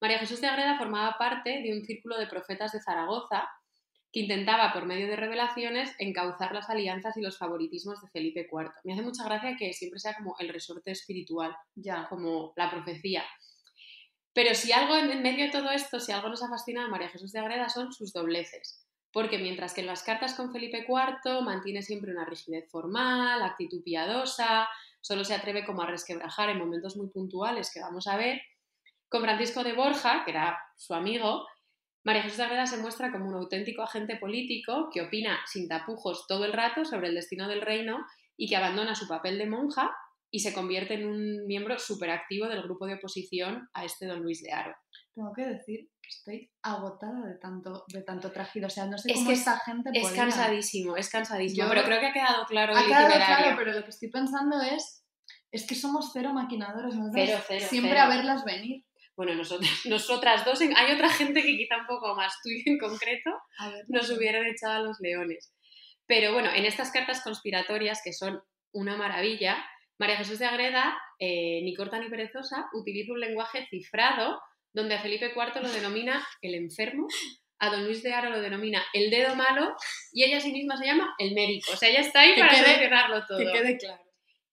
María 0.00 0.18
Jesús 0.18 0.40
de 0.40 0.46
Agreda 0.46 0.78
formaba 0.78 1.16
parte 1.18 1.62
de 1.62 1.72
un 1.72 1.84
círculo 1.84 2.18
de 2.18 2.26
profetas 2.26 2.72
de 2.72 2.80
Zaragoza 2.80 3.48
que 4.12 4.20
intentaba, 4.20 4.72
por 4.72 4.86
medio 4.86 5.06
de 5.06 5.16
revelaciones, 5.16 5.94
encauzar 5.98 6.54
las 6.54 6.70
alianzas 6.70 7.16
y 7.16 7.22
los 7.22 7.36
favoritismos 7.36 8.00
de 8.00 8.08
Felipe 8.08 8.48
IV. 8.50 8.70
Me 8.84 8.94
hace 8.94 9.02
mucha 9.02 9.24
gracia 9.24 9.56
que 9.58 9.72
siempre 9.72 9.98
sea 10.00 10.14
como 10.14 10.34
el 10.38 10.48
resorte 10.48 10.90
espiritual, 10.90 11.54
Ya. 11.74 12.06
como 12.08 12.52
la 12.56 12.70
profecía. 12.70 13.24
Pero 14.38 14.54
si 14.54 14.70
algo 14.70 14.96
en 14.96 15.20
medio 15.20 15.46
de 15.46 15.50
todo 15.50 15.68
esto, 15.68 15.98
si 15.98 16.12
algo 16.12 16.28
nos 16.28 16.44
ha 16.44 16.48
fascinado 16.48 16.86
a 16.86 16.90
María 16.90 17.08
Jesús 17.08 17.32
de 17.32 17.40
Agreda 17.40 17.68
son 17.68 17.92
sus 17.92 18.12
dobleces. 18.12 18.86
Porque 19.12 19.36
mientras 19.36 19.74
que 19.74 19.80
en 19.80 19.88
las 19.88 20.04
cartas 20.04 20.34
con 20.34 20.52
Felipe 20.52 20.86
IV 20.88 21.42
mantiene 21.42 21.82
siempre 21.82 22.12
una 22.12 22.24
rigidez 22.24 22.70
formal, 22.70 23.42
actitud 23.42 23.82
piadosa, 23.82 24.68
solo 25.00 25.24
se 25.24 25.34
atreve 25.34 25.66
como 25.66 25.82
a 25.82 25.86
resquebrajar 25.86 26.50
en 26.50 26.60
momentos 26.60 26.96
muy 26.96 27.08
puntuales 27.08 27.72
que 27.74 27.80
vamos 27.80 28.06
a 28.06 28.16
ver, 28.16 28.40
con 29.08 29.22
Francisco 29.22 29.64
de 29.64 29.72
Borja, 29.72 30.22
que 30.24 30.30
era 30.30 30.56
su 30.76 30.94
amigo, 30.94 31.44
María 32.04 32.22
Jesús 32.22 32.38
de 32.38 32.44
Agreda 32.44 32.66
se 32.66 32.76
muestra 32.76 33.10
como 33.10 33.26
un 33.26 33.34
auténtico 33.34 33.82
agente 33.82 34.18
político 34.18 34.88
que 34.94 35.02
opina 35.02 35.40
sin 35.46 35.66
tapujos 35.66 36.28
todo 36.28 36.44
el 36.44 36.52
rato 36.52 36.84
sobre 36.84 37.08
el 37.08 37.16
destino 37.16 37.48
del 37.48 37.60
reino 37.60 38.06
y 38.36 38.48
que 38.48 38.54
abandona 38.54 38.94
su 38.94 39.08
papel 39.08 39.36
de 39.36 39.46
monja 39.46 39.96
y 40.30 40.40
se 40.40 40.52
convierte 40.52 40.94
en 40.94 41.06
un 41.08 41.46
miembro 41.46 41.78
superactivo 41.78 42.48
del 42.48 42.62
grupo 42.62 42.86
de 42.86 42.94
oposición 42.94 43.68
a 43.72 43.84
este 43.84 44.06
don 44.06 44.20
Luis 44.22 44.42
de 44.42 44.52
Haro. 44.52 44.74
Tengo 45.14 45.32
que 45.34 45.46
decir 45.46 45.88
que 46.02 46.08
estoy 46.08 46.50
agotada 46.62 47.26
de 47.26 47.38
tanto, 47.38 47.84
de 47.88 48.02
tanto 48.02 48.30
trajido. 48.30 48.66
O 48.66 48.70
sea, 48.70 48.86
no 48.86 48.98
sé 48.98 49.10
Es 49.10 49.16
cómo 49.18 49.28
que 49.28 49.34
esta 49.34 49.58
gente 49.60 49.90
Es 49.94 50.02
podía. 50.08 50.16
cansadísimo, 50.22 50.96
es 50.96 51.08
cansadísimo, 51.10 51.64
Yo- 51.64 51.70
pero 51.70 51.82
creo 51.84 52.00
que 52.00 52.06
ha 52.06 52.12
quedado 52.12 52.44
claro 52.46 52.76
Ha 52.76 52.80
el 52.80 52.86
quedado 52.86 53.08
itinerario. 53.08 53.36
claro, 53.44 53.56
pero 53.58 53.72
lo 53.72 53.82
que 53.84 53.90
estoy 53.90 54.10
pensando 54.10 54.60
es, 54.60 55.04
es 55.50 55.66
que 55.66 55.74
somos 55.74 56.10
cero 56.12 56.32
maquinadores. 56.34 56.94
Nosotros 56.94 57.12
Cero, 57.26 57.42
cero, 57.48 57.66
siempre 57.68 57.92
cero. 57.92 58.02
a 58.02 58.08
verlas 58.16 58.44
venir. 58.44 58.84
Bueno, 59.16 59.34
nosotras, 59.34 59.70
nosotras 59.86 60.44
dos, 60.44 60.60
en- 60.60 60.76
hay 60.76 60.94
otra 60.94 61.08
gente 61.08 61.42
que 61.42 61.56
quizá 61.56 61.78
un 61.78 61.86
poco 61.86 62.14
más 62.14 62.34
tú 62.42 62.50
y 62.50 62.62
en 62.70 62.78
concreto, 62.78 63.30
ver, 63.72 63.84
nos 63.88 64.08
hubieran 64.10 64.46
echado 64.46 64.74
a 64.74 64.80
los 64.80 65.00
leones. 65.00 65.52
Pero 66.06 66.32
bueno, 66.32 66.50
en 66.54 66.64
estas 66.64 66.90
cartas 66.92 67.22
conspiratorias, 67.22 68.00
que 68.04 68.12
son 68.12 68.40
una 68.72 68.96
maravilla, 68.96 69.56
María 69.98 70.16
Jesús 70.16 70.38
de 70.38 70.46
Agreda, 70.46 70.96
eh, 71.18 71.60
ni 71.62 71.74
corta 71.74 71.98
ni 71.98 72.08
perezosa, 72.08 72.68
utiliza 72.72 73.12
un 73.12 73.20
lenguaje 73.20 73.66
cifrado 73.68 74.40
donde 74.72 74.94
a 74.94 75.00
Felipe 75.02 75.32
IV 75.34 75.60
lo 75.62 75.70
denomina 75.70 76.26
el 76.42 76.54
enfermo, 76.54 77.06
a 77.58 77.70
don 77.70 77.84
Luis 77.84 78.02
de 78.04 78.12
Haro 78.14 78.30
lo 78.30 78.40
denomina 78.40 78.84
el 78.92 79.10
dedo 79.10 79.34
malo 79.34 79.74
y 80.12 80.22
ella 80.22 80.36
a 80.36 80.40
sí 80.40 80.52
misma 80.52 80.76
se 80.76 80.86
llama 80.86 81.14
el 81.18 81.34
médico. 81.34 81.72
O 81.72 81.76
sea, 81.76 81.88
ella 81.88 82.00
está 82.00 82.20
ahí 82.20 82.34
Que 82.34 82.40
para 82.40 82.52
quede- 82.54 82.64
solucionarlo 82.64 83.26
todo. 83.26 83.38
Que 83.38 83.50
quede 83.52 83.76
claro. 83.78 84.02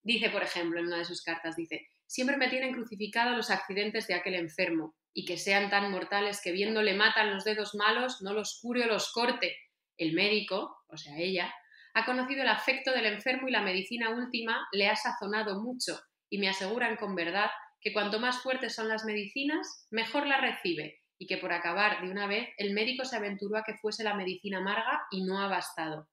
Dice, 0.02 0.30
por 0.30 0.42
ejemplo, 0.44 0.80
en 0.80 0.88
una 0.88 0.98
de 0.98 1.06
sus 1.06 1.22
cartas, 1.22 1.56
dice, 1.56 1.88
siempre 2.08 2.38
me 2.38 2.48
tienen 2.48 2.74
crucificado 2.74 3.36
los 3.36 3.50
accidentes 3.52 4.08
de 4.08 4.14
aquel 4.16 4.36
enfermo, 4.36 4.96
y 5.14 5.26
que 5.26 5.38
sean 5.38 5.70
tan 5.70 5.92
mortales 5.92 6.42
que 6.44 6.52
viéndole 6.52 6.94
matan 6.94 7.34
los 7.34 7.44
dedos 7.44 7.74
malos, 7.74 8.22
no 8.22 8.34
los 8.34 8.60
cure 8.62 8.84
o 8.84 8.88
los 8.88 9.12
corte. 9.12 9.56
El 9.98 10.14
médico, 10.14 10.78
o 10.90 10.98
sea, 10.98 11.18
ella, 11.18 11.54
ha 11.96 12.06
conocido 12.06 12.44
el 12.44 12.50
afecto 12.50 12.92
del 12.92 13.06
enfermo 13.08 13.48
y 13.48 13.52
la 13.52 13.62
medicina 13.62 14.10
última 14.12 14.68
le 14.72 14.88
ha 14.88 14.96
sazonado 14.96 15.62
mucho, 15.62 16.00
y 16.30 16.38
me 16.38 16.50
aseguran 16.50 16.98
con 16.98 17.16
verdad 17.16 17.50
que 17.82 17.94
cuanto 17.94 18.20
más 18.20 18.42
fuertes 18.42 18.76
son 18.76 18.88
las 18.88 19.06
medicinas, 19.06 19.88
mejor 19.92 20.28
las 20.28 20.42
recibe, 20.42 21.02
y 21.18 21.28
que 21.28 21.38
por 21.38 21.54
acabar 21.54 22.02
de 22.02 22.12
una 22.12 22.28
vez 22.28 22.50
el 22.58 22.74
médico 22.74 23.06
se 23.06 23.16
aventuró 23.16 23.58
a 23.58 23.64
que 23.64 23.78
fuese 23.78 24.04
la 24.04 24.14
medicina 24.16 24.58
amarga 24.58 25.04
y 25.12 25.24
no 25.24 25.40
ha 25.40 25.48
bastado. 25.48 26.10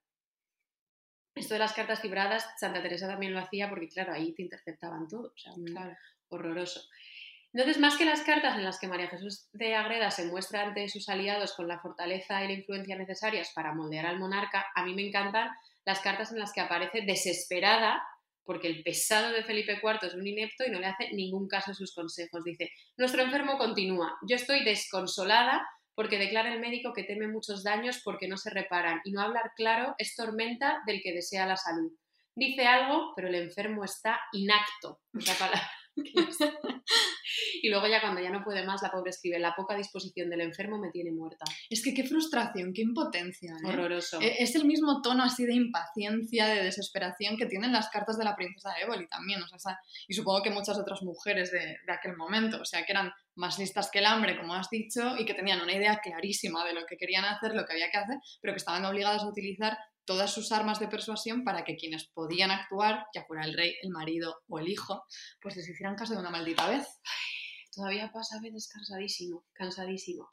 Esto 1.35 1.55
de 1.55 1.61
las 1.61 1.73
cartas 1.73 2.01
fibradas, 2.01 2.47
Santa 2.59 2.83
Teresa 2.83 3.09
también 3.09 3.33
lo 3.33 3.41
hacía 3.41 3.69
porque, 3.71 3.89
claro, 3.89 4.13
ahí 4.13 4.35
te 4.35 4.43
interceptaban 4.43 5.09
todo, 5.09 5.33
o 5.35 5.39
sea, 5.39 5.53
un- 5.55 5.65
Claro. 5.65 5.97
horroroso. 6.29 6.81
Entonces, 7.55 7.79
más 7.79 7.97
que 7.97 8.05
las 8.05 8.23
cartas 8.23 8.57
en 8.57 8.65
las 8.65 8.79
que 8.79 8.87
María 8.89 9.09
Jesús 9.09 9.49
de 9.53 9.75
Agreda 9.75 10.11
se 10.11 10.27
muestra 10.27 10.63
ante 10.63 10.89
sus 10.89 11.09
aliados 11.09 11.55
con 11.55 11.69
la 11.69 11.81
fortaleza 11.81 12.43
y 12.43 12.47
la 12.49 12.53
influencia 12.55 12.97
necesarias 12.97 13.53
para 13.55 13.75
moldear 13.75 14.07
al 14.07 14.19
monarca, 14.19 14.67
a 14.75 14.85
mí 14.85 14.95
me 14.95 15.07
encantan 15.07 15.51
las 15.85 16.01
cartas 16.01 16.33
en 16.33 16.39
las 16.39 16.53
que 16.53 16.61
aparece 16.61 17.03
desesperada 17.03 18.03
porque 18.45 18.69
el 18.69 18.83
pesado 18.83 19.31
de 19.31 19.45
Felipe 19.45 19.81
IV 19.83 19.99
es 20.03 20.15
un 20.15 20.27
inepto 20.27 20.65
y 20.67 20.71
no 20.71 20.81
le 20.81 20.87
hace 20.87 21.13
ningún 21.13 21.49
caso 21.49 21.71
a 21.71 21.75
sus 21.75 21.95
consejos. 21.95 22.43
Dice, 22.45 22.71
nuestro 22.97 23.23
enfermo 23.23 23.57
continúa, 23.57 24.17
yo 24.27 24.37
estoy 24.37 24.65
desconsolada 24.65 25.67
porque 25.95 26.19
declara 26.19 26.53
el 26.53 26.61
médico 26.61 26.93
que 26.93 27.05
teme 27.05 27.29
muchos 27.29 27.63
daños 27.63 28.01
porque 28.03 28.27
no 28.27 28.37
se 28.37 28.51
reparan 28.51 29.01
y 29.05 29.13
no 29.13 29.21
hablar 29.21 29.53
claro 29.57 29.95
es 29.99 30.17
tormenta 30.17 30.81
del 30.87 31.03
que 31.03 31.13
desea 31.13 31.47
la 31.47 31.57
salud. 31.57 31.93
Dice 32.35 32.67
algo, 32.67 33.13
pero 33.15 33.29
el 33.29 33.35
enfermo 33.35 33.85
está 33.85 34.19
inacto. 34.33 35.01
Esa 35.19 35.35
palabra 35.35 35.71
y 37.63 37.69
luego 37.69 37.87
ya 37.87 38.01
cuando 38.01 38.21
ya 38.21 38.31
no 38.31 38.43
puede 38.43 38.65
más, 38.65 38.83
la 38.83 38.91
pobre 38.91 39.11
escribe, 39.11 39.39
la 39.39 39.55
poca 39.55 39.77
disposición 39.77 40.29
del 40.31 40.41
enfermo 40.41 40.79
me 40.79 40.91
tiene 40.91 41.13
muerta. 41.13 41.45
Es 41.71 41.83
que 41.83 41.95
qué 41.95 42.05
frustración, 42.05 42.73
qué 42.73 42.83
impotencia. 42.83 43.53
¿eh? 43.53 43.69
Horroroso. 43.69 44.21
E- 44.21 44.43
Es 44.43 44.55
el 44.55 44.65
mismo 44.65 45.01
tono 45.03 45.23
así 45.23 45.45
de 45.45 45.55
impaciencia, 45.55 46.47
de 46.47 46.65
desesperación 46.65 47.37
que 47.37 47.47
tienen 47.47 47.73
las 47.73 47.89
cartas 47.91 48.19
de 48.19 48.25
la 48.25 48.37
princesa 48.37 48.73
Éboli 48.81 49.07
también. 49.09 49.43
O 49.43 49.47
sea, 49.47 49.57
esa- 49.57 49.81
y 50.09 50.15
supongo 50.15 50.43
que 50.43 50.51
muchas 50.51 50.79
otras 50.79 51.03
mujeres 51.03 51.51
de, 51.53 51.59
de 51.87 51.93
aquel 51.93 52.17
momento. 52.17 52.61
O 52.61 52.65
sea, 52.65 52.85
que 52.85 52.93
eran 52.93 53.13
más 53.35 53.59
listas 53.59 53.91
que 53.91 54.01
el 54.01 54.07
hambre, 54.07 54.37
como 54.39 54.55
has 54.55 54.69
dicho, 54.71 55.17
y 55.19 55.25
que 55.25 55.35
tenían 55.35 55.61
una 55.63 55.75
idea 55.75 56.01
clarísima 56.03 56.65
de 56.67 56.75
lo 56.75 56.85
que 56.87 56.97
querían 56.97 57.25
hacer, 57.25 57.55
lo 57.55 57.65
que 57.65 57.73
había 57.73 57.91
que 57.91 57.99
hacer, 57.99 58.17
pero 58.41 58.53
que 58.53 58.59
estaban 58.59 58.85
obligadas 58.85 59.23
a 59.23 59.29
utilizar 59.29 59.79
todas 60.05 60.33
sus 60.33 60.53
armas 60.53 60.81
de 60.81 60.89
persuasión 60.89 61.45
para 61.45 61.65
que 61.65 61.77
quienes 61.77 62.09
podían 62.09 62.51
actuar, 62.51 63.07
ya 63.15 63.25
fuera 63.25 63.45
el 63.45 63.55
rey, 63.55 63.75
el 63.83 63.91
marido 63.91 64.43
o 64.49 64.59
el 64.59 64.69
hijo, 64.69 65.05
pues 65.41 65.57
les 65.57 65.69
hicieran 65.69 65.97
caso 65.97 66.15
de 66.15 66.21
una 66.21 66.31
maldita 66.31 66.69
vez. 66.69 66.87
Todavía 67.75 68.11
pasa 68.13 68.37
a 68.37 68.43
veces 68.43 68.69
cansadísimo, 68.69 69.45
cansadísimo. 69.55 70.31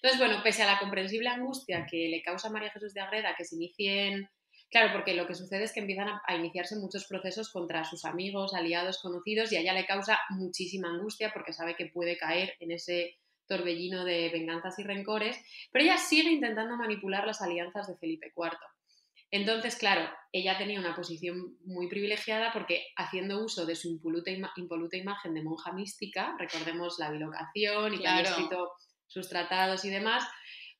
Entonces, 0.00 0.18
bueno, 0.18 0.42
pese 0.42 0.62
a 0.62 0.66
la 0.66 0.78
comprensible 0.78 1.28
angustia 1.28 1.86
que 1.90 2.08
le 2.08 2.22
causa 2.22 2.48
a 2.48 2.50
María 2.50 2.70
Jesús 2.70 2.94
de 2.94 3.00
Agreda 3.00 3.34
que 3.36 3.44
se 3.44 3.56
inicien... 3.56 4.28
Claro, 4.70 4.92
porque 4.92 5.14
lo 5.14 5.26
que 5.26 5.34
sucede 5.34 5.64
es 5.64 5.72
que 5.72 5.80
empiezan 5.80 6.08
a, 6.08 6.36
iniciarse 6.36 6.76
muchos 6.76 7.06
procesos 7.06 7.50
contra 7.50 7.84
sus 7.84 8.04
amigos, 8.04 8.52
aliados, 8.52 9.00
conocidos, 9.00 9.50
y 9.50 9.56
a 9.56 9.60
ella 9.60 9.72
le 9.72 9.86
causa 9.86 10.18
muchísima 10.28 10.90
angustia 10.90 11.32
porque 11.32 11.54
sabe 11.54 11.74
que 11.74 11.86
puede 11.86 12.18
caer 12.18 12.52
en 12.60 12.72
ese 12.72 13.16
torbellino 13.46 14.04
de 14.04 14.28
venganzas 14.28 14.78
y 14.78 14.82
rencores, 14.82 15.38
pero 15.72 15.84
ella 15.84 15.96
sigue 15.96 16.30
intentando 16.30 16.76
manipular 16.76 17.26
las 17.26 17.40
alianzas 17.40 17.88
de 17.88 17.96
Felipe 17.96 18.30
IV. 18.36 18.58
Entonces, 19.30 19.76
claro, 19.76 20.08
ella 20.32 20.56
tenía 20.56 20.80
una 20.80 20.94
posición 20.96 21.56
muy 21.64 21.88
privilegiada 21.88 22.52
porque 22.52 22.86
haciendo 22.96 23.44
uso 23.44 23.66
de 23.66 23.76
su 23.76 23.88
impoluta, 23.88 24.30
ima- 24.30 24.52
impoluta 24.56 24.96
imagen 24.96 25.34
de 25.34 25.42
monja 25.42 25.72
mística, 25.72 26.34
recordemos 26.38 26.98
la 26.98 27.10
bilocación 27.10 27.94
y 27.94 27.98
que 27.98 28.08
había 28.08 28.22
escrito 28.30 28.72
sus 29.06 29.28
tratados 29.28 29.84
y 29.84 29.90
demás, 29.90 30.26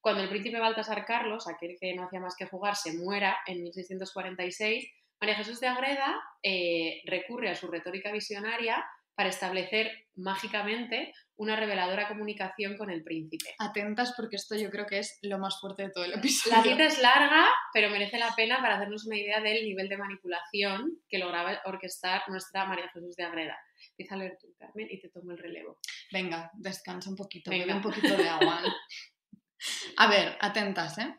cuando 0.00 0.22
el 0.22 0.28
príncipe 0.28 0.58
Baltasar 0.60 1.04
Carlos, 1.04 1.48
aquel 1.48 1.76
que 1.80 1.94
no 1.94 2.04
hacía 2.04 2.20
más 2.20 2.36
que 2.36 2.46
jugar, 2.46 2.76
se 2.76 2.96
muera 2.96 3.38
en 3.46 3.62
1646, 3.62 4.86
María 5.20 5.34
Jesús 5.34 5.60
de 5.60 5.66
Agreda 5.66 6.16
eh, 6.42 7.02
recurre 7.04 7.50
a 7.50 7.54
su 7.56 7.66
retórica 7.66 8.12
visionaria 8.12 8.86
para 9.18 9.30
establecer 9.30 9.90
mágicamente 10.14 11.12
una 11.34 11.56
reveladora 11.56 12.06
comunicación 12.06 12.76
con 12.76 12.88
el 12.88 13.02
príncipe. 13.02 13.52
Atentas 13.58 14.14
porque 14.16 14.36
esto 14.36 14.54
yo 14.54 14.70
creo 14.70 14.86
que 14.86 15.00
es 15.00 15.18
lo 15.22 15.40
más 15.40 15.58
fuerte 15.60 15.82
de 15.82 15.90
todo 15.90 16.04
el 16.04 16.12
episodio. 16.12 16.56
La 16.56 16.62
cita 16.62 16.84
es 16.84 17.02
larga, 17.02 17.48
pero 17.72 17.90
merece 17.90 18.16
la 18.16 18.32
pena 18.36 18.58
para 18.60 18.76
hacernos 18.76 19.06
una 19.06 19.16
idea 19.16 19.40
del 19.40 19.64
nivel 19.64 19.88
de 19.88 19.96
manipulación 19.96 21.00
que 21.08 21.18
lograba 21.18 21.60
orquestar 21.64 22.22
nuestra 22.28 22.64
María 22.66 22.88
Jesús 22.90 23.16
de 23.16 23.24
Agreda. 23.24 23.58
Empieza 23.90 24.14
a 24.14 24.18
leer 24.18 24.38
tú, 24.40 24.54
Carmen, 24.56 24.86
y 24.88 25.00
te 25.00 25.08
tomo 25.08 25.32
el 25.32 25.38
relevo. 25.38 25.80
Venga, 26.12 26.52
descansa 26.54 27.10
un 27.10 27.16
poquito, 27.16 27.50
Venga. 27.50 27.64
bebe 27.66 27.76
un 27.76 27.82
poquito 27.82 28.16
de 28.16 28.28
agua. 28.28 28.62
A 29.96 30.06
ver, 30.06 30.38
atentas, 30.40 30.96
¿eh? 30.98 31.12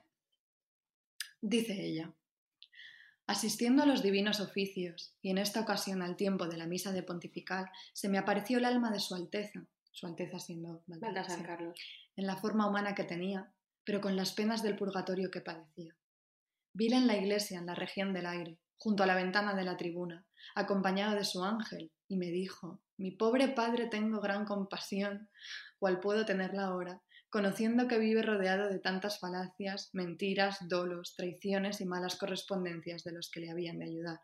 Dice 1.42 1.74
ella. 1.74 2.14
Asistiendo 3.30 3.84
a 3.84 3.85
los 3.85 4.01
divinos 4.01 4.39
oficios, 4.39 5.14
y 5.22 5.30
en 5.30 5.38
esta 5.38 5.61
ocasión 5.61 6.01
al 6.01 6.15
tiempo 6.15 6.47
de 6.47 6.57
la 6.57 6.65
misa 6.65 6.91
de 6.91 7.03
pontifical, 7.03 7.69
se 7.93 8.10
me 8.10 8.18
apareció 8.18 8.57
el 8.57 8.65
alma 8.65 8.89
de 8.89 8.99
Su 8.99 9.14
Alteza, 9.14 9.68
Su 9.91 10.07
Alteza 10.07 10.39
siendo 10.39 10.81
Baltasar, 10.88 11.45
Carlos. 11.45 11.80
en 12.15 12.26
la 12.26 12.38
forma 12.38 12.68
humana 12.68 12.95
que 12.95 13.03
tenía, 13.03 13.53
pero 13.84 14.01
con 14.01 14.15
las 14.15 14.34
penas 14.34 14.64
del 14.64 14.76
purgatorio 14.76 15.30
que 15.30 15.41
padecía. 15.41 15.95
Vile 16.73 16.95
en 16.95 17.06
la 17.06 17.18
iglesia, 17.18 17.60
en 17.60 17.68
la 17.68 17.76
región 17.76 18.14
del 18.14 18.26
aire, 18.26 18.57
junto 18.77 19.03
a 19.03 19.06
la 19.06 19.14
ventana 19.14 19.53
de 19.53 19.64
la 19.64 19.77
tribuna, 19.77 20.26
acompañado 20.56 21.14
de 21.14 21.23
su 21.23 21.43
ángel, 21.43 21.91
y 22.07 22.18
me 22.18 22.31
dijo, 22.31 22.81
mi 22.97 23.11
pobre 23.11 23.49
padre 23.49 23.89
tengo 23.89 24.22
gran 24.22 24.45
compasión, 24.45 25.30
cual 25.77 25.99
puedo 25.99 26.26
tenerla 26.26 26.65
ahora, 26.65 27.03
conociendo 27.30 27.88
que 27.88 27.99
vive 27.99 28.22
rodeado 28.22 28.69
de 28.69 28.80
tantas 28.80 29.19
falacias, 29.19 29.89
mentiras, 29.93 30.68
dolos, 30.68 31.15
traiciones 31.15 31.81
y 31.81 31.85
malas 31.85 32.15
correspondencias 32.18 33.03
de 33.03 33.11
los 33.14 33.30
que 33.30 33.39
le 33.39 33.51
habían 33.51 33.80
de 33.80 33.85
ayudar. 33.85 34.19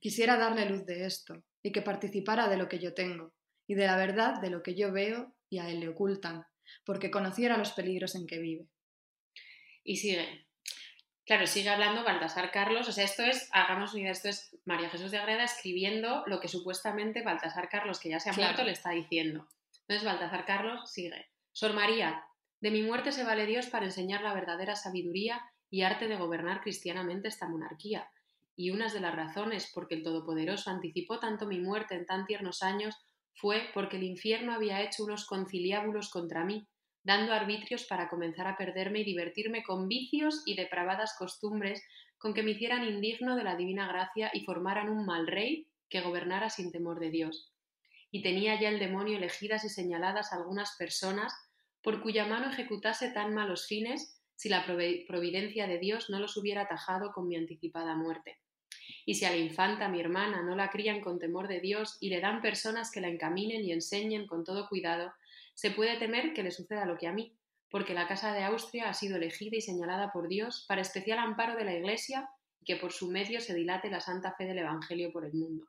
Quisiera 0.00 0.36
darle 0.36 0.68
luz 0.68 0.84
de 0.86 1.06
esto, 1.06 1.42
y 1.62 1.72
que 1.72 1.82
participara 1.82 2.48
de 2.48 2.56
lo 2.56 2.68
que 2.68 2.78
yo 2.78 2.94
tengo, 2.94 3.34
y 3.66 3.74
de 3.74 3.86
la 3.86 3.96
verdad 3.96 4.40
de 4.40 4.50
lo 4.50 4.62
que 4.62 4.74
yo 4.74 4.92
veo 4.92 5.34
y 5.50 5.58
a 5.58 5.68
él 5.68 5.80
le 5.80 5.88
ocultan, 5.88 6.44
porque 6.84 7.10
conociera 7.10 7.56
los 7.56 7.72
peligros 7.72 8.14
en 8.14 8.26
que 8.26 8.38
vive. 8.38 8.68
Y 9.82 9.96
sigue. 9.96 10.46
Claro, 11.24 11.46
sigue 11.46 11.68
hablando 11.68 12.04
Baltasar 12.04 12.50
Carlos. 12.50 12.88
O 12.88 12.92
sea, 12.92 13.04
esto 13.04 13.22
es, 13.22 13.48
hagamos 13.52 13.92
una 13.92 14.02
idea, 14.02 14.12
esto 14.12 14.28
es 14.28 14.56
María 14.64 14.88
Jesús 14.88 15.10
de 15.10 15.18
Agreda 15.18 15.44
escribiendo 15.44 16.22
lo 16.26 16.40
que 16.40 16.48
supuestamente 16.48 17.22
Baltasar 17.22 17.68
Carlos, 17.68 17.98
que 18.00 18.08
ya 18.10 18.20
se 18.20 18.30
ha 18.30 18.32
Claro. 18.32 18.48
muerto, 18.52 18.64
le 18.64 18.72
está 18.72 18.90
diciendo. 18.90 19.46
Entonces 19.80 20.04
Baltasar 20.04 20.44
Carlos 20.46 20.90
sigue. 20.90 21.26
Sor 21.58 21.72
María, 21.72 22.24
de 22.60 22.70
mi 22.70 22.82
muerte 22.82 23.10
se 23.10 23.24
vale 23.24 23.44
Dios 23.44 23.66
para 23.66 23.86
enseñar 23.86 24.22
la 24.22 24.32
verdadera 24.32 24.76
sabiduría 24.76 25.42
y 25.68 25.82
arte 25.82 26.06
de 26.06 26.14
gobernar 26.14 26.60
cristianamente 26.60 27.26
esta 27.26 27.48
monarquía. 27.48 28.08
Y 28.54 28.70
unas 28.70 28.92
de 28.92 29.00
las 29.00 29.16
razones 29.16 29.68
por 29.74 29.88
que 29.88 29.96
el 29.96 30.04
Todopoderoso 30.04 30.70
anticipó 30.70 31.18
tanto 31.18 31.48
mi 31.48 31.58
muerte 31.58 31.96
en 31.96 32.06
tan 32.06 32.26
tiernos 32.26 32.62
años 32.62 32.94
fue 33.34 33.70
porque 33.74 33.96
el 33.96 34.04
infierno 34.04 34.52
había 34.52 34.82
hecho 34.82 35.02
unos 35.02 35.26
conciliábulos 35.26 36.10
contra 36.10 36.44
mí, 36.44 36.68
dando 37.02 37.32
arbitrios 37.32 37.82
para 37.86 38.08
comenzar 38.08 38.46
a 38.46 38.56
perderme 38.56 39.00
y 39.00 39.04
divertirme 39.04 39.64
con 39.64 39.88
vicios 39.88 40.44
y 40.46 40.54
depravadas 40.54 41.16
costumbres 41.18 41.82
con 42.18 42.34
que 42.34 42.44
me 42.44 42.52
hicieran 42.52 42.84
indigno 42.84 43.34
de 43.34 43.42
la 43.42 43.56
divina 43.56 43.88
gracia 43.88 44.30
y 44.32 44.44
formaran 44.44 44.88
un 44.90 45.04
mal 45.04 45.26
rey 45.26 45.66
que 45.88 46.02
gobernara 46.02 46.50
sin 46.50 46.70
temor 46.70 47.00
de 47.00 47.10
Dios. 47.10 47.52
Y 48.12 48.22
tenía 48.22 48.60
ya 48.60 48.68
el 48.68 48.78
demonio 48.78 49.16
elegidas 49.18 49.64
y 49.64 49.68
señaladas 49.68 50.32
algunas 50.32 50.76
personas 50.76 51.34
por 51.88 52.02
cuya 52.02 52.26
mano 52.26 52.50
ejecutase 52.50 53.12
tan 53.12 53.32
malos 53.32 53.66
fines 53.66 54.20
si 54.36 54.50
la 54.50 54.66
providencia 54.66 55.66
de 55.66 55.78
Dios 55.78 56.10
no 56.10 56.18
los 56.20 56.36
hubiera 56.36 56.64
atajado 56.64 57.12
con 57.14 57.26
mi 57.26 57.34
anticipada 57.34 57.96
muerte. 57.96 58.36
Y 59.06 59.14
si 59.14 59.24
a 59.24 59.30
la 59.30 59.38
infanta, 59.38 59.88
mi 59.88 59.98
hermana, 59.98 60.42
no 60.42 60.54
la 60.54 60.68
crían 60.68 61.00
con 61.00 61.18
temor 61.18 61.48
de 61.48 61.60
Dios 61.60 61.96
y 61.98 62.10
le 62.10 62.20
dan 62.20 62.42
personas 62.42 62.90
que 62.90 63.00
la 63.00 63.08
encaminen 63.08 63.64
y 63.64 63.72
enseñen 63.72 64.26
con 64.26 64.44
todo 64.44 64.68
cuidado, 64.68 65.14
se 65.54 65.70
puede 65.70 65.96
temer 65.96 66.34
que 66.34 66.42
le 66.42 66.50
suceda 66.50 66.84
lo 66.84 66.98
que 66.98 67.06
a 67.06 67.14
mí, 67.14 67.34
porque 67.70 67.94
la 67.94 68.06
Casa 68.06 68.34
de 68.34 68.44
Austria 68.44 68.90
ha 68.90 68.92
sido 68.92 69.16
elegida 69.16 69.56
y 69.56 69.62
señalada 69.62 70.12
por 70.12 70.28
Dios 70.28 70.66
para 70.68 70.82
especial 70.82 71.18
amparo 71.18 71.56
de 71.56 71.64
la 71.64 71.74
Iglesia 71.74 72.28
y 72.60 72.66
que 72.66 72.76
por 72.76 72.92
su 72.92 73.10
medio 73.10 73.40
se 73.40 73.54
dilate 73.54 73.88
la 73.88 74.00
santa 74.00 74.34
fe 74.36 74.44
del 74.44 74.58
Evangelio 74.58 75.10
por 75.10 75.24
el 75.24 75.32
mundo. 75.32 75.64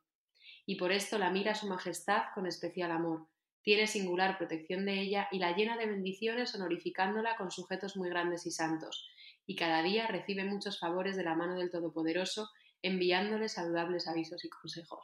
Y 0.66 0.76
por 0.76 0.92
esto 0.92 1.18
la 1.18 1.32
mira 1.32 1.56
Su 1.56 1.68
Majestad 1.68 2.24
con 2.36 2.46
especial 2.46 2.92
amor, 2.92 3.30
tiene 3.62 3.88
singular 3.88 4.38
protección 4.38 4.86
de 4.86 5.00
ella 5.00 5.28
y 5.32 5.40
la 5.40 5.56
llena 5.56 5.78
de 5.78 5.88
bendiciones 5.88 6.54
honorificándola 6.56 7.36
con 7.38 7.52
sujetos 7.52 7.98
muy 7.98 8.10
grandes 8.10 8.46
y 8.46 8.52
santos, 8.52 9.10
y 9.46 9.56
cada 9.56 9.82
día 9.82 10.08
recibe 10.08 10.44
muchos 10.44 10.80
favores 10.80 11.16
de 11.16 11.24
la 11.24 11.36
mano 11.36 11.56
del 11.56 11.72
Todopoderoso, 11.72 12.50
enviándole 12.82 13.50
saludables 13.50 14.08
avisos 14.08 14.46
y 14.46 14.50
consejos. 14.50 15.04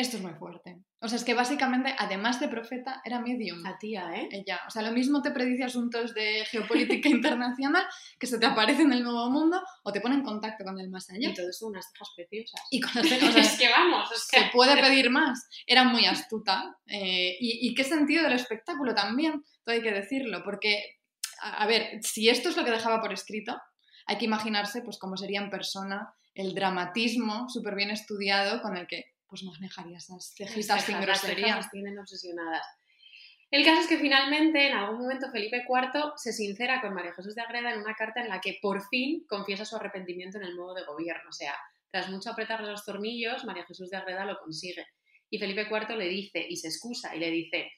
Esto 0.00 0.16
es 0.16 0.22
muy 0.22 0.32
fuerte. 0.32 0.78
O 1.00 1.08
sea, 1.08 1.18
es 1.18 1.24
que 1.24 1.34
básicamente, 1.34 1.94
además 1.98 2.40
de 2.40 2.48
profeta, 2.48 3.02
era 3.04 3.20
medium. 3.20 3.62
La 3.62 3.76
tía, 3.78 4.10
¿eh? 4.14 4.28
Ella, 4.32 4.60
o 4.66 4.70
sea, 4.70 4.80
lo 4.80 4.92
mismo 4.92 5.20
te 5.20 5.30
predice 5.30 5.64
asuntos 5.64 6.14
de 6.14 6.44
geopolítica 6.46 7.08
internacional 7.08 7.84
que 8.18 8.26
se 8.26 8.38
te 8.38 8.46
aparece 8.46 8.80
en 8.82 8.92
el 8.92 9.02
nuevo 9.02 9.30
mundo 9.30 9.62
o 9.82 9.92
te 9.92 10.00
pone 10.00 10.14
en 10.14 10.22
contacto 10.22 10.64
con 10.64 10.78
el 10.80 10.88
más 10.88 11.10
allá. 11.10 11.28
Y 11.28 11.34
todo 11.34 11.50
esto 11.50 11.66
unas 11.66 11.86
cejas 11.92 12.08
preciosas. 12.16 12.62
Y 12.70 12.80
con 12.80 12.92
las 12.94 13.08
cejas, 13.08 13.28
o 13.28 13.32
sea, 13.32 13.42
es 13.42 13.58
que 13.58 13.68
vamos, 13.68 14.10
es 14.10 14.26
puede 14.52 14.80
pedir 14.80 15.10
más. 15.10 15.48
Era 15.66 15.84
muy 15.84 16.06
astuta. 16.06 16.76
eh, 16.86 17.36
y, 17.40 17.68
y 17.68 17.74
qué 17.74 17.84
sentido 17.84 18.24
del 18.24 18.32
espectáculo 18.34 18.94
también, 18.94 19.44
todo 19.64 19.74
hay 19.74 19.82
que 19.82 19.92
decirlo, 19.92 20.42
porque, 20.44 20.98
a, 21.40 21.62
a 21.62 21.66
ver, 21.66 22.02
si 22.02 22.28
esto 22.28 22.48
es 22.48 22.56
lo 22.56 22.64
que 22.64 22.70
dejaba 22.70 23.00
por 23.00 23.12
escrito, 23.12 23.60
hay 24.06 24.18
que 24.18 24.24
imaginarse 24.24 24.82
pues 24.82 24.98
cómo 24.98 25.16
sería 25.16 25.40
en 25.40 25.50
persona 25.50 26.12
el 26.34 26.54
dramatismo 26.54 27.48
súper 27.48 27.74
bien 27.74 27.90
estudiado 27.90 28.62
con 28.62 28.76
el 28.76 28.86
que 28.86 29.12
pues 29.28 29.44
manejaría 29.44 29.98
esas 29.98 30.34
cejitas 30.36 30.84
sin 30.84 31.00
grosería. 31.00 31.56
las 31.56 31.70
tienen 31.70 31.98
obsesionadas. 31.98 32.66
El 33.52 33.64
caso 33.64 33.80
es 33.80 33.86
que 33.88 33.98
finalmente, 33.98 34.68
en 34.68 34.76
algún 34.76 35.00
momento, 35.00 35.30
Felipe 35.30 35.64
IV 35.68 36.12
se 36.16 36.32
sincera 36.32 36.80
con 36.80 36.94
María 36.94 37.12
Jesús 37.14 37.34
de 37.34 37.42
Agreda 37.42 37.72
en 37.72 37.80
una 37.80 37.94
carta 37.94 38.20
en 38.20 38.28
la 38.28 38.40
que 38.40 38.58
por 38.62 38.86
fin 38.88 39.24
confiesa 39.28 39.64
su 39.64 39.76
arrepentimiento 39.76 40.38
en 40.38 40.44
el 40.44 40.56
modo 40.56 40.74
de 40.74 40.84
gobierno. 40.84 41.28
O 41.28 41.32
sea, 41.32 41.54
tras 41.90 42.08
mucho 42.10 42.30
apretar 42.30 42.62
los 42.62 42.84
tornillos, 42.84 43.44
María 43.44 43.64
Jesús 43.66 43.90
de 43.90 43.96
Agreda 43.96 44.24
lo 44.24 44.38
consigue. 44.38 44.86
Y 45.28 45.38
Felipe 45.38 45.66
IV 45.70 45.96
le 45.96 46.08
dice, 46.08 46.44
y 46.48 46.56
se 46.56 46.68
excusa, 46.68 47.14
y 47.14 47.20
le 47.20 47.30
dice, 47.30 47.70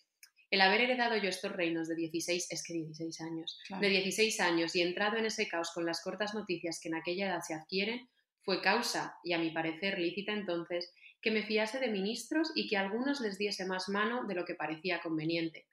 el 0.51 0.61
haber 0.61 0.83
heredado 0.83 1.17
yo 1.17 1.29
estos 1.29 1.53
reinos 1.53 1.89
de 1.89 1.95
16, 1.97 2.47
es 2.51 2.63
que 2.63 2.75
16 2.75 3.21
años, 3.23 3.59
Claro. 3.67 3.83
de 3.83 3.89
16 3.89 4.41
años 4.41 4.77
y 4.77 4.83
entrado 4.83 5.17
en 5.17 5.27
ese 5.27 5.49
caos 5.49 5.71
con 5.73 5.87
las 5.87 6.03
cortas 6.03 6.35
noticias 6.35 6.79
que 6.81 6.89
en 6.89 6.95
aquella 6.97 7.27
edad 7.29 7.41
se 7.41 7.55
adquieren, 7.55 8.09
fue 8.43 8.61
causa, 8.61 9.15
y 9.23 9.33
a 9.33 9.39
mi 9.39 9.51
parecer 9.51 9.99
lícita 9.99 10.33
entonces, 10.33 10.93
que 11.21 11.31
me 11.31 11.43
fiase 11.45 11.79
de 11.79 11.89
ministros 11.89 12.51
y 12.55 12.69
que 12.69 12.77
a 12.77 12.81
algunos 12.81 13.21
les 13.21 13.39
diese 13.39 13.65
más 13.65 13.89
mano 13.89 14.27
de 14.27 14.35
lo 14.35 14.45
que 14.45 14.55
parecía 14.55 15.01
conveniente. 15.01 15.69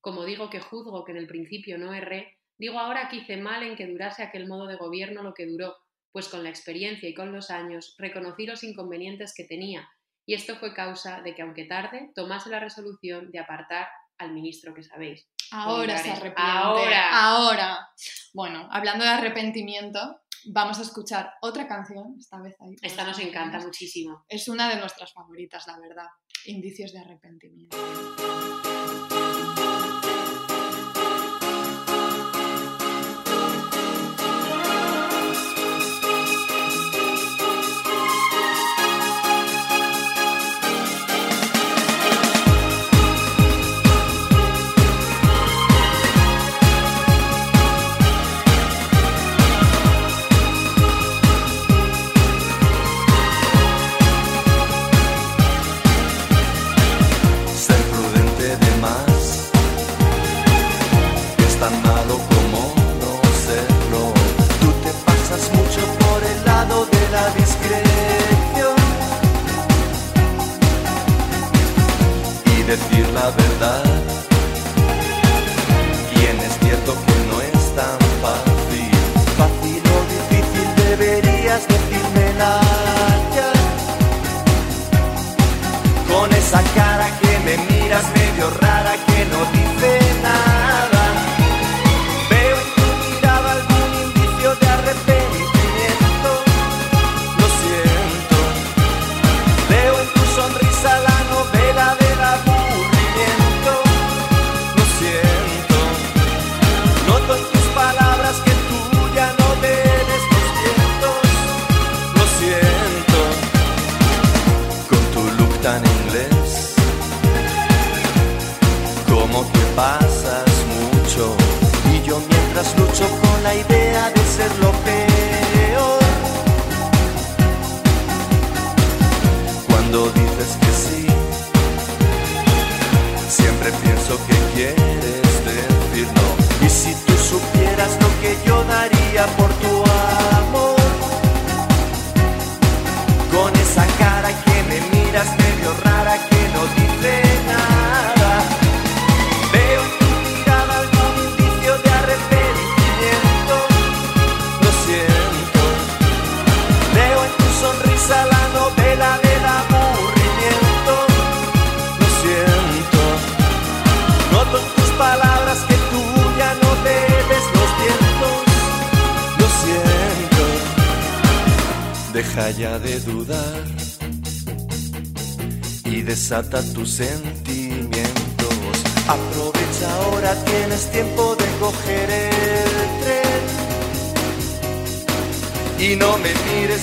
Como 0.00 0.24
digo 0.24 0.48
que 0.48 0.60
juzgo 0.60 1.04
que 1.04 1.12
en 1.12 1.18
el 1.18 1.26
principio 1.26 1.76
no 1.78 1.92
erré, 1.92 2.38
digo 2.56 2.78
ahora 2.78 3.08
que 3.08 3.16
hice 3.16 3.36
mal 3.36 3.62
en 3.64 3.74
que 3.76 3.86
durase 3.86 4.22
aquel 4.22 4.46
modo 4.46 4.66
de 4.66 4.76
gobierno 4.76 5.22
lo 5.24 5.34
que 5.34 5.46
duró, 5.46 5.74
pues 6.16 6.30
con 6.30 6.42
la 6.42 6.48
experiencia 6.48 7.06
y 7.06 7.12
con 7.12 7.30
los 7.30 7.50
años 7.50 7.94
reconocí 7.98 8.46
los 8.46 8.64
inconvenientes 8.64 9.34
que 9.36 9.44
tenía, 9.44 9.86
y 10.24 10.32
esto 10.32 10.56
fue 10.56 10.72
causa 10.72 11.20
de 11.20 11.34
que, 11.34 11.42
aunque 11.42 11.66
tarde, 11.66 12.10
tomase 12.14 12.48
la 12.48 12.58
resolución 12.58 13.30
de 13.30 13.38
apartar 13.38 13.86
al 14.16 14.32
ministro 14.32 14.72
que 14.72 14.82
sabéis. 14.82 15.28
Ahora 15.50 15.98
se 15.98 16.10
arrepiente. 16.10 16.40
Ahora. 16.40 17.10
Ahora. 17.12 17.88
Bueno, 18.32 18.66
hablando 18.72 19.04
de 19.04 19.10
arrepentimiento, 19.10 20.22
vamos 20.46 20.78
a 20.78 20.82
escuchar 20.84 21.34
otra 21.42 21.68
canción, 21.68 22.16
esta 22.18 22.40
vez 22.40 22.56
ahí. 22.62 22.76
Esta 22.80 23.04
nos 23.04 23.18
encanta 23.18 23.58
muchísimo. 23.58 24.24
Es 24.26 24.48
una 24.48 24.70
de 24.70 24.80
nuestras 24.80 25.12
favoritas, 25.12 25.66
la 25.66 25.78
verdad. 25.78 26.06
Indicios 26.46 26.94
de 26.94 27.00
arrepentimiento. 27.00 27.76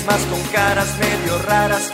Más 0.05 0.21
con 0.25 0.41
caras 0.51 0.97
medio 0.97 1.37
raras 1.39 1.92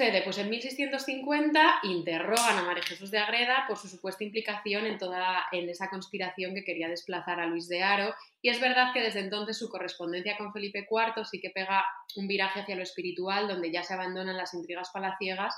sucede? 0.00 0.22
Pues 0.22 0.38
en 0.38 0.48
1650 0.48 1.80
interrogan 1.82 2.56
a 2.58 2.62
María 2.62 2.82
Jesús 2.82 3.10
de 3.10 3.18
Agreda 3.18 3.66
por 3.68 3.76
su 3.76 3.86
supuesta 3.86 4.24
implicación 4.24 4.86
en, 4.86 4.96
toda, 4.96 5.44
en 5.52 5.68
esa 5.68 5.90
conspiración 5.90 6.54
que 6.54 6.64
quería 6.64 6.88
desplazar 6.88 7.38
a 7.38 7.44
Luis 7.44 7.68
de 7.68 7.82
Haro. 7.82 8.14
Y 8.40 8.48
es 8.48 8.58
verdad 8.62 8.94
que 8.94 9.02
desde 9.02 9.20
entonces 9.20 9.58
su 9.58 9.68
correspondencia 9.68 10.38
con 10.38 10.54
Felipe 10.54 10.86
IV 10.90 11.26
sí 11.26 11.38
que 11.38 11.50
pega 11.50 11.84
un 12.16 12.26
viraje 12.28 12.60
hacia 12.60 12.76
lo 12.76 12.82
espiritual, 12.82 13.46
donde 13.46 13.70
ya 13.70 13.82
se 13.82 13.92
abandonan 13.92 14.38
las 14.38 14.54
intrigas 14.54 14.88
palaciegas 14.90 15.54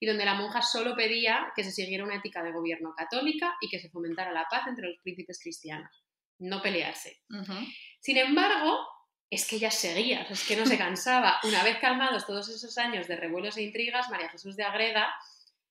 y 0.00 0.06
donde 0.06 0.24
la 0.24 0.34
monja 0.34 0.60
solo 0.60 0.96
pedía 0.96 1.52
que 1.54 1.62
se 1.62 1.70
siguiera 1.70 2.02
una 2.02 2.16
ética 2.16 2.42
de 2.42 2.50
gobierno 2.50 2.94
católica 2.96 3.54
y 3.60 3.68
que 3.68 3.78
se 3.78 3.90
fomentara 3.90 4.32
la 4.32 4.46
paz 4.50 4.66
entre 4.66 4.88
los 4.88 4.98
príncipes 5.04 5.38
cristianos. 5.40 6.04
No 6.40 6.60
pelearse. 6.60 7.20
Sin 8.00 8.16
embargo, 8.16 8.76
es 9.34 9.46
que 9.48 9.56
ella 9.56 9.70
seguía, 9.70 10.22
es 10.22 10.46
que 10.46 10.56
no 10.56 10.64
se 10.64 10.78
cansaba. 10.78 11.38
Una 11.42 11.62
vez 11.64 11.78
calmados 11.78 12.26
todos 12.26 12.48
esos 12.48 12.78
años 12.78 13.08
de 13.08 13.16
revuelos 13.16 13.56
e 13.56 13.62
intrigas, 13.62 14.08
María 14.08 14.28
Jesús 14.28 14.56
de 14.56 14.62
Agreda, 14.62 15.12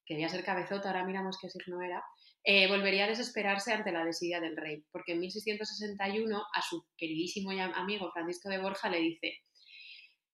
que 0.06 0.30
ser 0.30 0.44
cabezota, 0.44 0.90
ahora 0.90 1.06
miramos 1.06 1.38
qué 1.42 1.50
signo 1.50 1.82
era, 1.82 2.04
eh, 2.44 2.68
volvería 2.68 3.06
a 3.06 3.08
desesperarse 3.08 3.72
ante 3.72 3.94
la 3.94 4.04
desidia 4.04 4.42
del 4.42 4.58
rey, 4.58 4.84
porque 4.92 5.14
en 5.14 5.22
1661 5.22 6.44
a 6.54 6.62
su 6.62 6.86
queridísimo 6.98 7.52
amigo 7.52 8.12
Francisco 8.12 8.50
de 8.50 8.58
Borja 8.58 8.90
le 8.90 9.00
dice 9.00 9.40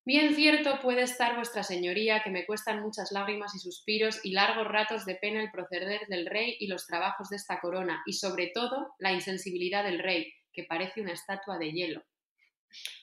Bien 0.06 0.34
cierto 0.34 0.80
puede 0.80 1.04
estar 1.04 1.36
vuestra 1.36 1.62
señoría, 1.62 2.24
que 2.24 2.32
me 2.32 2.48
cuestan 2.48 2.82
muchas 2.82 3.12
lágrimas 3.12 3.54
y 3.54 3.60
suspiros 3.60 4.22
y 4.26 4.32
largos 4.32 4.68
ratos 4.68 5.06
de 5.06 5.16
pena 5.16 5.44
el 5.44 5.52
proceder 5.52 6.08
del 6.08 6.26
rey 6.26 6.58
y 6.60 6.66
los 6.66 6.88
trabajos 6.88 7.30
de 7.30 7.36
esta 7.36 7.60
corona, 7.60 8.02
y 8.08 8.14
sobre 8.14 8.48
todo 8.48 8.96
la 8.98 9.12
insensibilidad 9.12 9.84
del 9.84 10.00
rey, 10.00 10.34
que 10.52 10.64
parece 10.64 11.02
una 11.02 11.14
estatua 11.14 11.60
de 11.60 11.72
hielo. 11.72 12.04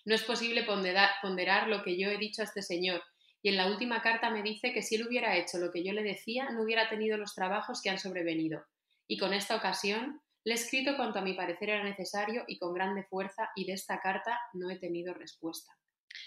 No 0.04 0.14
es 0.14 0.22
posible 0.22 0.62
ponderar, 0.64 1.10
ponderar 1.22 1.68
lo 1.68 1.82
que 1.82 1.98
yo 1.98 2.08
he 2.08 2.18
dicho 2.18 2.42
a 2.42 2.44
este 2.44 2.62
señor, 2.62 3.02
y 3.42 3.50
en 3.50 3.56
la 3.56 3.66
última 3.68 4.02
carta 4.02 4.30
me 4.30 4.42
dice 4.42 4.72
que 4.72 4.82
si 4.82 4.96
él 4.96 5.06
hubiera 5.06 5.36
hecho 5.36 5.58
lo 5.58 5.70
que 5.70 5.84
yo 5.84 5.92
le 5.92 6.02
decía, 6.02 6.50
no 6.50 6.62
hubiera 6.62 6.88
tenido 6.88 7.16
los 7.16 7.34
trabajos 7.34 7.80
que 7.82 7.90
han 7.90 7.98
sobrevenido. 7.98 8.64
Y 9.06 9.18
con 9.18 9.32
esta 9.32 9.54
ocasión, 9.56 10.20
Le 10.44 10.52
he 10.52 10.54
escrito 10.54 10.96
cuanto 10.96 11.18
a 11.18 11.22
mi 11.22 11.34
parecer 11.34 11.70
era 11.70 11.82
necesario 11.82 12.44
y 12.46 12.56
con 12.58 12.72
grande 12.72 13.02
fuerza 13.02 13.50
y 13.56 13.66
de 13.66 13.72
esta 13.72 14.00
carta 14.00 14.38
no 14.52 14.70
he 14.70 14.78
tenido 14.78 15.12
respuesta. 15.12 15.72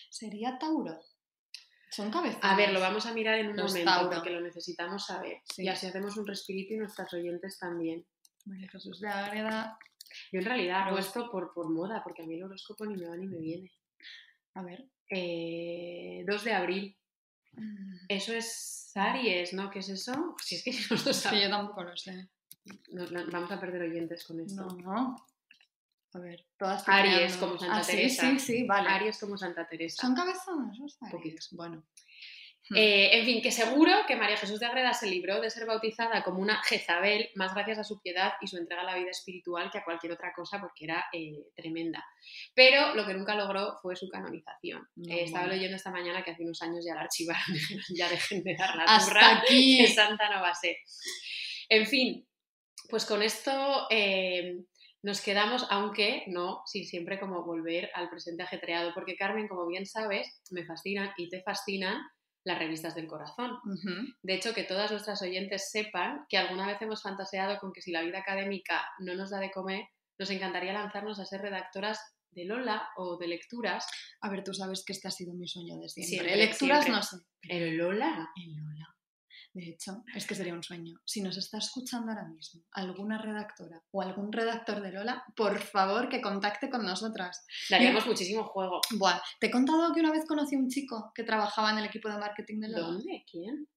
¿Sería 0.09 0.57
Tauro? 0.59 0.99
Son 1.89 2.11
cabezones. 2.11 2.43
A 2.43 2.55
ver, 2.57 2.73
lo 2.73 2.81
vamos 2.81 3.05
a 3.05 3.13
mirar 3.13 3.39
en 3.39 3.47
un 3.51 3.55
Los 3.55 3.71
momento 3.71 3.91
Tauro. 3.91 4.09
porque 4.09 4.29
lo 4.31 4.41
necesitamos 4.41 5.05
saber. 5.05 5.37
Sí. 5.55 5.63
Y 5.63 5.69
así 5.69 5.87
hacemos 5.87 6.17
un 6.17 6.27
respirito 6.27 6.73
y 6.73 6.77
nuestras 6.77 7.13
oyentes 7.13 7.57
también. 7.57 8.05
María 8.45 8.67
Jesús 8.69 8.99
de 8.99 9.07
Ágreda. 9.07 9.77
Yo 10.31 10.39
en 10.39 10.45
realidad 10.45 10.87
hago 10.87 10.97
Los- 10.97 11.07
esto 11.07 11.29
por, 11.31 11.53
por 11.53 11.69
moda, 11.69 12.01
porque 12.03 12.23
a 12.23 12.25
mí 12.25 12.35
el 12.35 12.43
horóscopo 12.43 12.85
ni 12.85 12.95
me 12.95 13.07
va 13.09 13.15
ni 13.17 13.27
me 13.27 13.37
viene. 13.39 13.71
A 14.55 14.63
ver. 14.63 14.85
Eh, 15.09 16.23
2 16.27 16.43
de 16.43 16.53
abril. 16.53 16.97
Eso 18.07 18.33
es 18.33 18.91
Aries, 18.95 19.53
¿no? 19.53 19.69
¿Qué 19.69 19.79
es 19.79 19.89
eso? 19.89 20.35
Si 20.43 20.55
es 20.55 20.63
que 20.63 20.71
nosotros 20.71 21.03
Que 21.05 21.13
sabemos. 21.13 21.43
yo 21.45 21.49
tampoco 21.49 21.83
lo 21.83 21.97
sé. 21.97 22.29
Nos 22.91 23.11
vamos 23.31 23.51
a 23.51 23.59
perder 23.59 23.81
oyentes 23.83 24.23
con 24.25 24.39
esto. 24.39 24.65
No. 24.77 25.15
A 26.13 26.19
ver, 26.19 26.45
todas 26.57 26.87
Aries, 26.87 27.37
como 27.37 27.57
Santa 27.57 27.77
Ah, 27.77 27.83
sí, 27.83 27.91
Teresa. 27.91 28.29
Sí, 28.31 28.39
sí, 28.39 28.63
vale. 28.65 28.89
Aries 28.89 29.19
como 29.19 29.37
Santa 29.37 29.67
Teresa. 29.67 30.01
¿Son 30.01 30.15
cabezones 30.15 30.77
los 30.79 30.97
Aries? 31.03 31.11
Poquito. 31.15 31.45
Bueno. 31.51 31.83
Eh, 32.75 33.17
en 33.17 33.25
fin, 33.25 33.41
que 33.41 33.51
seguro 33.51 33.91
que 34.07 34.15
María 34.15 34.37
Jesús 34.37 34.59
de 34.59 34.67
Agreda 34.67 34.93
se 34.93 35.07
libró 35.07 35.41
de 35.41 35.49
ser 35.49 35.65
bautizada 35.65 36.23
como 36.23 36.39
una 36.39 36.61
Jezabel, 36.63 37.29
más 37.35 37.53
gracias 37.53 37.79
a 37.79 37.83
su 37.83 37.99
piedad 38.01 38.33
y 38.41 38.47
su 38.47 38.57
entrega 38.57 38.81
a 38.81 38.85
la 38.85 38.95
vida 38.95 39.09
espiritual 39.09 39.71
que 39.71 39.79
a 39.79 39.83
cualquier 39.83 40.13
otra 40.13 40.33
cosa, 40.33 40.59
porque 40.59 40.85
era 40.85 41.05
eh, 41.11 41.47
tremenda. 41.55 42.05
Pero 42.53 42.93
lo 42.95 43.05
que 43.05 43.13
nunca 43.13 43.35
logró 43.35 43.77
fue 43.81 43.95
su 43.95 44.07
canonización. 44.09 44.87
No, 44.95 45.13
Eh, 45.13 45.23
estaba 45.23 45.47
leyendo 45.47 45.75
esta 45.75 45.91
mañana 45.91 46.23
que 46.23 46.31
hace 46.31 46.43
unos 46.43 46.61
años 46.61 46.85
ya 46.85 46.93
la 46.93 47.01
archivaron, 47.01 47.43
ya 47.97 48.09
dejen 48.09 48.43
de 48.43 48.55
dar 48.55 48.75
la 48.75 48.83
Hasta 48.83 49.07
turra, 49.07 49.37
aquí. 49.39 49.77
que 49.81 49.87
santa 49.87 50.29
no 50.29 50.41
va 50.41 50.49
a 50.49 50.55
ser. 50.55 50.75
En 51.69 51.87
fin, 51.87 52.27
pues 52.89 53.05
con 53.05 53.21
esto 53.21 53.87
nos 55.01 55.21
quedamos, 55.21 55.65
aunque 55.69 56.23
no, 56.27 56.61
sin 56.65 56.85
siempre 56.85 57.19
como 57.19 57.43
volver 57.43 57.89
al 57.93 58.09
presente 58.09 58.43
ajetreado, 58.43 58.93
porque 58.93 59.15
Carmen, 59.15 59.47
como 59.47 59.65
bien 59.65 59.85
sabes, 59.85 60.41
me 60.51 60.65
fascinan 60.65 61.11
y 61.17 61.29
te 61.29 61.41
fascinan 61.41 62.01
las 62.45 62.57
revistas 62.59 62.95
del 62.95 63.07
corazón. 63.07 63.57
De 64.23 64.33
hecho, 64.33 64.53
que 64.53 64.63
todas 64.63 64.91
nuestras 64.91 65.21
oyentes 65.21 65.69
sepan 65.71 66.25
que 66.29 66.37
alguna 66.37 66.65
vez 66.67 66.81
hemos 66.81 67.01
fantaseado 67.01 67.59
con 67.59 67.71
que 67.73 67.81
si 67.81 67.91
la 67.91 68.01
vida 68.01 68.19
académica 68.19 68.81
no 68.99 69.13
nos 69.15 69.29
da 69.29 69.39
de 69.39 69.51
comer, 69.51 69.83
nos 70.17 70.29
encantaría 70.31 70.73
lanzarnos 70.73 71.19
a 71.19 71.25
ser 71.25 71.41
redactoras 71.41 71.99
de 72.31 72.45
Lola 72.45 72.87
o 72.97 73.17
de 73.17 73.27
lecturas. 73.27 73.85
A 74.21 74.29
ver, 74.29 74.43
tú 74.43 74.53
sabes 74.53 74.83
que 74.85 74.93
este 74.93 75.07
ha 75.07 75.11
sido 75.11 75.33
mi 75.33 75.47
sueño 75.47 75.77
de 75.77 75.89
siempre. 75.89 76.09
Siempre, 76.29 76.35
Lecturas 76.37 76.83
siempre. 76.83 76.91
no 76.91 77.01
sé. 77.03 77.17
¿El 77.43 77.77
Lola? 77.77 78.29
En 78.35 78.55
Lola. 78.55 78.95
De 79.53 79.67
hecho, 79.67 80.03
es 80.15 80.27
que 80.27 80.35
sería 80.35 80.53
un 80.53 80.63
sueño. 80.63 80.99
Si 81.05 81.21
nos 81.21 81.37
está 81.37 81.57
escuchando 81.57 82.11
ahora 82.11 82.27
mismo 82.27 82.63
alguna 82.71 83.17
redactora 83.19 83.81
o 83.91 84.01
algún 84.01 84.31
redactor 84.31 84.81
de 84.81 84.91
Lola, 84.91 85.23
por 85.35 85.59
favor 85.59 86.07
que 86.07 86.21
contacte 86.21 86.69
con 86.69 86.85
nosotras. 86.85 87.45
Daríamos 87.69 88.05
muchísimo 88.05 88.43
juego. 88.43 88.79
Buah, 88.91 89.19
te 89.39 89.47
he 89.47 89.51
contado 89.51 89.93
que 89.93 90.01
una 90.01 90.11
vez 90.11 90.25
conocí 90.27 90.55
a 90.55 90.59
un 90.59 90.69
chico 90.69 91.11
que 91.15 91.23
trabajaba 91.23 91.71
en 91.71 91.79
el 91.79 91.85
equipo 91.85 92.09
de 92.09 92.19
marketing 92.19 92.59
de 92.59 92.69
Lola. 92.69 92.87
¿Dónde? 92.87 93.25
¿Quién? 93.29 93.67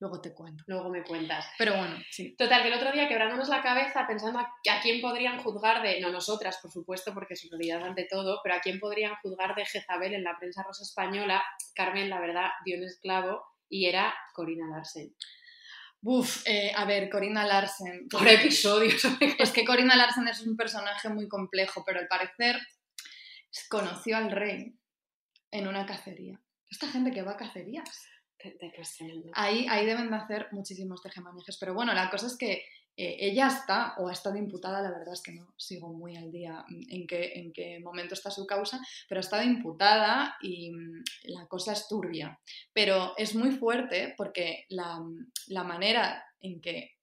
Luego 0.00 0.20
te 0.20 0.34
cuento. 0.34 0.64
Luego 0.66 0.90
me 0.90 1.04
cuentas. 1.04 1.46
Pero 1.56 1.76
bueno, 1.76 1.96
sí. 2.10 2.34
Total, 2.36 2.62
que 2.62 2.68
el 2.68 2.74
otro 2.74 2.90
día 2.90 3.06
quebrándonos 3.06 3.48
la 3.48 3.62
cabeza 3.62 4.04
pensando 4.06 4.40
a, 4.40 4.42
a 4.42 4.80
quién 4.82 5.00
podrían 5.00 5.38
juzgar 5.38 5.80
de, 5.80 6.00
no 6.00 6.10
nosotras, 6.10 6.58
por 6.60 6.72
supuesto, 6.72 7.14
porque 7.14 7.36
su 7.36 7.48
realidad 7.48 7.84
ante 7.84 8.08
todo, 8.10 8.40
pero 8.42 8.56
a 8.56 8.60
quién 8.60 8.80
podrían 8.80 9.14
juzgar 9.22 9.54
de 9.54 9.64
Jezabel 9.64 10.14
en 10.14 10.24
la 10.24 10.36
prensa 10.36 10.64
rosa 10.64 10.82
española, 10.82 11.40
Carmen, 11.76 12.10
la 12.10 12.20
verdad, 12.20 12.50
dio 12.64 12.78
un 12.78 12.84
esclavo 12.84 13.44
y 13.72 13.86
era 13.86 14.14
Corina 14.34 14.68
Larsen. 14.68 15.16
Uf, 16.02 16.42
eh, 16.46 16.72
a 16.76 16.84
ver, 16.84 17.08
Corina 17.08 17.46
Larsen. 17.46 18.06
Por 18.08 18.28
episodios. 18.28 19.02
Es 19.38 19.50
que 19.50 19.64
Corina 19.64 19.96
Larsen 19.96 20.28
es 20.28 20.40
un 20.42 20.56
personaje 20.56 21.08
muy 21.08 21.26
complejo, 21.26 21.82
pero 21.84 22.00
al 22.00 22.06
parecer 22.06 22.60
conoció 23.68 24.16
al 24.16 24.30
rey 24.30 24.74
en 25.50 25.68
una 25.68 25.86
cacería. 25.86 26.38
Esta 26.70 26.88
gente 26.88 27.12
que 27.12 27.22
va 27.22 27.32
a 27.32 27.36
cacerías. 27.36 28.08
Tremendo. 28.36 29.30
Ahí, 29.34 29.66
ahí 29.70 29.86
deben 29.86 30.10
de 30.10 30.16
hacer 30.16 30.48
muchísimos 30.50 31.00
tejemanejes. 31.00 31.56
Pero 31.58 31.74
bueno, 31.74 31.94
la 31.94 32.10
cosa 32.10 32.26
es 32.26 32.36
que 32.36 32.64
eh, 32.96 33.16
ella 33.20 33.48
está, 33.48 33.94
o 33.98 34.08
ha 34.08 34.12
estado 34.12 34.36
imputada, 34.36 34.82
la 34.82 34.90
verdad 34.90 35.14
es 35.14 35.22
que 35.22 35.32
no 35.32 35.54
sigo 35.56 35.92
muy 35.92 36.16
al 36.16 36.30
día 36.30 36.64
mm, 36.68 36.82
en 36.90 37.06
qué, 37.06 37.32
en 37.36 37.52
qué 37.52 37.80
momento 37.80 38.14
está 38.14 38.30
su 38.30 38.46
causa, 38.46 38.80
pero 39.08 39.18
ha 39.18 39.24
estado 39.24 39.42
imputada 39.42 40.36
y 40.40 40.70
mm, 40.72 41.02
la 41.24 41.46
cosa 41.46 41.72
es 41.72 41.88
turbia. 41.88 42.38
Pero 42.72 43.14
es 43.16 43.34
muy 43.34 43.52
fuerte 43.52 44.14
porque 44.16 44.66
la, 44.68 45.00
la 45.46 45.64
manera 45.64 46.24
en 46.40 46.60
que 46.60 46.96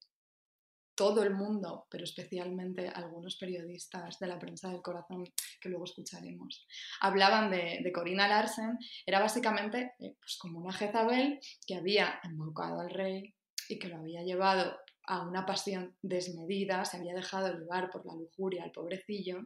todo 0.99 1.23
el 1.23 1.33
mundo, 1.33 1.87
pero 1.89 2.03
especialmente 2.03 2.89
algunos 2.89 3.37
periodistas 3.37 4.19
de 4.19 4.27
la 4.27 4.37
prensa 4.37 4.69
del 4.69 4.81
corazón, 4.81 5.23
que 5.61 5.69
luego 5.69 5.85
escucharemos, 5.85 6.67
hablaban 6.99 7.49
de, 7.49 7.79
de 7.81 7.91
Corina 7.93 8.27
Larsen, 8.27 8.77
era 9.05 9.21
básicamente 9.21 9.93
eh, 9.97 10.17
pues 10.19 10.37
como 10.37 10.59
una 10.59 10.73
Jezabel 10.73 11.39
que 11.65 11.75
había 11.75 12.19
embaucado 12.21 12.81
al 12.81 12.89
rey 12.89 13.33
y 13.69 13.79
que 13.79 13.87
lo 13.87 13.95
había 13.95 14.23
llevado 14.23 14.77
a 15.09 15.21
una 15.23 15.43
pasión 15.45 15.95
desmedida, 16.03 16.85
se 16.85 16.97
había 16.97 17.15
dejado 17.15 17.51
llevar 17.57 17.89
por 17.89 18.05
la 18.05 18.13
lujuria 18.13 18.63
al 18.63 18.71
pobrecillo 18.71 19.39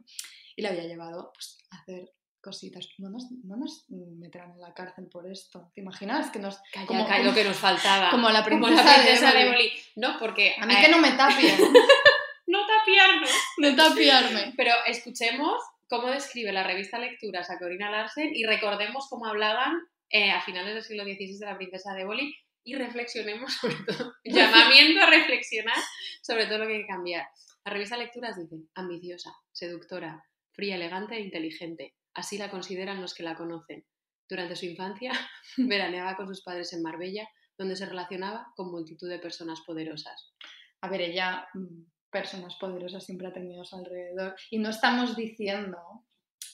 y 0.54 0.60
le 0.62 0.68
había 0.68 0.84
llevado 0.84 1.32
pues, 1.34 1.58
a 1.70 1.78
hacer 1.78 2.12
cositas. 2.42 2.86
No 2.98 3.08
nos, 3.08 3.30
no 3.44 3.56
nos 3.56 3.86
meterán 3.88 4.52
en 4.52 4.60
la 4.60 4.74
cárcel 4.74 5.08
por 5.10 5.26
esto. 5.26 5.70
¿Te 5.74 5.80
imaginas 5.80 6.30
que 6.30 6.38
nos... 6.38 6.60
Calla, 6.70 6.86
como- 6.86 7.06
calla, 7.08 7.24
lo 7.24 7.34
que 7.34 7.44
nos 7.44 7.56
faltaba. 7.56 8.10
como 8.10 8.28
la 8.28 8.44
Como 8.44 8.66
princesa, 8.66 8.84
la 8.84 8.94
princesa 9.02 9.32
de. 9.32 9.42
Éboli. 9.46 9.72
No, 9.96 10.18
porque... 10.18 10.54
A 10.60 10.66
mí 10.66 10.74
eh, 10.74 10.82
que 10.84 10.90
no 10.90 10.98
me 10.98 11.12
tapien, 11.12 11.56
no 12.46 12.66
tapiarnos. 12.66 13.30
no 13.56 13.74
tapiarme. 13.74 14.52
Pero 14.58 14.72
escuchemos 14.86 15.62
cómo 15.88 16.08
describe 16.08 16.52
la 16.52 16.62
revista 16.62 16.98
Lecturas 16.98 17.48
a 17.50 17.58
Corina 17.58 17.90
Larsen 17.90 18.30
y 18.34 18.44
recordemos 18.44 19.06
cómo 19.08 19.24
hablaban 19.24 19.80
eh, 20.10 20.30
a 20.30 20.42
finales 20.42 20.74
del 20.74 20.84
siglo 20.84 21.04
XVI 21.04 21.38
de 21.38 21.46
la 21.46 21.56
princesa 21.56 21.94
de 21.94 22.02
Éboli 22.02 22.36
y 22.64 22.74
reflexionemos 22.74 23.52
sobre 23.60 23.76
todo, 23.86 24.14
llamamiento 24.24 25.00
a 25.02 25.10
reflexionar 25.10 25.76
sobre 26.22 26.46
todo 26.46 26.58
lo 26.58 26.66
que 26.66 26.74
hay 26.74 26.82
que 26.82 26.88
cambiar. 26.88 27.26
La 27.64 27.72
revista 27.72 27.96
Lecturas 27.96 28.36
dice, 28.36 28.56
ambiciosa, 28.74 29.34
seductora, 29.52 30.24
fría, 30.52 30.76
elegante 30.76 31.14
e 31.16 31.20
inteligente. 31.20 31.94
Así 32.14 32.38
la 32.38 32.50
consideran 32.50 33.00
los 33.00 33.14
que 33.14 33.22
la 33.22 33.36
conocen. 33.36 33.84
Durante 34.28 34.56
su 34.56 34.66
infancia, 34.66 35.12
veraneaba 35.56 36.16
con 36.16 36.26
sus 36.26 36.42
padres 36.42 36.72
en 36.72 36.82
Marbella, 36.82 37.28
donde 37.56 37.76
se 37.76 37.86
relacionaba 37.86 38.52
con 38.56 38.70
multitud 38.70 39.08
de 39.08 39.18
personas 39.18 39.60
poderosas. 39.62 40.34
A 40.80 40.88
ver, 40.88 41.02
ella, 41.02 41.48
mm, 41.54 41.84
personas 42.10 42.56
poderosas 42.56 43.04
siempre 43.04 43.28
ha 43.28 43.32
tenido 43.32 43.62
a 43.62 43.64
su 43.64 43.76
alrededor. 43.76 44.36
Y 44.50 44.58
no 44.58 44.70
estamos 44.70 45.16
diciendo 45.16 46.04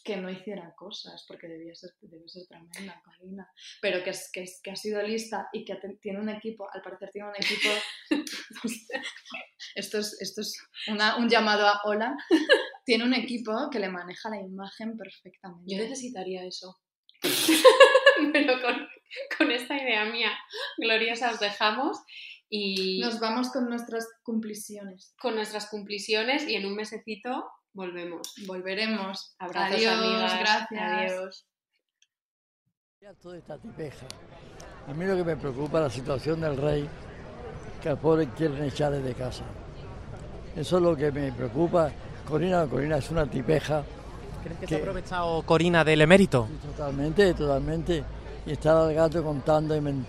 que 0.05 0.17
no 0.17 0.31
hiciera 0.31 0.75
cosas, 0.75 1.25
porque 1.29 1.49
debía 1.49 1.75
ser, 1.75 1.91
debe 2.01 2.29
ser 2.29 2.47
tremenda, 2.47 3.01
Corina. 3.05 3.49
Pero 3.81 4.03
que, 4.05 4.11
es, 4.11 4.31
que, 4.33 4.43
es- 4.43 4.61
que 4.63 4.71
ha 4.71 4.77
sido 4.77 5.03
lista 5.03 5.49
y 5.53 5.65
que 5.65 5.77
tiene 6.01 6.21
un 6.21 6.29
equipo, 6.29 6.69
al 6.73 6.83
parecer 6.83 7.11
tiene 7.13 7.29
un 7.29 7.37
equipo. 7.37 7.69
esto 9.75 9.99
es, 9.99 10.21
esto 10.21 10.41
es 10.41 10.57
una- 10.89 11.17
un 11.17 11.29
llamado 11.29 11.67
a 11.67 11.81
hola. 11.85 12.17
Tiene 12.85 13.05
un 13.05 13.15
equipo 13.15 13.69
que 13.71 13.79
le 13.79 13.89
maneja 13.89 14.31
la 14.31 14.41
imagen 14.41 14.97
perfectamente. 14.97 15.73
Yo 15.73 15.79
necesitaría 15.81 16.45
eso. 16.45 16.77
Pero 18.33 18.61
con, 18.61 18.89
con 19.39 19.51
esta 19.53 19.77
idea 19.77 20.05
mía 20.07 20.31
gloriosa 20.79 21.31
os 21.31 21.41
dejamos 21.41 21.99
y 22.49 22.99
Nos 23.01 23.21
vamos 23.21 23.51
con 23.51 23.69
nuestras 23.69 24.09
cumpliciones. 24.25 25.15
con 25.21 25.35
nuestras 25.37 25.69
cumpliciones 25.69 26.49
y 26.49 26.57
en 26.57 26.67
un 26.67 26.75
mesecito 26.75 27.49
volvemos. 27.73 28.35
Volveremos. 28.47 29.35
Abrazos, 29.39 29.77
Adiós, 29.77 29.93
amigas. 29.99 30.39
gracias. 30.41 31.13
Adiós. 31.13 31.47
Ya 33.01 33.15
toda 33.15 33.39
esta 33.39 33.59
tipeja. 33.59 34.07
A 34.87 34.93
mí 34.93 35.05
lo 35.07 35.17
que 35.17 35.25
me 35.25 35.37
preocupa 35.37 35.79
es 35.79 35.85
la 35.85 35.91
situación 35.91 36.41
del 36.41 36.57
rey, 36.57 36.89
que 37.83 37.89
al 37.89 37.99
pobre 37.99 38.29
quieren 38.31 38.63
echarle 38.65 39.01
de 39.01 39.15
casa. 39.15 39.45
Eso 40.57 40.77
es 40.77 40.83
lo 40.83 40.97
que 40.97 41.11
me 41.11 41.33
preocupa. 41.33 41.91
Corina, 42.29 42.67
Corina 42.67 42.99
es 42.99 43.11
una 43.11 43.27
tipeja. 43.29 43.83
¿Crees 44.43 44.59
que 44.59 44.67
¿Qué? 44.67 44.75
se 44.75 44.77
ha 44.77 44.79
aprovechado 44.79 45.43
Corina 45.43 45.85
del 45.85 46.01
emérito? 46.03 46.49
Totalmente, 46.63 47.35
totalmente. 47.35 48.05
Y 48.47 48.53
está 48.53 48.83
al 48.85 48.95
gato 48.95 49.23
contando 49.23 49.77
y 49.77 49.81
mentiras. 49.81 50.09